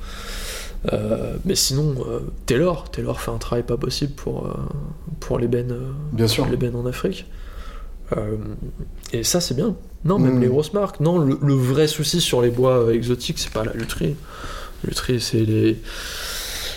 Euh, 0.94 1.36
mais 1.44 1.56
sinon, 1.56 1.94
euh, 2.08 2.20
Taylor, 2.46 2.90
Taylor 2.90 3.20
fait 3.20 3.32
un 3.32 3.38
travail 3.38 3.64
pas 3.64 3.76
possible 3.78 4.14
pour 4.14 4.46
euh, 4.48 4.52
pour 5.20 5.38
euh, 5.40 5.48
Bien 6.14 6.28
sûr. 6.28 6.46
l'ébène 6.48 6.76
en 6.76 6.86
Afrique. 6.86 7.26
Euh, 8.16 8.38
et 9.12 9.24
ça, 9.24 9.42
c'est 9.42 9.56
bien. 9.56 9.76
Non, 10.06 10.18
même 10.20 10.38
Mm. 10.38 10.42
les 10.42 10.48
grosses 10.48 10.74
marques. 10.74 11.00
Non, 11.02 11.18
le, 11.20 11.38
le 11.42 11.54
vrai 11.54 11.88
souci 11.88 12.22
sur 12.22 12.42
les 12.42 12.50
bois 12.50 12.78
euh, 12.86 12.94
exotiques, 12.94 13.40
c'est 13.40 13.52
pas 13.52 13.64
la 13.66 13.74
lutherie. 13.74 14.16
La 14.84 14.90
lutherie, 14.90 15.20
c'est 15.20 15.42
les, 15.44 15.78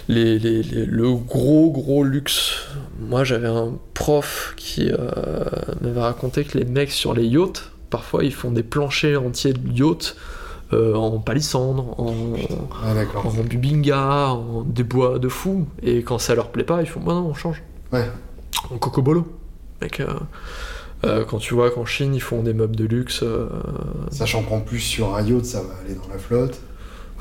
les, 0.09 0.39
les- 0.39 0.63
les- 0.65 0.85
le 0.87 1.15
gros, 1.15 1.71
gros 1.71 2.03
luxe 2.05 2.55
moi, 3.01 3.23
j'avais 3.25 3.49
un 3.49 3.73
prof 3.95 4.55
qui 4.57 4.91
euh, 4.91 4.97
m'avait 5.81 6.01
raconté 6.01 6.45
que 6.45 6.59
les 6.59 6.65
mecs 6.65 6.91
sur 6.93 7.15
les 7.15 7.25
yachts, 7.27 7.71
parfois, 7.91 8.25
ils 8.25 8.33
font 8.35 8.51
des 8.51 8.63
planchers 8.63 9.23
entiers 9.23 9.53
de 9.53 9.73
yachts 9.73 10.17
euh, 10.73 10.95
en 10.95 11.19
palissandre, 11.19 11.99
en, 12.01 12.15
Ah, 12.85 12.95
en 13.25 13.31
bubinga, 13.43 14.29
en 14.29 14.63
des 14.63 14.83
bois 14.85 15.19
de 15.19 15.29
fou. 15.29 15.67
Et 15.83 16.03
quand 16.03 16.19
ça 16.19 16.35
leur 16.35 16.51
plaît 16.51 16.65
pas, 16.65 16.81
ils 16.83 16.89
font 16.89 17.01
bon 17.01 17.15
non, 17.15 17.27
on 17.29 17.35
change. 17.35 17.63
Ouais. 17.93 18.09
En 18.71 18.79
cocobolo. 18.79 19.27
Mec, 19.81 20.01
euh, 20.01 20.07
euh, 21.05 21.25
quand 21.25 21.39
tu 21.39 21.55
vois 21.55 21.71
qu'en 21.71 21.85
Chine, 21.85 22.15
ils 22.15 22.23
font 22.23 22.43
des 22.43 22.55
meubles 22.55 22.77
de 22.77 22.85
luxe. 22.85 23.25
Sachant 24.11 24.43
qu'en 24.43 24.61
plus, 24.61 24.81
sur 24.81 25.15
un 25.17 25.23
yacht, 25.23 25.45
ça 25.45 25.61
va 25.61 25.75
aller 25.85 25.95
dans 25.95 26.09
la 26.13 26.19
flotte. 26.19 26.61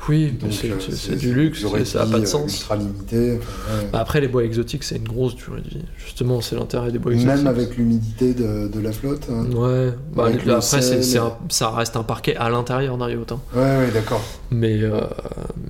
Oui, 0.08 0.34
c'est 0.50 0.70
euh, 0.70 0.74
c'est- 0.80 1.16
du 1.16 1.32
luxe 1.32 1.60
ça 1.84 2.04
de 2.04 2.08
a 2.08 2.12
pas 2.12 2.18
de 2.18 2.24
euh, 2.24 2.26
sens. 2.26 2.68
Limité. 2.76 3.38
enfin, 3.38 3.78
ouais. 3.78 3.88
Bah, 3.92 4.00
Après, 4.00 4.20
les 4.20 4.28
bois 4.28 4.42
exotiques, 4.44 4.82
c'est 4.84 4.96
une 4.96 5.06
grosse 5.08 5.36
durée 5.36 5.60
de 5.60 5.68
vie. 5.68 5.84
Justement, 5.96 6.40
c'est 6.40 6.56
l'intérêt 6.56 6.90
des 6.90 6.98
bois 6.98 7.12
Même 7.12 7.20
exotiques. 7.20 7.46
avec 7.46 7.76
l'humidité 7.76 8.34
de, 8.34 8.68
de 8.68 8.80
la 8.80 8.92
flotte. 8.92 9.26
hein. 9.30 9.44
Ouais, 9.54 9.92
bah, 10.14 10.26
après, 10.26 10.60
sel. 10.60 11.20
un- 11.20 11.36
ça 11.48 11.70
reste 11.70 11.96
un 11.96 12.02
parquet 12.02 12.34
à 12.36 12.50
l'intérieur 12.50 12.98
d'un 12.98 13.08
yacht. 13.08 13.32
hein. 13.32 13.40
Ouais, 13.54 13.60
ouais, 13.60 13.90
d'accord. 13.92 14.22
Mais, 14.50 14.82
euh, 14.82 15.00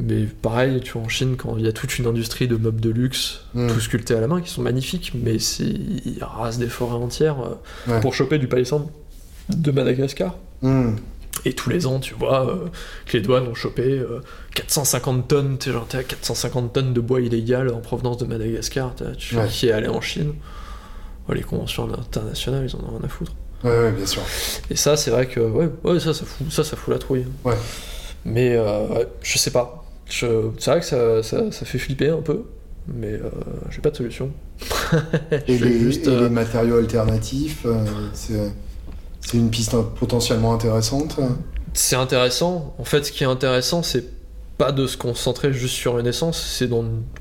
mais 0.00 0.24
pareil, 0.24 0.80
tu 0.82 0.92
vois, 0.92 1.02
en 1.02 1.08
Chine, 1.08 1.36
quand 1.36 1.56
il 1.58 1.64
y 1.64 1.68
a 1.68 1.72
toute 1.72 1.98
une 1.98 2.06
industrie 2.06 2.48
de 2.48 2.56
meubles 2.56 2.80
de 2.80 2.90
luxe, 2.90 3.40
Hmm. 3.54 3.68
tout 3.68 3.80
sculptés 3.80 4.14
à 4.14 4.20
la 4.20 4.28
main, 4.28 4.40
qui 4.40 4.48
sont 4.50 4.62
magnifiques, 4.62 5.12
mais 5.14 5.36
ils 5.36 6.18
rasent 6.22 6.58
des 6.58 6.68
forêts 6.68 6.94
entières 6.96 7.36
euh, 7.88 8.00
pour 8.00 8.14
choper 8.14 8.38
du 8.38 8.46
palissandre 8.48 8.88
de 9.50 9.70
Madagascar. 9.72 10.36
Hmm. 10.62 10.92
Et 11.44 11.54
tous 11.54 11.70
les 11.70 11.86
ans, 11.86 11.98
tu 11.98 12.14
vois, 12.14 12.46
euh, 12.48 12.56
que 13.06 13.16
les 13.16 13.22
douanes 13.22 13.48
ont 13.48 13.54
chopé 13.54 13.82
euh, 13.98 14.20
450 14.54 15.28
tonnes, 15.28 15.56
tu 15.58 15.66
sais, 15.66 15.72
genre, 15.72 15.86
t'es 15.88 15.98
à 15.98 16.02
450 16.04 16.72
tonnes 16.72 16.92
de 16.92 17.00
bois 17.00 17.20
illégal 17.20 17.68
en 17.70 17.80
provenance 17.80 18.18
de 18.18 18.26
Madagascar. 18.26 18.94
Tu 19.18 19.36
Ouais. 19.36 19.46
qui 19.48 19.68
est 19.68 19.72
allé 19.72 19.88
en 19.88 20.00
Chine 20.00 20.34
Les 21.28 21.40
conventions 21.42 21.88
internationales, 21.92 22.66
ils 22.68 22.76
en 22.76 22.80
ont 22.80 22.96
rien 22.98 23.04
à 23.04 23.08
foutre. 23.08 23.32
Ouais, 23.64 23.70
ouais, 23.70 23.92
bien 23.92 24.06
sûr. 24.06 24.22
Et 24.70 24.76
ça, 24.76 24.96
c'est 24.96 25.10
vrai 25.10 25.26
que 25.26 25.40
ouais, 25.40 25.68
ouais, 25.84 26.00
ça, 26.00 26.12
ça 26.14 26.24
fout, 26.24 26.50
ça, 26.50 26.64
ça 26.64 26.76
fout 26.76 26.92
la 26.92 26.98
trouille. 26.98 27.24
Ouais. 27.44 27.54
Mais 28.24 28.54
euh, 28.56 29.04
je 29.22 29.38
sais 29.38 29.50
pas. 29.50 29.84
C'est 30.08 30.26
vrai 30.26 30.80
que 30.80 30.86
ça, 30.86 31.22
ça, 31.22 31.50
ça 31.50 31.64
fait 31.64 31.78
flipper 31.78 32.10
un 32.10 32.20
peu, 32.20 32.42
mais 32.86 33.12
euh, 33.14 33.30
j'ai 33.70 33.80
pas 33.80 33.90
de 33.90 33.96
solution. 33.96 34.30
Et, 35.48 35.58
les, 35.58 35.78
juste, 35.80 36.06
et 36.06 36.10
euh, 36.10 36.20
les 36.24 36.28
matériaux 36.28 36.76
alternatifs, 36.76 37.62
euh, 37.64 37.84
c'est 38.12 38.52
c'est 39.22 39.38
une 39.38 39.50
piste 39.50 39.74
potentiellement 39.98 40.52
intéressante. 40.52 41.18
C'est 41.72 41.96
intéressant. 41.96 42.74
En 42.78 42.84
fait, 42.84 43.04
ce 43.04 43.12
qui 43.12 43.24
est 43.24 43.26
intéressant, 43.26 43.82
c'est 43.82 44.04
pas 44.58 44.72
de 44.72 44.86
se 44.86 44.96
concentrer 44.96 45.52
juste 45.52 45.74
sur 45.74 45.98
une 45.98 46.06
essence, 46.06 46.40
c'est 46.40 46.68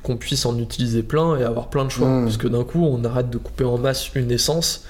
qu'on 0.04 0.18
puisse 0.18 0.46
en 0.46 0.58
utiliser 0.60 1.04
plein 1.04 1.38
et 1.38 1.44
avoir 1.44 1.70
plein 1.70 1.86
de 1.86 1.90
choix. 1.90 2.10
Mm. 2.10 2.26
Parce 2.26 2.38
que 2.38 2.48
d'un 2.48 2.64
coup, 2.64 2.86
on 2.86 3.04
arrête 3.06 3.30
de 3.30 3.38
couper 3.38 3.64
en 3.64 3.78
masse 3.78 4.14
une 4.16 4.32
essence 4.32 4.84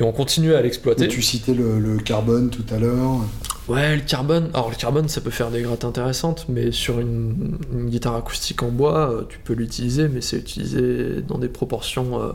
et 0.00 0.02
on 0.02 0.12
continue 0.12 0.54
à 0.54 0.62
l'exploiter. 0.62 1.06
Tu 1.08 1.22
citais 1.22 1.54
le, 1.54 1.78
le 1.78 1.98
carbone 1.98 2.50
tout 2.50 2.64
à 2.74 2.78
l'heure. 2.78 3.20
Ouais, 3.68 3.96
le 3.96 4.02
carbone. 4.02 4.50
Alors, 4.54 4.70
le 4.70 4.76
carbone, 4.76 5.08
ça 5.08 5.20
peut 5.20 5.30
faire 5.30 5.50
des 5.50 5.62
grattes 5.62 5.84
intéressantes, 5.84 6.46
mais 6.48 6.72
sur 6.72 7.00
une, 7.00 7.58
une 7.72 7.88
guitare 7.88 8.16
acoustique 8.16 8.62
en 8.62 8.68
bois, 8.68 9.10
euh, 9.10 9.22
tu 9.28 9.38
peux 9.38 9.54
l'utiliser, 9.54 10.08
mais 10.08 10.20
c'est 10.20 10.36
utilisé 10.36 11.22
dans 11.26 11.38
des 11.38 11.48
proportions 11.48 12.20
euh, 12.20 12.32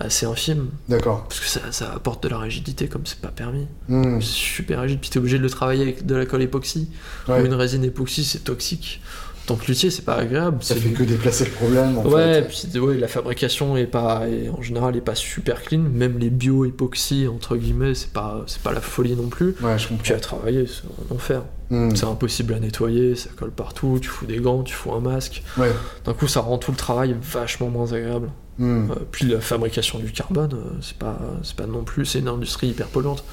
assez 0.00 0.26
infimes. 0.26 0.68
D'accord. 0.88 1.24
Parce 1.28 1.40
que 1.40 1.46
ça, 1.46 1.60
ça 1.70 1.92
apporte 1.94 2.22
de 2.24 2.28
la 2.28 2.38
rigidité 2.38 2.88
comme 2.88 3.02
c'est 3.06 3.20
pas 3.20 3.28
permis. 3.28 3.66
Hmm. 3.88 4.20
C'est 4.20 4.26
super 4.26 4.80
rigide, 4.82 5.00
puis 5.00 5.10
t'es 5.10 5.18
obligé 5.18 5.38
de 5.38 5.42
le 5.42 5.50
travailler 5.50 5.82
avec 5.82 6.04
de 6.06 6.14
la 6.14 6.26
colle 6.26 6.42
époxy. 6.42 6.88
Ouais. 7.28 7.40
Ou 7.40 7.46
une 7.46 7.54
résine 7.54 7.84
époxy, 7.84 8.24
c'est 8.24 8.44
toxique. 8.44 9.00
Donc 9.46 9.66
luthier, 9.66 9.90
c'est 9.90 10.06
pas 10.06 10.14
agréable. 10.14 10.56
Ça 10.62 10.74
fait 10.74 10.88
du- 10.88 10.94
que 10.94 11.02
déplacer 11.02 11.44
le 11.44 11.50
problème. 11.50 11.98
En 11.98 12.06
Ouais, 12.06 12.42
fait. 12.48 12.68
puis 12.72 12.78
ouais, 12.80 12.96
la 12.96 13.08
fabrication 13.08 13.76
est 13.76 13.84
pas, 13.86 14.26
est- 14.26 14.48
en 14.48 14.62
général, 14.62 14.96
est 14.96 15.02
pas 15.02 15.14
super 15.14 15.60
clean. 15.62 15.80
Même 15.80 16.18
les 16.18 16.30
bio 16.30 16.64
époxy 16.64 17.28
entre 17.28 17.56
guillemets, 17.58 17.94
c'est 17.94 18.10
pas, 18.10 18.42
c'est 18.46 18.62
pas 18.62 18.72
la 18.72 18.80
folie 18.80 19.14
non 19.14 19.28
plus. 19.28 19.54
Ouais, 19.60 19.78
je 19.78 19.86
Puis 19.86 19.96
comprends. 19.98 20.14
à 20.14 20.18
travailler, 20.18 20.66
c'est 20.66 20.84
un 20.86 21.14
enfer. 21.14 21.42
Hmm. 21.68 21.94
C'est 21.94 22.06
impossible 22.06 22.54
à 22.54 22.58
nettoyer, 22.58 23.16
ça 23.16 23.28
colle 23.36 23.50
partout. 23.50 23.98
Tu 24.00 24.08
fous 24.08 24.24
des 24.24 24.38
gants, 24.38 24.62
tu 24.62 24.74
fous 24.74 24.92
un 24.94 25.00
masque. 25.00 25.42
Ouais. 25.58 25.72
D'un 26.06 26.14
coup, 26.14 26.26
ça 26.26 26.40
rend 26.40 26.56
tout 26.56 26.70
le 26.70 26.76
travail 26.78 27.14
vachement 27.20 27.68
moins 27.68 27.92
agréable. 27.92 28.30
Hmm. 28.58 28.90
Euh, 28.90 28.94
puis 29.10 29.26
la 29.26 29.40
fabrication 29.40 29.98
du 29.98 30.12
carbone, 30.12 30.52
euh, 30.54 30.70
c'est 30.80 30.96
pas, 30.96 31.18
c'est 31.42 31.56
pas 31.56 31.66
non 31.66 31.82
plus, 31.84 32.06
c'est 32.06 32.20
une 32.20 32.28
industrie 32.28 32.68
hyper 32.68 32.86
polluante. 32.86 33.24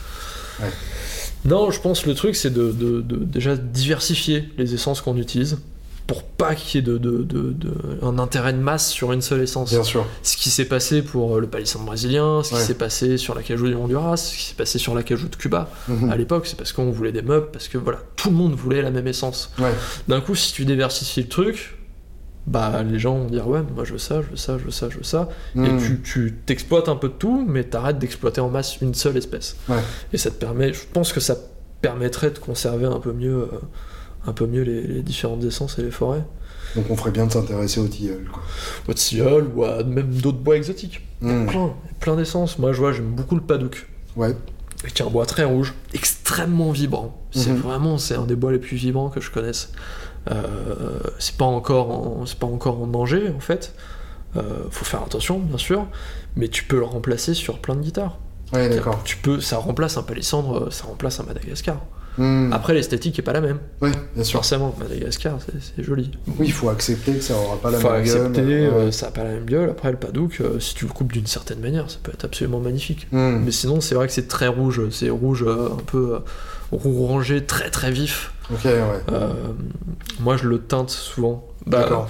Ouais. 0.59 0.69
Non, 1.45 1.71
je 1.71 1.79
pense 1.79 2.01
que 2.01 2.09
le 2.09 2.15
truc, 2.15 2.35
c'est 2.35 2.51
de, 2.53 2.71
de- 2.71 3.01
de 3.01 3.17
déjà 3.17 3.55
diversifier 3.55 4.49
les 4.57 4.73
essences 4.73 5.01
qu'on 5.01 5.17
utilise 5.17 5.57
pour 6.07 6.23
pas 6.23 6.55
qu'il 6.55 6.75
y 6.75 6.83
ait 6.83 6.85
de, 6.85 6.97
de- 6.97 7.23
de- 7.23 7.51
de- 7.51 7.73
un 8.01 8.19
intérêt 8.19 8.51
de 8.53 8.57
masse 8.57 8.89
sur 8.91 9.11
une 9.13 9.21
seule 9.21 9.41
essence. 9.41 9.69
Bien 9.71 9.83
sûr. 9.83 10.05
Ce 10.23 10.35
qui 10.35 10.49
s'est 10.49 10.65
passé 10.65 11.01
pour 11.01 11.37
euh, 11.37 11.39
le 11.39 11.47
palissandre 11.47 11.85
brésilien, 11.85 12.41
ce 12.43 12.53
qui 12.55 12.59
s'est 12.61 12.73
passé 12.73 13.17
sur 13.17 13.33
la 13.33 13.43
cajou 13.43 13.67
du 13.67 13.75
Honduras, 13.75 14.17
ce 14.17 14.35
qui 14.35 14.43
s'est 14.43 14.55
passé 14.55 14.77
sur 14.77 14.93
la 14.93 15.03
cajou 15.03 15.29
de 15.29 15.35
Cuba 15.35 15.69
Mhm. 15.87 16.11
à 16.11 16.17
l'époque, 16.17 16.47
c'est 16.47 16.57
parce 16.57 16.73
qu'on 16.73 16.91
voulait 16.91 17.11
des 17.13 17.21
meubles, 17.21 17.47
parce 17.53 17.67
que 17.69 17.77
voilà, 17.77 17.99
tout 18.17 18.29
le 18.29 18.35
monde 18.35 18.53
voulait 18.55 18.81
la 18.81 18.91
même 18.91 19.07
essence. 19.07 19.51
Ouais. 19.59 19.71
D'un 20.07 20.19
coup, 20.21 20.35
si 20.35 20.51
tu 20.53 20.65
diversifies 20.65 21.21
le 21.21 21.29
truc, 21.29 21.77
bah 22.51 22.83
les 22.83 22.99
gens 22.99 23.17
vont 23.17 23.27
dire 23.29 23.47
ouais, 23.47 23.61
moi 23.75 23.83
je 23.85 23.93
veux 23.93 23.97
ça, 23.97 24.21
je 24.21 24.27
veux 24.29 24.35
ça, 24.35 24.57
je 24.57 24.65
veux 24.65 24.71
ça, 24.71 24.89
je 24.89 24.97
veux 24.97 25.03
ça. 25.03 25.29
Et 25.55 25.59
Hmm. 25.59 25.79
tu, 25.79 26.01
tu 26.01 26.35
t'exploites 26.45 26.89
un 26.89 26.95
peu 26.95 27.07
de 27.07 27.13
tout, 27.13 27.45
mais 27.47 27.63
t'arrêtes 27.63 27.97
d'exploiter 27.97 28.41
en 28.41 28.49
masse 28.49 28.81
une 28.81 28.93
seule 28.93 29.17
espèce. 29.17 29.55
Ouais. 29.69 29.77
Et 30.13 30.17
ça 30.17 30.29
te 30.29 30.35
permet, 30.35 30.73
je 30.73 30.81
pense 30.91 31.13
que 31.13 31.19
ça 31.19 31.35
permettrait 31.81 32.31
de 32.31 32.39
conserver 32.39 32.85
un 32.85 32.99
peu 32.99 33.13
mieux, 33.13 33.43
euh, 33.53 33.59
un 34.27 34.33
peu 34.33 34.45
mieux 34.45 34.61
les, 34.63 34.81
les 34.83 35.01
différentes 35.01 35.43
essences 35.43 35.79
et 35.79 35.81
les 35.81 35.91
forêts. 35.91 36.23
Donc 36.75 36.85
on 36.89 36.95
ferait 36.95 37.11
bien 37.11 37.25
de 37.25 37.31
s'intéresser 37.31 37.79
au 37.79 37.87
tilleul. 37.87 38.25
Quoi. 38.31 38.43
Au 38.87 38.93
tilleul 38.93 39.47
ou 39.55 39.63
à 39.63 39.83
même 39.83 40.09
d'autres 40.13 40.37
bois 40.37 40.55
exotiques. 40.57 41.01
Hmm. 41.21 41.45
Plein, 41.47 41.73
plein 41.99 42.15
d'essences. 42.15 42.59
Moi 42.59 42.71
je 42.73 42.77
vois, 42.79 42.91
j'aime 42.91 43.11
beaucoup 43.15 43.35
le 43.35 43.41
padouk. 43.41 43.87
Ouais. 44.15 44.35
Avec 44.83 44.99
un 45.01 45.05
bois 45.07 45.25
très 45.25 45.43
rouge, 45.43 45.73
extrêmement 45.93 46.71
vibrant. 46.71 47.21
C'est 47.31 47.49
Mhm. 47.51 47.57
vraiment, 47.57 47.97
c'est 47.97 48.15
un 48.15 48.25
des 48.25 48.35
bois 48.35 48.51
les 48.51 48.57
plus 48.59 48.75
vibrants 48.77 49.09
que 49.09 49.21
je 49.21 49.29
connaisse. 49.31 49.71
Euh, 50.29 50.99
c'est 51.19 51.35
pas 51.37 51.45
encore, 51.45 51.89
en, 51.91 52.25
c'est 52.25 52.37
pas 52.37 52.47
encore 52.47 52.81
en 52.81 52.87
danger 52.87 53.31
en 53.35 53.39
fait. 53.39 53.73
Euh, 54.37 54.41
faut 54.69 54.85
faire 54.85 55.01
attention 55.01 55.39
bien 55.39 55.57
sûr, 55.57 55.87
mais 56.35 56.47
tu 56.47 56.63
peux 56.63 56.77
le 56.77 56.85
remplacer 56.85 57.33
sur 57.33 57.59
plein 57.59 57.75
de 57.75 57.81
guitares. 57.81 58.17
Ouais, 58.53 58.69
d'accord. 58.69 59.01
Tu 59.03 59.17
peux, 59.17 59.39
ça 59.41 59.57
remplace 59.57 59.97
un 59.97 60.03
palissandre, 60.03 60.71
ça 60.71 60.85
remplace 60.85 61.19
un 61.19 61.23
Madagascar. 61.23 61.77
Hmm. 62.17 62.51
Après 62.51 62.73
l'esthétique 62.73 63.17
est 63.19 63.21
pas 63.21 63.31
la 63.31 63.39
même. 63.39 63.59
Ouais, 63.81 63.91
bien 64.15 64.23
sûr. 64.25 64.39
Forcément, 64.39 64.75
Madagascar 64.77 65.37
c'est, 65.77 65.81
joli. 65.81 66.11
Oui, 66.37 66.47
il 66.47 66.51
faut 66.51 66.67
accepter 66.69 67.13
que 67.13 67.21
ça 67.21 67.33
aura 67.37 67.55
pas 67.55 67.71
la 67.71 67.79
Faut 67.79 67.89
même 67.89 68.03
gueule. 68.03 68.17
accepter, 68.27 68.41
Ouais. 68.41 68.73
euh, 68.73 68.91
ça 68.91 69.07
a 69.07 69.11
pas 69.11 69.23
la 69.23 69.31
même 69.31 69.45
gueule. 69.45 69.69
Après 69.69 69.89
le 69.91 69.97
padouk, 69.97 70.41
euh, 70.41 70.59
si 70.59 70.75
tu 70.75 70.85
le 70.85 70.91
coupes 70.91 71.13
d'une 71.13 71.25
certaine 71.25 71.61
manière, 71.61 71.89
ça 71.89 71.97
peut 72.03 72.11
être 72.13 72.25
absolument 72.25 72.59
magnifique. 72.59 73.07
Hmm. 73.13 73.39
Mais 73.45 73.51
sinon, 73.51 73.79
c'est 73.79 73.95
vrai 73.95 74.07
que 74.07 74.13
c'est 74.13 74.27
très 74.27 74.47
rouge. 74.49 74.81
C'est 74.91 75.09
rouge 75.09 75.43
euh, 75.47 75.69
un 75.71 75.81
peu 75.87 76.15
euh, 76.15 76.19
orangé, 76.71 77.43
très 77.45 77.69
très 77.69 77.91
vif. 77.91 78.31
Ok, 78.51 78.65
ouais. 78.65 78.73
Euh, 79.11 79.29
moi, 80.19 80.37
je 80.37 80.47
le 80.47 80.59
teinte 80.59 80.89
souvent. 80.89 81.47
Bah, 81.67 81.79
D'accord. 81.81 82.09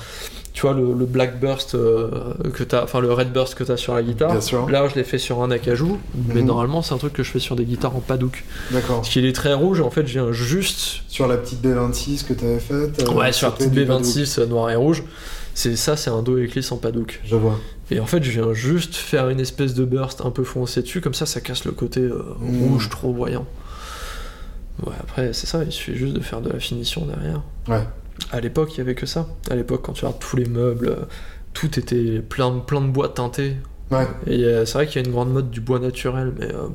tu 0.54 0.62
vois, 0.62 0.74
le, 0.74 0.94
le 0.94 1.06
black 1.06 1.40
burst 1.40 1.76
euh, 1.76 2.34
que 2.54 2.64
t'as, 2.64 2.84
enfin 2.84 3.00
le 3.00 3.12
red 3.14 3.32
burst 3.32 3.54
que 3.56 3.64
t'as 3.64 3.78
sur 3.78 3.94
la 3.94 4.02
guitare. 4.02 4.32
Bien 4.32 4.42
sûr. 4.42 4.70
Là, 4.70 4.88
je 4.88 4.96
l'ai 4.96 5.04
fait 5.04 5.18
sur 5.18 5.44
un 5.44 5.52
acajou, 5.52 6.00
mais 6.28 6.42
Mhm. 6.42 6.48
normalement, 6.48 6.82
c'est 6.82 6.94
un 6.94 6.98
truc 6.98 7.14
que 7.14 7.22
je 7.24 7.30
fais 7.32 7.40
sur 7.40 7.56
des 7.56 7.66
guitares 7.66 7.96
en 7.96 8.00
padouk. 8.00 8.44
D'accord. 8.72 8.98
Parce 8.98 9.10
qu'il 9.10 9.26
est 9.26 9.34
très 9.36 9.54
rouge, 9.54 9.80
et 9.80 9.84
en 9.84 9.92
fait, 9.92 10.08
je 10.08 10.14
viens 10.14 10.32
juste. 10.32 11.02
Sur 11.10 11.28
la 11.28 11.38
petite 11.38 11.62
B26 11.64 12.24
que 12.26 12.34
tu 12.34 12.46
avais 12.46 12.60
faite. 12.60 13.04
euh, 13.08 13.14
ouais, 13.14 13.32
sur 13.34 13.48
la 13.50 13.54
petite 13.56 13.72
du 13.72 13.86
Padouk. 13.86 14.04
B26 14.06 14.40
euh, 14.40 14.46
noir 14.48 14.70
et 14.72 14.76
rouge. 14.76 15.04
C'est 15.54 15.76
ça, 15.76 15.98
c'est 15.98 16.10
un 16.10 16.22
do 16.22 16.38
éclisse 16.38 16.72
en 16.72 16.78
padouk. 16.78 17.20
Je 17.26 17.36
vois. 17.36 17.60
Et 17.92 18.00
en 18.00 18.06
fait, 18.06 18.24
je 18.24 18.32
viens 18.32 18.54
juste 18.54 18.96
faire 18.96 19.28
une 19.28 19.42
espèce 19.42 19.74
de 19.74 19.84
burst 19.84 20.22
un 20.22 20.32
peu 20.32 20.46
foncé 20.46 20.82
dessus, 20.82 21.02
comme 21.02 21.14
ça, 21.14 21.26
ça 21.26 21.42
casse 21.42 21.66
le 21.66 21.74
côté 21.74 22.00
euh, 22.00 22.24
Mhm. 22.40 22.70
rouge 22.72 22.90
trop 22.90 23.12
voyant. 23.14 23.46
Ouais, 24.86 24.94
après, 25.00 25.34
c'est 25.34 25.48
ça, 25.48 25.64
il 25.64 25.72
suffit 25.72 25.96
juste 25.96 26.14
de 26.14 26.20
faire 26.22 26.42
de 26.42 26.50
la 26.50 26.60
finition 26.60 27.06
derrière. 27.06 27.42
Ouais. 27.68 27.84
À 28.32 28.40
l'époque, 28.40 28.74
il 28.74 28.78
y 28.80 28.82
avait 28.82 28.96
que 28.96 29.06
ça. 29.06 29.28
À 29.50 29.56
l'époque, 29.56 29.82
quand 29.84 29.94
tu 29.94 30.06
regardes 30.06 30.20
tous 30.22 30.38
les 30.38 30.46
meubles, 30.46 30.90
euh, 30.90 30.96
tout 31.54 31.78
était 31.80 32.20
plein, 32.20 32.52
plein 32.60 32.82
de 32.82 32.88
bois 32.88 33.10
teintés. 33.10 33.58
Ouais. 33.92 34.08
Et 34.28 34.44
euh, 34.46 34.66
c'est 34.66 34.74
vrai 34.74 34.88
qu'il 34.88 35.02
y 35.02 35.04
a 35.04 35.08
une 35.08 35.14
grande 35.14 35.32
mode 35.34 35.50
du 35.52 35.60
bois 35.62 35.80
naturel, 35.80 36.34
mais 36.40 36.46
euh, 36.54 36.68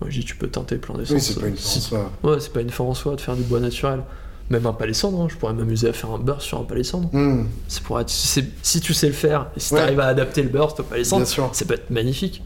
moi 0.00 0.08
je 0.10 0.18
dis 0.20 0.24
tu 0.24 0.34
peux 0.36 0.48
teinter 0.48 0.76
plein 0.76 0.96
d'essences. 0.96 1.14
Oui, 1.14 1.20
c'est 1.20 1.40
pas 1.40 1.46
une 1.46 1.56
Si- 1.56 1.80
France. 1.88 2.10
Ouais, 2.24 2.40
c'est 2.40 2.52
pas 2.52 2.60
une 2.60 2.70
fin 2.70 2.84
en 2.84 2.94
soi 2.94 3.14
de 3.14 3.20
faire 3.20 3.36
du 3.36 3.42
bois 3.42 3.60
naturel. 3.60 4.02
Même 4.50 4.66
un 4.66 4.72
palissandre, 4.72 5.20
hein, 5.20 5.28
je 5.30 5.36
pourrais 5.36 5.52
m'amuser 5.52 5.88
à 5.88 5.92
faire 5.92 6.10
un 6.10 6.18
burst 6.18 6.42
sur 6.42 6.58
un 6.58 6.64
palissandre. 6.64 7.08
Hmm, 7.12 7.44
C'est 7.68 7.82
pour 7.82 8.00
être- 8.00 8.08
si, 8.10 8.80
tu 8.80 8.94
sais 8.94 9.06
le 9.06 9.12
faire, 9.12 9.48
et 9.56 9.60
si 9.60 9.74
Ouais. 9.74 9.80
tu 9.80 9.84
arrives 9.84 10.00
à 10.00 10.06
adapter 10.06 10.42
le 10.42 10.48
burst 10.48 10.80
au 10.80 10.82
palissandre, 10.84 11.26
ça 11.26 11.64
peut 11.66 11.74
être 11.74 11.90
magnifique. 11.90 12.42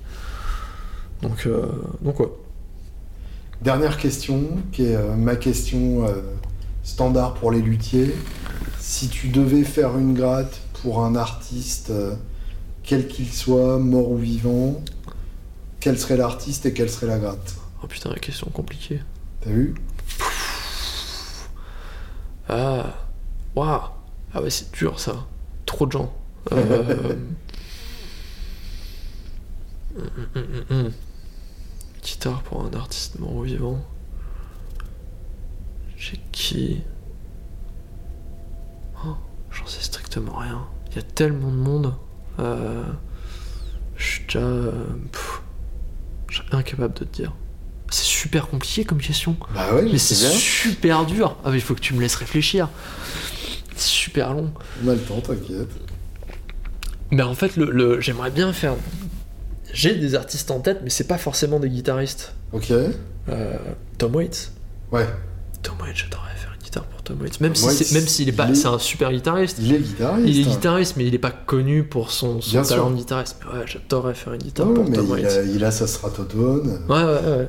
Donc, 1.22 1.46
euh, 1.46 1.66
donc 2.02 2.18
ouais. 2.20 2.28
Dernière 3.62 3.96
question, 3.96 4.58
qui 4.72 4.86
est 4.86 4.96
euh, 4.96 5.14
ma 5.14 5.36
question 5.36 6.04
euh, 6.04 6.22
standard 6.82 7.34
pour 7.34 7.52
les 7.52 7.62
luthiers. 7.62 8.12
Si 8.80 9.06
tu 9.06 9.28
devais 9.28 9.62
faire 9.62 9.96
une 9.96 10.14
gratte 10.14 10.62
pour 10.82 11.04
un 11.04 11.14
artiste, 11.14 11.90
euh, 11.90 12.16
quel 12.82 13.06
qu'il 13.06 13.32
soit, 13.32 13.78
mort 13.78 14.10
ou 14.10 14.16
vivant, 14.16 14.82
quel 15.78 15.96
serait 15.96 16.16
l'artiste 16.16 16.66
et 16.66 16.72
quelle 16.72 16.90
serait 16.90 17.06
la 17.06 17.20
gratte? 17.20 17.54
Oh 17.84 17.86
putain, 17.86 18.10
la 18.10 18.18
question 18.18 18.50
compliquée. 18.50 19.00
T'as 19.42 19.50
vu? 19.50 19.74
Ah, 22.48 22.94
waouh. 23.54 23.80
Ah 24.34 24.42
ouais, 24.42 24.50
c'est 24.50 24.72
dur 24.72 24.98
ça. 24.98 25.24
Trop 25.66 25.86
de 25.86 25.92
gens. 25.92 26.12
Guitare 32.02 32.42
pour 32.42 32.62
un 32.64 32.72
artiste 32.76 33.18
mort-vivant. 33.18 33.82
J'ai 35.96 36.20
qui? 36.32 36.80
Oh, 39.04 39.14
J'en 39.52 39.66
sais 39.66 39.82
strictement 39.82 40.36
rien. 40.36 40.66
Il 40.90 40.96
y 40.96 40.98
a 40.98 41.02
tellement 41.02 41.48
de 41.50 41.56
monde. 41.56 41.94
Euh, 42.40 42.82
je 43.96 44.04
suis 44.04 44.24
déjà. 44.24 44.40
euh, 44.40 44.72
pff, 45.12 45.42
incapable 46.50 46.94
de 46.94 47.04
te 47.04 47.16
dire. 47.16 47.32
C'est 47.90 48.04
super 48.04 48.48
compliqué 48.48 48.84
comme 48.84 48.98
question. 49.00 49.36
Bah 49.54 49.74
ouais, 49.74 49.82
Mais 49.82 49.98
c'est 49.98 50.14
super 50.14 51.04
dur. 51.04 51.36
Ah, 51.44 51.50
mais 51.50 51.58
il 51.58 51.60
faut 51.60 51.74
que 51.74 51.80
tu 51.80 51.94
me 51.94 52.00
laisses 52.00 52.14
réfléchir. 52.14 52.68
C'est 53.76 53.88
super 53.88 54.32
long. 54.32 54.52
On 54.84 54.88
a 54.88 54.94
le 54.94 55.00
temps, 55.00 55.20
t'inquiète. 55.20 55.68
Mais 57.10 57.22
en 57.22 57.34
fait, 57.34 57.56
le, 57.56 57.70
le- 57.70 58.00
j'aimerais 58.00 58.30
bien 58.30 58.52
faire. 58.54 58.74
J'ai 59.72 59.94
des 59.94 60.14
artistes 60.14 60.50
en 60.50 60.60
tête, 60.60 60.80
mais 60.84 60.90
c'est 60.90 61.06
pas 61.06 61.18
forcément 61.18 61.58
des 61.60 61.68
guitaristes. 61.70 62.34
Ok. 62.52 62.70
Euh, 62.70 63.56
Tom 63.98 64.14
Waits. 64.14 64.52
Ouais. 64.90 65.06
Tom 65.62 65.74
Waits, 65.80 65.96
j'adorerais 65.96 66.34
faire 66.36 66.52
une 66.54 66.62
guitare 66.62 66.84
pour 66.84 67.02
Tom 67.02 67.20
Waits. 67.20 67.40
Même 67.40 67.52
Tom 67.52 67.62
si 67.62 67.66
Waits, 67.68 67.86
c'est, 67.86 67.94
même 67.94 68.06
s'il 68.06 68.28
est 68.28 68.32
pas, 68.32 68.54
c'est 68.54 68.66
un 68.66 68.78
super 68.78 69.10
guitariste. 69.12 69.58
Il 69.60 69.72
est 69.74 69.78
guitariste. 69.78 70.28
Il 70.28 70.40
est 70.40 70.44
guitariste, 70.44 70.96
mais 70.96 71.06
il 71.06 71.14
est 71.14 71.18
pas 71.18 71.30
connu 71.30 71.84
pour 71.84 72.10
son, 72.10 72.40
son 72.40 72.62
talent 72.62 72.66
sûr. 72.66 72.90
de 72.90 72.96
guitariste. 72.96 73.36
Mais 73.52 73.58
ouais, 73.60 73.66
j'adorerais 73.66 74.14
faire 74.14 74.32
une 74.34 74.42
guitare 74.42 74.68
Ouais, 74.68 74.74
pour 74.74 74.84
mais 74.90 74.96
Tom 74.96 75.06
il 75.06 75.12
Waits. 75.12 75.26
a, 75.32 75.42
il 75.42 75.64
a 75.64 75.70
sa 75.70 75.86
stratotone. 75.86 76.80
Ouais, 76.88 77.02
ouais, 77.04 77.04
ouais. 77.38 77.48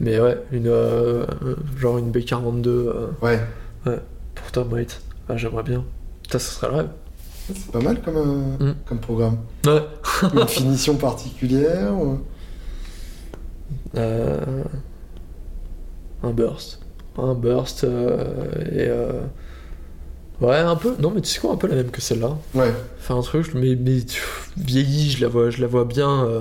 Mais 0.00 0.18
ouais, 0.18 0.38
une 0.50 0.66
euh, 0.66 1.24
euh, 1.44 1.54
genre 1.78 1.98
une 1.98 2.10
B42 2.10 2.66
euh, 2.66 3.06
Ouais. 3.22 3.40
pour 4.34 4.50
Tom 4.50 4.72
Waits. 4.72 5.00
Ah, 5.28 5.36
j'aimerais 5.36 5.62
bien. 5.62 5.84
Ça, 6.30 6.38
ce 6.38 6.50
serait 6.54 6.68
le 6.68 6.74
rêve. 6.74 6.88
C'est 7.46 7.70
pas 7.72 7.80
mal 7.80 8.00
comme, 8.00 8.16
euh, 8.16 8.70
Mm. 8.70 8.74
comme 8.86 8.98
programme. 9.00 9.38
Ouais. 9.66 9.82
Une 10.34 10.46
finition 10.48 10.96
particulière 10.96 11.92
ou- 11.94 12.18
Euh, 13.96 14.64
un 16.22 16.30
burst. 16.30 16.80
Un 17.18 17.34
burst 17.34 17.84
euh, 17.84 19.14
et 20.40 20.44
ouais 20.44 20.56
un 20.56 20.76
peu. 20.76 20.94
Non 21.00 21.12
mais 21.14 21.20
tu 21.20 21.28
sais 21.30 21.40
quoi 21.40 21.52
un 21.52 21.56
peu 21.56 21.66
la 21.68 21.76
même 21.76 21.90
que 21.90 22.00
celle-là. 22.00 22.36
Ouais. 22.54 22.72
Faire 22.98 23.16
un 23.16 23.22
truc 23.22 23.52
mais 23.54 23.76
mais 23.76 24.00
pff, 24.00 24.50
vieilli 24.56 25.10
je 25.10 25.20
la 25.22 25.28
vois 25.28 25.50
je 25.50 25.60
la 25.60 25.66
vois 25.66 25.84
bien. 25.84 26.24
euh, 26.24 26.40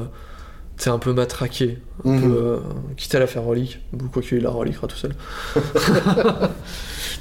c'est 0.77 0.89
un 0.89 0.97
peu 0.99 1.13
matraqué. 1.13 1.77
Un 2.05 2.09
Mhm. 2.13 2.21
peu, 2.21 2.37
euh, 2.37 2.59
quitte 2.97 3.13
à 3.13 3.19
la 3.19 3.27
faire 3.27 3.43
relique. 3.43 3.79
Ou 3.93 4.07
quoi 4.11 4.21
qu'il 4.23 4.39
la 4.41 4.49
reliquera 4.49 4.87
tout 4.87 4.95
seul. 4.97 5.13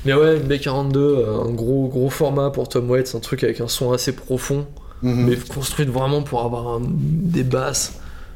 mais 0.04 0.14
ouais 0.14 0.36
une 0.38 0.48
B42 0.48 0.96
euh, 0.96 1.42
un 1.44 1.50
gros 1.50 1.88
gros 1.88 2.10
format 2.10 2.50
pour 2.50 2.68
Tom 2.68 2.90
Waits 2.90 3.14
un 3.14 3.20
truc 3.20 3.44
avec 3.44 3.60
un 3.60 3.68
son 3.68 3.92
assez 3.92 4.12
profond 4.12 4.66
Mhm. 5.02 5.26
mais 5.28 5.36
construite 5.36 5.88
vraiment 5.88 6.22
pour 6.22 6.44
avoir 6.44 6.68
un- 6.76 6.80
des 6.84 7.42
basses, 7.42 7.94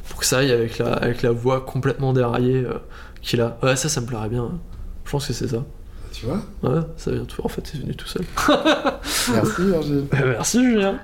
pour 0.09 0.19
que 0.19 0.27
ça 0.27 0.39
aille 0.39 0.51
avec 0.51 0.79
la, 0.79 0.95
avec 0.95 1.23
la 1.23 1.31
voix 1.31 1.61
complètement 1.61 2.13
déraillée 2.13 2.65
euh, 2.65 2.75
qu'il 3.23 3.41
a. 3.41 3.57
Ouais, 3.63 3.77
ça, 3.77 3.89
ça 3.89 4.01
me 4.01 4.07
plairait 4.07 4.29
bien. 4.29 4.51
Je 5.05 5.11
pense 5.13 5.29
que 5.29 5.33
c'est 5.33 5.47
ça. 5.47 5.63
Tu 6.13 6.27
vois? 6.27 6.41
Ouais, 6.65 6.81
ça 6.97 7.13
vient 7.13 7.25
tout. 7.25 7.41
En 7.45 7.49
fait, 7.49 7.63
c'est 7.65 7.79
venu 7.79 7.95
tout 7.95 8.09
seul. 8.09 8.25
Merci 9.33 9.63
Virgile. 9.65 10.05
Merci, 10.13 10.61
Julien. 10.65 10.99